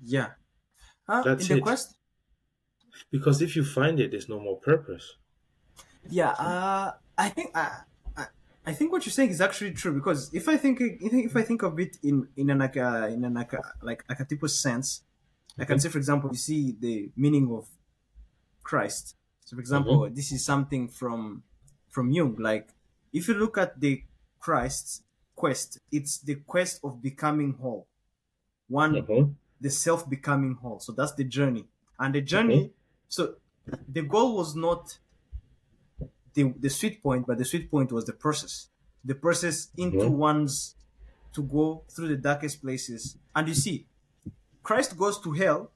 Yeah. 0.03 0.35
Uh, 1.07 1.23
That's 1.23 1.49
in 1.49 1.49
the 1.49 1.57
it. 1.57 1.61
quest, 1.61 1.97
Because 3.11 3.41
if 3.41 3.55
you 3.55 3.63
find 3.63 3.97
it, 4.01 4.11
there's 4.11 4.27
no 4.27 4.41
more 4.41 4.59
purpose. 4.59 5.15
Yeah, 6.09 6.31
uh, 6.31 6.91
I 7.17 7.30
think 7.30 7.51
I, 7.55 7.81
I, 8.17 8.25
I 8.65 8.73
think 8.73 8.91
what 8.91 9.05
you're 9.05 9.11
saying 9.13 9.30
is 9.30 9.41
actually 9.41 9.71
true 9.71 9.93
because 9.93 10.34
if 10.34 10.47
I 10.47 10.57
think 10.57 10.80
if 10.81 11.35
I 11.35 11.41
think 11.41 11.63
of 11.63 11.80
it 11.80 11.97
in 12.03 12.27
in 12.35 12.49
an 12.49 12.59
like 12.59 12.75
a, 12.75 13.07
in 13.07 13.23
an 13.23 13.34
like 13.34 13.53
a, 13.53 13.61
like 13.81 14.03
archetypal 14.09 14.49
sense, 14.49 15.01
I 15.57 15.65
can 15.65 15.80
say, 15.80 15.89
for 15.89 15.97
example, 15.97 16.30
you 16.31 16.38
see 16.38 16.75
the 16.80 17.09
meaning 17.15 17.51
of 17.51 17.67
Christ. 18.63 19.15
So, 19.45 19.55
for 19.55 19.61
example, 19.61 20.01
mm-hmm. 20.01 20.15
this 20.15 20.31
is 20.31 20.45
something 20.45 20.88
from 20.88 21.43
from 21.89 22.11
Jung. 22.11 22.35
Like, 22.39 22.69
if 23.11 23.27
you 23.27 23.35
look 23.35 23.57
at 23.57 23.80
the 23.80 24.03
Christ's 24.39 25.03
quest, 25.35 25.80
it's 25.91 26.19
the 26.19 26.35
quest 26.35 26.80
of 26.84 27.01
becoming 27.01 27.53
whole. 27.53 27.88
One 28.67 29.35
the 29.63 29.69
self 29.69 30.09
becoming 30.09 30.55
whole. 30.55 30.80
So 30.80 30.91
that's 30.91 31.13
the 31.13 31.23
journey. 31.23 31.65
And 31.97 32.13
the 32.13 32.21
journey, 32.21 32.71
so 33.07 33.35
the 33.88 34.01
goal 34.01 34.35
was 34.35 34.55
not 34.55 34.97
the, 36.34 36.53
the 36.60 36.69
sweet 36.69 37.01
point, 37.03 37.26
but 37.27 37.38
the 37.38 37.45
sweet 37.45 37.69
point 37.69 37.91
was 37.91 38.05
the 38.05 38.14
process. 38.14 38.69
The 39.05 39.15
process 39.15 39.69
into 39.77 39.97
Mhm. 40.05 40.11
one's 40.18 40.76
to 41.34 41.43
go 41.43 41.84
through 41.89 42.10
the 42.10 42.18
darkest 42.18 42.61
places. 42.61 43.18
And 43.35 43.47
you 43.47 43.53
see, 43.55 43.88
Christ 44.61 44.97
goes 44.97 45.19
to 45.22 45.31
hell. 45.34 45.72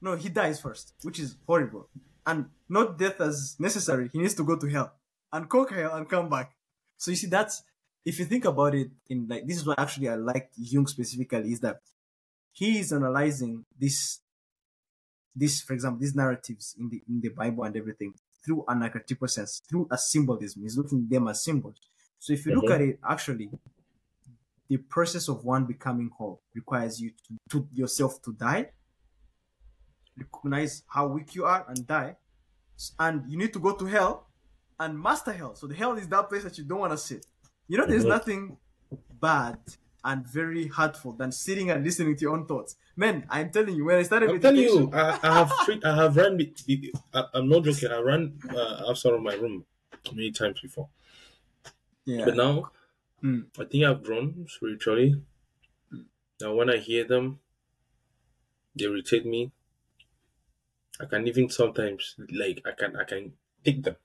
No, 0.00 0.14
he 0.16 0.28
dies 0.28 0.60
first, 0.60 0.94
which 1.02 1.18
is 1.18 1.36
horrible. 1.46 1.88
And 2.26 2.50
not 2.68 2.98
death 2.98 3.20
as 3.20 3.56
necessary. 3.58 4.08
He 4.12 4.18
needs 4.18 4.34
to 4.34 4.44
go 4.44 4.56
to 4.56 4.68
hell 4.68 4.92
and 5.32 5.48
conquer 5.48 5.74
hell 5.76 5.94
and 5.96 6.08
come 6.08 6.28
back. 6.28 6.54
So 6.96 7.10
you 7.10 7.16
see, 7.16 7.26
that's 7.28 7.62
if 8.04 8.18
you 8.18 8.24
think 8.26 8.44
about 8.44 8.74
it 8.74 8.90
in 9.08 9.26
like 9.28 9.46
this 9.46 9.56
is 9.58 9.66
what 9.66 9.78
actually 9.78 10.08
I 10.08 10.14
like 10.16 10.50
Jung 10.56 10.86
specifically 10.86 11.52
is 11.52 11.60
that 11.60 11.80
he 12.52 12.78
is 12.78 12.92
analyzing 12.92 13.64
this 13.78 14.20
this 15.34 15.60
for 15.60 15.74
example 15.74 16.00
these 16.00 16.14
narratives 16.14 16.74
in 16.78 16.88
the 16.88 17.02
in 17.08 17.20
the 17.20 17.28
bible 17.28 17.62
and 17.64 17.76
everything 17.76 18.12
through 18.44 18.64
an 18.68 18.82
archetypal 18.82 19.28
sense 19.28 19.60
through 19.68 19.86
a 19.90 19.98
symbolism. 19.98 20.62
He's 20.62 20.76
looking 20.76 21.04
at 21.04 21.10
them 21.10 21.28
as 21.28 21.44
symbols. 21.44 21.80
So 22.18 22.32
if 22.32 22.44
you 22.46 22.54
look 22.54 22.66
Mhm. 22.66 22.74
at 22.74 22.80
it 22.80 23.00
actually 23.08 23.50
the 24.68 24.76
process 24.76 25.28
of 25.28 25.44
one 25.44 25.66
becoming 25.66 26.10
whole 26.16 26.40
requires 26.54 27.00
you 27.00 27.10
to, 27.10 27.36
to 27.50 27.68
yourself 27.72 28.22
to 28.22 28.32
die 28.32 28.70
recognize 30.16 30.82
how 30.88 31.06
weak 31.06 31.34
you 31.34 31.44
are 31.44 31.64
and 31.68 31.86
die. 31.86 32.16
And 32.98 33.30
you 33.30 33.38
need 33.38 33.52
to 33.52 33.58
go 33.58 33.74
to 33.76 33.84
hell 33.86 34.28
and 34.78 34.98
master 35.00 35.32
hell. 35.32 35.54
So 35.54 35.66
the 35.66 35.74
hell 35.74 35.96
is 35.98 36.08
that 36.08 36.28
place 36.28 36.44
that 36.44 36.56
you 36.58 36.64
don't 36.64 36.80
want 36.80 36.92
to 36.92 36.98
sit. 36.98 37.26
You 37.68 37.78
know 37.78 37.86
there's 37.86 38.04
Mhm. 38.04 38.08
nothing 38.08 38.56
bad 39.20 39.58
and 40.04 40.26
very 40.26 40.68
hurtful 40.68 41.12
than 41.12 41.32
sitting 41.32 41.70
and 41.70 41.84
listening 41.84 42.16
to 42.16 42.22
your 42.22 42.32
own 42.36 42.46
thoughts. 42.46 42.76
Man, 42.96 43.26
I'm 43.28 43.50
telling 43.50 43.74
you, 43.74 43.84
when 43.84 43.96
I 43.96 44.02
started 44.02 44.30
I'm 44.30 44.40
telling 44.40 44.62
you, 44.62 44.90
I, 44.92 45.18
I 45.22 45.34
have 45.38 45.52
I 45.84 45.94
have 45.94 46.16
run. 46.16 46.38
I, 47.14 47.24
I'm 47.34 47.48
not 47.48 47.64
joking. 47.64 47.90
I 47.90 47.98
ran 48.00 48.38
uh, 48.50 48.84
outside 48.88 49.12
of 49.14 49.22
my 49.22 49.34
room 49.34 49.64
many 50.12 50.30
times 50.30 50.60
before, 50.60 50.88
yeah, 52.04 52.24
but 52.24 52.36
now 52.36 52.70
Mm. 53.22 53.48
I 53.58 53.64
think 53.66 53.84
I've 53.84 54.02
grown 54.02 54.46
spiritually. 54.48 55.22
Now, 56.40 56.54
when 56.54 56.68
I 56.68 56.78
hear 56.78 57.04
them, 57.04 57.38
they 58.74 58.84
irritate 58.86 59.24
me. 59.24 59.52
I 61.00 61.04
can 61.06 61.26
even 61.26 61.48
sometimes 61.50 62.14
like 62.30 62.62
I 62.64 62.70
can 62.70 62.94
I 62.94 63.02
can 63.02 63.36
take 63.64 63.82
them, 63.82 63.96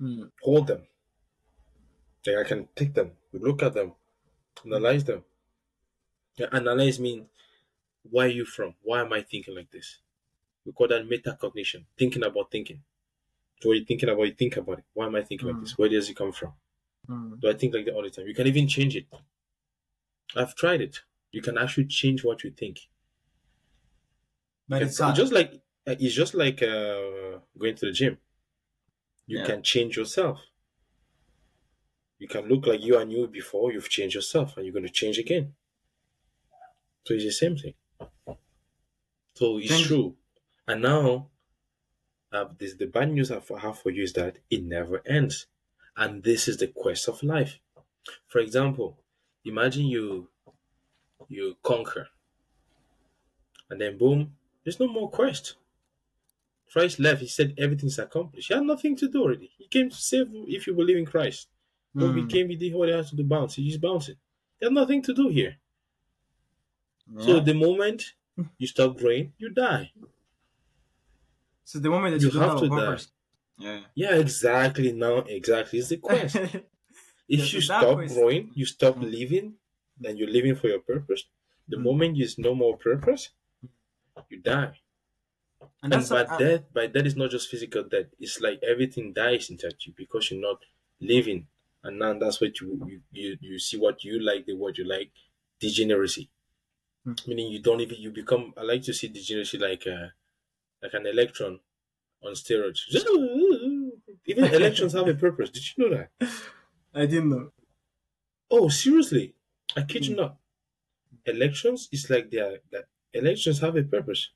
Mm. 0.00 0.30
hold 0.42 0.66
them. 0.68 0.86
Like 2.26 2.36
I 2.38 2.44
can 2.48 2.68
take 2.74 2.94
them, 2.94 3.12
look 3.32 3.62
at 3.62 3.74
them, 3.74 3.94
analyze 4.64 5.04
them. 5.04 5.24
Yeah, 6.36 6.48
analyze 6.52 6.98
mean 7.00 7.28
where 8.10 8.26
are 8.26 8.30
you 8.30 8.44
from? 8.46 8.76
Why 8.82 9.00
am 9.02 9.12
I 9.12 9.22
thinking 9.22 9.54
like 9.56 9.70
this? 9.70 10.00
We 10.64 10.72
call 10.72 10.88
that 10.88 11.06
metacognition, 11.08 11.86
thinking 11.98 12.24
about 12.24 12.50
thinking. 12.52 12.84
So 13.60 13.70
what 13.70 13.76
you're 13.78 13.86
thinking 13.86 14.08
about, 14.10 14.24
you 14.24 14.34
think 14.34 14.56
about 14.58 14.80
it. 14.80 14.84
Why 14.94 15.06
am 15.06 15.16
I 15.16 15.22
thinking 15.24 15.48
like 15.48 15.58
Mm. 15.58 15.60
this? 15.60 15.78
Where 15.78 15.88
does 15.90 16.08
it 16.10 16.16
come 16.16 16.32
from? 16.32 16.54
Mm. 17.08 17.42
Do 17.42 17.50
I 17.50 17.54
think 17.54 17.74
like 17.74 17.86
that 17.86 17.94
all 17.94 18.02
the 18.04 18.10
time? 18.10 18.28
You 18.28 18.34
can 18.34 18.46
even 18.48 18.68
change 18.68 18.96
it. 18.96 19.06
I've 20.36 20.54
tried 20.54 20.80
it. 20.80 21.02
You 21.32 21.42
can 21.42 21.58
actually 21.58 21.86
change 21.86 22.22
what 22.22 22.44
you 22.44 22.52
think. 22.52 22.88
but 24.68 24.82
It's 24.82 25.00
it's 25.00 25.16
just 25.16 25.32
like 25.32 25.62
it's 25.86 26.14
just 26.14 26.34
like 26.34 26.62
uh, 26.62 27.38
going 27.58 27.74
to 27.76 27.86
the 27.86 27.92
gym. 27.92 28.18
You 29.26 29.38
Yeah. 29.38 29.42
can 29.42 29.62
change 29.62 29.98
yourself. 29.98 30.40
You 32.24 32.28
can 32.34 32.48
look 32.48 32.66
like 32.66 32.80
you 32.80 32.96
are 32.96 33.04
new 33.04 33.26
before 33.28 33.70
you've 33.70 33.90
changed 33.90 34.14
yourself 34.14 34.56
and 34.56 34.64
you're 34.64 34.72
going 34.72 34.86
to 34.86 34.98
change 35.02 35.18
again. 35.18 35.54
So 37.06 37.14
it's 37.14 37.24
the 37.24 37.30
same 37.32 37.56
thing. 37.56 37.74
So 39.34 39.58
it's 39.58 39.68
Change- 39.68 39.86
true. 39.86 40.16
And 40.66 40.82
now, 40.82 41.30
uh, 42.32 42.46
this 42.58 42.74
the 42.74 42.86
bad 42.86 43.10
news 43.12 43.30
I 43.30 43.40
have 43.58 43.78
for 43.78 43.90
you 43.90 44.02
is 44.02 44.12
that 44.14 44.38
it 44.50 44.62
never 44.64 45.02
ends, 45.06 45.46
and 45.96 46.22
this 46.22 46.48
is 46.48 46.56
the 46.58 46.68
quest 46.68 47.08
of 47.08 47.22
life. 47.22 47.60
For 48.28 48.40
example, 48.40 48.98
imagine 49.44 49.86
you 49.86 50.30
you 51.28 51.56
conquer, 51.62 52.08
and 53.70 53.80
then 53.80 53.98
boom, 53.98 54.36
there's 54.62 54.80
no 54.80 54.86
more 54.88 55.10
quest. 55.10 55.56
Christ 56.70 56.98
left. 56.98 57.20
He 57.22 57.28
said 57.28 57.54
everything's 57.56 57.98
accomplished. 57.98 58.48
He 58.48 58.54
had 58.54 58.64
nothing 58.64 58.96
to 58.96 59.08
do 59.08 59.22
already. 59.22 59.50
He 59.56 59.66
came 59.68 59.88
to 59.90 59.96
save 59.96 60.28
if 60.48 60.66
you 60.66 60.74
believe 60.74 60.96
in 60.96 61.06
Christ. 61.06 61.48
When 61.94 62.14
he 62.16 62.22
Mm. 62.22 62.30
came, 62.30 62.50
he 62.50 62.56
did 62.56 62.74
what 62.74 62.88
he 62.88 62.94
had 62.94 63.06
to 63.08 63.16
do. 63.16 63.24
Bounce. 63.24 63.54
He's 63.56 63.78
bouncing. 63.78 64.16
He 64.60 64.66
had 64.66 64.72
nothing 64.72 65.02
to 65.02 65.14
do 65.14 65.28
here. 65.28 65.58
So 67.18 67.40
the 67.40 67.54
moment 67.54 68.14
you 68.58 68.66
stop 68.68 68.96
growing, 68.98 69.32
you 69.38 69.48
die. 69.50 69.92
So 71.64 71.78
the 71.78 71.90
moment 71.90 72.14
that 72.14 72.22
You 72.22 72.30
you, 72.32 72.40
have 72.40 72.50
have, 72.52 72.58
to 72.60 72.64
a 72.66 72.68
die. 72.68 72.98
Yeah. 73.58 73.80
Yeah, 73.94 74.14
exactly. 74.16 74.92
Now, 74.92 75.18
exactly. 75.18 75.78
is 75.78 75.88
the 75.88 75.96
quest. 76.08 76.36
If 77.28 77.52
you 77.54 77.60
stop 77.60 77.96
quest- 77.96 78.14
growing, 78.14 78.50
you 78.54 78.66
stop 78.66 78.96
Mm. 78.96 79.10
living, 79.10 79.58
then 79.98 80.16
you're 80.16 80.30
living 80.38 80.56
for 80.56 80.68
your 80.68 80.80
purpose. 80.80 81.24
The 81.68 81.76
Mm. 81.76 81.82
moment 81.88 82.18
there's 82.18 82.38
no 82.38 82.54
more 82.54 82.76
purpose, 82.76 83.30
you 84.30 84.40
die. 84.40 84.80
and 85.82 85.92
And 85.94 86.08
by 86.08 86.24
death, 86.38 86.64
by 86.72 86.86
death 86.88 87.06
is 87.06 87.16
not 87.16 87.30
just 87.30 87.48
physical 87.48 87.84
death. 87.84 88.08
It's 88.18 88.40
like 88.40 88.62
everything 88.62 89.12
dies 89.12 89.50
inside 89.50 89.76
you 89.84 89.92
because 89.96 90.30
you're 90.30 90.40
not 90.40 90.60
living. 91.00 91.48
And 91.84 92.00
now 92.00 92.18
that's 92.18 92.40
what 92.42 92.60
you 92.60 93.02
you, 93.12 93.38
you, 93.40 93.58
see 93.60 93.78
what 93.78 94.04
you 94.04 94.20
like, 94.20 94.46
the 94.46 94.56
word 94.56 94.78
you 94.78 94.84
like, 94.84 95.12
degeneracy. 95.60 96.30
Hmm. 97.04 97.14
Meaning 97.26 97.52
you 97.52 97.60
don't 97.62 97.80
even 97.80 97.98
you 97.98 98.10
become 98.12 98.54
I 98.56 98.62
like 98.62 98.82
to 98.84 98.94
see 98.94 99.08
degeneracy 99.08 99.58
like 99.58 99.86
a 99.86 100.14
like 100.82 100.94
an 100.94 101.06
electron 101.06 101.60
on 102.22 102.34
steroids. 102.34 102.80
Even 104.26 104.44
electrons 104.44 104.94
have 104.94 105.08
a 105.08 105.14
purpose. 105.14 105.50
Did 105.50 105.64
you 105.76 105.90
know 105.90 105.96
that? 105.96 106.10
I 106.94 107.06
didn't 107.06 107.30
know. 107.30 107.52
Oh, 108.50 108.68
seriously? 108.70 109.34
I 109.76 109.82
kid 109.82 110.06
you 110.06 110.14
Hmm. 110.14 110.16
not. 110.16 110.38
Electrons 111.26 111.88
is 111.92 112.10
like 112.10 112.30
they 112.30 112.38
are 112.40 112.58
that 112.72 112.86
electrons 113.14 113.60
have 113.60 113.76
a 113.76 113.84
purpose. 113.84 114.30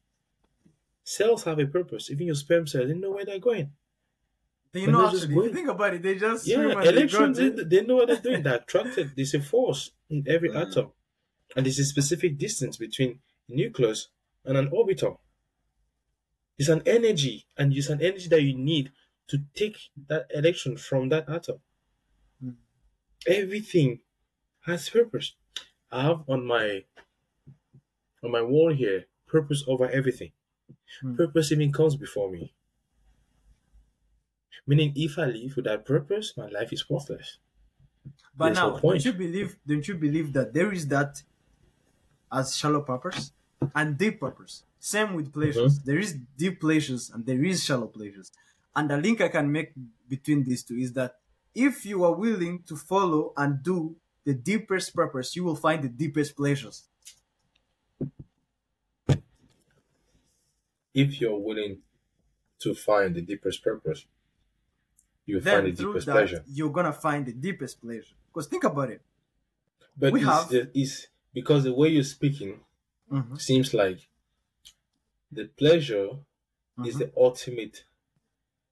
Cells 1.02 1.42
have 1.42 1.58
a 1.58 1.66
purpose. 1.66 2.08
Even 2.08 2.26
your 2.26 2.36
sperm 2.36 2.64
cell, 2.68 2.86
they 2.86 2.94
know 2.94 3.10
where 3.10 3.24
they're 3.24 3.40
going. 3.40 3.72
They 4.72 4.86
But 4.86 4.92
know 4.92 5.06
actually. 5.08 5.36
If 5.36 5.44
you 5.44 5.50
think 5.52 5.68
about 5.68 5.94
it, 5.94 6.02
they 6.02 6.16
just 6.16 6.46
Yeah, 6.46 6.60
and 6.70 6.88
they 6.88 6.88
electrons, 6.90 7.36
they, 7.38 7.50
they 7.50 7.82
know 7.84 7.96
what 7.96 8.08
they're 8.08 8.20
doing. 8.20 8.42
They're 8.42 8.56
attracted. 8.56 9.14
There's 9.16 9.34
a 9.34 9.40
force 9.42 9.92
in 10.08 10.24
every 10.28 10.50
Mm. 10.50 10.54
atom. 10.54 10.92
And 11.56 11.66
there's 11.66 11.78
a 11.80 11.84
specific 11.84 12.38
distance 12.38 12.76
between 12.78 13.20
a 13.48 13.52
nucleus 13.54 14.08
and 14.44 14.56
an 14.58 14.68
orbital. 14.68 15.22
It's 16.58 16.68
an 16.68 16.82
energy, 16.86 17.46
and 17.56 17.72
it's 17.74 17.88
an 17.88 18.02
energy 18.02 18.28
that 18.28 18.42
you 18.42 18.54
need 18.54 18.92
to 19.28 19.44
take 19.54 19.78
that 20.08 20.26
electron 20.34 20.76
from 20.76 21.08
that 21.10 21.28
atom. 21.28 21.62
Mm. 22.42 22.56
Everything 23.28 24.00
has 24.62 24.90
purpose. 24.90 25.36
I 25.92 26.02
have 26.04 26.28
on 26.28 26.46
my 26.46 26.86
on 28.22 28.30
my 28.30 28.42
wall 28.42 28.72
here 28.72 29.06
purpose 29.26 29.64
over 29.66 29.88
everything. 29.90 30.32
Mm. 31.02 31.16
Purpose 31.16 31.52
even 31.52 31.72
comes 31.72 31.96
before 31.96 32.30
me. 32.30 32.54
Meaning, 34.66 34.92
if 34.96 35.18
I 35.18 35.26
live 35.26 35.56
without 35.56 35.84
purpose, 35.84 36.36
my 36.36 36.48
life 36.48 36.72
is 36.72 36.88
worthless. 36.88 37.38
But 38.36 38.54
There's 38.54 38.58
no 38.58 38.70
now, 38.70 38.78
point. 38.78 39.02
don't 39.02 39.04
you 39.04 39.12
believe? 39.12 39.56
Don't 39.66 39.86
you 39.88 39.94
believe 39.94 40.32
that 40.34 40.54
there 40.54 40.72
is 40.72 40.86
that 40.88 41.22
as 42.32 42.56
shallow 42.56 42.82
purpose 42.82 43.32
and 43.74 43.98
deep 43.98 44.20
purpose? 44.20 44.64
Same 44.78 45.14
with 45.14 45.32
pleasures. 45.32 45.78
Mm-hmm. 45.78 45.90
There 45.90 45.98
is 45.98 46.16
deep 46.36 46.60
pleasures 46.60 47.10
and 47.10 47.26
there 47.26 47.42
is 47.44 47.64
shallow 47.64 47.88
pleasures. 47.88 48.30
And 48.76 48.88
the 48.90 48.96
link 48.96 49.20
I 49.20 49.28
can 49.28 49.50
make 49.50 49.72
between 50.08 50.44
these 50.44 50.62
two 50.62 50.76
is 50.76 50.92
that 50.92 51.16
if 51.54 51.84
you 51.84 52.04
are 52.04 52.14
willing 52.14 52.62
to 52.64 52.76
follow 52.76 53.32
and 53.36 53.62
do 53.62 53.96
the 54.24 54.34
deepest 54.34 54.94
purpose, 54.94 55.34
you 55.34 55.42
will 55.42 55.56
find 55.56 55.82
the 55.82 55.88
deepest 55.88 56.36
pleasures. 56.36 56.84
If 60.94 61.20
you're 61.20 61.38
willing 61.38 61.82
to 62.60 62.74
find 62.74 63.14
the 63.14 63.22
deepest 63.22 63.62
purpose, 63.62 64.06
you 65.28 65.40
Then 65.40 65.62
find 65.64 65.72
the 65.72 65.76
through 65.76 65.92
deepest 65.92 66.06
that, 66.06 66.12
pleasure. 66.12 66.44
you're 66.48 66.72
gonna 66.72 66.92
find 66.92 67.26
the 67.26 67.32
deepest 67.32 67.80
pleasure. 67.80 68.14
Because 68.28 68.46
think 68.48 68.64
about 68.64 68.90
it. 68.90 69.00
But 69.96 70.12
we 70.12 70.20
it's, 70.20 70.28
have- 70.28 70.68
it's 70.74 71.06
because 71.34 71.64
the 71.64 71.74
way 71.74 71.88
you're 71.88 72.02
speaking 72.18 72.60
Mhm, 73.12 73.40
seems 73.40 73.72
like 73.74 74.00
the 75.32 75.44
pleasure 75.62 76.08
is 76.84 76.94
mhm. 76.96 76.98
the 76.98 77.10
ultimate 77.16 77.84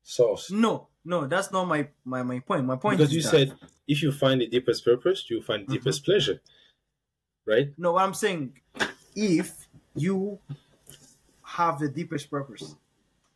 source. 0.03 0.51
No, 0.51 0.89
no, 1.05 1.27
that's 1.27 1.51
not 1.53 1.65
my 1.67 1.89
my, 2.05 2.23
my 2.23 2.39
point. 2.41 2.65
My 2.65 2.77
point 2.77 3.01
is 3.01 3.09
Because 3.09 3.11
is 3.11 3.17
you 3.17 3.23
that- 3.23 3.49
said 3.61 3.71
if 3.89 4.03
you 4.03 4.11
find 4.13 4.41
the 4.41 4.47
deepest 4.47 4.85
purpose, 4.85 5.29
you 5.31 5.41
find 5.43 5.67
the 5.67 5.73
deepest 5.75 6.05
pleasure. 6.05 6.41
Right? 7.45 7.73
No, 7.79 7.93
what 7.93 8.03
I'm 8.05 8.15
saying, 8.15 8.59
if 9.15 9.69
you 9.95 10.39
have 11.43 11.79
the 11.79 11.89
deepest 11.89 12.29
purpose, 12.31 12.75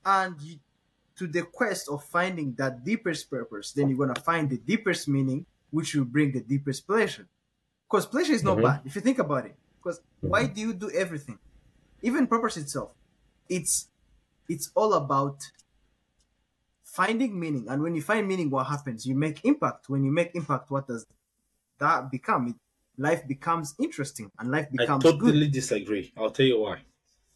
and 0.05 0.41
you, 0.43 0.59
to 1.21 1.27
the 1.29 1.43
quest 1.43 1.89
of 1.91 2.03
finding 2.03 2.55
that 2.55 2.83
deepest 2.83 3.31
purpose, 3.31 3.73
then 3.73 3.91
you're 3.91 3.99
gonna 3.99 4.19
find 4.23 4.49
the 4.49 4.57
deepest 4.57 5.07
meaning, 5.07 5.45
which 5.71 5.95
will 5.95 6.07
bring 6.07 6.33
the 6.33 6.41
deepest 6.41 6.87
pleasure. 6.87 7.29
Because 7.87 8.07
pleasure 8.07 8.33
is 8.33 8.43
not 8.45 8.57
Mhm. 8.59 8.63
bad 8.63 8.81
if 8.87 8.95
you 8.97 9.03
think 9.03 9.19
about 9.19 9.45
it. 9.47 9.57
Because 9.79 10.01
why 10.21 10.47
do 10.47 10.61
you 10.63 10.73
do 10.73 10.91
everything? 10.93 11.39
Even 12.03 12.27
purpose 12.27 12.57
itself, 12.57 12.95
it's 13.49 13.89
it's 14.49 14.71
all 14.75 14.95
about 14.95 15.39
finding 16.85 17.39
meaning. 17.39 17.69
And 17.69 17.83
when 17.83 17.95
you 17.95 18.03
find 18.03 18.27
meaning, 18.27 18.51
what 18.51 18.67
happens? 18.67 19.07
You 19.07 19.15
make 19.15 19.45
impact. 19.45 19.89
When 19.89 20.05
you 20.05 20.13
make 20.13 20.35
impact, 20.35 20.71
what 20.71 20.87
does 20.89 21.07
that 21.79 22.11
become? 22.11 22.49
It, 22.49 22.57
life 22.99 23.27
becomes 23.27 23.75
interesting 23.81 24.31
and 24.39 24.51
life 24.51 24.69
I 24.73 24.73
becomes 24.77 25.05
good. 25.05 25.21
totally 25.21 25.49
disagree. 25.49 26.13
I'll 26.17 26.31
tell 26.31 26.47
you 26.47 26.61
why. 26.61 26.83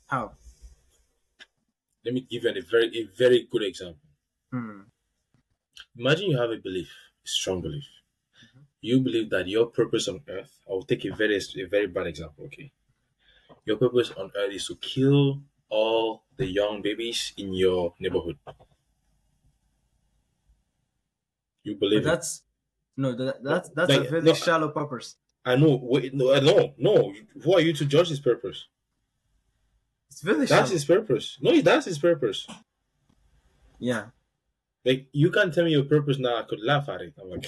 How? 0.07 0.33
Let 2.05 2.15
me 2.15 2.21
give 2.21 2.45
you 2.45 2.51
a 2.51 2.61
very 2.63 2.89
a 2.99 3.05
very 3.07 3.49
good 3.51 3.63
example. 3.65 4.09
Hmm. 4.53 4.89
Imagine 5.97 6.31
you 6.31 6.39
have 6.39 6.51
a 6.53 6.57
belief, 6.57 6.91
a 7.25 7.29
strong 7.29 7.61
belief. 7.61 7.89
You 8.81 9.01
believe 9.01 9.31
that 9.31 9.49
your 9.49 9.67
purpose 9.67 10.09
on 10.09 10.23
earth, 10.29 10.61
I'll 10.69 10.83
take 10.83 11.05
a 11.05 11.13
very 11.15 11.37
a 11.37 11.67
very 11.67 11.89
bad 11.89 12.07
example, 12.09 12.45
okay? 12.47 12.73
Your 13.67 13.79
purpose 13.79 14.11
on 14.13 14.33
earth 14.37 14.53
is 14.55 14.67
to 14.69 14.77
kill 14.77 15.43
all 15.71 16.25
the 16.37 16.47
young 16.47 16.83
babies 16.83 17.35
in 17.37 17.55
your 17.55 17.95
neighborhood. 18.01 18.39
You 21.65 21.75
But 21.93 22.03
believe 22.03 22.07
it. 22.07 22.21
that's 22.21 22.43
no, 22.97 23.15
that, 23.17 23.43
that's 23.43 23.69
that's 23.71 23.95
Like, 23.95 24.01
a 24.01 24.05
very 24.05 24.23
no, 24.23 24.35
shallow 24.35 24.71
purpose. 24.71 25.17
I 25.45 25.57
know. 25.57 25.77
Wait, 25.83 26.13
no, 26.15 26.39
no, 26.41 26.75
no. 26.79 27.15
Who 27.43 27.55
are 27.55 27.61
you 27.61 27.73
to 27.75 27.87
judge 27.87 28.09
his 28.09 28.21
purpose? 28.21 28.67
It's 30.15 30.23
very 30.23 30.47
That's 30.47 30.71
his 30.71 30.85
purpose. 30.85 31.39
No, 31.43 31.61
that's 31.61 31.87
his 31.87 31.99
purpose. 31.99 32.47
Yeah. 33.81 34.11
Like 34.85 35.09
you 35.13 35.31
can't 35.33 35.53
tell 35.53 35.65
me 35.65 35.73
your 35.73 35.85
purpose 35.85 36.19
now. 36.19 36.37
I 36.37 36.43
could 36.45 36.63
laugh 36.63 36.89
at 36.89 37.01
it. 37.01 37.15
I'm 37.21 37.31
like, 37.31 37.47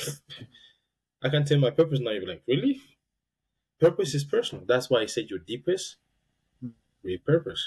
I 1.22 1.28
can 1.28 1.44
tell 1.44 1.58
my 1.58 1.70
purpose 1.70 2.00
now. 2.00 2.10
You're 2.10 2.26
like, 2.26 2.42
really? 2.48 2.80
Purpose 3.78 4.14
is 4.14 4.24
personal. 4.24 4.64
That's 4.66 4.90
why 4.90 5.02
I 5.02 5.06
said 5.06 5.30
your 5.30 5.38
deepest, 5.38 5.96
repurpose. 7.04 7.60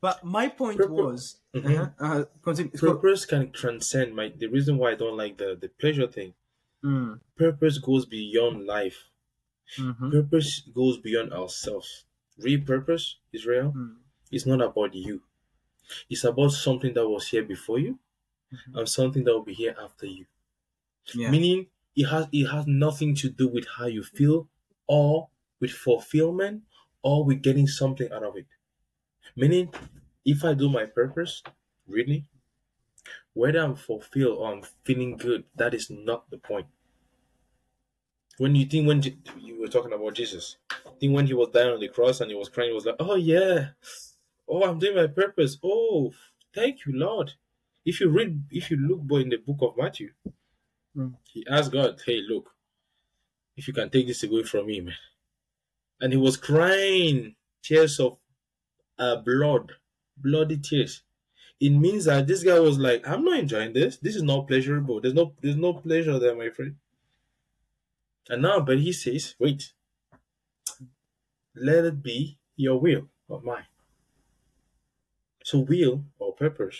But 0.00 0.24
my 0.24 0.48
point 0.48 0.80
Purpo- 0.80 0.90
was 1.12 1.36
Mhm. 1.54 1.64
uh-huh, 1.64 1.90
uh, 1.98 2.24
continue. 2.42 2.72
Purpose 2.72 3.26
can 3.26 3.52
transcend 3.52 4.16
my. 4.16 4.28
The 4.34 4.46
reason 4.48 4.78
why 4.78 4.92
I 4.92 4.94
don't 4.94 5.16
like 5.16 5.36
the 5.38 5.56
the 5.60 5.68
pleasure 5.68 6.06
thing. 6.06 6.34
Mm, 6.84 7.20
Purpose 7.36 7.78
goes 7.78 8.06
beyond 8.06 8.66
life. 8.66 9.10
mhm, 9.78 10.10
Purpose 10.10 10.60
goes 10.74 10.98
beyond 10.98 11.32
ourselves. 11.32 12.06
Real 12.38 12.60
purpose, 12.62 13.18
Israel, 13.32 13.72
mm, 13.76 13.96
is 14.30 14.46
not 14.46 14.60
about 14.62 14.94
you. 14.94 15.22
It's 16.10 16.24
about 16.24 16.50
something 16.52 16.94
that 16.94 17.08
was 17.08 17.28
here 17.28 17.44
before 17.44 17.78
you, 17.78 17.98
Mhm. 18.52 18.78
and 18.78 18.88
something 18.88 19.24
that 19.24 19.32
will 19.32 19.44
be 19.44 19.54
here 19.54 19.76
after 19.78 20.06
you. 20.06 20.26
yeah. 21.14 21.30
meaning 21.30 21.66
it 21.96 22.04
has 22.06 22.28
it 22.32 22.46
has 22.46 22.66
nothing 22.66 23.14
to 23.16 23.28
do 23.28 23.48
with 23.48 23.66
how 23.76 23.86
you 23.86 24.02
feel 24.04 24.48
or 24.86 25.28
with 25.60 25.72
fulfillment 25.72 26.62
or 27.02 27.24
with 27.24 27.42
getting 27.42 27.66
something 27.66 28.10
out 28.12 28.22
of 28.22 28.36
it 28.36 28.46
meaning 29.36 29.66
if 30.24 30.44
i 30.44 30.54
do 30.54 30.68
my 30.70 30.84
purpose 30.86 31.42
really 31.88 32.20
whether 33.34 33.58
i'm 33.60 33.74
fulfilled 33.74 34.38
or 34.38 34.52
i'm 34.52 34.62
feeling 34.84 35.16
good 35.16 35.44
that 35.56 35.74
is 35.74 35.90
not 35.90 36.28
the 36.30 36.38
point 36.38 36.66
when 38.38 38.54
you 38.54 38.66
think 38.66 38.86
when 38.86 39.02
you 39.38 39.60
were 39.60 39.68
talking 39.68 39.92
about 39.92 40.14
jesus 40.14 40.56
I 40.70 40.90
think 41.00 41.14
when 41.14 41.26
he 41.26 41.34
was 41.34 41.48
dying 41.50 41.72
on 41.72 41.80
the 41.80 41.88
cross 41.88 42.20
and 42.20 42.30
he 42.30 42.36
was 42.36 42.48
crying 42.48 42.70
he 42.70 42.74
was 42.74 42.86
like 42.86 42.96
oh 43.00 43.16
yeah 43.16 43.68
oh 44.48 44.64
i'm 44.64 44.78
doing 44.78 44.96
my 44.96 45.06
purpose 45.06 45.58
oh 45.62 46.12
thank 46.54 46.86
you 46.86 46.92
lord 46.94 47.32
if 47.84 48.00
you 48.00 48.08
read 48.08 48.44
if 48.50 48.70
you 48.70 48.76
look 48.76 49.00
boy 49.00 49.18
in 49.18 49.28
the 49.30 49.36
book 49.36 49.58
of 49.62 49.76
matthew 49.76 50.10
Mm. 50.96 51.14
He 51.24 51.46
asked 51.48 51.72
God, 51.72 52.00
"Hey, 52.04 52.20
look, 52.28 52.54
if 53.56 53.66
you 53.66 53.74
can 53.74 53.90
take 53.90 54.06
this 54.06 54.22
away 54.24 54.42
from 54.42 54.66
me, 54.66 54.80
man," 54.80 54.94
and 56.00 56.12
he 56.12 56.18
was 56.18 56.36
crying 56.36 57.34
tears 57.62 57.98
of 57.98 58.18
uh, 58.98 59.16
blood, 59.16 59.72
bloody 60.16 60.58
tears. 60.58 61.02
It 61.60 61.70
means 61.70 62.06
that 62.06 62.26
this 62.26 62.42
guy 62.42 62.58
was 62.60 62.78
like, 62.78 63.06
"I'm 63.08 63.24
not 63.24 63.38
enjoying 63.38 63.72
this. 63.72 63.96
This 63.98 64.16
is 64.16 64.22
not 64.22 64.48
pleasurable. 64.48 65.00
There's 65.00 65.14
no, 65.14 65.34
there's 65.40 65.56
no 65.56 65.74
pleasure 65.74 66.18
there, 66.18 66.36
my 66.36 66.50
friend." 66.50 66.76
And 68.28 68.42
now, 68.42 68.58
but 68.60 68.80
he 68.80 68.92
says, 68.92 69.36
"Wait, 69.38 69.74
let 71.54 71.84
it 71.86 72.02
be 72.02 72.38
your 72.56 72.78
will, 72.78 73.08
not 73.28 73.42
mine." 73.42 73.66
So, 75.44 75.60
will 75.60 76.04
or 76.18 76.34
purpose 76.34 76.76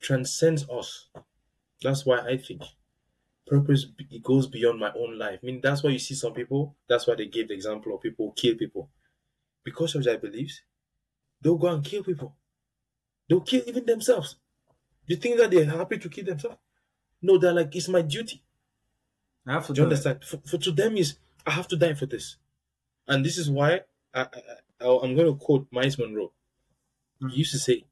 transcends 0.00 0.68
us. 0.70 1.08
That's 1.82 2.06
why 2.06 2.20
I 2.20 2.38
think 2.38 2.62
purpose 3.46 3.86
it 3.98 4.22
goes 4.22 4.46
beyond 4.48 4.80
my 4.80 4.92
own 4.94 5.18
life. 5.18 5.40
I 5.42 5.46
mean, 5.46 5.60
that's 5.62 5.82
why 5.82 5.90
you 5.90 5.98
see 6.00 6.14
some 6.14 6.34
people. 6.34 6.76
That's 6.88 7.06
why 7.06 7.16
they 7.16 7.26
gave 7.26 7.48
the 7.48 7.54
example 7.54 7.94
of 7.94 8.02
people 8.02 8.32
kill 8.32 8.56
people 8.56 8.90
because 9.64 9.94
of 9.96 10.04
their 10.04 10.18
beliefs. 10.18 10.62
They'll 11.42 11.58
go 11.58 11.68
and 11.68 11.84
kill 11.84 12.04
people. 12.04 12.36
They'll 13.28 13.42
kill 13.42 13.62
even 13.66 13.86
themselves. 13.86 14.36
You 15.06 15.16
think 15.16 15.38
that 15.38 15.50
they're 15.52 15.66
happy 15.66 15.98
to 15.98 16.08
kill 16.10 16.26
themselves? 16.26 16.58
No, 17.22 17.38
they're 17.38 17.54
like, 17.54 17.76
it's 17.76 17.88
my 17.88 18.02
duty. 18.02 18.42
I 19.46 19.52
have 19.54 19.66
to 19.68 19.74
Do 19.74 19.82
you 19.82 19.84
do 19.84 19.84
understand? 19.84 20.24
For, 20.24 20.38
for 20.38 20.58
to 20.58 20.72
them 20.72 20.96
is 20.96 21.18
I 21.46 21.52
have 21.52 21.68
to 21.68 21.76
die 21.76 21.94
for 21.94 22.06
this, 22.06 22.36
and 23.08 23.24
this 23.24 23.38
is 23.38 23.50
why 23.50 23.82
I, 24.14 24.22
I, 24.22 24.26
I 24.80 24.86
I'm 25.02 25.14
going 25.16 25.32
to 25.32 25.36
quote 25.36 25.68
Myles 25.72 25.98
Munroe. 25.98 26.32
Mm. 27.22 27.30
He 27.32 27.38
used 27.38 27.52
to 27.52 27.58
say, 27.60 27.86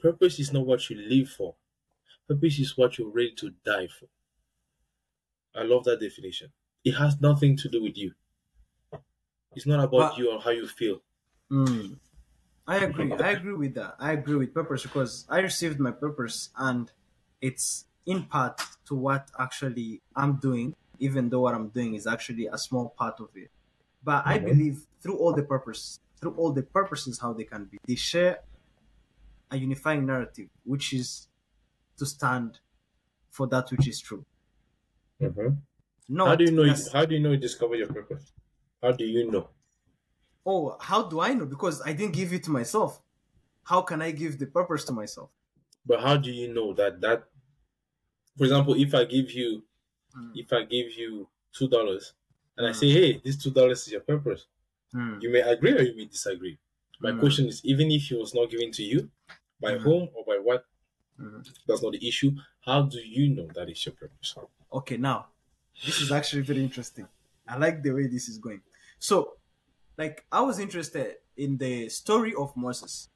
"Purpose 0.00 0.38
is 0.40 0.52
not 0.52 0.66
what 0.66 0.88
you 0.90 0.96
live 0.96 1.30
for. 1.30 1.56
Purpose 2.28 2.58
is 2.60 2.76
what 2.78 2.98
you're 2.98 3.10
ready 3.10 3.34
to 3.36 3.50
die 3.64 3.88
for." 3.88 4.08
I 5.54 5.62
love 5.62 5.84
that 5.84 6.00
definition. 6.00 6.52
It 6.84 6.92
has 6.92 7.20
nothing 7.20 7.54
to 7.58 7.68
do 7.68 7.82
with 7.82 7.98
you. 7.98 8.14
It's 9.54 9.66
not 9.66 9.80
about 9.84 9.90
But- 10.12 10.18
you 10.18 10.30
or 10.32 10.40
how 10.40 10.50
you 10.50 10.66
feel. 10.66 11.02
Mm. 11.50 11.98
I 12.66 12.78
agree. 12.86 13.12
I 13.12 13.32
agree 13.32 13.54
with 13.54 13.74
that. 13.74 13.96
I 13.98 14.12
agree 14.12 14.36
with 14.36 14.54
purpose 14.54 14.82
because 14.84 15.26
I 15.28 15.40
received 15.40 15.80
my 15.80 15.92
purpose 15.92 16.50
and 16.56 16.92
it's 17.40 17.86
in 18.08 18.24
part 18.24 18.60
to 18.86 18.94
what 18.94 19.28
actually 19.38 20.00
I'm 20.16 20.36
doing, 20.36 20.74
even 20.98 21.28
though 21.28 21.40
what 21.40 21.54
I'm 21.54 21.68
doing 21.68 21.94
is 21.94 22.06
actually 22.06 22.46
a 22.46 22.56
small 22.58 22.94
part 22.98 23.20
of 23.20 23.28
it. 23.36 23.50
But 24.02 24.26
I 24.26 24.38
believe 24.38 24.86
through 25.00 25.18
all 25.18 25.34
the 25.34 25.42
purpose, 25.42 26.00
through 26.18 26.34
all 26.38 26.50
the 26.50 26.62
purposes 26.62 27.18
how 27.18 27.34
they 27.34 27.44
can 27.44 27.66
be, 27.66 27.78
they 27.86 27.96
share 27.96 28.38
a 29.50 29.58
unifying 29.58 30.06
narrative, 30.06 30.48
which 30.64 30.94
is 30.94 31.28
to 31.98 32.06
stand 32.06 32.60
for 33.30 33.46
that 33.48 33.70
which 33.70 33.86
is 33.86 34.00
true. 34.00 34.24
Mm-hmm. 35.20 35.48
Not 36.08 36.28
How 36.28 36.36
do 36.36 36.44
you 36.44 36.52
know? 36.52 36.62
You, 36.62 36.74
how 36.92 37.04
do 37.04 37.14
you 37.14 37.20
know 37.20 37.32
you 37.32 37.36
discover 37.36 37.74
your 37.74 37.88
purpose? 37.88 38.32
How 38.82 38.92
do 38.92 39.04
you 39.04 39.30
know? 39.30 39.48
Oh, 40.46 40.78
how 40.80 41.02
do 41.02 41.20
I 41.20 41.34
know? 41.34 41.44
Because 41.44 41.82
I 41.84 41.92
didn't 41.92 42.14
give 42.14 42.32
it 42.32 42.44
to 42.44 42.50
myself. 42.50 43.02
How 43.64 43.82
can 43.82 44.00
I 44.00 44.12
give 44.12 44.38
the 44.38 44.46
purpose 44.46 44.84
to 44.84 44.92
myself? 44.92 45.28
But 45.84 46.00
how 46.00 46.16
do 46.16 46.30
you 46.30 46.54
know 46.54 46.72
that 46.74 47.02
that? 47.02 47.24
For 48.38 48.44
example, 48.44 48.74
if 48.74 48.94
I 48.94 49.04
give 49.04 49.32
you, 49.32 49.64
Mm. 50.14 50.32
if 50.34 50.52
I 50.52 50.64
give 50.64 50.92
you 50.94 51.28
two 51.52 51.68
dollars, 51.68 52.14
and 52.56 52.66
I 52.66 52.72
Mm. 52.72 52.74
say, 52.74 52.90
"Hey, 52.90 53.18
this 53.24 53.36
two 53.42 53.50
dollars 53.52 53.86
is 53.86 53.92
your 53.92 54.02
purpose," 54.02 54.46
Mm. 54.94 55.20
you 55.22 55.30
may 55.30 55.40
agree 55.42 55.72
or 55.78 55.82
you 55.82 55.96
may 55.96 56.06
disagree. 56.06 56.58
My 57.00 57.12
Mm. 57.12 57.20
question 57.22 57.46
is, 57.48 57.64
even 57.64 57.90
if 57.90 58.10
it 58.12 58.18
was 58.18 58.34
not 58.34 58.50
given 58.50 58.72
to 58.72 58.84
you 58.84 59.10
by 59.60 59.72
Mm. 59.72 59.82
whom 59.84 60.10
or 60.14 60.24
by 60.24 60.38
what, 60.38 60.66
that's 61.66 61.82
not 61.82 61.92
the 61.92 62.08
issue. 62.08 62.32
How 62.64 62.82
do 62.82 62.98
you 62.98 63.28
know 63.34 63.48
that 63.54 63.68
is 63.70 63.84
your 63.86 63.94
purpose? 63.94 64.34
Okay, 64.72 64.96
now 64.96 65.28
this 65.84 66.00
is 66.00 66.12
actually 66.12 66.42
very 66.42 66.62
interesting. 66.62 67.08
I 67.46 67.56
like 67.56 67.82
the 67.82 67.92
way 67.92 68.06
this 68.06 68.28
is 68.28 68.38
going. 68.38 68.62
So, 68.98 69.38
like, 69.96 70.26
I 70.32 70.40
was 70.42 70.58
interested 70.58 71.16
in 71.36 71.58
the 71.58 71.88
story 71.88 72.34
of 72.34 72.56
Moses. 72.56 73.10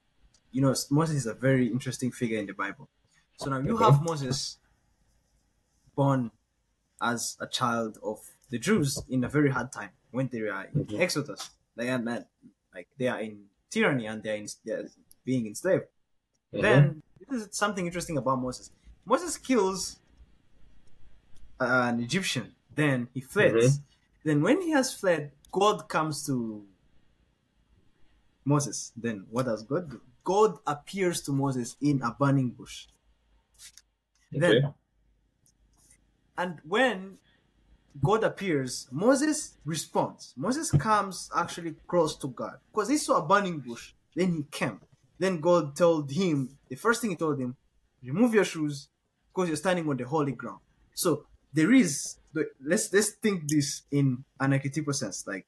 You 0.53 0.63
know, 0.63 0.75
Moses 0.91 1.17
is 1.19 1.27
a 1.27 1.35
very 1.35 1.69
interesting 1.69 2.13
figure 2.13 2.39
in 2.39 2.47
the 2.47 2.55
Bible. 2.55 2.91
So 3.37 3.51
now 3.51 3.61
you 3.61 3.77
have 3.79 4.03
Moses 4.03 4.59
born 5.95 6.31
as 7.01 7.37
a 7.41 7.47
child 7.47 7.99
of 8.03 8.19
the 8.51 8.59
Jews 8.59 9.03
in 9.09 9.25
a 9.25 9.29
very 9.29 9.51
hard 9.51 9.73
time 9.73 9.91
when 10.11 10.29
they 10.29 10.41
are 10.49 10.65
in 10.73 10.85
Mhm. 10.87 11.01
Exodus. 11.01 11.51
They 11.77 11.89
are 11.91 11.99
not 11.99 12.27
like 12.75 12.89
they 12.99 13.09
are 13.09 13.21
in 13.21 13.49
tyranny 13.71 14.07
and 14.07 14.23
they 14.23 14.31
are, 14.31 14.37
in, 14.37 14.47
they 14.65 14.73
are 14.73 14.89
being 15.25 15.47
enslaved. 15.47 15.87
Mhm. 16.53 16.61
Then 16.63 17.03
this 17.19 17.43
is 17.43 17.57
something 17.57 17.87
interesting 17.87 18.17
about 18.19 18.41
Moses. 18.41 18.71
Moses 19.05 19.37
kills 19.39 19.99
an 21.61 22.01
Egyptian. 22.01 22.55
Then 22.75 23.09
he 23.15 23.21
fled. 23.21 23.55
Mhm. 23.55 23.81
Then 24.25 24.43
when 24.43 24.61
he 24.61 24.71
has 24.71 24.95
fled, 24.95 25.33
God 25.51 25.89
comes 25.89 26.25
to 26.27 26.67
Moses. 28.45 28.93
Then 28.97 29.27
what 29.31 29.47
does 29.47 29.63
God 29.63 29.91
do? 29.91 30.01
God 30.25 30.59
appears 30.67 31.21
to 31.23 31.33
Moses 31.33 31.77
in 31.81 32.01
a 32.03 32.13
burning 32.13 32.51
bush. 32.51 32.87
okay. 34.35 34.41
Then 34.41 34.75
and 36.37 36.59
when 36.67 37.19
God 38.03 38.25
appears, 38.25 38.89
Moses 38.91 39.55
responds. 39.65 40.33
Moses 40.37 40.71
comes 40.71 41.31
actually 41.37 41.75
close 41.87 42.17
to 42.19 42.29
God 42.29 42.59
because 42.73 42.89
he 42.89 42.97
saw 42.97 43.19
a 43.19 43.27
burning 43.27 43.59
bush. 43.61 43.93
Then 44.17 44.33
he 44.35 44.43
came. 44.51 44.81
Then 45.19 45.41
God 45.41 45.77
told 45.77 46.11
him 46.11 46.57
the 46.69 46.77
first 46.77 47.01
thing 47.01 47.11
he 47.11 47.17
told 47.17 47.39
him, 47.39 47.57
remove 48.03 48.35
your 48.35 48.45
shoes 48.45 48.89
because 49.33 49.49
you're 49.49 49.57
standing 49.57 49.89
on 49.89 49.97
the 49.97 50.05
holy 50.05 50.33
ground. 50.33 50.61
So 50.95 51.25
there 51.53 51.73
is 51.73 52.17
let's 52.65 52.93
let's 52.93 53.11
think 53.11 53.47
this 53.49 53.83
in 53.91 54.25
an 54.41 54.53
archetypal 54.55 54.95
sense. 54.95 55.27
Like 55.27 55.47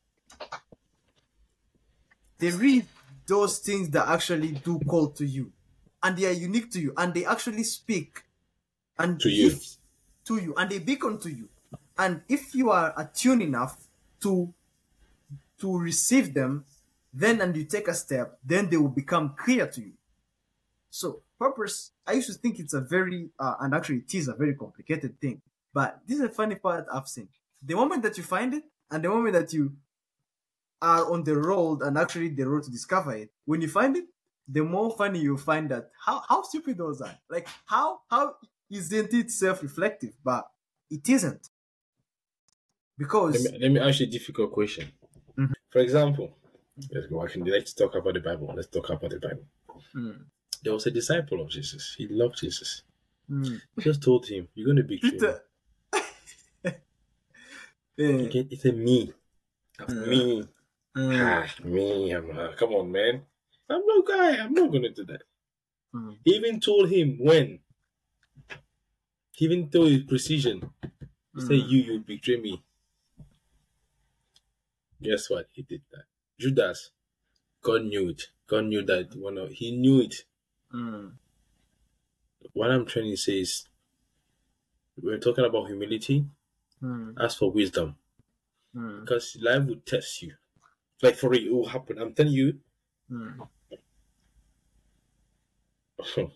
there 2.39 2.63
is 2.65 2.85
those 3.27 3.59
things 3.61 3.89
that 3.91 4.07
actually 4.09 4.53
do 4.53 4.79
call 4.81 5.09
to 5.09 5.25
you, 5.25 5.51
and 6.03 6.17
they 6.17 6.27
are 6.27 6.33
unique 6.33 6.71
to 6.73 6.81
you, 6.81 6.93
and 6.97 7.15
they 7.15 7.25
actually 7.25 7.65
speak 7.65 8.23
and 8.99 9.19
To 9.21 9.29
you. 9.31 9.47
if- 9.49 9.77
to 10.27 10.37
you, 10.37 10.55
and 10.57 10.71
they 10.71 10.79
beacon 10.79 11.19
to 11.21 11.31
you. 11.31 11.49
And 11.97 12.23
if 12.29 12.55
you 12.55 12.71
are 12.71 12.93
attuned 12.97 13.43
enough 13.43 13.89
to 14.23 14.53
to 15.61 15.79
receive 15.79 16.35
them, 16.35 16.65
then 17.13 17.41
and 17.41 17.57
you 17.57 17.65
take 17.65 17.89
a 17.89 17.95
step, 17.95 18.39
then 18.45 18.69
they 18.69 18.77
will 18.77 18.89
become 18.89 19.35
clear 19.37 19.67
to 19.67 19.81
you. 19.81 19.93
So 20.91 21.23
purpose, 21.39 21.93
I 22.07 22.13
used 22.15 22.29
to 22.29 22.35
think 22.35 22.59
it's 22.59 22.75
a 22.75 22.81
very 22.81 23.31
uh, 23.39 23.55
and 23.61 23.75
actually 23.75 23.99
it 23.99 24.15
is 24.15 24.29
a 24.29 24.35
very 24.35 24.55
complicated 24.55 25.21
thing. 25.21 25.41
But 25.73 26.01
this 26.07 26.19
is 26.19 26.25
a 26.25 26.29
funny 26.29 26.57
part 26.57 26.87
I've 26.93 27.09
seen. 27.09 27.29
The 27.63 27.75
moment 27.75 28.03
that 28.03 28.17
you 28.17 28.23
find 28.25 28.55
it, 28.55 28.65
and 28.91 29.03
the 29.03 29.09
moment 29.09 29.35
that 29.35 29.53
you 29.53 29.73
are 30.83 31.11
on 31.11 31.25
the 31.25 31.37
road 31.37 31.83
and 31.83 31.97
actually 31.97 32.29
the 32.29 32.47
road 32.47 32.65
to 32.65 32.71
discover 32.71 33.15
it, 33.15 33.31
when 33.45 33.61
you 33.61 33.69
find 33.69 33.97
it, 33.97 34.05
the 34.47 34.63
more 34.63 34.95
funny 34.97 35.21
you 35.21 35.37
find 35.37 35.71
that 35.71 35.91
how 36.05 36.23
how 36.29 36.43
stupid 36.43 36.79
those 36.79 37.01
are. 37.01 37.17
Like 37.31 37.49
how 37.65 38.01
how 38.11 38.37
isn't 38.71 39.13
it 39.15 39.31
self-reflective? 39.31 40.15
But 40.25 40.47
it 40.91 41.09
isn't. 41.09 41.49
Because 42.97 43.43
Let 43.45 43.53
me, 43.55 43.59
let 43.59 43.71
me 43.73 43.81
ask 43.81 44.01
you 44.01 44.07
a 44.07 44.11
difficult 44.11 44.53
question. 44.53 44.93
Mhm. 45.37 45.53
For 45.71 45.81
example, 45.81 46.37
let's 46.93 47.07
go 47.09 47.21
back 47.23 47.35
and 47.35 47.47
let's 47.49 47.73
talk 47.75 47.95
about 47.97 48.15
the 48.15 48.21
Bible. 48.21 48.53
Let's 48.55 48.69
talk 48.69 48.89
about 48.91 49.11
the 49.11 49.19
Bible. 49.19 49.47
Mm, 49.95 50.25
There 50.63 50.73
was 50.73 50.87
a 50.87 50.91
disciple 50.91 51.41
of 51.43 51.49
Jesus. 51.51 51.95
He 51.99 52.07
loved 52.09 52.39
Jesus. 52.39 52.83
mm. 53.31 53.61
He 53.77 53.83
just 53.83 54.03
told 54.03 54.27
him, 54.27 54.49
"You're 54.55 54.67
going 54.67 54.77
to 54.77 54.85
be 54.85 54.99
Peter. 54.99 55.43
Eh, 56.65 58.27
Okay, 58.27 58.47
it's 58.51 58.65
a 58.65 58.73
me. 58.73 59.13
Mm. 59.79 60.09
Me. 60.09 60.49
mm, 60.97 61.21
Ah, 61.21 61.47
me. 61.65 62.11
I'm, 62.13 62.31
uh, 62.39 62.53
come 62.57 62.73
on, 62.75 62.91
man. 62.91 63.23
I'm 63.69 63.83
no 63.87 64.03
guy. 64.03 64.37
I'm 64.43 64.53
not 64.53 64.71
going 64.71 64.83
to 64.83 64.91
do 64.91 65.05
that. 65.07 65.23
mm. 65.95 66.17
He 66.25 66.35
even 66.37 66.61
told 66.61 66.89
him 66.91 67.19
when. 67.19 67.61
Even 69.39 69.69
though 69.71 69.85
his 69.87 70.03
precision. 70.05 70.71
He 71.35 71.41
said, 71.41 71.51
Mm. 71.51 71.69
You, 71.69 71.79
you 71.79 72.01
betray 72.01 72.37
me. 72.37 72.63
Guess 75.03 75.31
what? 75.31 75.49
He 75.53 75.63
did 75.63 75.83
that. 75.93 76.05
Judas, 76.39 76.91
God 77.63 77.85
knew 77.85 78.11
it. 78.11 78.23
God 78.47 78.67
knew 78.67 78.83
that 78.85 79.15
one 79.17 79.39
of, 79.39 79.51
he 79.51 79.77
knew 79.77 80.01
it. 80.03 80.25
Mm, 80.73 81.13
What 82.53 82.71
I'm 82.71 82.87
trying 82.87 83.11
to 83.11 83.17
say 83.17 83.41
is, 83.41 83.67
we're 85.01 85.19
talking 85.19 85.45
about 85.45 85.67
humility. 85.67 86.25
mm, 86.83 87.15
Ask 87.19 87.39
for 87.39 87.51
wisdom 87.51 87.97
mm, 88.77 89.01
because 89.01 89.37
life 89.41 89.65
will 89.67 89.81
test 89.85 90.23
you. 90.23 90.35
Like 91.03 91.17
for 91.17 91.35
it, 91.35 91.43
it 91.45 91.53
will 91.53 91.67
happen. 91.69 91.99
I'm 91.99 92.15
telling 92.15 92.33
you, 92.33 92.61
mm. 93.11 93.49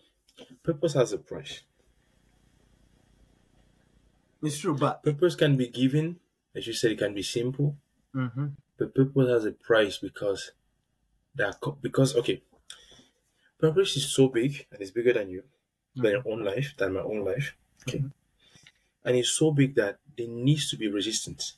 purpose 0.63 0.93
has 0.93 1.13
a 1.13 1.17
price. 1.17 1.61
It's 4.41 4.57
true, 4.59 4.75
but 4.75 5.01
Purpose 5.03 5.35
can 5.35 5.55
be 5.55 5.67
given, 5.69 6.19
as 6.53 6.67
you 6.67 6.73
said, 6.73 6.91
it 6.91 6.97
can 6.99 7.13
be 7.13 7.23
simple, 7.23 7.77
Mhm. 8.13 8.57
but 8.77 8.93
purpose 8.95 9.29
has 9.29 9.45
a 9.45 9.51
price 9.51 9.97
because 9.97 10.51
that 11.35 11.57
because 11.81 12.15
okay, 12.15 12.43
purpose 13.59 13.95
is 13.95 14.11
so 14.11 14.27
big 14.27 14.65
and 14.71 14.81
it's 14.81 14.91
bigger 14.91 15.13
than 15.13 15.29
you, 15.29 15.43
mm. 15.95 16.01
than 16.01 16.11
your 16.13 16.27
own 16.27 16.43
life, 16.43 16.75
than 16.77 16.93
my 16.93 17.01
own 17.01 17.23
life. 17.23 17.55
Okay, 17.83 17.99
mm-hmm. 17.99 18.07
and 19.05 19.17
it's 19.17 19.29
so 19.31 19.51
big 19.51 19.75
that 19.75 19.99
there 20.17 20.27
needs 20.27 20.69
to 20.71 20.77
be 20.77 20.87
resistance. 20.87 21.57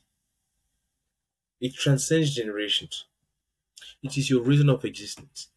It 1.62 1.76
transcends 1.76 2.36
generations. 2.36 3.06
It 4.04 4.18
is 4.18 4.30
your 4.30 4.44
reason 4.44 4.70
of 4.70 4.86
existence. 4.86 5.50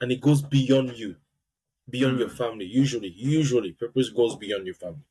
And 0.00 0.10
it 0.10 0.20
goes 0.20 0.42
beyond 0.42 0.98
you, 0.98 1.16
beyond 1.88 2.16
mm. 2.16 2.20
your 2.20 2.28
family. 2.30 2.66
Usually, 2.66 3.08
usually, 3.08 3.72
purpose 3.72 4.10
goes 4.10 4.36
beyond 4.36 4.66
your 4.66 4.74
family. 4.76 5.04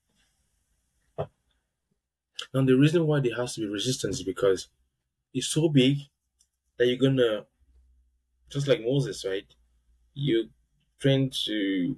Now, 2.54 2.64
the 2.64 2.78
reason 2.78 3.06
why 3.06 3.20
there 3.20 3.36
has 3.36 3.56
to 3.56 3.62
be 3.62 3.68
resistance 3.68 4.18
is 4.18 4.24
because 4.24 4.70
it's 5.34 5.48
so 5.48 5.70
big 5.70 5.98
that 6.78 6.88
you're 6.88 6.98
gonna, 6.98 7.46
just 8.50 8.68
like 8.68 8.82
Moses, 8.82 9.24
right? 9.26 9.46
You're 10.14 10.46
trying 11.00 11.32
to 11.46 11.96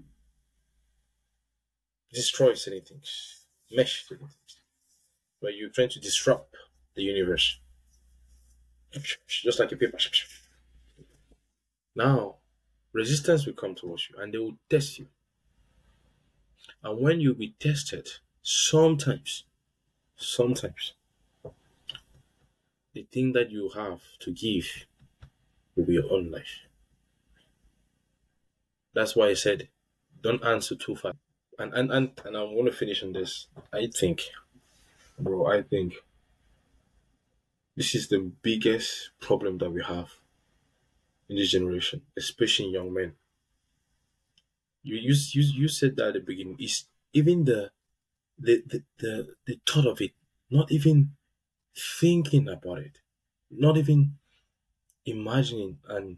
destroy 2.14 2.54
certain 2.54 2.82
things, 2.82 3.46
mesh 3.72 4.06
certain 4.08 4.28
things, 4.28 4.60
but 5.42 5.56
you're 5.56 5.70
trying 5.70 5.90
to 5.90 6.00
disrupt 6.00 6.56
the 6.96 7.04
universe, 7.04 7.60
just 9.28 9.60
like 9.60 9.72
a 9.72 9.78
paper. 9.78 9.98
Now, 11.96 12.36
resistance 12.92 13.46
will 13.46 13.54
come 13.54 13.76
towards 13.76 14.10
you, 14.10 14.18
and 14.22 14.34
they 14.34 14.38
will 14.38 14.58
test 14.70 15.00
you. 15.00 15.08
And 16.84 17.00
when 17.02 17.22
you'll 17.22 17.36
be 17.36 17.56
tested, 17.60 18.10
sometimes 18.42 19.46
sometimes 20.22 20.94
the 22.94 23.04
thing 23.12 23.34
that 23.34 23.52
you 23.52 23.68
have 23.76 24.02
to 24.20 24.32
give 24.32 24.86
will 25.76 25.86
be 25.86 25.94
your 25.94 26.12
own 26.12 26.32
life. 26.32 26.68
That's 28.94 29.16
why 29.18 29.28
I 29.28 29.34
said, 29.34 29.68
don't 30.22 30.44
answer 30.46 30.76
too 30.76 30.96
fast. 30.96 31.18
And 31.60 31.74
and 31.74 31.92
and, 31.92 32.12
and 32.26 32.38
I'm 32.38 32.54
going 32.54 32.66
to 32.66 32.72
finish 32.72 33.04
on 33.04 33.12
this. 33.14 33.48
I 33.74 33.88
think, 33.88 34.30
bro, 35.20 35.48
I 35.48 35.64
think 35.64 35.96
this 37.76 37.94
is 37.96 38.08
the 38.08 38.20
biggest 38.42 39.12
problem 39.20 39.58
that 39.58 39.72
we 39.72 39.84
have 39.84 40.10
in 41.30 41.36
this 41.36 41.50
generation, 41.50 42.04
especially 42.16 42.68
in 42.68 42.74
young 42.74 42.94
men. 42.94 43.16
You 44.84 44.96
you 44.96 45.16
you, 45.32 45.42
you 45.62 45.68
said 45.68 45.96
that 45.96 46.10
at 46.10 46.14
the 46.14 46.20
beginning. 46.20 46.58
Is 46.60 46.86
even 47.14 47.46
the 47.46 47.72
the, 48.42 48.64
the, 48.68 48.84
the, 49.00 49.36
the 49.46 49.60
thought 49.68 49.86
of 49.86 50.02
it, 50.02 50.12
not 50.50 50.72
even 50.72 51.12
thinking 52.00 52.48
about 52.48 52.80
it, 52.80 53.00
not 53.50 53.78
even 53.78 54.16
imagining 55.06 55.78
and 55.88 56.18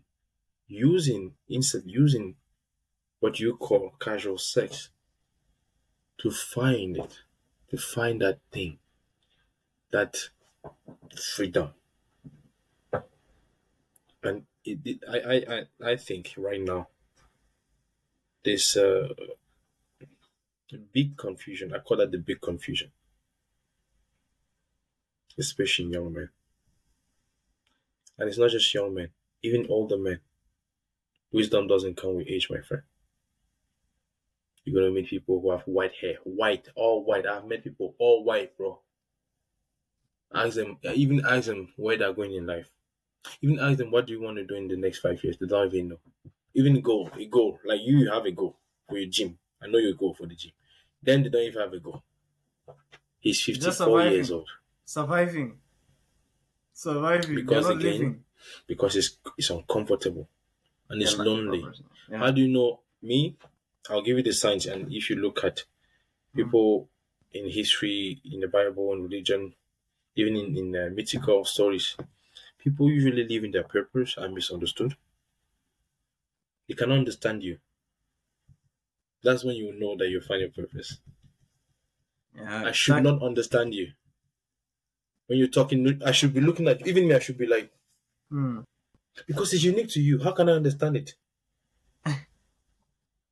using, 0.67 1.33
instead 1.49 1.83
using 1.85 2.35
what 3.19 3.39
you 3.39 3.55
call 3.55 3.93
casual 3.99 4.37
sex 4.37 4.89
to 6.17 6.31
find 6.31 6.97
it, 6.97 7.19
to 7.69 7.77
find 7.77 8.21
that 8.21 8.39
thing, 8.51 8.79
that 9.91 10.15
freedom. 11.35 11.69
And 14.23 14.43
it, 14.63 14.79
it, 14.85 14.99
I, 15.09 15.19
I, 15.19 15.55
I, 15.55 15.91
I 15.91 15.95
think 15.97 16.33
right 16.37 16.61
now, 16.61 16.87
this 18.43 18.75
uh, 18.77 19.09
big 20.77 21.17
confusion. 21.17 21.73
I 21.73 21.79
call 21.79 21.97
that 21.97 22.11
the 22.11 22.17
big 22.17 22.41
confusion, 22.41 22.91
especially 25.37 25.85
in 25.85 25.91
young 25.91 26.11
men. 26.13 26.29
And 28.17 28.27
it's 28.27 28.39
not 28.39 28.49
just 28.49 28.73
young 28.73 28.95
men, 28.95 29.11
even 29.43 29.67
older 29.69 29.97
men. 29.97 30.19
Wisdom 31.33 31.67
doesn't 31.67 31.97
come 31.97 32.15
with 32.15 32.29
age, 32.29 32.49
my 32.49 32.61
friend. 32.61 32.83
You're 34.65 34.81
gonna 34.81 34.93
meet 34.93 35.07
people 35.07 35.39
who 35.41 35.51
have 35.51 35.63
white 35.67 35.95
hair, 35.95 36.15
white, 36.23 36.67
all 36.75 37.03
white. 37.03 37.25
I've 37.25 37.45
met 37.45 37.63
people 37.63 37.95
all 37.99 38.23
white, 38.23 38.55
bro. 38.57 38.79
Ask 40.33 40.55
them, 40.55 40.79
even 40.83 41.25
ask 41.25 41.47
them 41.47 41.73
where 41.77 41.97
they're 41.97 42.13
going 42.13 42.33
in 42.33 42.45
life. 42.47 42.69
Even 43.41 43.59
ask 43.59 43.77
them 43.77 43.91
what 43.91 44.07
do 44.07 44.13
you 44.13 44.21
want 44.21 44.37
to 44.37 44.45
do 44.45 44.55
in 44.55 44.67
the 44.67 44.77
next 44.77 44.99
five 44.99 45.23
years. 45.23 45.37
They 45.37 45.47
don't 45.47 45.73
even 45.73 45.89
know. 45.89 45.99
Even 46.55 46.81
goal, 46.81 47.09
a 47.17 47.25
goal, 47.25 47.59
like 47.65 47.81
you 47.83 48.11
have 48.11 48.25
a 48.25 48.31
goal 48.31 48.57
for 48.89 48.97
your 48.97 49.09
gym. 49.09 49.37
I 49.61 49.67
know 49.67 49.79
you 49.79 49.95
go 49.95 50.13
for 50.13 50.27
the 50.27 50.35
gym. 50.35 50.51
Then 51.03 51.23
they 51.23 51.30
don't 51.30 51.41
even 51.41 51.61
have 51.61 51.73
a 51.73 51.80
goal. 51.80 52.03
He's 53.19 53.41
54 53.41 54.03
years 54.03 54.31
old. 54.31 54.49
Surviving. 54.85 55.57
Surviving. 56.73 57.35
Because 57.35 57.69
again, 57.69 57.91
living. 57.91 58.23
because 58.67 58.95
it's 58.95 59.17
it's 59.38 59.49
uncomfortable 59.49 60.27
and 60.89 61.01
it's 61.01 61.17
yeah, 61.17 61.23
lonely. 61.23 61.65
Yeah. 62.09 62.17
How 62.17 62.31
do 62.31 62.41
you 62.41 62.47
know 62.47 62.80
me? 63.01 63.35
I'll 63.89 64.01
give 64.01 64.17
you 64.17 64.23
the 64.23 64.34
signs, 64.34 64.65
and 64.65 64.91
if 64.91 65.09
you 65.09 65.17
look 65.17 65.43
at 65.43 65.63
people 66.35 66.89
mm. 67.34 67.39
in 67.39 67.49
history, 67.49 68.21
in 68.23 68.39
the 68.39 68.47
Bible, 68.47 68.93
and 68.93 69.03
religion, 69.03 69.53
even 70.15 70.35
in, 70.35 70.57
in 70.57 70.75
uh, 70.75 70.89
mythical 70.93 71.43
stories, 71.43 71.97
people 72.57 72.89
usually 72.89 73.27
live 73.27 73.43
in 73.43 73.51
their 73.51 73.63
purpose 73.63 74.17
are 74.17 74.30
misunderstood. 74.30 74.95
They 76.67 76.75
cannot 76.75 76.99
understand 76.99 77.43
you 77.43 77.57
that's 79.23 79.43
when 79.43 79.55
you 79.55 79.77
know 79.79 79.95
that 79.97 80.09
you 80.09 80.21
find 80.21 80.41
your 80.41 80.49
purpose. 80.49 80.99
Yeah, 82.35 82.65
I 82.65 82.71
should 82.71 83.03
not 83.03 83.21
understand 83.23 83.73
you. 83.73 83.91
When 85.27 85.39
you're 85.39 85.47
talking, 85.47 86.01
I 86.05 86.11
should 86.11 86.33
be 86.33 86.41
looking 86.41 86.67
at 86.67 86.85
even 86.87 87.07
me. 87.07 87.13
I 87.13 87.19
should 87.19 87.37
be 87.37 87.47
like, 87.47 87.71
hmm. 88.29 88.59
because 89.27 89.53
it's 89.53 89.63
unique 89.63 89.89
to 89.89 90.01
you. 90.01 90.21
How 90.21 90.31
can 90.31 90.49
I 90.49 90.53
understand 90.53 90.97
it? 90.97 91.13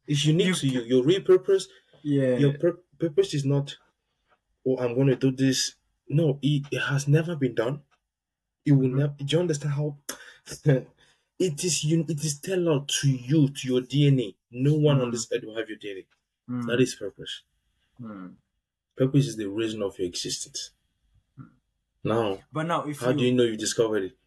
it's 0.08 0.26
unique 0.26 0.48
you, 0.48 0.54
to 0.56 0.68
you. 0.68 0.82
Your 0.82 1.04
real 1.04 1.22
purpose. 1.22 1.68
Yeah. 2.04 2.38
Your 2.38 2.54
pur- 2.54 2.80
purpose 3.00 3.34
is 3.34 3.46
not. 3.46 3.76
Oh, 4.66 4.78
I'm 4.78 4.96
going 4.96 5.08
to 5.08 5.16
do 5.16 5.32
this. 5.32 5.76
No, 6.08 6.40
it, 6.42 6.68
it 6.72 6.80
has 6.80 7.08
never 7.08 7.36
been 7.36 7.56
done. 7.56 7.82
It 8.66 8.72
will 8.72 8.88
mm-hmm. 8.88 9.00
never. 9.00 9.14
Do 9.18 9.26
you 9.28 9.40
understand 9.40 9.74
how? 9.74 9.98
it 11.40 11.64
is 11.64 11.84
you. 11.84 12.06
It 12.08 12.24
is 12.24 12.40
tailored 12.40 12.88
to 12.88 13.10
you, 13.10 13.50
to 13.50 13.68
your 13.68 13.82
DNA. 13.82 14.36
No 14.52 14.74
one 14.74 15.00
mm. 15.00 15.04
on 15.04 15.12
this 15.12 15.28
earth 15.34 15.44
will 15.44 15.58
have 15.58 15.70
your 15.70 15.78
DNA. 15.78 16.06
Mm. 16.50 16.68
That 16.68 16.82
is 16.82 16.96
purpose. 16.96 17.44
Mm. 18.02 18.34
Purpose 18.98 19.28
is 19.28 19.38
the 19.38 19.48
reason 19.48 19.82
of 19.82 19.98
your 19.98 20.08
existence. 20.08 20.72
Hmm. 21.38 21.46
Now, 22.04 22.40
but 22.52 22.68
now, 22.68 22.86
if 22.86 23.00
how 23.00 23.10
you... 23.10 23.18
do 23.18 23.24
you 23.24 23.34
know 23.34 23.44
you 23.44 23.58
discovered 23.58 24.04
it? 24.04 24.18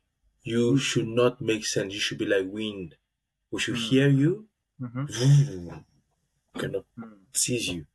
You 0.43 0.73
hmm. 0.73 0.77
should 0.79 1.07
not 1.07 1.41
make 1.41 1.67
sense. 1.67 1.93
You 1.95 2.01
should 2.01 2.19
be 2.19 2.27
like 2.27 2.47
wind. 2.51 2.97
We 3.51 3.61
should 3.61 3.77
hmm. 3.77 3.83
hear 3.83 4.09
you. 4.09 4.47
Mm-hmm. 4.81 5.79
Cannot 6.59 6.85
seize 7.33 7.69
you. 7.69 7.87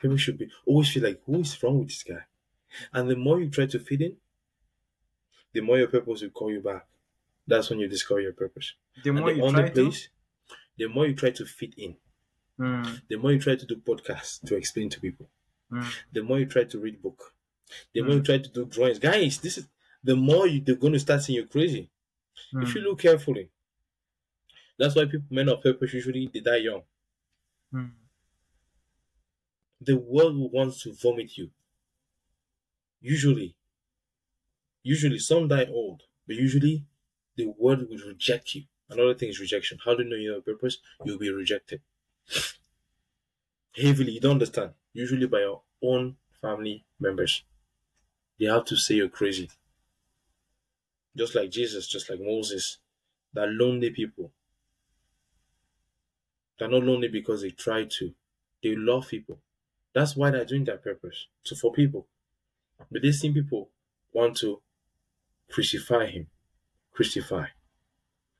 People 0.00 0.16
should 0.16 0.38
be 0.38 0.48
always 0.66 0.90
feel 0.90 1.02
like, 1.02 1.20
who 1.26 1.40
is 1.40 1.62
wrong 1.62 1.80
with 1.80 1.88
this 1.88 2.02
guy? 2.02 2.24
And 2.92 3.10
the 3.10 3.16
more 3.16 3.40
you 3.40 3.50
try 3.50 3.66
to 3.66 3.78
fit 3.78 4.00
in, 4.00 4.16
the 5.52 5.60
more 5.60 5.78
your 5.78 5.88
purpose 5.88 6.22
will 6.22 6.30
call 6.30 6.50
you 6.50 6.60
back. 6.60 6.86
That's 7.46 7.68
when 7.68 7.78
you 7.80 7.88
discover 7.88 8.20
your 8.20 8.32
purpose. 8.32 8.74
The 9.04 9.12
more 9.12 9.30
the 9.30 9.36
you 9.36 9.50
try 9.50 9.68
place, 9.68 10.02
to 10.04 10.08
the 10.82 10.88
more 10.88 11.06
you 11.06 11.14
try 11.14 11.30
to 11.30 11.44
fit 11.44 11.74
in, 11.78 11.94
mm. 12.58 13.00
the 13.08 13.16
more 13.16 13.30
you 13.30 13.38
try 13.38 13.54
to 13.54 13.64
do 13.64 13.76
podcasts 13.76 14.44
to 14.44 14.56
explain 14.56 14.88
to 14.90 15.00
people, 15.00 15.28
mm. 15.70 15.86
the 16.12 16.24
more 16.24 16.40
you 16.40 16.46
try 16.46 16.64
to 16.64 16.78
read 16.80 17.00
book, 17.00 17.34
the 17.94 18.00
mm. 18.00 18.06
more 18.06 18.16
you 18.16 18.22
try 18.22 18.38
to 18.38 18.48
do 18.48 18.64
drawings. 18.64 18.98
Guys, 18.98 19.38
this 19.38 19.58
is 19.58 19.68
the 20.02 20.16
more 20.16 20.48
you, 20.48 20.60
they're 20.60 20.74
going 20.74 20.92
to 20.94 20.98
start 20.98 21.22
seeing 21.22 21.36
you're 21.36 21.46
crazy. 21.46 21.88
If 22.54 22.74
you 22.74 22.80
look 22.82 22.98
carefully, 22.98 23.48
that's 24.78 24.96
why 24.96 25.04
people, 25.04 25.26
men 25.30 25.48
of 25.48 25.62
purpose, 25.62 25.94
usually 25.94 26.28
they 26.34 26.40
die 26.40 26.56
young. 26.56 26.82
The 29.80 29.96
world 29.96 30.34
wants 30.52 30.82
to 30.82 30.92
vomit 30.92 31.38
you. 31.38 31.50
Usually, 33.00 33.54
usually 34.82 35.18
some 35.18 35.48
die 35.48 35.66
old, 35.70 36.02
but 36.26 36.36
usually 36.36 36.84
the 37.36 37.46
world 37.46 37.88
will 37.88 38.06
reject 38.06 38.54
you. 38.56 38.64
Another 38.92 39.14
thing 39.14 39.30
is 39.30 39.40
rejection. 39.40 39.78
How 39.84 39.94
do 39.94 40.02
you 40.02 40.08
know 40.10 40.16
you 40.16 40.32
have 40.32 40.40
a 40.40 40.42
purpose? 40.42 40.78
You'll 41.04 41.18
be 41.18 41.30
rejected. 41.30 41.80
Heavily, 43.74 44.12
you 44.12 44.20
don't 44.20 44.32
understand. 44.32 44.72
Usually 44.92 45.26
by 45.26 45.40
your 45.40 45.62
own 45.82 46.16
family 46.40 46.84
members. 47.00 47.42
They 48.38 48.46
have 48.46 48.66
to 48.66 48.76
say 48.76 48.96
you're 48.96 49.08
crazy. 49.08 49.50
Just 51.16 51.34
like 51.34 51.50
Jesus, 51.50 51.86
just 51.86 52.10
like 52.10 52.20
Moses. 52.20 52.78
They're 53.32 53.46
lonely 53.46 53.90
people. 53.90 54.30
They're 56.58 56.68
not 56.68 56.84
lonely 56.84 57.08
because 57.08 57.42
they 57.42 57.50
try 57.50 57.84
to. 57.84 58.14
They 58.62 58.76
love 58.76 59.08
people. 59.08 59.38
That's 59.94 60.16
why 60.16 60.30
they're 60.30 60.44
doing 60.44 60.64
their 60.64 60.76
purpose. 60.76 61.26
So 61.42 61.56
for 61.56 61.72
people. 61.72 62.06
But 62.90 63.02
these 63.02 63.20
same 63.20 63.34
people 63.34 63.70
want 64.12 64.36
to 64.38 64.60
crucify 65.50 66.06
him. 66.06 66.28
Crucify 66.92 67.46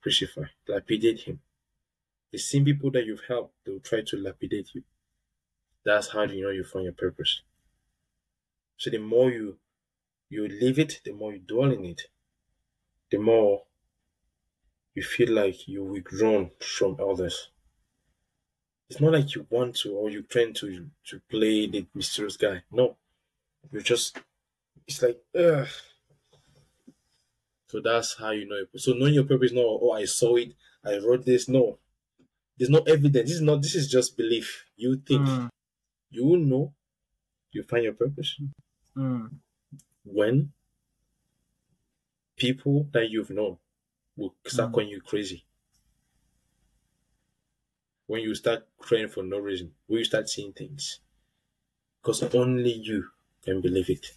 crucify, 0.03 0.47
lapidate 0.69 1.21
him. 1.23 1.41
The 2.33 2.39
same 2.39 2.65
people 2.67 2.91
that 2.93 3.07
you've 3.07 3.25
helped, 3.29 3.55
they 3.65 3.73
will 3.73 3.81
try 3.81 4.03
to 4.03 4.17
lapidate 4.19 4.75
you. 4.75 4.85
That's 5.85 6.09
how 6.09 6.25
you 6.25 6.43
know 6.43 6.51
you 6.51 6.65
find 6.65 6.83
your 6.87 6.93
purpose. 6.93 7.43
So 8.77 8.91
the 8.91 8.99
more 8.99 9.31
you 9.31 9.59
you 10.29 10.49
live 10.49 10.79
it, 10.79 11.03
the 11.05 11.13
more 11.13 11.33
you 11.35 11.41
dwell 11.41 11.73
in 11.73 11.85
it, 11.85 12.09
the 13.11 13.19
more 13.19 13.65
you 14.95 15.03
feel 15.03 15.31
like 15.31 15.69
you're 15.69 15.85
withdrawn 15.85 16.51
from 16.59 16.99
others. 16.99 17.51
It's 18.89 19.01
not 19.01 19.13
like 19.13 19.35
you 19.35 19.45
want 19.51 19.75
to 19.79 19.93
or 19.97 20.09
you 20.11 20.23
trying 20.23 20.55
to 20.55 20.89
to 21.07 21.19
play 21.29 21.67
the 21.67 21.85
mysterious 21.95 22.37
guy. 22.37 22.63
No, 22.71 22.97
you 23.73 23.81
just 23.83 24.19
it's 24.87 25.03
like 25.03 25.25
ugh. 25.37 25.69
So 27.73 27.81
that's 27.81 28.11
how 28.19 28.31
you 28.31 28.47
know 28.49 28.57
it. 28.65 28.81
So 28.81 28.93
knowing 28.93 29.15
your 29.15 29.25
purpose, 29.25 29.53
no, 29.53 29.65
oh 29.83 29.93
I 29.93 30.05
saw 30.07 30.37
it, 30.37 30.55
I 30.85 30.99
wrote 30.99 31.25
this. 31.27 31.49
No, 31.49 31.79
there's 32.59 32.71
no 32.71 32.81
evidence. 32.81 33.31
This 33.31 33.37
is 33.39 33.43
not. 33.43 33.63
This 33.63 33.77
is 33.77 33.91
just 33.91 34.17
belief. 34.17 34.67
You 34.77 34.97
think 34.99 35.29
Mm. 35.29 35.49
you 36.11 36.27
will 36.27 36.41
know. 36.53 36.75
You 37.53 37.63
find 37.65 37.85
your 37.85 37.95
purpose 37.95 38.41
Mm. 38.97 39.43
when 40.05 40.53
people 42.37 42.85
that 42.93 43.09
you've 43.09 43.31
known 43.31 43.59
will 44.17 44.37
start 44.47 44.71
Mm. 44.71 44.73
calling 44.73 44.89
you 44.91 45.01
crazy. 45.01 45.47
When 48.07 48.23
you 48.23 48.37
start 48.37 48.69
crying 48.79 49.09
for 49.09 49.25
no 49.25 49.39
reason, 49.41 49.75
when 49.89 49.99
you 49.99 50.05
start 50.05 50.29
seeing 50.29 50.53
things, 50.53 51.01
because 52.01 52.23
only 52.35 52.73
you 52.73 53.11
can 53.43 53.61
believe 53.61 53.91
it. 53.91 54.13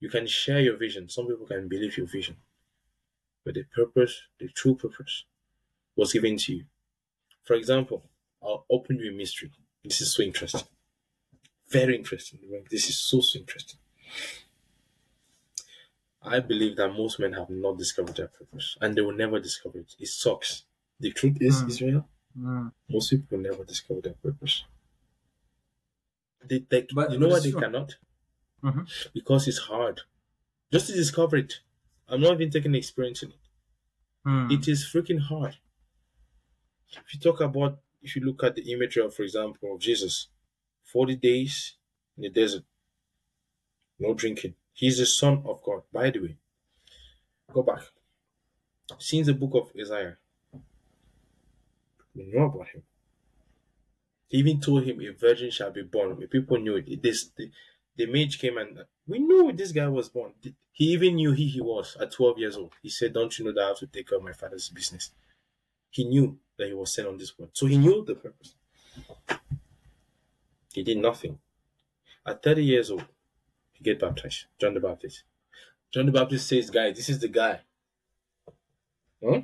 You 0.00 0.08
can 0.10 0.26
share 0.26 0.60
your 0.60 0.76
vision. 0.76 1.08
Some 1.08 1.28
people 1.28 1.46
can 1.46 1.68
believe 1.68 1.96
your 1.96 2.06
vision, 2.08 2.38
but 3.44 3.54
the 3.54 3.64
purpose, 3.74 4.22
the 4.38 4.48
true 4.48 4.74
purpose, 4.74 5.24
was 5.96 6.12
given 6.12 6.36
to 6.38 6.54
you. 6.56 6.64
For 7.44 7.54
example, 7.54 8.02
I'll 8.42 8.64
open 8.70 8.98
you 8.98 9.10
a 9.10 9.14
mystery. 9.14 9.50
This 9.84 10.00
is 10.00 10.12
so 10.14 10.22
interesting. 10.22 10.68
Very 11.68 11.96
interesting. 11.96 12.40
This 12.70 12.88
is 12.88 12.98
so, 12.98 13.20
so 13.20 13.38
interesting. 13.38 13.78
I 16.22 16.40
believe 16.40 16.76
that 16.76 16.92
most 16.92 17.18
men 17.20 17.32
have 17.34 17.48
not 17.50 17.78
discovered 17.78 18.16
their 18.16 18.28
purpose 18.28 18.76
and 18.80 18.94
they 18.94 19.00
will 19.00 19.14
never 19.16 19.38
discover 19.40 19.78
it. 19.78 19.94
It 19.98 20.08
sucks. 20.08 20.64
The 21.00 21.12
truth 21.12 21.38
is, 21.40 21.62
Mm. 21.62 21.68
Israel, 21.68 22.08
Mm. 22.38 22.72
most 22.88 23.10
people 23.10 23.36
will 23.38 23.44
never 23.50 23.64
discover 23.64 24.00
their 24.00 24.14
purpose. 24.14 24.64
They, 26.44 26.58
they, 26.68 26.86
But- 26.92 27.12
you 27.12 27.18
know 27.18 27.28
why 27.28 27.40
they 27.40 27.50
true. 27.52 27.60
cannot? 27.60 27.96
Mhm. 28.62 29.12
Because 29.12 29.46
it's 29.48 29.58
hard. 29.58 30.02
Just 30.72 30.88
to 30.88 30.92
discover 30.94 31.36
it. 31.36 31.60
I'm 32.08 32.20
not 32.20 32.34
even 32.34 32.50
taking 32.50 32.74
experience 32.74 33.22
in 33.22 33.30
it. 33.30 33.36
Mm. 34.26 34.52
It 34.52 34.68
is 34.68 34.84
freaking 34.84 35.20
hard. 35.20 35.56
If 36.90 37.14
you 37.14 37.20
talk 37.20 37.40
about, 37.40 37.78
if 38.02 38.16
you 38.16 38.22
look 38.24 38.42
at 38.42 38.54
the 38.54 38.72
imagery 38.72 39.04
of, 39.04 39.14
for 39.14 39.22
example, 39.22 39.74
of 39.74 39.80
Jesus, 39.80 40.28
40 40.84 41.16
days 41.16 41.74
in 42.16 42.22
the 42.22 42.30
desert, 42.30 42.64
no 43.98 44.14
drinking. 44.14 44.54
He's 44.72 44.98
the 44.98 45.06
Son 45.06 45.42
of 45.44 45.62
God. 45.62 45.82
By 45.92 46.10
the 46.10 46.20
way, 46.20 46.36
go 47.52 47.62
back. 47.62 47.82
Since 48.98 49.26
the 49.26 49.34
book 49.34 49.54
of 49.54 49.72
Isaiah, 49.78 50.16
we 52.14 52.30
know 52.32 52.44
about 52.44 52.68
him. 52.68 52.82
He 54.28 54.38
even 54.38 54.60
told 54.60 54.84
him 54.84 55.00
a 55.00 55.10
virgin 55.10 55.50
shall 55.50 55.70
be 55.70 55.82
born. 55.82 56.16
People 56.28 56.58
knew 56.58 56.76
it. 56.76 57.02
This 57.02 57.30
the, 57.36 57.50
the 57.98 58.06
mage 58.06 58.38
came 58.38 58.56
and 58.56 58.84
we 59.06 59.18
knew 59.18 59.52
this 59.52 59.72
guy 59.72 59.88
was 59.88 60.08
born. 60.08 60.32
He 60.72 60.84
even 60.92 61.16
knew 61.16 61.32
he 61.32 61.48
he 61.48 61.60
was 61.60 61.96
at 62.00 62.12
12 62.12 62.38
years 62.38 62.56
old. 62.56 62.72
He 62.80 62.88
said, 62.88 63.12
Don't 63.12 63.36
you 63.36 63.44
know 63.44 63.52
that 63.52 63.64
I 63.64 63.68
have 63.68 63.78
to 63.78 63.88
take 63.88 64.08
care 64.08 64.18
of 64.18 64.24
my 64.24 64.32
father's 64.32 64.68
business? 64.70 65.10
He 65.90 66.04
knew 66.04 66.38
that 66.56 66.68
he 66.68 66.74
was 66.74 66.94
sent 66.94 67.08
on 67.08 67.18
this 67.18 67.36
world. 67.36 67.50
So 67.54 67.66
he 67.66 67.76
knew 67.76 68.04
the 68.04 68.14
purpose. 68.14 68.54
He 70.72 70.84
did 70.84 70.98
nothing. 70.98 71.40
At 72.24 72.42
30 72.42 72.64
years 72.64 72.90
old, 72.90 73.04
he 73.72 73.82
get 73.82 73.98
baptized. 73.98 74.44
John 74.60 74.74
the 74.74 74.80
Baptist. 74.80 75.24
John 75.92 76.06
the 76.06 76.12
Baptist 76.12 76.46
says, 76.46 76.70
Guys, 76.70 76.94
this 76.94 77.08
is 77.08 77.18
the 77.18 77.28
guy. 77.28 77.62
Huh? 79.24 79.40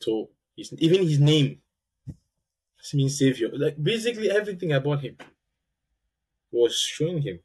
So 0.00 0.30
his, 0.56 0.72
even 0.78 1.02
his 1.06 1.20
name 1.20 1.62
means 2.92 3.18
savior. 3.18 3.50
Like 3.52 3.80
basically 3.80 4.30
everything 4.30 4.72
about 4.72 5.02
him 5.02 5.16
was 6.50 6.78
showing 6.78 7.22
him. 7.22 7.40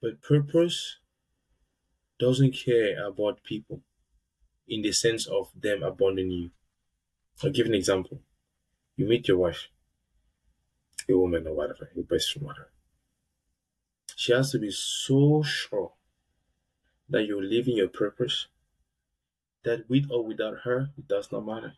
But 0.00 0.22
purpose 0.22 0.98
doesn't 2.18 2.52
care 2.52 3.06
about 3.06 3.42
people 3.42 3.80
in 4.68 4.82
the 4.82 4.92
sense 4.92 5.26
of 5.26 5.50
them 5.54 5.82
abandoning 5.82 6.30
you. 6.30 6.50
I'll 7.42 7.50
give 7.50 7.66
an 7.66 7.74
example. 7.74 8.20
You 8.96 9.06
meet 9.06 9.28
your 9.28 9.38
wife, 9.38 9.68
a 11.08 11.16
woman 11.16 11.46
or 11.46 11.54
whatever, 11.54 11.90
your 11.94 12.04
best 12.04 12.32
friend, 12.32 12.46
whatever. 12.46 12.70
She 14.16 14.32
has 14.32 14.52
to 14.52 14.58
be 14.58 14.70
so 14.70 15.42
sure 15.42 15.92
that 17.08 17.24
you're 17.24 17.42
living 17.42 17.76
your 17.76 17.88
purpose 17.88 18.46
that 19.64 19.88
with 19.88 20.06
or 20.10 20.24
without 20.24 20.58
her, 20.64 20.90
it 20.96 21.08
does 21.08 21.32
not 21.32 21.44
matter. 21.44 21.74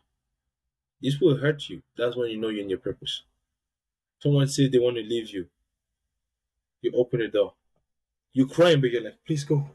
This 1.01 1.19
will 1.19 1.37
hurt 1.37 1.69
you. 1.69 1.81
That's 1.97 2.15
when 2.15 2.29
you 2.29 2.37
know 2.37 2.49
you're 2.49 2.63
in 2.63 2.69
your 2.69 2.79
purpose. 2.79 3.23
Someone 4.19 4.47
says 4.47 4.71
they 4.71 4.79
want 4.79 4.97
to 4.97 5.03
leave 5.03 5.29
you. 5.29 5.47
You 6.81 6.91
open 6.95 7.19
the 7.19 7.27
door. 7.27 7.53
You're 8.33 8.47
crying, 8.47 8.81
but 8.81 8.91
you're 8.91 9.03
like, 9.03 9.17
please 9.25 9.43
go. 9.43 9.69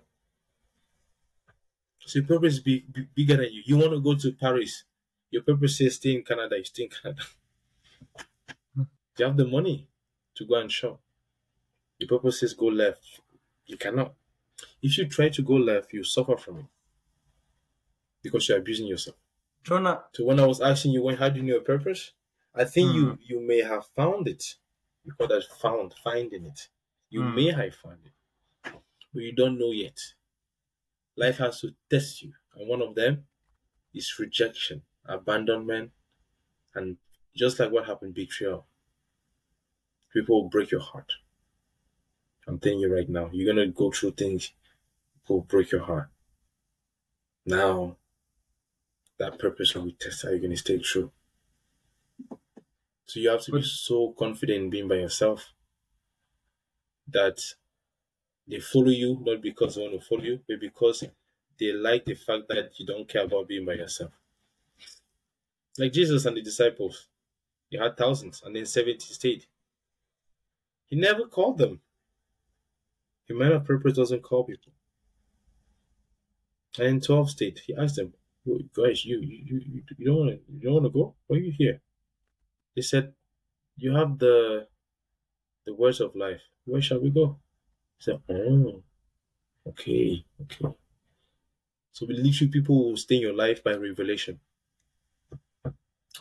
So 2.01 2.19
your 2.19 2.28
purpose 2.28 2.55
is 2.55 2.60
be, 2.60 2.85
be, 2.93 3.06
bigger 3.14 3.36
than 3.36 3.52
you. 3.52 3.62
You 3.64 3.77
want 3.77 3.93
to 3.93 4.01
go 4.01 4.14
to 4.14 4.32
Paris. 4.32 4.85
Your 5.31 5.43
purpose 5.43 5.78
says 5.78 5.97
stay 5.97 6.14
in 6.14 6.23
Canada. 6.23 6.59
You 6.59 6.64
stay 6.64 6.85
in 6.85 6.90
Canada. 6.90 7.23
you 9.19 9.24
have 9.24 9.36
the 9.36 9.47
money 9.47 9.86
to 10.35 10.44
go 10.44 10.56
and 10.56 10.70
shop. 10.70 11.01
Your 11.98 12.09
purpose 12.09 12.40
says 12.40 12.55
go 12.55 12.66
left. 12.66 13.20
You 13.66 13.77
cannot. 13.77 14.14
If 14.82 14.98
you 14.98 15.06
try 15.06 15.28
to 15.31 15.43
go 15.43 15.55
left, 15.55 15.93
you 15.93 16.05
suffer 16.05 16.36
from 16.36 16.59
it 16.59 16.66
because 18.23 18.48
you're 18.48 18.59
abusing 18.59 18.86
yourself. 18.86 19.16
Jonah, 19.64 20.05
So 20.12 20.24
when 20.24 20.40
I 20.40 20.47
was 20.47 20.60
asking 20.60 20.93
you 20.93 21.02
when 21.02 21.16
how 21.16 21.28
do 21.28 21.40
you 21.40 21.47
know 21.47 21.55
your 21.55 21.62
purpose, 21.62 22.12
I 22.55 22.65
think 22.65 22.95
you 22.95 23.19
you 23.20 23.41
may 23.41 23.59
have 23.62 23.87
found 23.89 24.27
it. 24.27 24.57
You 25.05 25.12
call 25.12 25.29
that 25.29 25.45
found, 25.45 25.93
finding 26.03 26.47
it. 26.47 26.70
You 27.11 27.24
Mm. 27.24 27.35
may 27.35 27.51
have 27.53 27.74
found 27.74 28.07
it, 28.07 28.12
but 29.15 29.23
you 29.23 29.33
don't 29.33 29.59
know 29.59 29.70
yet. 29.70 29.99
Life 31.16 31.39
has 31.39 31.62
to 31.62 31.74
test 31.89 32.20
you, 32.20 32.35
and 32.55 32.69
one 32.69 32.83
of 32.83 32.95
them 32.95 33.27
is 33.95 34.19
rejection, 34.19 34.85
abandonment, 35.05 35.93
and 36.74 36.99
just 37.37 37.61
like 37.61 37.73
what 37.73 37.87
happened, 37.87 38.15
betrayal. 38.15 38.69
People 40.12 40.41
will 40.45 40.49
break 40.49 40.70
your 40.70 40.81
heart. 40.81 41.15
I'm 42.47 42.61
telling 42.61 42.79
you 42.79 42.95
right 42.95 43.09
now, 43.09 43.31
you're 43.33 43.53
gonna 43.53 43.66
go 43.66 43.91
through 43.91 44.12
things 44.12 44.53
that 45.27 45.33
will 45.33 45.43
break 45.43 45.73
your 45.73 45.83
heart. 45.85 46.11
Now, 47.47 47.99
that 49.16 49.39
purpose 49.39 49.74
will 49.74 49.87
be 49.87 49.93
tested. 49.93 50.29
Are 50.29 50.35
you 50.35 50.39
going 50.41 50.51
to 50.51 50.57
stay 50.59 50.77
true? 50.79 51.12
So 53.13 53.21
you 53.21 53.29
have 53.29 53.43
to 53.43 53.53
be 53.53 53.61
so 53.61 54.15
confident 54.19 54.65
in 54.65 54.71
being 54.71 54.89
by 54.89 54.95
yourself 54.95 55.53
that 57.09 57.39
they 58.49 58.59
follow 58.59 58.89
you 58.89 59.19
not 59.21 59.43
because 59.43 59.75
they 59.75 59.83
want 59.83 60.01
to 60.01 60.07
follow 60.09 60.23
you, 60.23 60.41
but 60.49 60.59
because 60.59 61.05
they 61.61 61.73
like 61.73 62.07
the 62.07 62.15
fact 62.15 62.45
that 62.49 62.71
you 62.79 62.87
don't 62.87 63.07
care 63.07 63.25
about 63.25 63.49
being 63.49 63.67
by 63.67 63.75
yourself. 63.75 64.13
Like 65.77 65.93
Jesus 65.93 66.25
and 66.25 66.39
the 66.39 66.41
disciples, 66.41 67.09
they 67.71 67.77
had 67.77 67.99
thousands 67.99 68.43
and 68.47 68.57
then 68.57 68.65
70 68.65 69.01
stayed. 69.01 69.45
He 70.87 70.97
never 70.97 71.27
called 71.27 71.59
them. 71.59 71.83
A 73.29 73.35
man 73.35 73.53
of 73.53 73.67
purpose 73.67 73.93
doesn't 73.93 74.23
call 74.23 74.45
people. 74.45 74.73
And 76.79 76.89
in 76.89 77.01
12 77.03 77.31
stayed. 77.31 77.59
He 77.59 77.75
asked 77.75 77.97
them, 77.97 78.15
"Well, 78.47 78.61
guys, 78.73 79.05
you 79.05 79.21
you, 79.21 79.61
you, 79.67 79.83
you 79.99 80.07
don't 80.07 80.17
want 80.17 80.31
to 80.31 80.41
you 80.51 80.61
don't 80.61 80.73
want 80.73 80.87
to 80.87 80.91
go? 80.91 81.15
Why 81.27 81.37
are 81.37 81.41
you 81.41 81.53
here? 81.53 81.83
They 82.77 82.82
said, 82.82 83.15
you 83.77 83.94
have 83.97 84.19
the 84.19 84.69
the 85.65 85.74
words 85.74 86.01
of 86.01 86.15
life. 86.16 86.43
Where 86.66 86.82
shall 86.82 87.01
we 87.01 87.11
go? 87.11 87.40
He 87.99 88.05
said, 88.05 88.23
oh, 88.28 88.82
okay, 89.66 90.24
okay. 90.43 90.66
So 91.90 92.05
literally, 92.05 92.53
people 92.53 92.85
will 92.85 92.97
stay 92.99 93.15
in 93.16 93.23
your 93.23 93.32
life 93.32 93.65
by 93.65 93.73
revelation. 93.74 94.40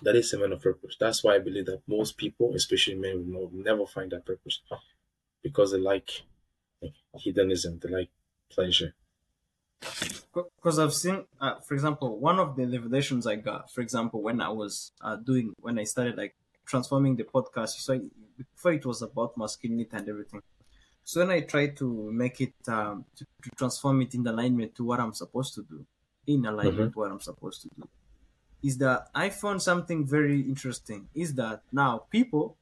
That 0.03 0.15
is 0.15 0.32
a 0.34 0.38
man 0.38 0.52
of 0.52 0.61
purpose. 0.61 0.95
That's 0.99 1.23
why 1.23 1.36
I 1.36 1.40
believe 1.40 1.65
that 1.65 1.82
most 1.88 2.18
people, 2.18 2.53
especially 2.53 2.95
men, 2.95 3.34
will 3.34 3.49
never 3.52 3.88
find 3.88 4.11
that 4.11 4.26
purpose 4.26 4.61
because 5.44 5.72
they 5.72 5.80
like 5.80 6.23
hedonism, 7.18 7.80
they 7.80 7.90
like 7.90 8.11
pleasure. 8.49 8.95
because 10.34 10.80
I've 10.80 10.94
seen, 10.94 11.26
uh, 11.40 11.60
for 11.61 11.73
example, 11.73 12.19
one 12.19 12.40
of 12.40 12.56
the 12.56 12.65
revelations 12.65 13.28
I 13.28 13.36
got, 13.36 13.72
for 13.72 13.82
example, 13.82 14.22
when 14.22 14.41
I 14.41 14.49
was 14.49 14.91
uh, 15.02 15.15
doing, 15.15 15.53
when 15.60 15.80
I 15.80 15.84
started 15.84 16.18
like 16.18 16.36
transforming 16.66 17.16
the 17.16 17.24
podcast, 17.26 17.70
so 17.82 17.94
I, 17.94 18.02
before 18.38 18.74
it 18.74 18.86
was 18.86 19.02
about 19.02 19.38
masculinity 19.38 19.90
and 19.94 20.08
everything. 20.10 20.42
So 21.04 21.22
when 21.22 21.32
I 21.32 21.42
tried 21.42 21.78
to 21.78 22.12
make 22.12 22.42
it, 22.42 22.54
um, 22.68 23.06
to, 23.18 23.26
to 23.44 23.50
transform 23.58 24.02
it 24.04 24.16
in 24.16 24.26
alignment 24.28 24.76
to 24.76 24.84
what 24.86 25.00
I'm 25.00 25.14
supposed 25.14 25.56
to 25.56 25.64
do, 25.64 25.86
in 26.28 26.46
alignment 26.46 26.94
to 26.94 27.00
what 27.00 27.12
I'm 27.12 27.22
supposed 27.22 27.64
to 27.64 27.70
do, 27.76 27.90
is 28.64 28.78
that 28.80 29.10
I 29.16 29.30
found 29.30 29.62
something 29.62 30.06
very 30.06 30.42
interesting. 30.42 31.10
Is 31.14 31.34
that 31.36 31.64
now 31.72 32.00
people, 32.00 32.58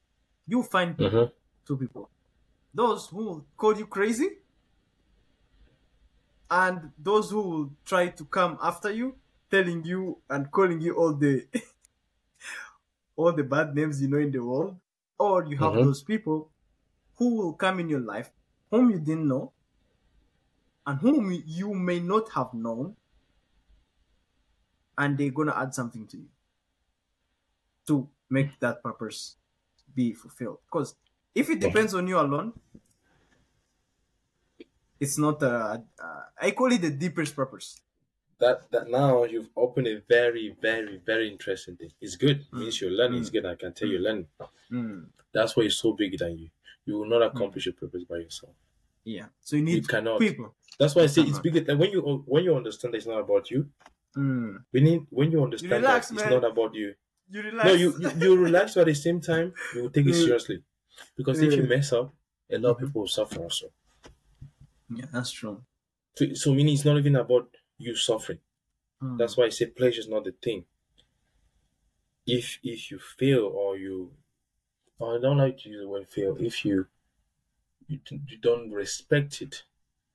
you 0.46 0.62
find 0.62 0.96
people, 0.98 1.26
Mhm. 1.26 1.32
two 1.66 1.76
people, 1.76 2.10
those 2.74 3.08
who 3.08 3.24
will 3.24 3.46
call 3.56 3.76
you 3.78 3.86
crazy 3.86 4.38
and 6.50 6.92
those 6.98 7.30
who 7.30 7.40
will 7.42 7.70
try 7.84 8.08
to 8.08 8.24
come 8.24 8.58
after 8.60 8.90
you 8.90 9.18
telling 9.50 9.84
you 9.84 10.20
and 10.28 10.50
calling 10.50 10.80
you 10.80 10.94
all 10.96 11.12
the 11.14 11.46
all 13.20 13.32
the 13.32 13.44
bad 13.54 13.74
names 13.74 14.00
you 14.02 14.08
know 14.08 14.18
in 14.26 14.32
the 14.32 14.42
world, 14.50 14.78
or 15.18 15.44
you 15.44 15.56
have 15.64 15.80
Mhm. 15.80 15.82
those 15.82 16.02
people 16.02 16.50
who 17.16 17.36
will 17.36 17.54
come 17.54 17.80
in 17.80 17.88
your 17.88 18.00
life 18.14 18.32
whom 18.70 18.90
you 18.90 19.00
didn't 19.00 19.28
know 19.28 19.52
and 20.86 21.00
whom 21.00 21.30
you 21.46 21.72
may 21.72 22.00
not 22.00 22.32
have 22.32 22.52
known, 22.52 22.94
and 24.96 25.18
they're 25.18 25.30
gonna 25.32 25.54
add 25.54 25.74
something 25.74 26.06
to 26.06 26.16
you 26.18 26.30
to 27.86 28.08
make 28.28 28.58
that 28.60 28.82
purpose 28.82 29.36
be 29.94 30.14
fulfilled. 30.14 30.60
Because 30.66 30.94
if 31.34 31.50
it 31.50 31.60
depends 31.60 31.94
on 31.94 32.06
you 32.06 32.18
alone, 32.18 32.54
it's 34.98 35.18
not 35.18 35.42
a. 35.42 35.84
Uh, 36.02 36.22
I 36.40 36.50
call 36.52 36.72
it 36.72 36.80
the 36.82 36.90
deepest 36.90 37.34
purpose. 37.34 37.80
That 38.40 38.70
that 38.72 38.88
now 38.90 39.24
you've 39.24 39.50
opened 39.56 39.86
a 39.88 40.00
very, 40.08 40.56
very, 40.60 40.96
very 41.04 41.30
interesting 41.30 41.76
thing. 41.76 41.92
It's 42.00 42.16
good. 42.16 42.40
It 42.40 42.52
means 42.52 42.80
you're 42.80 42.90
learning. 42.90 43.20
It's 43.20 43.30
good. 43.30 43.46
I 43.46 43.54
can 43.54 43.72
tell 43.72 43.88
you're 43.88 44.00
learning. 44.00 44.26
Mm, 44.70 45.06
That's 45.32 45.56
why 45.56 45.64
it's 45.64 45.76
so 45.76 45.92
bigger 45.92 46.16
than 46.16 46.38
you. 46.38 46.48
You 46.86 46.98
will 46.98 47.08
not 47.08 47.22
accomplish 47.22 47.66
your 47.66 47.74
purpose 47.74 48.04
by 48.04 48.16
yourself. 48.18 48.54
yeah. 49.04 49.26
So 49.42 49.56
you 49.56 49.62
need 49.62 49.88
cannot. 49.88 50.18
people. 50.20 50.54
That's 50.78 50.94
why 50.94 51.02
I 51.02 51.06
say 51.06 51.22
it's 51.22 51.38
bigger. 51.38 51.60
Than 51.60 51.78
when 51.78 51.90
you 51.90 52.00
when 52.26 52.44
you 52.44 52.54
understand 52.56 52.94
that 52.94 52.98
it's 52.98 53.06
not 53.06 53.20
about 53.20 53.50
you. 53.50 53.68
Mm. 54.16 54.64
We 54.72 54.80
need 54.80 55.06
when 55.10 55.30
you 55.30 55.42
understand 55.42 55.72
relax, 55.84 56.08
that 56.08 56.14
it's 56.14 56.30
not 56.30 56.44
about 56.44 56.74
you. 56.74 56.94
You 57.30 57.42
relax. 57.42 57.66
No, 57.68 57.74
you, 57.74 57.88
you 58.00 58.10
you 58.22 58.36
relax, 58.36 58.74
but 58.74 58.80
at 58.82 58.86
the 58.86 58.94
same 58.94 59.20
time 59.20 59.52
you 59.74 59.82
will 59.82 59.90
take 59.90 60.06
it 60.06 60.14
Mm. 60.16 60.24
seriously. 60.24 60.62
Because 61.16 61.40
if 61.42 61.52
you 61.56 61.62
Mm. 61.64 61.68
mess 61.68 61.92
up, 61.92 62.12
a 62.50 62.58
lot 62.58 62.70
of 62.70 62.76
Mhm. 62.78 62.86
people 62.86 63.00
will 63.02 63.08
suffer 63.18 63.38
also. 63.40 63.66
Yeah, 64.88 65.06
that's 65.12 65.30
true. 65.30 65.62
So, 66.16 66.34
so 66.34 66.54
meaning 66.54 66.74
it's 66.74 66.84
not 66.84 66.98
even 66.98 67.16
about 67.16 67.48
you 67.80 67.96
suffering. 67.96 68.38
Mm. 69.02 69.18
That's 69.18 69.36
why 69.36 69.46
I 69.46 69.48
say 69.48 69.66
pleasure 69.66 70.00
is 70.00 70.08
not 70.08 70.24
the 70.24 70.32
thing. 70.32 70.64
If 72.26 72.58
if 72.62 72.90
you 72.90 72.98
fail 72.98 73.44
or 73.46 73.76
you, 73.76 74.12
or 74.98 75.16
I 75.16 75.20
don't 75.20 75.38
like 75.38 75.58
to 75.58 75.68
use 75.70 75.80
the 75.82 75.88
word 75.88 76.06
fail. 76.06 76.36
If 76.38 76.64
you 76.64 76.86
you, 77.88 77.98
you 78.28 78.38
don't 78.38 78.70
respect 78.70 79.42
it, 79.42 79.64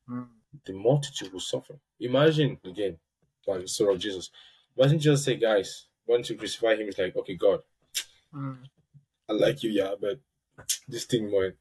Mm. 0.09 0.27
the 0.65 0.73
multitude 0.73 1.33
will 1.33 1.39
suffer. 1.39 1.79
Imagine 1.99 2.59
again, 2.63 2.99
by 3.45 3.57
the 3.57 3.67
story 3.67 3.95
of 3.95 3.99
Jesus. 3.99 4.29
Imagine 4.77 4.99
just 4.99 5.23
say, 5.23 5.35
guys, 5.35 5.87
once 6.05 6.29
you 6.29 6.35
crucify 6.37 6.75
him, 6.75 6.87
it's 6.87 6.99
like, 6.99 7.15
okay, 7.15 7.35
God, 7.35 7.63
Mm. 8.33 8.57
I 9.29 9.33
like 9.33 9.63
you, 9.63 9.71
yeah, 9.71 9.95
but 9.99 10.19
this 10.87 11.05
thing, 11.05 11.31
man, 11.31 11.53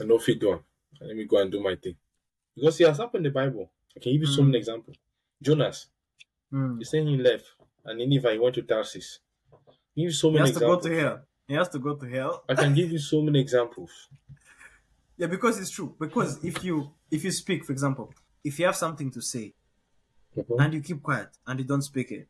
I 0.00 0.04
know 0.04 0.18
fit 0.18 0.40
done. 0.40 0.60
Let 1.00 1.16
me 1.16 1.24
go 1.24 1.38
and 1.38 1.50
do 1.50 1.60
my 1.60 1.74
thing. 1.74 1.96
Because 2.54 2.80
it 2.80 2.86
has 2.86 2.98
happened 2.98 3.26
in 3.26 3.32
the 3.32 3.40
Bible. 3.40 3.70
I 3.96 4.00
can 4.00 4.12
give 4.12 4.20
you 4.22 4.26
so 4.26 4.42
Mm. 4.42 4.46
many 4.46 4.58
examples. 4.58 4.96
Jonas, 5.42 5.88
Mm. 6.52 6.78
He 6.78 6.84
said 6.84 7.06
he 7.06 7.16
left, 7.16 7.46
and 7.84 7.98
Nineveh 7.98 8.32
he 8.32 8.38
went 8.40 8.54
to 8.56 8.62
Tarsus. 8.62 9.20
Give 9.94 10.04
you 10.06 10.10
so 10.10 10.28
He 10.30 10.34
many 10.38 10.48
has 10.50 10.58
to 10.58 10.60
go 10.66 10.80
to 10.80 10.90
hell. 11.00 11.20
He 11.46 11.54
has 11.54 11.68
to 11.68 11.78
go 11.78 11.94
to 11.94 12.06
hell. 12.06 12.44
I 12.48 12.54
can 12.56 12.74
give 12.74 12.90
you 12.90 12.98
so 12.98 13.22
many 13.22 13.38
examples. 13.46 14.08
Yeah, 15.16 15.28
because 15.28 15.60
it's 15.60 15.70
true. 15.70 15.94
Because 15.98 16.42
if 16.44 16.64
you 16.64 16.92
if 17.10 17.22
you 17.24 17.30
speak, 17.30 17.64
for 17.64 17.72
example, 17.72 18.12
if 18.42 18.58
you 18.58 18.66
have 18.66 18.76
something 18.76 19.10
to 19.12 19.20
say 19.20 19.54
Mhm. 20.36 20.60
and 20.60 20.74
you 20.74 20.80
keep 20.80 21.02
quiet 21.02 21.28
and 21.46 21.60
you 21.60 21.64
don't 21.66 21.82
speak 21.82 22.10
it, 22.10 22.28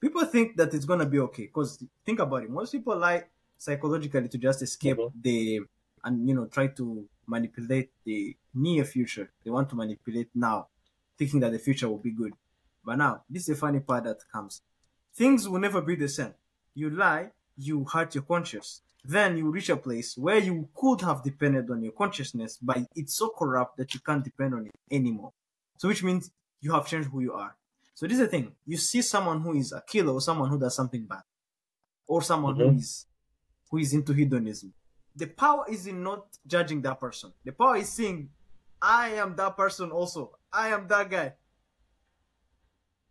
people 0.00 0.24
think 0.26 0.56
that 0.56 0.72
it's 0.74 0.84
gonna 0.84 1.06
be 1.06 1.18
okay. 1.20 1.46
Because 1.46 1.82
think 2.04 2.18
about 2.20 2.42
it, 2.44 2.50
most 2.50 2.70
people 2.72 2.96
lie 2.96 3.24
psychologically 3.58 4.28
to 4.28 4.38
just 4.38 4.62
escape 4.62 4.98
Mhm. 4.98 5.12
the 5.22 5.60
and 6.04 6.28
you 6.28 6.34
know 6.36 6.46
try 6.46 6.68
to 6.68 7.08
manipulate 7.26 7.90
the 8.04 8.36
near 8.54 8.84
future. 8.84 9.30
They 9.42 9.50
want 9.50 9.68
to 9.70 9.76
manipulate 9.76 10.28
now, 10.34 10.68
thinking 11.18 11.40
that 11.40 11.52
the 11.52 11.58
future 11.58 11.88
will 11.88 11.98
be 11.98 12.10
good. 12.10 12.32
But 12.84 12.96
now, 12.96 13.24
this 13.28 13.42
is 13.42 13.48
the 13.48 13.54
funny 13.56 13.80
part 13.80 14.04
that 14.04 14.18
comes. 14.32 14.62
Things 15.14 15.48
will 15.48 15.60
never 15.60 15.80
be 15.80 15.96
the 15.96 16.08
same. 16.08 16.34
You 16.74 16.90
lie, 16.90 17.30
you 17.56 17.84
hurt 17.84 18.14
your 18.14 18.24
conscience. 18.24 18.82
Then 19.04 19.38
you 19.38 19.50
reach 19.50 19.68
a 19.70 19.76
place 19.76 20.16
where 20.16 20.38
you 20.38 20.68
could 20.74 21.00
have 21.02 21.22
depended 21.22 21.70
on 21.70 21.82
your 21.82 21.92
consciousness, 21.92 22.58
but 22.60 22.78
it's 22.94 23.14
so 23.16 23.28
corrupt 23.30 23.76
that 23.78 23.94
you 23.94 24.00
can't 24.00 24.22
depend 24.24 24.54
on 24.54 24.66
it 24.66 24.72
anymore. 24.90 25.32
So, 25.78 25.88
which 25.88 26.02
means 26.02 26.30
you 26.60 26.72
have 26.72 26.86
changed 26.86 27.08
who 27.08 27.20
you 27.20 27.32
are. 27.32 27.56
So, 27.94 28.06
this 28.06 28.18
is 28.18 28.24
the 28.24 28.28
thing. 28.28 28.52
You 28.66 28.76
see 28.76 29.02
someone 29.02 29.40
who 29.40 29.54
is 29.54 29.72
a 29.72 29.82
killer 29.86 30.12
or 30.12 30.20
someone 30.20 30.50
who 30.50 30.58
does 30.58 30.74
something 30.74 31.04
bad, 31.06 31.22
or 32.06 32.20
someone 32.22 32.56
who 32.56 32.64
Mhm. 32.64 32.78
is 32.78 33.06
who 33.70 33.78
is 33.78 33.92
into 33.92 34.12
hedonism. 34.12 34.72
The 35.16 35.26
power 35.26 35.64
is 35.68 35.86
in 35.86 36.02
not 36.02 36.38
judging 36.46 36.82
that 36.82 37.00
person. 37.00 37.32
The 37.44 37.52
power 37.52 37.76
is 37.76 37.88
saying, 37.88 38.30
I 38.80 39.08
am 39.14 39.34
that 39.36 39.56
person 39.56 39.90
also. 39.90 40.35
I 40.52 40.68
am 40.68 40.88
that 40.88 41.10
guy. 41.10 41.34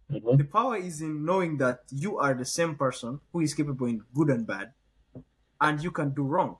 Mhm. 0.09 0.37
The 0.37 0.43
power 0.45 0.77
is 0.77 1.01
in 1.01 1.25
knowing 1.25 1.57
that 1.57 1.79
you 1.89 2.17
are 2.19 2.33
the 2.33 2.45
same 2.45 2.75
person 2.75 3.19
who 3.31 3.41
is 3.41 3.53
capable 3.53 3.87
in 3.87 4.03
good 4.13 4.29
and 4.29 4.45
bad, 4.45 4.73
and 5.59 5.81
you 5.83 5.91
can 5.91 6.13
do 6.13 6.23
wrong. 6.23 6.57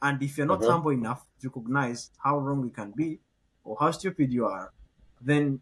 And 0.00 0.22
if 0.22 0.36
you're 0.38 0.46
not 0.46 0.60
Mhm. 0.60 0.70
humble 0.70 0.90
enough 0.92 1.26
to 1.40 1.48
recognize 1.48 2.10
how 2.22 2.38
wrong 2.38 2.64
you 2.64 2.70
can 2.70 2.92
be 2.92 3.20
or 3.64 3.76
how 3.80 3.90
stupid 3.90 4.32
you 4.32 4.46
are, 4.46 4.72
then 5.20 5.60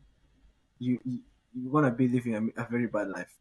you, 0.78 1.00
you 1.04 1.20
you're 1.54 1.72
gonna 1.72 1.90
be 1.92 2.08
living 2.08 2.34
a, 2.34 2.62
a 2.62 2.66
very 2.68 2.86
bad 2.86 3.08
life. 3.08 3.38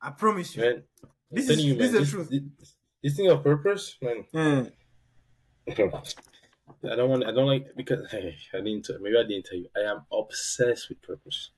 I 0.00 0.10
promise 0.10 0.54
you. 0.56 0.62
Man, 0.62 0.84
This 1.30 1.48
is- 1.48 1.64
you, 1.64 1.74
this 1.74 1.92
man, 1.92 2.02
is 2.02 2.10
the 2.10 2.16
truth. 2.16 2.30
This, 2.30 2.76
this 3.02 3.16
thing 3.16 3.28
of 3.30 3.42
purpose, 3.42 3.96
man. 4.00 4.26
Eh, 4.34 4.70
I 6.82 6.96
don't 6.96 7.08
want. 7.10 7.24
I 7.24 7.30
don't 7.30 7.46
like 7.46 7.74
because 7.76 8.10
hey, 8.10 8.36
I 8.52 8.56
didn't. 8.58 8.84
tell- 8.84 8.98
Maybe 8.98 9.16
I 9.16 9.22
didn't 9.22 9.46
tell 9.46 9.58
you. 9.58 9.68
I 9.76 9.80
am 9.82 10.06
obsessed 10.10 10.88
with 10.88 11.00
purpose. 11.02 11.50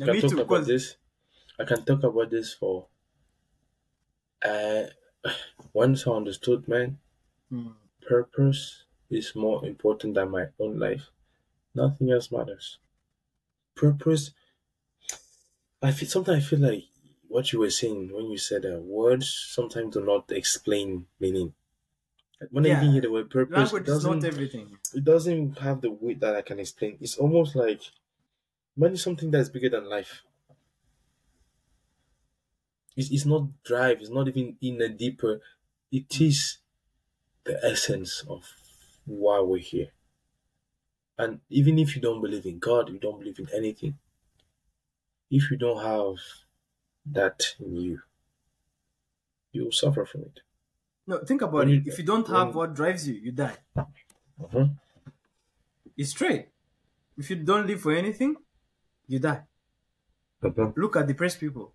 I 0.00 0.06
can 0.06 0.14
me 0.14 0.20
talk 0.20 0.30
too. 0.30 0.38
about 0.38 0.64
this. 0.64 0.96
I 1.58 1.64
can 1.64 1.84
talk 1.84 2.02
about 2.04 2.30
this 2.30 2.54
for. 2.54 2.88
Uh, 4.42 4.86
once 5.74 6.06
I 6.06 6.12
understood, 6.12 6.66
man, 6.68 6.98
Hmm. 7.50 7.70
purpose 8.00 8.84
is 9.10 9.34
more 9.34 9.62
important 9.66 10.14
than 10.14 10.30
my 10.30 10.46
own 10.58 10.78
life. 10.78 11.10
Nothing 11.74 12.10
else 12.12 12.32
matters. 12.32 12.78
Purpose. 13.76 14.32
I 15.80 15.90
feel 15.90 16.06
sometimes 16.08 16.44
I 16.44 16.46
feel 16.46 16.58
like 16.58 16.84
what 17.28 17.50
you 17.52 17.60
were 17.60 17.70
saying 17.70 18.12
when 18.12 18.26
you 18.30 18.36
said 18.36 18.62
that 18.62 18.82
words 18.82 19.28
sometimes 19.30 19.94
do 19.94 20.04
not 20.04 20.30
explain 20.30 21.06
meaning. 21.18 21.54
When 22.50 22.64
I 22.66 22.68
Yeah. 22.68 22.76
even 22.78 22.92
hear 22.92 23.00
the 23.02 23.10
word 23.10 23.30
purpose, 23.30 23.72
it 23.72 23.74
language 23.74 23.88
is 23.88 24.04
not 24.04 24.20
doesn't, 24.20 24.24
everything. 24.24 24.78
it 24.94 25.04
doesn't 25.04 25.58
have 25.58 25.80
the 25.80 25.90
weight 25.90 26.20
that 26.20 26.34
I 26.36 26.42
can 26.42 26.58
explain. 26.58 26.98
It's 27.00 27.16
almost 27.18 27.56
like 27.56 27.82
money 28.76 28.94
is 28.94 29.02
something 29.02 29.30
that's 29.30 29.48
bigger 29.50 29.70
than 29.70 29.88
life. 29.88 30.22
It's, 32.96 33.10
it's 33.12 33.24
not 33.24 33.62
drive, 33.62 34.00
it's 34.00 34.10
not 34.10 34.26
even 34.28 34.56
in 34.60 34.80
a 34.82 34.88
deeper, 34.88 35.40
it 35.92 36.20
is 36.20 36.58
the 37.44 37.64
essence 37.64 38.24
of 38.28 38.52
why 39.06 39.40
we're 39.40 39.58
here. 39.58 39.92
And 41.18 41.40
even 41.50 41.78
if 41.78 41.94
you 41.94 42.00
don't 42.00 42.22
believe 42.22 42.46
in 42.46 42.58
God, 42.58 42.88
you 42.88 42.98
don't 42.98 43.18
believe 43.18 43.38
in 43.38 43.50
anything, 43.52 43.98
if 45.30 45.50
you 45.52 45.56
don't 45.56 45.82
have 45.82 46.16
that 47.06 47.56
in 47.60 47.76
you, 47.76 48.02
you 49.52 49.64
will 49.64 49.72
suffer 49.72 50.04
from 50.04 50.22
it. 50.22 50.40
No, 51.06 51.18
think 51.24 51.42
about 51.42 51.68
it. 51.68 51.86
If 51.86 51.98
you 51.98 52.04
don't 52.04 52.26
have 52.28 52.54
what 52.54 52.74
drives 52.74 53.06
you, 53.08 53.14
you 53.14 53.32
die. 53.32 53.58
Mhm. 54.40 54.76
It's 55.96 56.10
straight. 56.10 56.48
If 57.16 57.30
you 57.30 57.36
don't 57.36 57.66
live 57.66 57.80
for 57.80 57.92
anything, 57.92 58.36
you 59.08 59.18
die. 59.18 59.46
Look 60.42 60.96
at 60.96 61.06
depressed 61.06 61.40
people. 61.40 61.72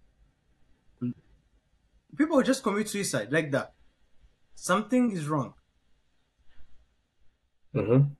People 2.17 2.41
just 2.43 2.63
commit 2.63 2.89
suicide 2.89 3.31
like 3.31 3.51
that. 3.51 3.73
Something 4.55 5.11
is 5.11 5.27
wrong 5.27 5.55
Mhm. 7.73 8.15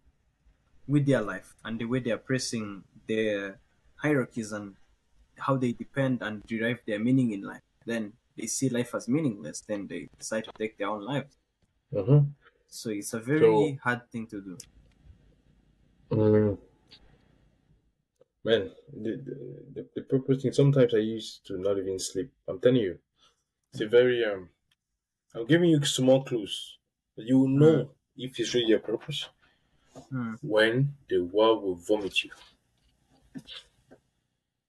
with 0.88 1.06
their 1.06 1.22
life 1.22 1.56
and 1.64 1.80
the 1.80 1.86
way 1.86 2.00
they 2.00 2.12
are 2.12 2.18
pressing 2.18 2.84
their 3.08 3.60
hierarchies 3.98 4.52
and 4.52 4.76
how 5.38 5.58
they 5.58 5.74
depend 5.74 6.22
and 6.22 6.44
derive 6.44 6.84
their 6.86 7.00
meaning 7.00 7.32
in 7.32 7.42
life. 7.42 7.64
Then 7.86 8.14
they 8.38 8.48
see 8.48 8.70
life 8.70 8.95
as 8.95 9.08
meaningless. 9.08 9.62
Then 9.62 9.88
they 9.88 10.10
decide 10.18 10.45
to 10.45 10.52
take 10.58 10.78
their 10.78 10.90
own 10.90 11.03
lives. 11.03 11.38
Mhm. 11.94 12.34
So 12.68 12.90
it's 12.90 13.14
a 13.14 13.20
very 13.20 13.40
So- 13.40 13.78
hard 13.84 14.10
thing 14.12 14.28
to 14.28 14.41
do. 14.41 14.58
Mm. 16.12 16.58
Man, 18.44 18.72
the, 18.91 19.12
the, 19.74 19.88
the, 19.95 20.02
purpose 20.03 20.41
thing, 20.44 20.52
sometimes 20.52 20.94
I 20.94 20.98
used 20.99 21.45
to 21.48 21.58
not 21.58 21.78
even 21.78 21.99
sleep. 21.99 22.32
I'm 22.48 22.60
telling 22.60 22.82
you, 22.82 22.99
it's 23.72 23.82
a 23.82 23.88
very, 23.88 24.26
um, 24.26 24.49
I'm 25.36 25.45
giving 25.48 25.70
you 25.72 25.84
small 25.86 26.24
clues. 26.24 26.80
You 27.18 27.40
will 27.40 27.49
know 27.49 27.91
if 28.18 28.40
it's 28.40 28.53
really 28.56 28.70
your 28.70 28.80
purpose 28.80 29.30
Hmm. 30.10 30.36
when 30.41 30.95
the 31.10 31.22
world 31.22 31.64
will 31.64 31.76
vomit 31.76 32.24
you. 32.24 32.32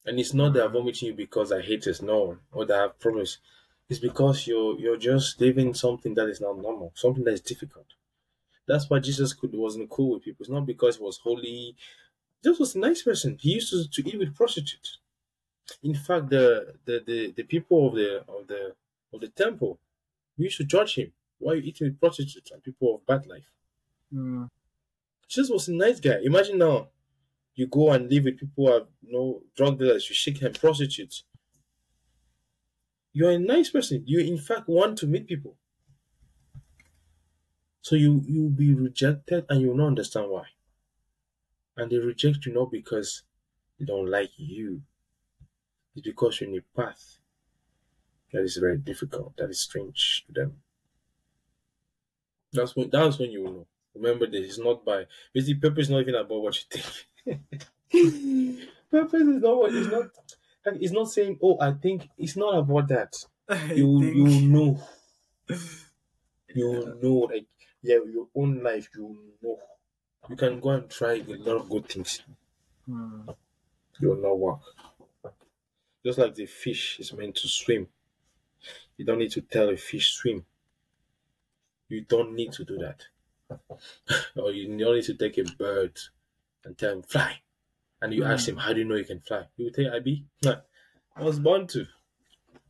And 0.04 0.18
it's 0.18 0.34
not 0.34 0.52
that 0.54 0.64
I'm 0.64 0.72
vomiting 0.72 1.08
you 1.08 1.14
because 1.14 1.52
I 1.52 1.60
hate 1.60 1.86
it, 1.86 2.02
no, 2.02 2.38
or 2.52 2.66
that 2.66 2.78
I 2.78 2.82
have 2.82 2.98
problems. 2.98 3.38
It's 3.88 3.98
because 4.00 4.46
you're 4.46 4.78
you're 4.78 4.96
just 4.96 5.40
living 5.40 5.74
something 5.74 6.14
that 6.14 6.28
is 6.28 6.40
not 6.40 6.58
normal, 6.58 6.92
something 6.94 7.24
that 7.24 7.34
is 7.34 7.40
difficult. 7.40 7.86
That's 8.66 8.88
why 8.88 9.00
Jesus 9.00 9.32
could 9.34 9.52
wasn't 9.54 9.90
cool 9.90 10.14
with 10.14 10.24
people. 10.24 10.42
It's 10.44 10.50
not 10.50 10.66
because 10.66 10.96
he 10.96 11.04
was 11.04 11.18
holy. 11.18 11.76
Jesus 12.42 12.58
was 12.58 12.74
a 12.74 12.78
nice 12.78 13.02
person. 13.02 13.36
He 13.40 13.54
used 13.54 13.70
to, 13.70 13.88
to 13.88 14.08
eat 14.08 14.18
with 14.18 14.34
prostitutes. 14.34 14.98
In 15.82 15.94
fact, 15.94 16.30
the, 16.30 16.74
the, 16.84 17.02
the, 17.06 17.32
the 17.32 17.42
people 17.44 17.88
of 17.88 17.94
the 17.94 18.24
of 18.28 18.46
the 18.48 18.74
of 19.12 19.20
the 19.20 19.28
temple 19.28 19.78
used 20.36 20.58
to 20.58 20.64
judge 20.64 20.96
him. 20.96 21.12
Why 21.38 21.52
are 21.52 21.56
you 21.56 21.62
eating 21.62 21.88
with 21.88 22.00
prostitutes 22.00 22.50
and 22.50 22.62
people 22.62 22.96
of 22.96 23.06
bad 23.06 23.26
life? 23.26 23.50
Mm. 24.12 24.48
Jesus 25.28 25.50
was 25.50 25.68
a 25.68 25.74
nice 25.74 26.00
guy. 26.00 26.18
Imagine 26.22 26.58
now 26.58 26.88
you 27.54 27.66
go 27.66 27.92
and 27.92 28.10
live 28.10 28.24
with 28.24 28.38
people 28.40 28.52
who 28.66 28.72
are 28.72 28.86
you 29.02 29.12
know 29.12 29.42
drug 29.56 29.78
dealers, 29.78 30.08
you 30.08 30.14
shake 30.14 30.40
hand, 30.40 30.58
prostitutes. 30.60 31.24
You're 33.14 33.30
a 33.30 33.38
nice 33.38 33.70
person. 33.70 34.02
You 34.06 34.20
in 34.20 34.36
fact 34.36 34.68
want 34.68 34.98
to 34.98 35.06
meet 35.06 35.26
people. 35.26 35.56
So 37.82 37.96
you 37.96 38.22
you'll 38.26 38.48
be 38.48 38.72
rejected 38.72 39.44
and 39.50 39.60
you'll 39.60 39.76
not 39.76 39.88
understand 39.88 40.30
why. 40.30 40.48
And 41.76 41.92
they 41.92 41.98
reject 41.98 42.46
you 42.46 42.54
not 42.54 42.70
because 42.70 43.24
they 43.78 43.84
don't 43.84 44.08
like 44.10 44.32
you. 44.38 44.84
It's 45.94 46.04
because 46.04 46.38
you're 46.38 46.50
in 46.50 46.58
a 46.58 46.60
path 46.76 47.18
that 48.32 48.42
is 48.42 48.56
very 48.56 48.78
difficult, 48.78 49.36
that 49.36 49.48
is 49.48 49.60
strange 49.60 50.24
to 50.26 50.32
them. 50.32 50.62
That's 52.52 52.74
when 52.76 52.90
that's 52.90 53.18
when 53.18 53.30
you 53.30 53.42
will 53.42 53.52
know. 53.52 53.66
Remember 53.94 54.26
this 54.26 54.52
is 54.52 54.58
not 54.58 54.84
by 54.84 55.06
basically 55.34 55.60
purpose 55.60 55.86
is 55.86 55.90
not 55.90 56.00
even 56.00 56.14
about 56.14 56.42
what 56.42 56.56
you 56.56 56.62
think. 56.70 57.06
Purpose 58.90 59.22
is 59.22 59.42
not 59.42 59.56
what 59.56 59.74
it's 59.74 59.90
not 59.90 60.04
like 60.64 60.76
it's 60.80 60.92
not 60.92 61.08
saying, 61.10 61.38
oh 61.42 61.58
I 61.60 61.72
think 61.72 62.08
it's 62.18 62.36
not 62.36 62.58
about 62.58 62.88
that. 62.88 63.14
You 63.76 64.00
think- 64.00 64.16
you 64.16 64.48
know. 64.48 64.80
You 66.54 66.96
know 67.02 67.14
like 67.32 67.46
yeah, 67.82 67.98
your 68.14 68.28
own 68.34 68.62
life 68.62 68.88
you 68.94 69.36
know. 69.42 69.58
You 70.30 70.36
can 70.36 70.60
go 70.60 70.70
and 70.70 70.90
try 70.90 71.14
a 71.14 71.24
lot 71.36 71.56
of 71.62 71.70
good 71.70 71.88
things. 71.88 72.22
Mm. 72.88 73.28
It 74.00 74.06
will 74.06 74.16
not 74.16 74.38
work. 74.38 74.60
Just 76.06 76.16
like 76.18 76.36
the 76.36 76.46
fish 76.46 77.00
is 77.00 77.12
meant 77.12 77.34
to 77.34 77.48
swim. 77.48 77.88
You 78.96 79.04
don't 79.04 79.18
need 79.18 79.32
to 79.32 79.42
tell 79.42 79.68
a 79.68 79.76
fish 79.76 80.14
swim. 80.14 80.46
You 81.88 82.00
don't 82.00 82.34
need 82.34 82.50
to 82.54 82.64
do 82.64 82.76
that. 82.78 83.04
or 84.36 84.50
you 84.52 84.66
don't 84.78 84.94
need 84.96 85.04
to 85.04 85.14
take 85.14 85.38
a 85.38 85.44
bird 85.44 85.98
and 86.64 86.76
tell 86.78 86.92
him 86.92 87.02
fly. 87.02 87.42
And 88.02 88.14
you 88.14 88.24
ask 88.24 88.48
him, 88.48 88.56
How 88.58 88.72
do 88.72 88.80
you 88.80 88.84
know 88.86 88.96
you 88.96 89.04
can 89.04 89.20
fly? 89.20 89.46
He 89.56 89.70
tell 89.70 89.84
you, 89.84 89.92
I 89.92 90.00
be. 90.00 90.26
I 91.16 91.22
was 91.22 91.38
born 91.38 91.66
to. 91.68 91.86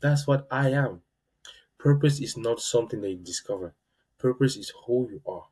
That's 0.01 0.27
what 0.27 0.47
I 0.51 0.71
am. 0.71 1.03
Purpose 1.79 2.21
is 2.21 2.37
not 2.37 2.61
something 2.61 3.01
that 3.03 3.11
you 3.11 3.19
discover. 3.19 3.75
Purpose 4.19 4.57
is 4.57 4.73
who 4.87 5.11
you 5.11 5.23
are. 5.27 5.49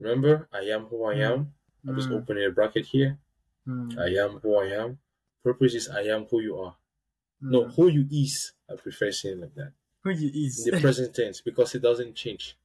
Remember, 0.00 0.48
I 0.52 0.60
am 0.76 0.86
who 0.86 1.04
I 1.04 1.14
am. 1.16 1.54
I'm 1.86 1.96
just 1.96 2.10
Mm. 2.10 2.16
opening 2.22 2.44
a 2.46 2.50
bracket 2.50 2.86
here. 2.86 3.18
Mm. 3.66 3.98
I 3.98 4.08
am 4.24 4.40
who 4.40 4.56
I 4.56 4.66
am. 4.66 4.98
Purpose 5.42 5.74
is 5.74 5.88
I 5.88 6.02
am 6.02 6.26
who 6.26 6.40
you 6.40 6.58
are. 6.58 6.76
No, 7.40 7.64
Mm. 7.66 7.74
who 7.76 7.88
you 7.88 8.06
is. 8.10 8.52
I 8.70 8.76
prefer 8.76 9.12
saying 9.12 9.40
like 9.40 9.54
that. 9.56 9.72
Who 10.02 10.10
you 10.10 10.30
is? 10.46 10.66
In 10.66 10.74
the 10.74 10.80
present 10.86 11.14
tense, 11.16 11.40
because 11.42 11.74
it 11.74 11.80
doesn't 11.82 12.14
change. 12.16 12.58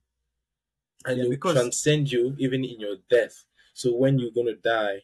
And 1.05 1.17
Yeah, 1.17 1.25
it 1.25 1.29
will 1.43 1.53
transcend 1.53 2.11
you 2.11 2.35
even 2.39 2.63
in 2.63 2.79
your 2.79 2.97
death. 3.09 3.45
So 3.81 3.87
when 3.95 4.19
you're 4.19 4.31
gonna 4.39 4.55
die 4.55 4.97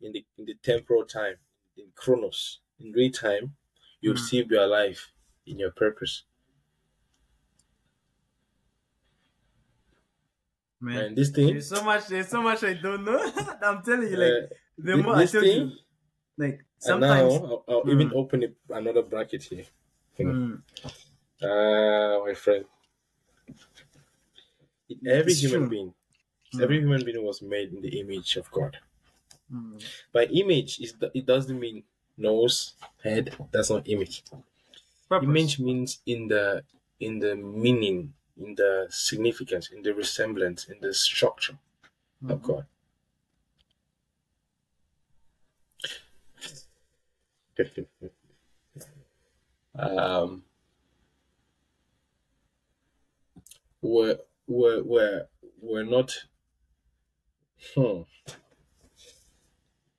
in 0.00 0.12
the 0.12 0.26
in 0.38 0.44
the 0.46 0.56
temporal 0.70 1.06
time, 1.06 1.38
in 1.76 1.92
chronos, 2.02 2.60
in 2.80 2.92
real 2.92 3.12
time, 3.12 3.56
you'll 4.02 4.16
Mm. 4.16 4.28
still 4.28 4.46
be 4.46 4.56
alive 4.56 5.00
in 5.46 5.58
your 5.60 5.72
purpose. 5.72 6.24
Man, 10.80 11.06
And 11.06 11.16
this 11.16 11.30
thing, 11.30 11.50
there's 11.50 11.68
so 11.68 11.82
much. 11.84 12.06
There's 12.06 12.28
so 12.28 12.42
much 12.42 12.62
I 12.62 12.74
don't 12.74 13.04
know. 13.04 13.18
I'm 13.62 13.82
telling 13.82 14.08
you, 14.10 14.16
uh, 14.16 14.18
like 14.18 14.44
the 14.76 14.96
more 14.96 15.16
I 15.16 15.26
told 15.26 15.52
thing, 15.52 15.52
you, 15.52 15.78
like 16.38 16.64
sometimes 16.78 17.40
and 17.40 17.44
now. 17.44 17.50
I'll, 17.50 17.64
I'll 17.68 17.84
even 17.88 18.10
Mm. 18.10 18.14
open 18.14 18.42
it, 18.42 18.56
another 18.70 19.02
bracket 19.02 19.42
here. 19.44 19.66
Mm. 20.22 20.62
Ah, 21.42 22.22
my 22.24 22.34
friend. 22.34 22.66
Every 25.06 25.32
It's 25.32 25.40
human 25.40 25.66
true. 25.66 25.68
being, 25.68 25.94
Mm. 26.54 26.62
every 26.62 26.80
human 26.80 27.04
being 27.04 27.24
was 27.24 27.42
made 27.42 27.72
in 27.72 27.82
the 27.82 28.00
image 28.00 28.36
of 28.36 28.50
God. 28.50 28.78
Mm. 29.52 29.82
By 30.12 30.24
image, 30.26 30.80
is 30.80 30.94
it 31.14 31.26
doesn't 31.26 31.58
mean 31.58 31.84
nose, 32.16 32.74
head. 33.02 33.34
That's 33.52 33.70
not 33.70 33.88
image. 33.88 34.22
Purpose. 35.08 35.28
Image 35.28 35.58
means 35.58 35.98
in 36.06 36.28
the 36.28 36.64
in 37.00 37.18
the 37.18 37.34
meaning, 37.36 38.12
in 38.36 38.54
the 38.54 38.86
significance, 38.90 39.70
in 39.70 39.82
the 39.82 39.94
resemblance, 39.94 40.68
in 40.68 40.78
the 40.80 40.92
structure 40.92 41.58
of 42.28 42.40
Mhm. 42.40 42.46
God. 42.46 42.66
um, 49.78 50.44
we're 53.82 54.18
we're 54.46 54.82
we're 54.82 55.26
we're 55.60 55.84
not. 55.84 56.14
Hmm. 57.74 58.02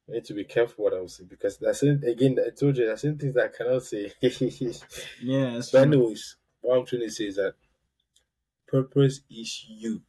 I 0.08 0.14
need 0.14 0.26
to 0.26 0.34
be 0.34 0.44
careful 0.44 0.86
what 0.86 0.94
I 0.94 1.02
was 1.02 1.16
saying 1.16 1.30
because 1.30 1.58
that's 1.58 1.84
it, 1.84 2.04
again. 2.04 2.38
I 2.46 2.50
told 2.50 2.78
you 2.78 2.86
there's 2.86 3.02
certain 3.02 3.20
things 3.20 3.36
that 3.36 3.46
I 3.54 3.58
cannot 3.58 3.84
say. 3.84 4.12
Yeah, 5.22 5.62
But 5.72 5.82
anyways, 5.88 6.36
what 6.62 6.78
I'm 6.78 6.86
trying 6.86 7.04
to 7.04 7.12
say 7.12 7.26
is 7.26 7.36
that 7.36 7.56
purpose 8.68 9.22
is 9.30 9.66
you. 9.70 10.02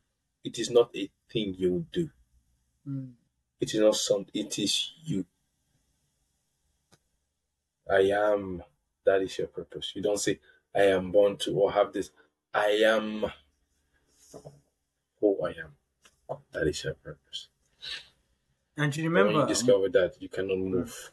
It 0.45 0.59
is 0.59 0.71
not 0.71 0.95
a 0.97 1.11
thing 1.31 1.55
you 1.59 1.73
will 1.73 1.87
do. 1.93 2.11
Mm. 2.89 3.13
It 3.61 3.75
is 3.75 3.81
not 3.81 3.97
something. 3.97 4.31
It 4.35 4.59
is 4.59 4.93
you. 5.05 5.27
I 7.91 8.01
am. 8.13 8.63
That 9.05 9.23
is 9.23 9.37
your 9.39 9.49
purpose. 9.49 9.93
You 9.95 10.03
don't 10.03 10.21
say 10.21 10.41
I 10.75 10.85
am 10.85 11.11
born 11.13 11.37
to 11.39 11.59
or 11.59 11.73
have 11.73 11.93
this. 11.93 12.11
I 12.55 12.69
am 12.85 13.27
who 15.21 15.43
I 15.47 15.51
am. 15.51 15.77
That 16.53 16.67
is 16.69 16.85
your 16.85 16.95
purpose. 16.95 17.49
And 18.77 18.97
you 18.97 19.05
And 19.15 19.27
when 19.27 19.27
remember, 19.27 19.41
you 19.43 19.47
discover 19.47 19.89
that, 19.91 20.21
you 20.21 20.29
cannot 20.29 20.59
move. 20.59 21.13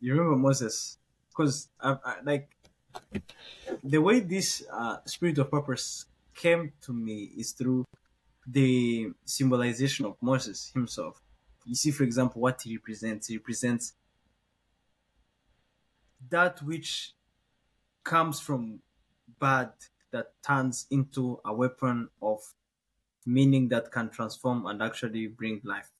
you 0.00 0.12
remember 0.14 0.36
Moses, 0.36 0.98
because 1.28 1.68
I, 1.80 1.96
I, 2.04 2.20
like 2.22 2.50
the 3.82 3.98
way 3.98 4.20
this 4.20 4.64
uh, 4.72 4.98
spirit 5.06 5.38
of 5.38 5.50
purpose 5.50 6.06
came 6.34 6.72
to 6.82 6.92
me 6.92 7.30
is 7.36 7.52
through 7.52 7.84
the 8.46 9.12
symbolization 9.24 10.06
of 10.06 10.16
Moses 10.22 10.70
himself. 10.74 11.22
You 11.64 11.74
see, 11.74 11.90
for 11.90 12.04
example, 12.04 12.42
what 12.42 12.62
he 12.62 12.76
represents. 12.76 13.28
He 13.28 13.36
represents 13.38 13.94
that 16.30 16.62
which 16.62 17.12
comes 18.04 18.40
from 18.40 18.80
bad 19.40 19.72
that 20.10 20.32
turns 20.42 20.86
into 20.90 21.40
a 21.44 21.54
weapon 21.54 22.10
of 22.22 22.40
meaning 23.26 23.68
that 23.68 23.90
can 23.90 24.10
transform 24.10 24.66
and 24.66 24.82
actually 24.82 25.26
bring 25.26 25.60
life 25.64 25.90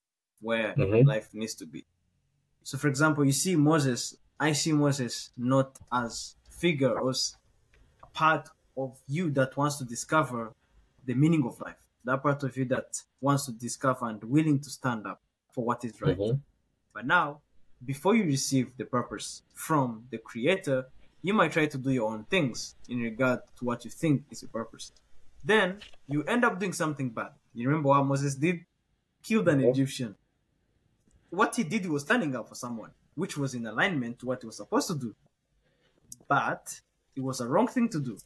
where 0.41 0.75
Mhm. 0.77 1.07
life 1.07 1.33
needs 1.33 1.55
to 1.55 1.67
be. 1.67 1.85
So, 2.63 2.79
for 2.79 2.89
example, 2.89 3.25
you 3.25 3.33
see 3.33 3.57
Moses. 3.57 4.17
I 4.41 4.53
see 4.53 4.73
Moses 4.73 5.31
not 5.37 5.79
as 5.93 6.37
figure 6.51 6.99
or 6.99 7.13
a 8.03 8.07
part 8.09 8.49
of 8.77 8.99
you 9.07 9.31
that 9.31 9.57
wants 9.57 9.77
to 9.79 9.85
discover 9.85 10.53
the 11.05 11.15
meaning 11.15 11.45
of 11.45 11.61
life. 11.61 11.87
That 12.05 12.23
part 12.23 12.43
of 12.43 12.57
you 12.57 12.65
that 12.67 13.03
wants 13.21 13.47
to 13.47 13.53
discover 13.53 14.09
and 14.09 14.23
willing 14.25 14.61
to 14.61 14.71
stand 14.71 15.07
up 15.07 15.23
for 15.53 15.65
what 15.65 15.85
is 15.85 16.01
right. 16.03 16.19
Mhm. 16.19 16.41
But 16.93 17.07
now, 17.07 17.43
before 17.85 18.15
you 18.15 18.25
receive 18.25 18.77
the 18.77 18.85
purpose 18.85 19.43
from 19.55 20.07
the 20.11 20.19
Creator, 20.19 20.91
you 21.23 21.35
might 21.35 21.53
try 21.53 21.67
to 21.67 21.79
do 21.79 21.91
your 21.91 22.11
own 22.13 22.25
things 22.25 22.77
in 22.89 23.01
regard 23.01 23.41
to 23.57 23.65
what 23.65 23.85
you 23.85 23.91
think 23.91 24.25
is 24.31 24.43
your 24.43 24.51
purpose. 24.51 24.93
Then 25.45 25.79
you 26.09 26.25
end 26.25 26.45
up 26.45 26.59
doing 26.59 26.73
something 26.73 27.11
bad. 27.11 27.33
You 27.53 27.69
remember 27.69 27.91
what 27.91 28.05
Moses 28.07 28.35
did? 28.35 28.65
Killed 29.23 29.49
an. 29.49 29.63
Egyptian. 29.65 30.15
What 31.31 31.57
he 31.57 31.65
did 31.65 31.87
was 31.87 32.03
standing 32.03 32.35
up 32.35 32.49
for 32.49 32.55
someone, 32.55 32.91
which 33.15 33.37
was 33.37 33.55
in 33.55 33.67
alignment 33.67 34.19
to 34.21 34.27
what 34.27 34.41
he 34.41 34.47
was 34.47 34.57
supposed 34.57 34.89
to 34.89 34.95
do. 34.95 35.15
But 36.29 36.81
it 37.15 37.21
was 37.23 37.41
a 37.41 37.49
wrong 37.49 37.69
thing 37.69 37.89
to 37.91 38.01
do. 38.01 38.19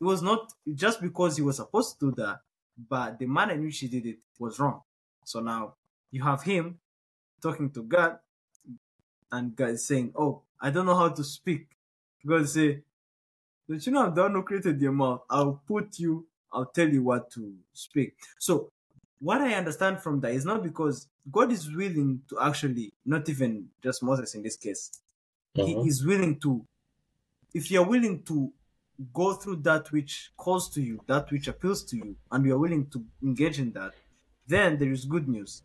It 0.00 0.04
was 0.04 0.22
not 0.22 0.52
just 0.74 1.00
because 1.00 1.36
he 1.36 1.42
was 1.42 1.56
supposed 1.56 1.98
to 1.98 2.10
do 2.10 2.22
that, 2.22 2.40
but 2.88 3.18
the 3.18 3.26
manner 3.26 3.52
in 3.54 3.62
which 3.62 3.78
he 3.78 3.88
did 3.88 4.06
it 4.06 4.18
was 4.38 4.58
wrong. 4.58 4.82
So 5.24 5.40
now 5.40 5.74
you 6.10 6.22
have 6.22 6.42
him 6.42 6.78
talking 7.42 7.70
to 7.70 7.82
God, 7.82 8.18
and 9.30 9.54
God 9.54 9.70
is 9.70 9.86
saying, 9.86 10.12
Oh, 10.16 10.42
I 10.60 10.70
don't 10.70 10.86
know 10.86 10.96
how 10.96 11.08
to 11.08 11.24
speak. 11.24 11.68
God 12.26 12.48
say, 12.48 12.82
Don't 13.68 13.84
you 13.86 13.92
know 13.92 14.04
I'm 14.06 14.14
the 14.14 14.22
one 14.22 14.32
who 14.32 14.42
created 14.42 14.80
your 14.80 14.92
mouth? 14.92 15.22
I'll 15.30 15.62
put 15.66 15.98
you, 15.98 16.26
I'll 16.52 16.66
tell 16.66 16.88
you 16.88 17.02
what 17.02 17.30
to 17.32 17.54
speak. 17.72 18.14
So 18.38 18.70
what 19.20 19.40
I 19.40 19.54
understand 19.54 20.00
from 20.02 20.20
that 20.20 20.32
is 20.32 20.44
not 20.44 20.62
because 20.62 21.08
God 21.30 21.52
is 21.52 21.70
willing 21.74 22.22
to 22.28 22.40
actually, 22.40 22.92
not 23.04 23.28
even 23.28 23.68
just 23.82 24.02
Moses 24.02 24.34
in 24.34 24.42
this 24.42 24.56
case, 24.56 24.90
Mhm. 25.56 25.66
he 25.66 25.88
is 25.88 26.04
willing 26.04 26.40
to, 26.40 26.66
if 27.54 27.70
you're 27.70 27.86
willing 27.86 28.22
to 28.24 28.52
go 29.14 29.34
through 29.34 29.56
that 29.56 29.90
which 29.92 30.32
calls 30.36 30.68
to 30.70 30.82
you, 30.82 31.00
that 31.06 31.30
which 31.30 31.48
appeals 31.48 31.84
to 31.84 31.96
you, 31.96 32.16
and 32.30 32.44
you're 32.44 32.58
willing 32.58 32.86
to 32.90 33.04
engage 33.22 33.58
in 33.58 33.72
that, 33.72 33.94
then 34.46 34.78
there 34.78 34.90
is 34.92 35.04
good 35.04 35.28
news. 35.28 35.62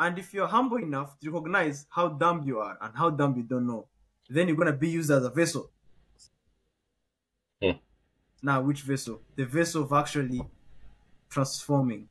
And 0.00 0.18
if 0.18 0.34
you're 0.34 0.48
humble 0.48 0.78
enough 0.78 1.18
to 1.20 1.30
recognize 1.30 1.86
how 1.90 2.08
dumb 2.08 2.42
you 2.42 2.58
are 2.58 2.76
and 2.80 2.96
how 2.96 3.10
dumb 3.10 3.36
you 3.36 3.42
don't 3.44 3.66
know, 3.66 3.88
then 4.28 4.48
you're 4.48 4.56
gonna 4.56 4.72
be 4.72 4.88
used 4.88 5.10
as 5.10 5.24
a 5.24 5.30
vessel. 5.30 5.70
Now, 8.44 8.60
which 8.60 8.82
vessel? 8.82 9.22
The 9.36 9.46
vessel 9.46 9.84
of 9.84 9.92
actually 9.94 10.46
transforming 11.30 12.10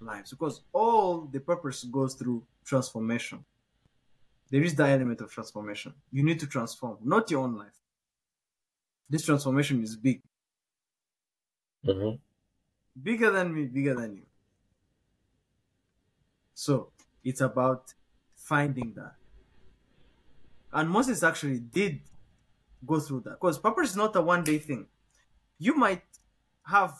lives, 0.00 0.30
because 0.30 0.62
all 0.72 1.26
the 1.26 1.40
purpose 1.40 1.84
goes 1.84 2.14
through 2.14 2.42
transformation. 2.64 3.44
There 4.48 4.62
is 4.62 4.74
the 4.74 4.86
element 4.86 5.20
of 5.20 5.30
transformation. 5.30 5.92
You 6.10 6.22
need 6.22 6.40
to 6.40 6.46
transform, 6.46 6.96
not 7.04 7.30
your 7.30 7.42
own 7.44 7.56
life. 7.58 7.78
This 9.10 9.26
transformation 9.26 9.82
is 9.82 9.94
big, 9.94 10.22
Mhm. 11.84 12.18
bigger 13.02 13.30
than 13.30 13.54
me, 13.54 13.66
bigger 13.66 13.94
than 13.94 14.16
you. 14.16 14.26
So 16.54 16.92
it's 17.22 17.42
about 17.42 17.92
finding 18.36 18.94
that. 18.94 19.16
And 20.72 20.88
Moses 20.88 21.22
actually 21.22 21.58
did 21.60 22.00
go 22.86 23.00
through 23.00 23.20
that 23.20 23.32
because 23.32 23.58
purpose 23.58 23.90
is 23.90 23.96
not 23.96 24.16
a 24.16 24.22
one 24.22 24.44
day 24.44 24.58
thing. 24.58 24.88
You 25.58 25.74
might 25.76 26.02
have 26.66 26.94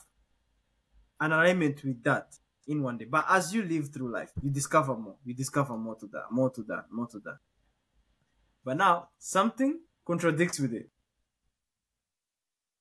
an 1.20 1.32
alignment 1.32 1.82
with 1.84 2.02
that 2.04 2.36
in 2.66 2.82
one 2.82 2.98
day, 2.98 3.04
but 3.04 3.24
as 3.28 3.54
you 3.54 3.62
live 3.62 3.92
through 3.92 4.10
life, 4.10 4.32
you 4.42 4.50
discover 4.50 4.96
more. 4.96 5.16
You 5.24 5.34
discover 5.34 5.76
more 5.76 5.96
to 5.96 6.06
that, 6.06 6.24
more 6.30 6.50
to 6.50 6.62
that, 6.64 6.86
more 6.90 7.06
to 7.08 7.18
that. 7.20 7.38
But 8.64 8.76
now 8.78 9.08
something 9.18 9.80
contradicts 10.06 10.58
with 10.58 10.72
it. 10.72 10.88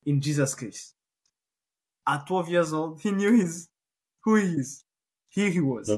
In 0.05 0.21
Jesus' 0.21 0.55
case, 0.55 0.93
at 2.07 2.27
12 2.27 2.49
years 2.49 2.73
old, 2.73 3.01
he 3.01 3.11
knew 3.11 3.35
his 3.35 3.69
who 4.21 4.35
he 4.35 4.43
is. 4.43 4.83
Here 5.29 5.49
he 5.49 5.59
was. 5.61 5.91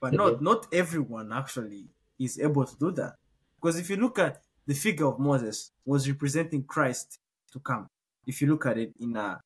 But 0.00 0.14
not 0.14 0.42
not 0.42 0.66
everyone 0.72 1.32
actually 1.32 1.88
is 2.18 2.38
able 2.38 2.64
to 2.64 2.76
do 2.78 2.90
that. 2.92 3.16
Because 3.56 3.78
if 3.78 3.90
you 3.90 3.96
look 3.96 4.18
at 4.18 4.42
the 4.66 4.74
figure 4.74 5.06
of 5.06 5.18
Moses 5.18 5.72
was 5.84 6.08
representing 6.08 6.64
Christ 6.64 7.18
to 7.52 7.60
come. 7.60 7.88
If 8.26 8.40
you 8.42 8.48
look 8.48 8.66
at 8.66 8.78
it 8.78 8.94
in 9.00 9.16
a 9.16 9.40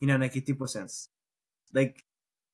in 0.00 0.10
an 0.10 0.22
archetypal 0.22 0.66
sense. 0.66 1.08
Like 1.72 2.04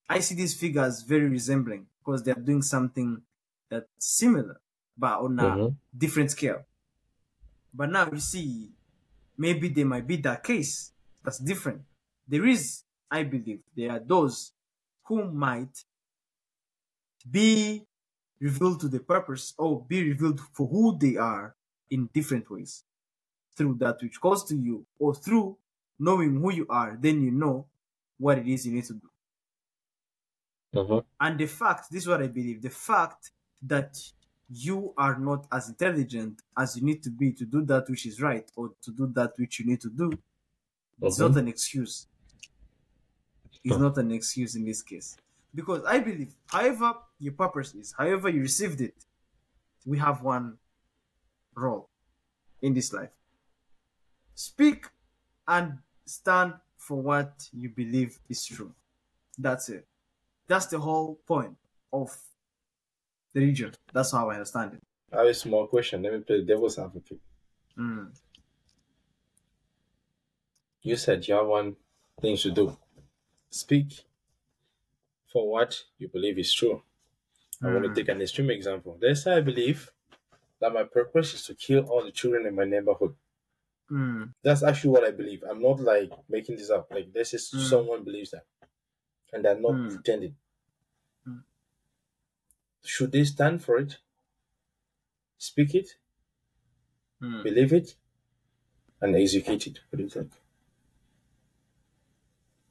I 0.08 0.20
see 0.20 0.34
these 0.34 0.58
figures 0.58 1.02
very 1.02 1.28
resembling 1.28 1.88
because 2.00 2.22
they 2.24 2.32
are 2.32 2.40
doing 2.40 2.62
something 2.62 3.22
that's 3.70 3.88
similar 3.98 4.60
but 4.96 5.20
on 5.20 5.38
a 5.40 5.62
Mhm. 5.62 5.76
different 5.96 6.30
scale. 6.32 6.66
But 7.74 7.90
now 7.90 8.10
you 8.10 8.18
see, 8.18 8.72
maybe 9.36 9.68
there 9.68 9.86
might 9.86 10.06
be 10.06 10.16
that 10.18 10.44
case 10.44 10.92
that's 11.22 11.38
different. 11.38 11.84
There 12.28 12.46
is, 12.46 12.84
I 13.10 13.24
believe, 13.24 13.64
there 13.76 13.92
are 13.92 14.00
those 14.00 14.52
who 15.04 15.30
might 15.32 15.84
be 17.30 17.86
revealed 18.40 18.80
to 18.80 18.88
the 18.88 19.00
purpose 19.00 19.54
or 19.58 19.84
be 19.84 20.02
revealed 20.08 20.40
for 20.40 20.66
who 20.68 20.98
they 20.98 21.16
are 21.16 21.56
in 21.90 22.08
different 22.12 22.50
ways 22.50 22.84
through 23.56 23.74
that 23.74 24.00
which 24.02 24.20
calls 24.20 24.44
to 24.44 24.56
you 24.56 24.84
or 24.98 25.14
through 25.14 25.56
knowing 25.98 26.40
who 26.40 26.52
you 26.52 26.66
are 26.68 26.96
then 27.00 27.20
you 27.22 27.30
know 27.30 27.66
what 28.18 28.38
it 28.38 28.46
is 28.46 28.66
you 28.66 28.72
need 28.72 28.84
to 28.84 28.94
do 28.94 29.08
Mhm. 30.74 31.04
and 31.20 31.38
the 31.38 31.46
fact 31.46 31.90
this 31.90 32.02
is 32.04 32.08
what 32.08 32.22
i 32.22 32.26
believe 32.26 32.62
the 32.62 32.70
fact 32.70 33.30
that 33.62 33.96
you 34.48 34.92
are 34.96 35.18
not 35.18 35.46
as 35.52 35.68
intelligent 35.68 36.40
as 36.56 36.76
you 36.76 36.82
need 36.82 37.02
to 37.02 37.10
be 37.10 37.32
to 37.32 37.44
do 37.44 37.62
that 37.64 37.88
which 37.90 38.06
is 38.06 38.20
right 38.20 38.50
or 38.56 38.70
to 38.80 38.90
do 38.90 39.06
that 39.08 39.32
which 39.38 39.58
you 39.58 39.66
need 39.66 39.80
to 39.80 39.90
do 39.90 40.10
it's 41.02 41.18
Mhm. 41.18 41.28
not 41.28 41.36
an 41.38 41.48
excuse 41.48 42.06
it's 43.64 43.78
not 43.78 43.96
an 43.98 44.10
excuse 44.12 44.56
in 44.56 44.64
this 44.64 44.82
case 44.82 45.16
because 45.54 45.84
i 45.84 45.98
believe 45.98 46.34
however 46.46 46.94
your 47.18 47.34
purpose 47.34 47.74
is 47.74 47.92
however 47.92 48.28
you 48.28 48.40
received 48.40 48.80
it 48.80 49.06
we 49.84 49.98
have 49.98 50.22
one 50.22 50.58
role 51.54 51.88
in 52.62 52.72
this 52.74 52.92
life 52.92 53.12
speak 54.34 54.86
and 55.48 55.78
stand 56.06 56.54
for 56.76 57.00
what 57.00 57.48
you 57.52 57.68
believe 57.68 58.18
is 58.28 58.44
true 58.44 58.72
that's 59.38 59.68
it 59.68 59.86
that's 60.48 60.66
the 60.66 60.78
whole 60.78 61.16
point 61.26 61.56
of 61.92 62.10
the 63.34 63.40
region 63.40 63.72
that's 63.92 64.12
how 64.12 64.28
i 64.30 64.34
understand 64.34 64.74
it 64.74 64.82
I 65.12 65.18
have 65.18 65.26
a 65.26 65.34
small 65.34 65.66
question. 65.66 66.02
Let 66.02 66.14
me 66.14 66.20
play 66.20 66.42
devil's 66.42 66.78
advocate. 66.78 67.20
Mm. 67.78 68.16
You 70.80 70.96
said 70.96 71.28
you 71.28 71.34
have 71.34 71.46
one 71.46 71.76
thing 72.20 72.36
to 72.38 72.50
do. 72.50 72.76
Speak 73.50 74.04
for 75.30 75.50
what 75.50 75.84
you 75.98 76.08
believe 76.08 76.38
is 76.38 76.52
true. 76.52 76.82
I 77.62 77.72
want 77.72 77.84
to 77.84 77.94
take 77.94 78.08
an 78.08 78.20
extreme 78.20 78.50
example. 78.50 78.98
Let's 79.00 79.22
say 79.22 79.34
I 79.34 79.40
believe 79.40 79.90
that 80.60 80.72
my 80.72 80.82
purpose 80.84 81.34
is 81.34 81.44
to 81.46 81.54
kill 81.54 81.84
all 81.84 82.02
the 82.02 82.10
children 82.10 82.46
in 82.46 82.54
my 82.54 82.64
neighborhood. 82.64 83.14
Mm. 83.90 84.32
That's 84.42 84.62
actually 84.62 84.90
what 84.90 85.04
I 85.04 85.10
believe. 85.10 85.42
I'm 85.48 85.60
not 85.62 85.80
like 85.80 86.12
making 86.28 86.56
this 86.56 86.70
up. 86.70 86.88
Like 86.90 87.12
this 87.12 87.34
is 87.34 87.50
Mm. 87.54 87.68
someone 87.68 88.04
believes 88.04 88.30
that, 88.30 88.46
and 89.32 89.44
they're 89.44 89.60
not 89.60 89.74
Mm. 89.74 89.90
pretending. 89.94 90.36
Mm. 91.26 91.44
Should 92.84 93.10
they 93.10 93.24
stand 93.24 93.64
for 93.64 93.76
it? 93.78 93.98
Speak 95.36 95.74
it, 95.74 95.98
Mm. 97.22 97.42
believe 97.42 97.72
it, 97.72 97.96
and 99.02 99.14
execute 99.14 99.66
it. 99.66 99.80
What 99.90 99.98
do 99.98 100.04
you 100.04 100.08
think? 100.08 100.32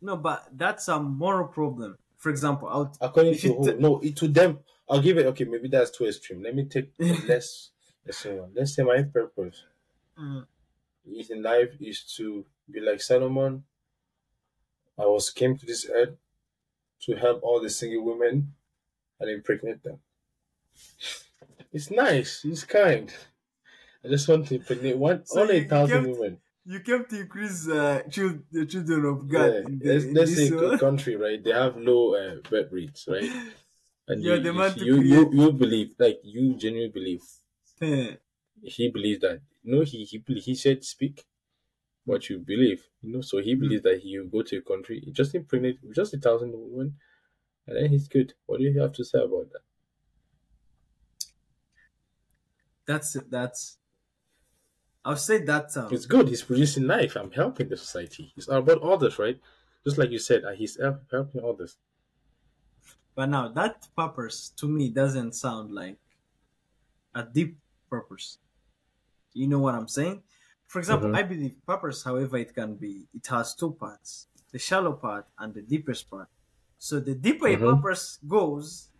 no 0.02 0.18
but 0.18 0.48
that's 0.58 0.88
a 0.88 1.00
moral 1.00 1.48
problem 1.48 1.96
for 2.18 2.30
example 2.30 2.68
i'll 2.68 2.94
According 3.02 3.36
to 3.38 3.54
who? 3.54 3.72
t- 3.74 3.78
no, 3.80 4.00
it, 4.00 4.16
to 4.18 4.28
them, 4.28 4.60
I'll 4.90 5.02
give 5.02 5.18
it. 5.18 5.26
Okay, 5.28 5.46
maybe 5.46 5.70
that's 5.70 5.90
too 5.92 6.06
extreme. 6.06 6.44
Let 6.44 6.54
me 6.54 6.66
take 6.66 6.92
less 7.30 7.72
extreme 8.06 8.38
one. 8.40 8.52
Let's 8.54 8.76
say 8.76 8.84
my 8.84 9.02
purpose 9.04 9.64
in 11.06 11.44
life 11.44 11.76
is 11.80 12.04
to 12.16 12.46
be 12.70 12.80
like 12.80 13.02
Solomon. 13.02 13.66
I 14.98 15.06
was 15.06 15.32
came 15.32 15.58
to 15.58 15.66
this 15.66 15.86
earth 15.90 16.18
to 17.02 17.16
help 17.16 17.44
all 17.44 17.62
the 17.62 17.70
single 17.70 18.04
women 18.06 18.56
and 19.20 19.30
impregnate 19.30 19.84
them. 19.84 20.02
It's 21.74 21.92
nice. 21.92 22.46
It's 22.46 22.64
kind. 22.64 23.14
I 24.04 24.10
just 24.10 24.28
want 24.30 24.48
to 24.48 24.56
impregnate 24.56 24.98
one 24.98 25.24
So 25.24 25.42
only 25.42 25.58
a 25.58 25.66
thousand 25.66 26.04
kept- 26.04 26.12
women. 26.12 26.42
you 26.64 26.80
came 26.82 27.06
to 27.06 27.20
increase 27.22 27.68
uh, 27.68 28.04
the 28.52 28.66
children 28.72 29.06
of 29.06 29.28
god 29.28 29.52
Yeah, 29.52 29.62
in 29.66 29.80
the, 29.82 29.94
let's, 29.94 30.06
let's 30.14 30.34
say 30.36 30.52
world. 30.52 30.80
country, 30.80 31.16
right? 31.16 31.44
They 31.44 31.52
have 31.52 31.76
low 31.78 32.16
uh, 32.16 32.36
birth 32.50 32.72
rates, 32.72 33.08
right? 33.08 33.30
And 34.08 34.24
You're 34.24 34.40
you, 34.40 34.40
the 34.40 34.54
you, 34.54 34.60
man 34.60 34.76
to 34.78 34.86
you, 34.86 35.02
you, 35.02 35.32
you 35.34 35.52
believe, 35.54 35.96
like 36.00 36.20
you 36.24 36.56
genuinely 36.56 36.92
believe 36.92 37.24
Eh, 37.82 38.18
he 38.64 38.90
believes 38.90 39.22
that 39.22 39.42
you 39.64 39.76
know 39.76 39.82
he 39.84 40.04
he 40.06 40.24
he 40.48 40.56
said 40.56 40.84
speak 40.84 41.26
what 42.06 42.30
you 42.30 42.40
believe 42.40 42.90
you 43.02 43.12
know 43.14 43.22
so 43.22 43.40
he 43.40 43.56
Mm. 43.60 43.62
believes 43.64 43.84
that 43.84 44.00
he 44.02 44.20
will 44.20 44.28
go 44.30 44.44
to 44.44 44.58
a 44.58 44.62
country 44.62 45.02
just 45.14 45.36
impregnate 45.36 45.80
just 45.94 46.14
a 46.14 46.20
thousand 46.20 46.52
women 46.54 47.00
and 47.68 47.78
then 47.78 47.90
he's 47.90 48.08
good 48.10 48.34
what 48.48 48.60
do 48.60 48.66
you 48.66 48.80
have 48.82 48.94
to 48.94 49.06
say 49.06 49.20
about 49.24 49.52
that 49.52 49.64
that's 52.86 53.16
it. 53.16 53.30
that's 53.30 53.78
i'll 55.06 55.16
say 55.16 55.44
that 55.44 55.76
um, 55.78 55.92
it's 55.92 56.06
good 56.08 56.28
he's 56.28 56.44
producing 56.44 56.88
life 56.88 57.16
i'm 57.16 57.32
helping 57.32 57.68
the 57.70 57.78
society 57.78 58.34
it's 58.36 58.48
about 58.48 58.82
others 58.82 59.20
right 59.20 59.40
just 59.84 59.98
like 59.98 60.10
you 60.10 60.20
said 60.20 60.44
uh, 60.44 60.52
he's 60.54 60.78
helping 61.12 61.44
others 61.44 61.78
But 63.16 63.28
now 63.28 63.48
that 63.48 63.88
purpose 63.96 64.50
to 64.50 64.68
me 64.68 64.90
doesn't 64.90 65.32
sound 65.32 65.72
like 65.74 65.98
a 67.16 67.24
deep 67.24 67.58
purpose. 67.90 68.38
You 69.34 69.48
know 69.48 69.60
what 69.60 69.76
I'm 69.76 69.88
saying? 69.88 70.24
For 70.68 70.80
example, 70.80 71.10
Mhm. 71.10 71.14
I 71.14 71.24
believe 71.24 71.66
purpose, 71.66 72.04
however 72.04 72.38
it 72.38 72.54
can 72.54 72.76
be, 72.76 73.08
it 73.14 73.28
has 73.28 73.56
two 73.56 73.74
parts: 73.74 74.28
the 74.52 74.60
shallow 74.60 74.94
part 74.94 75.28
and 75.38 75.54
the 75.54 75.62
deepest 75.62 76.10
part. 76.10 76.30
So 76.78 77.00
the 77.00 77.16
deeper 77.16 77.48
a 77.48 77.58
Mhm. 77.58 77.62
purpose 77.62 78.20
goes, 78.28 78.92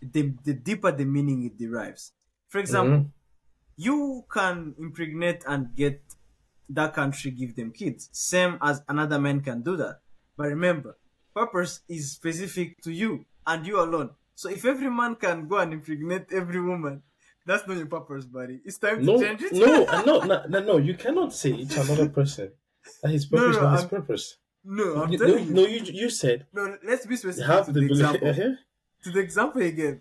the 0.00 0.34
the 0.44 0.54
deeper 0.54 0.92
the 0.92 1.04
meaning 1.04 1.44
it 1.44 1.56
derives. 1.58 2.12
For 2.48 2.58
example, 2.58 2.98
Mhm. 2.98 3.12
you 3.76 4.26
can 4.32 4.74
impregnate 4.78 5.44
and 5.46 5.74
get 5.76 6.02
that 6.68 6.94
country 6.94 7.30
give 7.32 7.56
them 7.56 7.72
kids 7.72 8.10
same 8.12 8.58
as 8.62 8.82
another 8.88 9.18
man 9.20 9.40
can 9.42 9.62
do 9.62 9.76
that 9.76 10.00
but 10.36 10.48
remember 10.48 10.98
purpose 11.34 11.82
is 11.88 12.12
specific 12.12 12.80
to 12.82 12.92
you 12.92 13.26
and 13.46 13.66
you 13.66 13.80
alone 13.80 14.14
so 14.34 14.48
if 14.50 14.64
every 14.64 14.90
man 14.90 15.16
can 15.16 15.48
go 15.48 15.58
and 15.58 15.72
impregnate 15.74 16.26
every 16.32 16.60
woman 16.60 17.02
that's 17.50 17.66
not 17.68 17.76
your 17.82 17.86
purpose 17.96 18.24
buddy. 18.36 18.56
It's 18.68 18.78
time 18.84 19.04
no 19.04 19.14
to 19.18 19.24
change 19.24 19.42
it. 19.46 19.52
no 19.64 19.72
no 20.08 20.14
no 20.30 20.36
no 20.52 20.58
no 20.70 20.74
you 20.88 20.94
cannot 21.04 21.30
say 21.42 21.50
it's 21.62 21.76
another 21.84 22.08
person. 22.18 22.46
That 23.02 23.10
his 23.16 23.24
purpose 23.26 23.56
no, 23.56 23.62
not 23.62 23.72
his 23.78 23.80
I'm- 23.86 23.90
purpose. 23.96 24.24
No 24.80 24.86
i'm 25.02 25.10
You- 25.12 25.18
telling 25.18 25.34
no, 25.36 25.40
you. 25.42 25.54
no 25.58 25.62
you 25.74 25.80
you 26.02 26.08
said 26.22 26.38
no 26.56 26.62
let's 26.90 27.04
be 27.10 27.16
specific 27.22 27.48
have 27.54 27.66
to 27.66 27.72
the 27.76 27.80
the 27.80 27.86
example. 27.94 28.28
uh-huh. 28.32 28.52
to 29.04 29.08
the 29.16 29.20
example 29.28 29.62
again. 29.72 29.96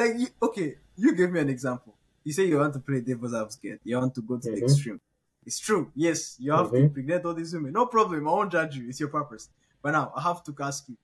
Like 0.00 0.12
you, 0.22 0.28
okay 0.48 0.68
you 1.02 1.10
gave 1.18 1.30
me 1.34 1.40
an 1.46 1.50
example. 1.56 1.92
You 2.26 2.32
say 2.36 2.44
you 2.50 2.58
want 2.62 2.72
to 2.78 2.82
play 2.88 3.00
devil's 3.10 3.34
advocate. 3.42 3.80
You 3.88 3.94
want 4.00 4.14
to 4.18 4.22
go 4.30 4.34
to 4.44 4.48
the 4.50 4.58
Mhm. 4.60 4.62
extreme. 4.68 5.00
It's 5.48 5.58
true. 5.68 5.84
Yes 6.06 6.18
you 6.44 6.50
have 6.58 6.70
to 6.72 6.76
Mhm. 6.78 6.84
impregnate 6.88 7.22
all 7.26 7.34
these 7.40 7.52
women. 7.56 7.72
No 7.80 7.84
problem. 7.96 8.20
I 8.28 8.32
won't 8.38 8.52
judge 8.56 8.72
you. 8.78 8.84
It's 8.90 9.00
your 9.04 9.12
purpose. 9.18 9.44
But 9.82 9.90
now 9.98 10.04
i 10.18 10.20
have 10.28 10.40
to 10.46 10.52
ask 10.68 10.80
you 10.92 10.96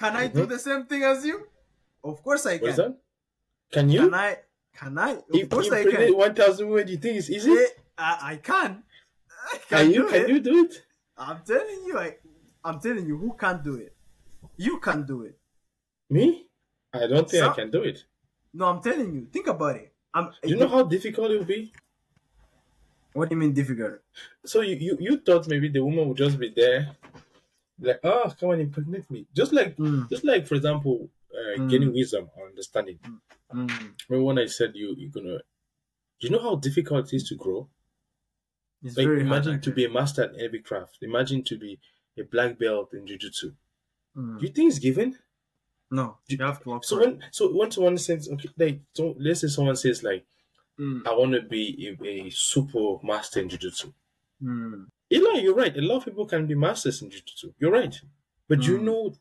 can 0.00 0.12
i 0.22 0.26
do 0.36 0.42
Mhm. 0.44 0.50
the 0.54 0.60
same 0.68 0.82
thing 0.90 1.02
as 1.12 1.18
you? 1.30 1.36
Of 2.10 2.16
course 2.26 2.44
I 2.52 2.56
can. 2.58 2.96
Can 3.74 3.86
you? 3.94 4.00
Can 4.04 4.14
I? 4.14 4.30
Can 4.76 4.98
I? 4.98 5.12
Of 5.12 5.24
If 5.32 5.48
course 5.48 5.66
you 5.66 5.74
I 5.74 5.84
can. 5.84 6.16
1,000 6.16 6.68
women, 6.68 6.86
do 6.86 6.92
you 6.92 6.98
think 6.98 7.16
it's 7.18 7.30
easy? 7.30 7.50
I, 7.96 8.18
I 8.32 8.36
can. 8.36 8.82
I 9.52 9.58
Can 9.68 9.90
you? 9.90 10.02
do 10.02 10.08
Can 10.08 10.22
it. 10.22 10.28
you 10.28 10.40
do 10.40 10.64
it? 10.64 10.82
I'm 11.16 11.40
telling 11.46 11.84
you, 11.86 11.98
I, 11.98 12.16
I'm 12.64 12.80
telling 12.80 13.06
you, 13.06 13.16
who 13.16 13.36
can't 13.38 13.62
do 13.62 13.76
it? 13.76 13.94
You 14.56 14.78
can 14.80 15.04
do 15.06 15.22
it. 15.22 15.38
Me? 16.10 16.46
I 16.92 17.06
don't 17.06 17.28
think 17.28 17.44
I 17.44 17.52
can 17.54 17.70
do 17.70 17.82
it. 17.82 18.04
No, 18.52 18.66
I'm 18.66 18.80
telling 18.82 19.12
you. 19.14 19.26
Think 19.32 19.46
about 19.48 19.76
it. 19.76 19.92
I'm, 20.12 20.30
Do 20.42 20.48
you 20.48 20.56
know 20.56 20.68
how 20.68 20.82
difficult 20.84 21.30
it 21.30 21.38
will 21.38 21.44
be? 21.44 21.72
What 23.12 23.28
do 23.28 23.34
you 23.34 23.40
mean 23.40 23.52
difficult? 23.52 24.00
So 24.44 24.60
you, 24.60 24.76
you, 24.76 24.96
you 25.00 25.18
thought 25.18 25.46
maybe 25.48 25.68
the 25.68 25.80
woman 25.84 26.08
would 26.08 26.16
just 26.16 26.38
be 26.38 26.52
there, 26.54 26.96
like, 27.80 28.00
oh, 28.02 28.32
come 28.38 28.50
on, 28.50 28.60
impregnate 28.60 29.08
me. 29.10 29.26
Just 29.34 29.52
like, 29.52 29.76
Mm, 29.76 30.08
just 30.10 30.24
like, 30.24 30.46
for 30.46 30.54
example, 30.56 31.08
uh, 31.34 31.58
Mm. 31.58 31.68
gaining 31.68 31.92
wisdom 31.94 32.30
or 32.36 32.48
understanding. 32.48 32.98
mm. 33.52 33.94
Remember 34.08 34.24
when 34.26 34.38
I 34.38 34.46
said 34.46 34.72
you, 34.74 34.94
you're 34.96 35.10
gonna, 35.10 35.38
do 36.20 36.26
you 36.28 36.30
know 36.30 36.42
how 36.42 36.56
difficult 36.56 37.12
it 37.12 37.16
is 37.16 37.28
to 37.30 37.36
grow? 37.36 37.70
It's 38.82 38.96
Like, 38.96 39.06
very 39.06 39.20
imagine 39.20 39.52
hard. 39.52 39.62
to 39.64 39.72
be 39.72 39.84
a 39.84 39.88
master 39.90 40.22
in 40.24 40.40
every 40.40 40.60
craft. 40.62 40.98
Imagine 41.02 41.42
to 41.44 41.58
be 41.58 41.80
a 42.16 42.22
black 42.22 42.58
belt 42.58 42.92
in 42.94 43.06
jiu-jitsu. 43.06 43.54
Mm. 44.16 44.38
Do 44.38 44.46
you 44.46 44.52
think 44.52 44.70
it's 44.70 44.78
given? 44.78 45.18
No, 45.90 46.18
you 46.28 46.38
have 46.38 46.62
to 46.62 46.70
work 46.70 46.84
So 46.84 47.00
when 47.00 47.24
so 47.32 47.52
when 47.56 47.70
someone 47.70 47.98
says 47.98 48.28
okay, 48.32 48.48
like 48.58 48.80
so 48.94 49.14
let's 49.18 49.40
say 49.42 49.48
someone 49.48 49.76
says 49.76 50.02
like 50.02 50.26
Mm, 50.78 51.06
I 51.06 51.14
want 51.14 51.32
to 51.34 51.42
be 51.42 51.64
a, 51.88 52.06
a 52.26 52.30
super 52.30 52.98
master 53.04 53.40
in 53.40 53.48
jiu-jitsu. 53.48 53.92
mm, 54.42 54.86
Eli, 55.12 55.40
you're 55.40 55.54
right. 55.54 55.76
A 55.76 55.80
lot 55.80 55.98
of 55.98 56.04
people 56.06 56.26
can 56.26 56.46
be 56.46 56.54
masters 56.54 57.00
in 57.02 57.10
jiu-jitsu. 57.10 57.54
You're 57.58 57.70
right. 57.72 58.00
But 58.48 58.60
do 58.60 58.72
you 58.72 58.78
Mm. 58.78 58.84
know 58.84 59.14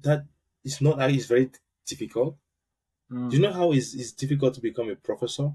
that 0.00 0.26
it's 0.64 0.80
not 0.80 0.98
that 0.98 1.10
it's 1.10 1.26
very 1.26 1.50
difficult? 1.86 2.38
mm. 3.10 3.30
Do 3.30 3.36
you 3.36 3.42
know 3.42 3.52
how 3.52 3.72
it's, 3.72 3.94
it's 3.94 4.12
difficult 4.12 4.54
to 4.56 4.62
become 4.62 4.90
a 4.90 4.96
professor? 4.96 5.54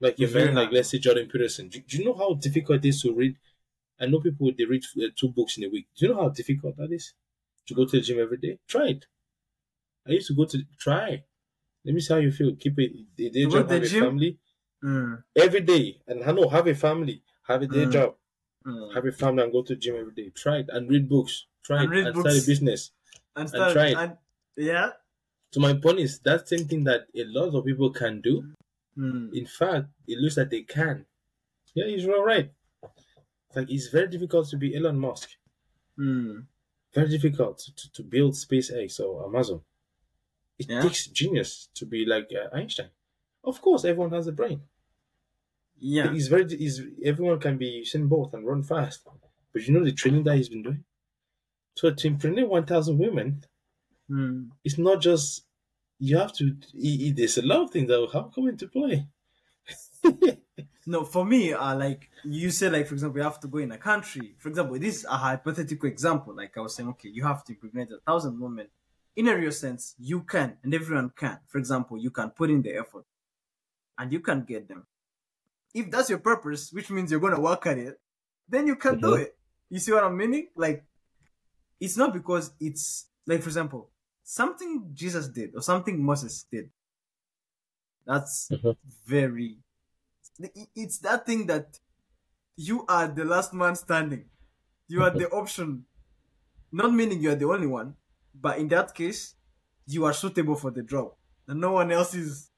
Like 0.00 0.18
very 0.18 0.50
man 0.50 0.54
like 0.54 0.70
let's 0.72 0.88
say 0.90 0.98
Jordan 0.98 1.28
Peterson. 1.28 1.68
Do, 1.68 1.80
do 1.80 1.98
you 1.98 2.04
know 2.04 2.14
how 2.14 2.34
difficult 2.34 2.84
it 2.84 2.88
is 2.88 3.02
to 3.02 3.12
read? 3.14 3.38
I 4.00 4.06
know 4.06 4.20
people 4.20 4.52
they 4.56 4.64
read 4.66 4.84
uh, 4.98 5.08
two 5.16 5.30
books 5.30 5.58
in 5.58 5.64
a 5.64 5.68
week. 5.70 5.88
Do 5.96 6.06
you 6.06 6.12
know 6.14 6.22
how 6.22 6.30
difficult 6.30 6.76
that 6.78 6.92
is? 6.92 7.14
To 7.68 7.74
go 7.74 7.86
to 7.86 7.96
the 7.98 8.02
gym 8.02 8.20
every 8.20 8.38
day. 8.38 8.60
Try 8.68 8.88
it. 8.88 9.06
I 10.06 10.12
used 10.12 10.28
to 10.28 10.34
go 10.34 10.44
to 10.46 10.64
try. 10.78 11.24
Let 11.84 11.94
me 11.94 12.00
see 12.00 12.14
how 12.14 12.20
you 12.20 12.32
feel. 12.32 12.56
Keep 12.56 12.78
it 12.80 12.92
a 13.18 13.30
day 13.30 13.46
job, 13.46 13.68
have 13.68 13.82
the 13.82 13.88
a 13.88 13.90
family 13.90 14.38
Mm, 14.84 15.22
every 15.36 15.60
day, 15.62 16.02
and 16.06 16.24
I 16.24 16.32
know 16.32 16.48
have 16.48 16.66
a 16.66 16.74
family, 16.74 17.24
have 17.44 17.62
a 17.62 17.66
day 17.66 17.86
Mm. 17.86 17.88
job, 17.88 18.16
mm. 18.66 18.94
have 18.94 19.06
a 19.06 19.12
family, 19.12 19.44
and 19.44 19.52
go 19.52 19.62
to 19.62 19.74
the 19.74 19.80
gym 19.80 19.96
every 19.96 20.14
day. 20.14 20.30
Try 20.30 20.58
it 20.60 20.70
and 20.70 20.90
read 20.90 21.08
books. 21.08 21.46
Try 21.62 21.84
And 21.84 21.92
it 21.92 21.92
and 22.04 22.16
start 22.16 22.36
a 22.36 22.42
books. 22.42 22.42
business. 22.42 22.92
And 23.40 23.48
start, 23.48 23.72
try 23.72 23.86
it. 23.88 23.96
and, 23.96 24.16
yeah. 24.56 24.90
So 25.52 25.60
my 25.60 25.74
point 25.74 25.98
is 26.00 26.18
that 26.20 26.48
same 26.48 26.66
thing 26.66 26.84
that 26.84 27.02
a 27.16 27.24
lot 27.24 27.54
of 27.54 27.64
people 27.64 27.90
can 27.90 28.20
do. 28.20 28.52
Mm, 28.96 29.32
In 29.32 29.46
fact, 29.46 29.86
it 30.06 30.18
looks 30.18 30.36
like 30.36 30.50
they 30.50 30.62
can. 30.62 31.06
Yeah, 31.74 31.86
he's 31.86 32.06
all 32.06 32.24
right. 32.24 32.50
It's 32.82 33.56
like 33.56 33.70
it's 33.70 33.88
very 33.88 34.08
difficult 34.08 34.48
to 34.50 34.56
be 34.56 34.74
Elon 34.76 34.98
Musk. 34.98 35.30
mm. 35.98 36.44
Very 36.94 37.08
difficult 37.08 37.58
to, 37.76 37.92
to 37.92 38.02
build 38.02 38.32
SpaceX 38.34 38.98
or 39.00 39.26
Amazon. 39.26 39.60
It 40.58 40.68
Yeah. 40.68 40.82
takes 40.82 41.06
genius 41.06 41.68
to 41.74 41.86
be 41.86 42.04
like 42.04 42.30
uh, 42.34 42.54
Einstein. 42.56 42.90
Of 43.44 43.60
course, 43.62 43.84
everyone 43.84 44.10
has 44.12 44.26
a 44.26 44.32
brain. 44.32 44.62
Yeah. 45.78 46.12
It's 46.12 46.26
very. 46.26 46.44
Is 46.44 46.82
everyone 47.04 47.38
can 47.40 47.56
be 47.56 47.82
Usain 47.84 48.08
Bolt 48.08 48.34
and 48.34 48.44
run 48.46 48.62
fast, 48.62 49.06
but 49.52 49.66
you 49.66 49.72
know 49.74 49.84
the 49.84 49.92
training 49.92 50.24
that 50.24 50.36
he's 50.36 50.48
been 50.48 50.62
doing. 50.62 50.84
So 51.78 51.92
to 51.92 52.06
impregnate 52.08 52.48
one 52.48 52.66
thousand 52.66 52.98
women, 52.98 53.44
Mm. 54.10 54.50
it's 54.64 54.78
not 54.78 55.00
just 55.00 55.44
you 56.00 56.16
have 56.16 56.32
to. 56.38 56.44
It, 56.74 57.00
it- 57.06 57.16
there's 57.16 57.38
a 57.38 57.42
lot 57.50 57.60
of 57.64 57.70
things 57.70 57.88
that 57.88 58.00
will 58.00 58.10
have 58.10 58.32
come 58.34 58.48
into 58.48 58.66
play. 58.66 59.06
No, 60.86 61.04
for 61.04 61.22
me, 61.26 61.52
uh, 61.52 61.76
like 61.76 62.08
you 62.24 62.50
say, 62.50 62.70
like 62.70 62.86
for 62.86 62.94
example, 62.94 63.18
you 63.18 63.24
have 63.24 63.38
to 63.40 63.46
go 63.46 63.58
in 63.58 63.70
a 63.72 63.76
country. 63.76 64.34
For 64.38 64.48
example, 64.48 64.78
this 64.78 64.96
is 65.00 65.04
a 65.04 65.18
hypothetical 65.18 65.86
example. 65.86 66.34
Like 66.34 66.56
I 66.56 66.60
was 66.60 66.74
saying, 66.74 66.88
okay, 66.90 67.10
you 67.10 67.22
have 67.24 67.44
to 67.44 67.52
impregnate 67.52 67.90
a 67.92 67.98
thousand 68.10 68.40
women. 68.40 68.68
In 69.14 69.28
a 69.28 69.36
real 69.36 69.52
sense, 69.52 69.94
you 69.98 70.22
can, 70.22 70.56
and 70.62 70.72
everyone 70.72 71.10
can. 71.14 71.38
For 71.46 71.58
example, 71.58 71.98
you 71.98 72.10
can 72.10 72.30
put 72.30 72.48
in 72.48 72.62
the 72.62 72.72
effort, 72.82 73.04
and 73.98 74.10
you 74.10 74.20
can 74.20 74.44
get 74.44 74.66
them. 74.66 74.86
If 75.74 75.90
that's 75.90 76.08
your 76.08 76.20
purpose, 76.20 76.72
which 76.72 76.88
means 76.90 77.10
you're 77.10 77.20
gonna 77.20 77.40
work 77.40 77.66
at 77.66 77.76
it, 77.76 78.00
then 78.48 78.66
you 78.66 78.76
can 78.76 78.98
do 78.98 79.08
Mhm. 79.08 79.20
it. 79.24 79.36
You 79.68 79.78
see 79.80 79.92
what 79.92 80.04
I'm 80.04 80.16
meaning? 80.16 80.48
Like, 80.56 80.84
it's 81.80 81.96
not 81.96 82.12
because 82.12 82.52
it's 82.60 83.10
like, 83.26 83.42
for 83.42 83.48
example, 83.48 83.90
something 84.22 84.90
Jesus 84.94 85.28
did 85.28 85.54
or 85.54 85.62
something 85.62 86.02
Moses 86.02 86.44
did. 86.44 86.70
That's 88.04 88.50
Mhm. 88.50 88.76
very 89.06 89.58
it's 90.74 90.98
that 91.00 91.26
thing 91.26 91.46
that 91.46 91.80
you 92.56 92.86
are 92.88 93.08
the 93.08 93.24
last 93.24 93.54
man 93.54 93.76
standing. 93.76 94.30
You 94.88 95.02
are 95.02 95.10
the 95.10 95.30
option. 95.30 95.86
Not 96.72 96.94
meaning 96.94 97.20
you 97.22 97.30
are 97.32 97.36
the 97.36 97.46
only 97.48 97.66
one, 97.68 97.96
but 98.34 98.58
in 98.58 98.68
that 98.68 98.94
case, 98.94 99.36
you 99.86 100.04
are 100.06 100.14
suitable 100.14 100.56
for 100.56 100.70
the 100.72 100.82
job. 100.82 101.16
And 101.48 101.60
no 101.60 101.72
one 101.72 101.92
else 101.92 102.14
is. 102.14 102.50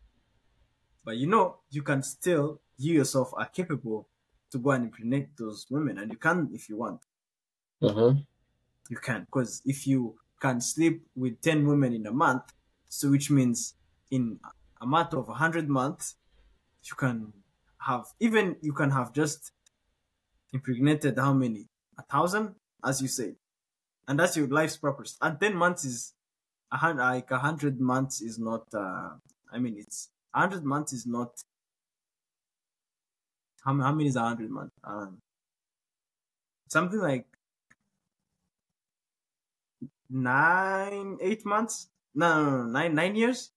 But 1.04 1.18
you 1.18 1.26
know, 1.26 1.60
you 1.68 1.82
can 1.82 2.02
still, 2.02 2.62
you 2.78 2.94
yourself 2.94 3.34
are 3.34 3.46
capable 3.50 4.08
to 4.50 4.58
go 4.58 4.70
and 4.70 4.84
impregnate 4.84 5.36
those 5.36 5.70
women. 5.70 5.98
And 5.98 6.10
you 6.10 6.16
can 6.18 6.50
if 6.54 6.68
you 6.70 6.76
want. 6.78 7.04
Uh-huh. 7.82 8.14
You 8.88 8.96
can. 8.96 9.24
Because 9.24 9.62
if 9.64 9.86
you 9.86 10.16
can 10.40 10.60
sleep 10.60 11.06
with 11.14 11.40
10 11.42 11.66
women 11.66 11.92
in 11.92 12.06
a 12.06 12.12
month, 12.12 12.42
so 12.88 13.10
which 13.10 13.30
means 13.30 13.74
in 14.10 14.40
a 14.80 14.86
matter 14.86 15.18
of 15.18 15.28
100 15.28 15.68
months, 15.68 16.16
you 16.82 16.96
can 16.96 17.32
have, 17.86 18.06
even 18.18 18.56
you 18.62 18.72
can 18.72 18.90
have 18.90 19.12
just 19.12 19.52
impregnated 20.52 21.18
how 21.18 21.32
many? 21.32 21.68
A 21.98 22.02
thousand, 22.02 22.54
as 22.84 23.00
you 23.00 23.08
said. 23.08 23.36
And 24.08 24.18
that's 24.18 24.36
your 24.36 24.48
life's 24.48 24.76
purpose. 24.76 25.16
And 25.20 25.38
10 25.38 25.54
months 25.54 25.84
is, 25.84 26.14
a 26.72 26.76
hundred 26.76 27.02
like 27.02 27.30
a 27.30 27.38
hundred 27.38 27.80
months 27.80 28.20
is 28.20 28.38
not, 28.38 28.62
uh, 28.74 29.10
I 29.52 29.58
mean, 29.58 29.76
it's, 29.78 30.08
a 30.34 30.40
hundred 30.40 30.64
months 30.64 30.92
is 30.92 31.06
not, 31.06 31.30
how, 33.64 33.78
how 33.80 33.92
many 33.92 34.08
is 34.08 34.16
a 34.16 34.20
hundred 34.20 34.50
months? 34.50 34.74
Um, 34.84 35.18
something 36.68 37.00
like 37.00 37.26
nine, 40.10 41.18
eight 41.20 41.44
months? 41.46 41.88
No, 42.14 42.44
no, 42.44 42.50
no, 42.50 42.64
nine, 42.64 42.94
nine 42.94 43.14
years? 43.14 43.52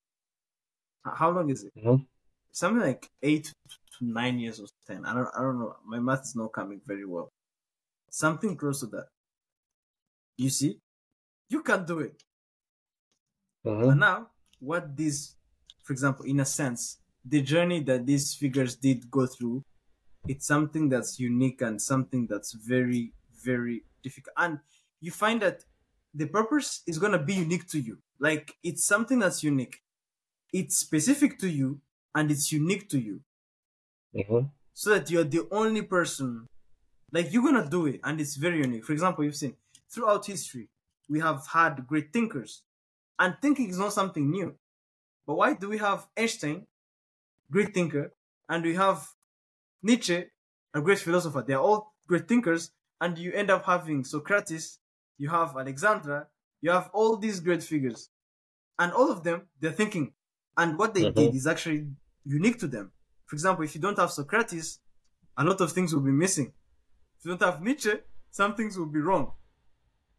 How 1.04 1.32
long 1.32 1.50
is 1.50 1.64
it? 1.64 1.74
Mhm. 1.76 2.06
Something 2.52 2.82
like 2.82 3.10
eight 3.22 3.52
to 3.98 4.06
nine 4.06 4.40
years 4.40 4.60
or 4.60 4.68
ten. 4.86 5.06
I 5.06 5.14
don't, 5.14 5.28
I 5.36 5.42
don't 5.42 5.60
know. 5.60 5.76
My 5.86 6.00
math 6.00 6.24
is 6.24 6.36
not 6.36 6.54
coming 6.54 6.82
very 6.86 7.06
well. 7.06 7.32
Something 8.10 8.56
close 8.56 8.82
to 8.82 8.88
that. 8.88 9.08
You 10.38 10.50
see, 10.50 10.80
you 11.50 11.62
can 11.62 11.86
do 11.86 12.00
it. 12.00 12.24
Uh-huh. 13.66 13.88
But 13.88 13.96
now, 13.96 14.28
what 14.60 14.96
this, 14.96 15.36
for 15.84 15.94
example, 15.94 16.26
in 16.26 16.40
a 16.40 16.46
sense, 16.46 17.00
the 17.26 17.42
journey 17.42 17.82
that 17.82 18.06
these 18.06 18.34
figures 18.36 18.76
did 18.76 19.10
go 19.10 19.26
through, 19.26 19.64
it's 20.28 20.46
something 20.46 20.90
that's 20.90 21.20
unique 21.20 21.62
and 21.62 21.82
something 21.82 22.28
that's 22.28 22.54
very, 22.54 23.14
very 23.44 23.84
difficult. 24.04 24.34
And 24.38 24.60
you 25.02 25.12
find 25.12 25.42
that 25.42 25.64
the 26.14 26.28
purpose 26.28 26.82
is 26.88 27.00
going 27.00 27.12
to 27.12 27.20
be 27.20 27.34
unique 27.34 27.68
to 27.70 27.80
you. 27.80 27.98
Like, 28.20 28.56
it's 28.64 28.86
something 28.86 29.20
that's 29.20 29.44
unique. 29.44 29.82
It's 30.52 30.78
specific 30.78 31.40
to 31.40 31.50
you 31.50 31.82
and 32.14 32.30
it's 32.30 32.52
unique 32.52 32.90
to 32.90 33.00
you. 33.00 33.22
Uh-huh. 34.18 34.44
So 34.74 34.92
that 34.92 35.10
you're 35.10 35.24
the 35.24 35.48
only 35.52 35.82
person, 35.82 36.48
like, 37.12 37.34
you're 37.34 37.44
going 37.44 37.62
to 37.64 37.70
do 37.70 37.88
it 37.88 38.00
and 38.04 38.22
it's 38.22 38.36
very 38.36 38.60
unique. 38.60 38.86
For 38.86 38.94
example, 38.94 39.24
you've 39.24 39.36
seen 39.36 39.56
throughout 39.90 40.26
history, 40.26 40.70
we 41.10 41.20
have 41.20 41.48
had 41.48 41.88
great 41.88 42.14
thinkers 42.14 42.62
and 43.20 43.36
thinking 43.42 43.70
is 43.70 43.80
not 43.80 43.94
something 43.94 44.30
new. 44.30 44.56
But 45.26 45.36
why 45.36 45.54
do 45.54 45.70
we 45.70 45.78
have 45.78 46.08
Einstein, 46.18 46.68
great 47.50 47.74
thinker, 47.74 48.12
and 48.50 48.64
we 48.64 48.76
have 48.76 49.08
Nietzsche, 49.82 50.26
a 50.74 50.82
great 50.82 51.00
philosopher? 51.00 51.44
They 51.46 51.54
are 51.54 51.62
all 51.62 51.94
great 52.08 52.28
thinkers, 52.28 52.72
and 53.00 53.18
you 53.18 53.32
end 53.32 53.50
up 53.50 53.66
having 53.66 54.04
Socrates, 54.04 54.80
you 55.18 55.30
have 55.30 55.56
Alexandra, 55.58 56.28
you 56.62 56.72
have 56.72 56.90
all 56.94 57.18
these 57.18 57.40
great 57.40 57.64
figures, 57.64 58.10
and 58.80 58.92
all 58.94 59.12
of 59.12 59.24
them 59.24 59.50
they're 59.60 59.72
thinking, 59.72 60.14
and 60.58 60.78
what 60.78 60.94
they 60.94 61.06
Mhm. 61.06 61.14
did 61.16 61.36
is 61.36 61.48
actually 61.48 61.88
unique 62.26 62.60
to 62.60 62.68
them. 62.68 62.92
For 63.26 63.36
example, 63.36 63.64
if 63.66 63.76
you 63.76 63.82
don't 63.82 63.98
have 64.00 64.12
Socrates, 64.12 64.80
a 65.38 65.44
lot 65.44 65.62
of 65.62 65.72
things 65.72 65.94
will 65.94 66.02
be 66.02 66.12
missing. 66.12 66.54
If 67.20 67.26
you 67.26 67.32
don't 67.38 67.42
have 67.50 67.62
Nietzsche, 67.62 67.94
some 68.32 68.56
things 68.56 68.78
will 68.78 68.88
be 68.88 69.00
wrong. 69.00 69.34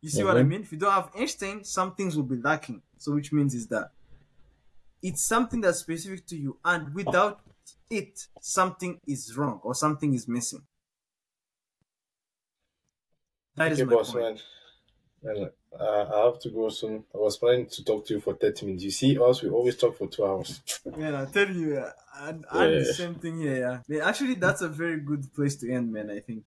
You 0.01 0.11
see 0.11 0.25
what 0.25 0.39
I 0.39 0.43
Mhm. 0.43 0.49
mean? 0.51 0.62
If 0.62 0.73
you 0.73 0.79
don't 0.79 0.93
have 0.93 1.11
Einstein, 1.16 1.65
some 1.65 1.95
things 1.95 2.16
will 2.16 2.25
be 2.25 2.37
lacking. 2.37 2.83
So 2.99 3.12
which 3.15 3.33
means 3.33 3.55
is 3.55 3.66
that 3.69 3.93
it's 5.03 5.25
something 5.25 5.61
that's 5.61 5.79
specific 5.79 6.27
to 6.27 6.37
you, 6.37 6.59
and 6.65 6.95
without 6.95 7.43
it, 7.91 8.29
something 8.41 9.01
is 9.07 9.37
wrong 9.37 9.61
or 9.62 9.75
something 9.75 10.15
is 10.15 10.27
missing. 10.27 10.66
That 13.57 13.73
is 13.73 13.83
Okay, 13.83 13.85
my 13.85 13.97
boss 13.97 14.12
point. 14.12 14.16
man. 14.16 14.39
And 15.24 15.51
uh, 15.78 16.06
I 16.14 16.24
have 16.26 16.38
to 16.40 16.51
go 16.51 16.68
soon. 16.68 17.05
I 17.14 17.18
was 17.18 17.36
planning 17.38 17.66
to 17.66 17.84
talk 17.84 18.06
to 18.06 18.14
you 18.14 18.20
for 18.20 18.34
30 18.34 18.66
minutes. 18.66 18.84
You 18.84 18.90
see, 18.90 19.18
us, 19.18 19.42
we 19.42 19.48
always 19.51 19.76
talk 19.76 19.96
for 19.96 20.06
two 20.09 20.24
hours. 20.24 20.60
Man, 20.84 21.14
I 21.14 21.24
tell 21.26 21.51
you, 21.51 21.84
and 22.16 22.46
I'm 22.51 22.70
Yeah. 22.72 22.78
the 22.78 22.84
same 22.84 23.14
thing 23.16 23.38
here. 23.38 23.59
Yeah, 23.59 23.82
man, 23.88 24.01
actually, 24.09 24.34
that's 24.34 24.60
a 24.62 24.68
very 24.68 25.01
good 25.01 25.32
place 25.34 25.56
to 25.56 25.70
end, 25.70 25.92
man. 25.92 26.10
I 26.10 26.20
think. 26.20 26.44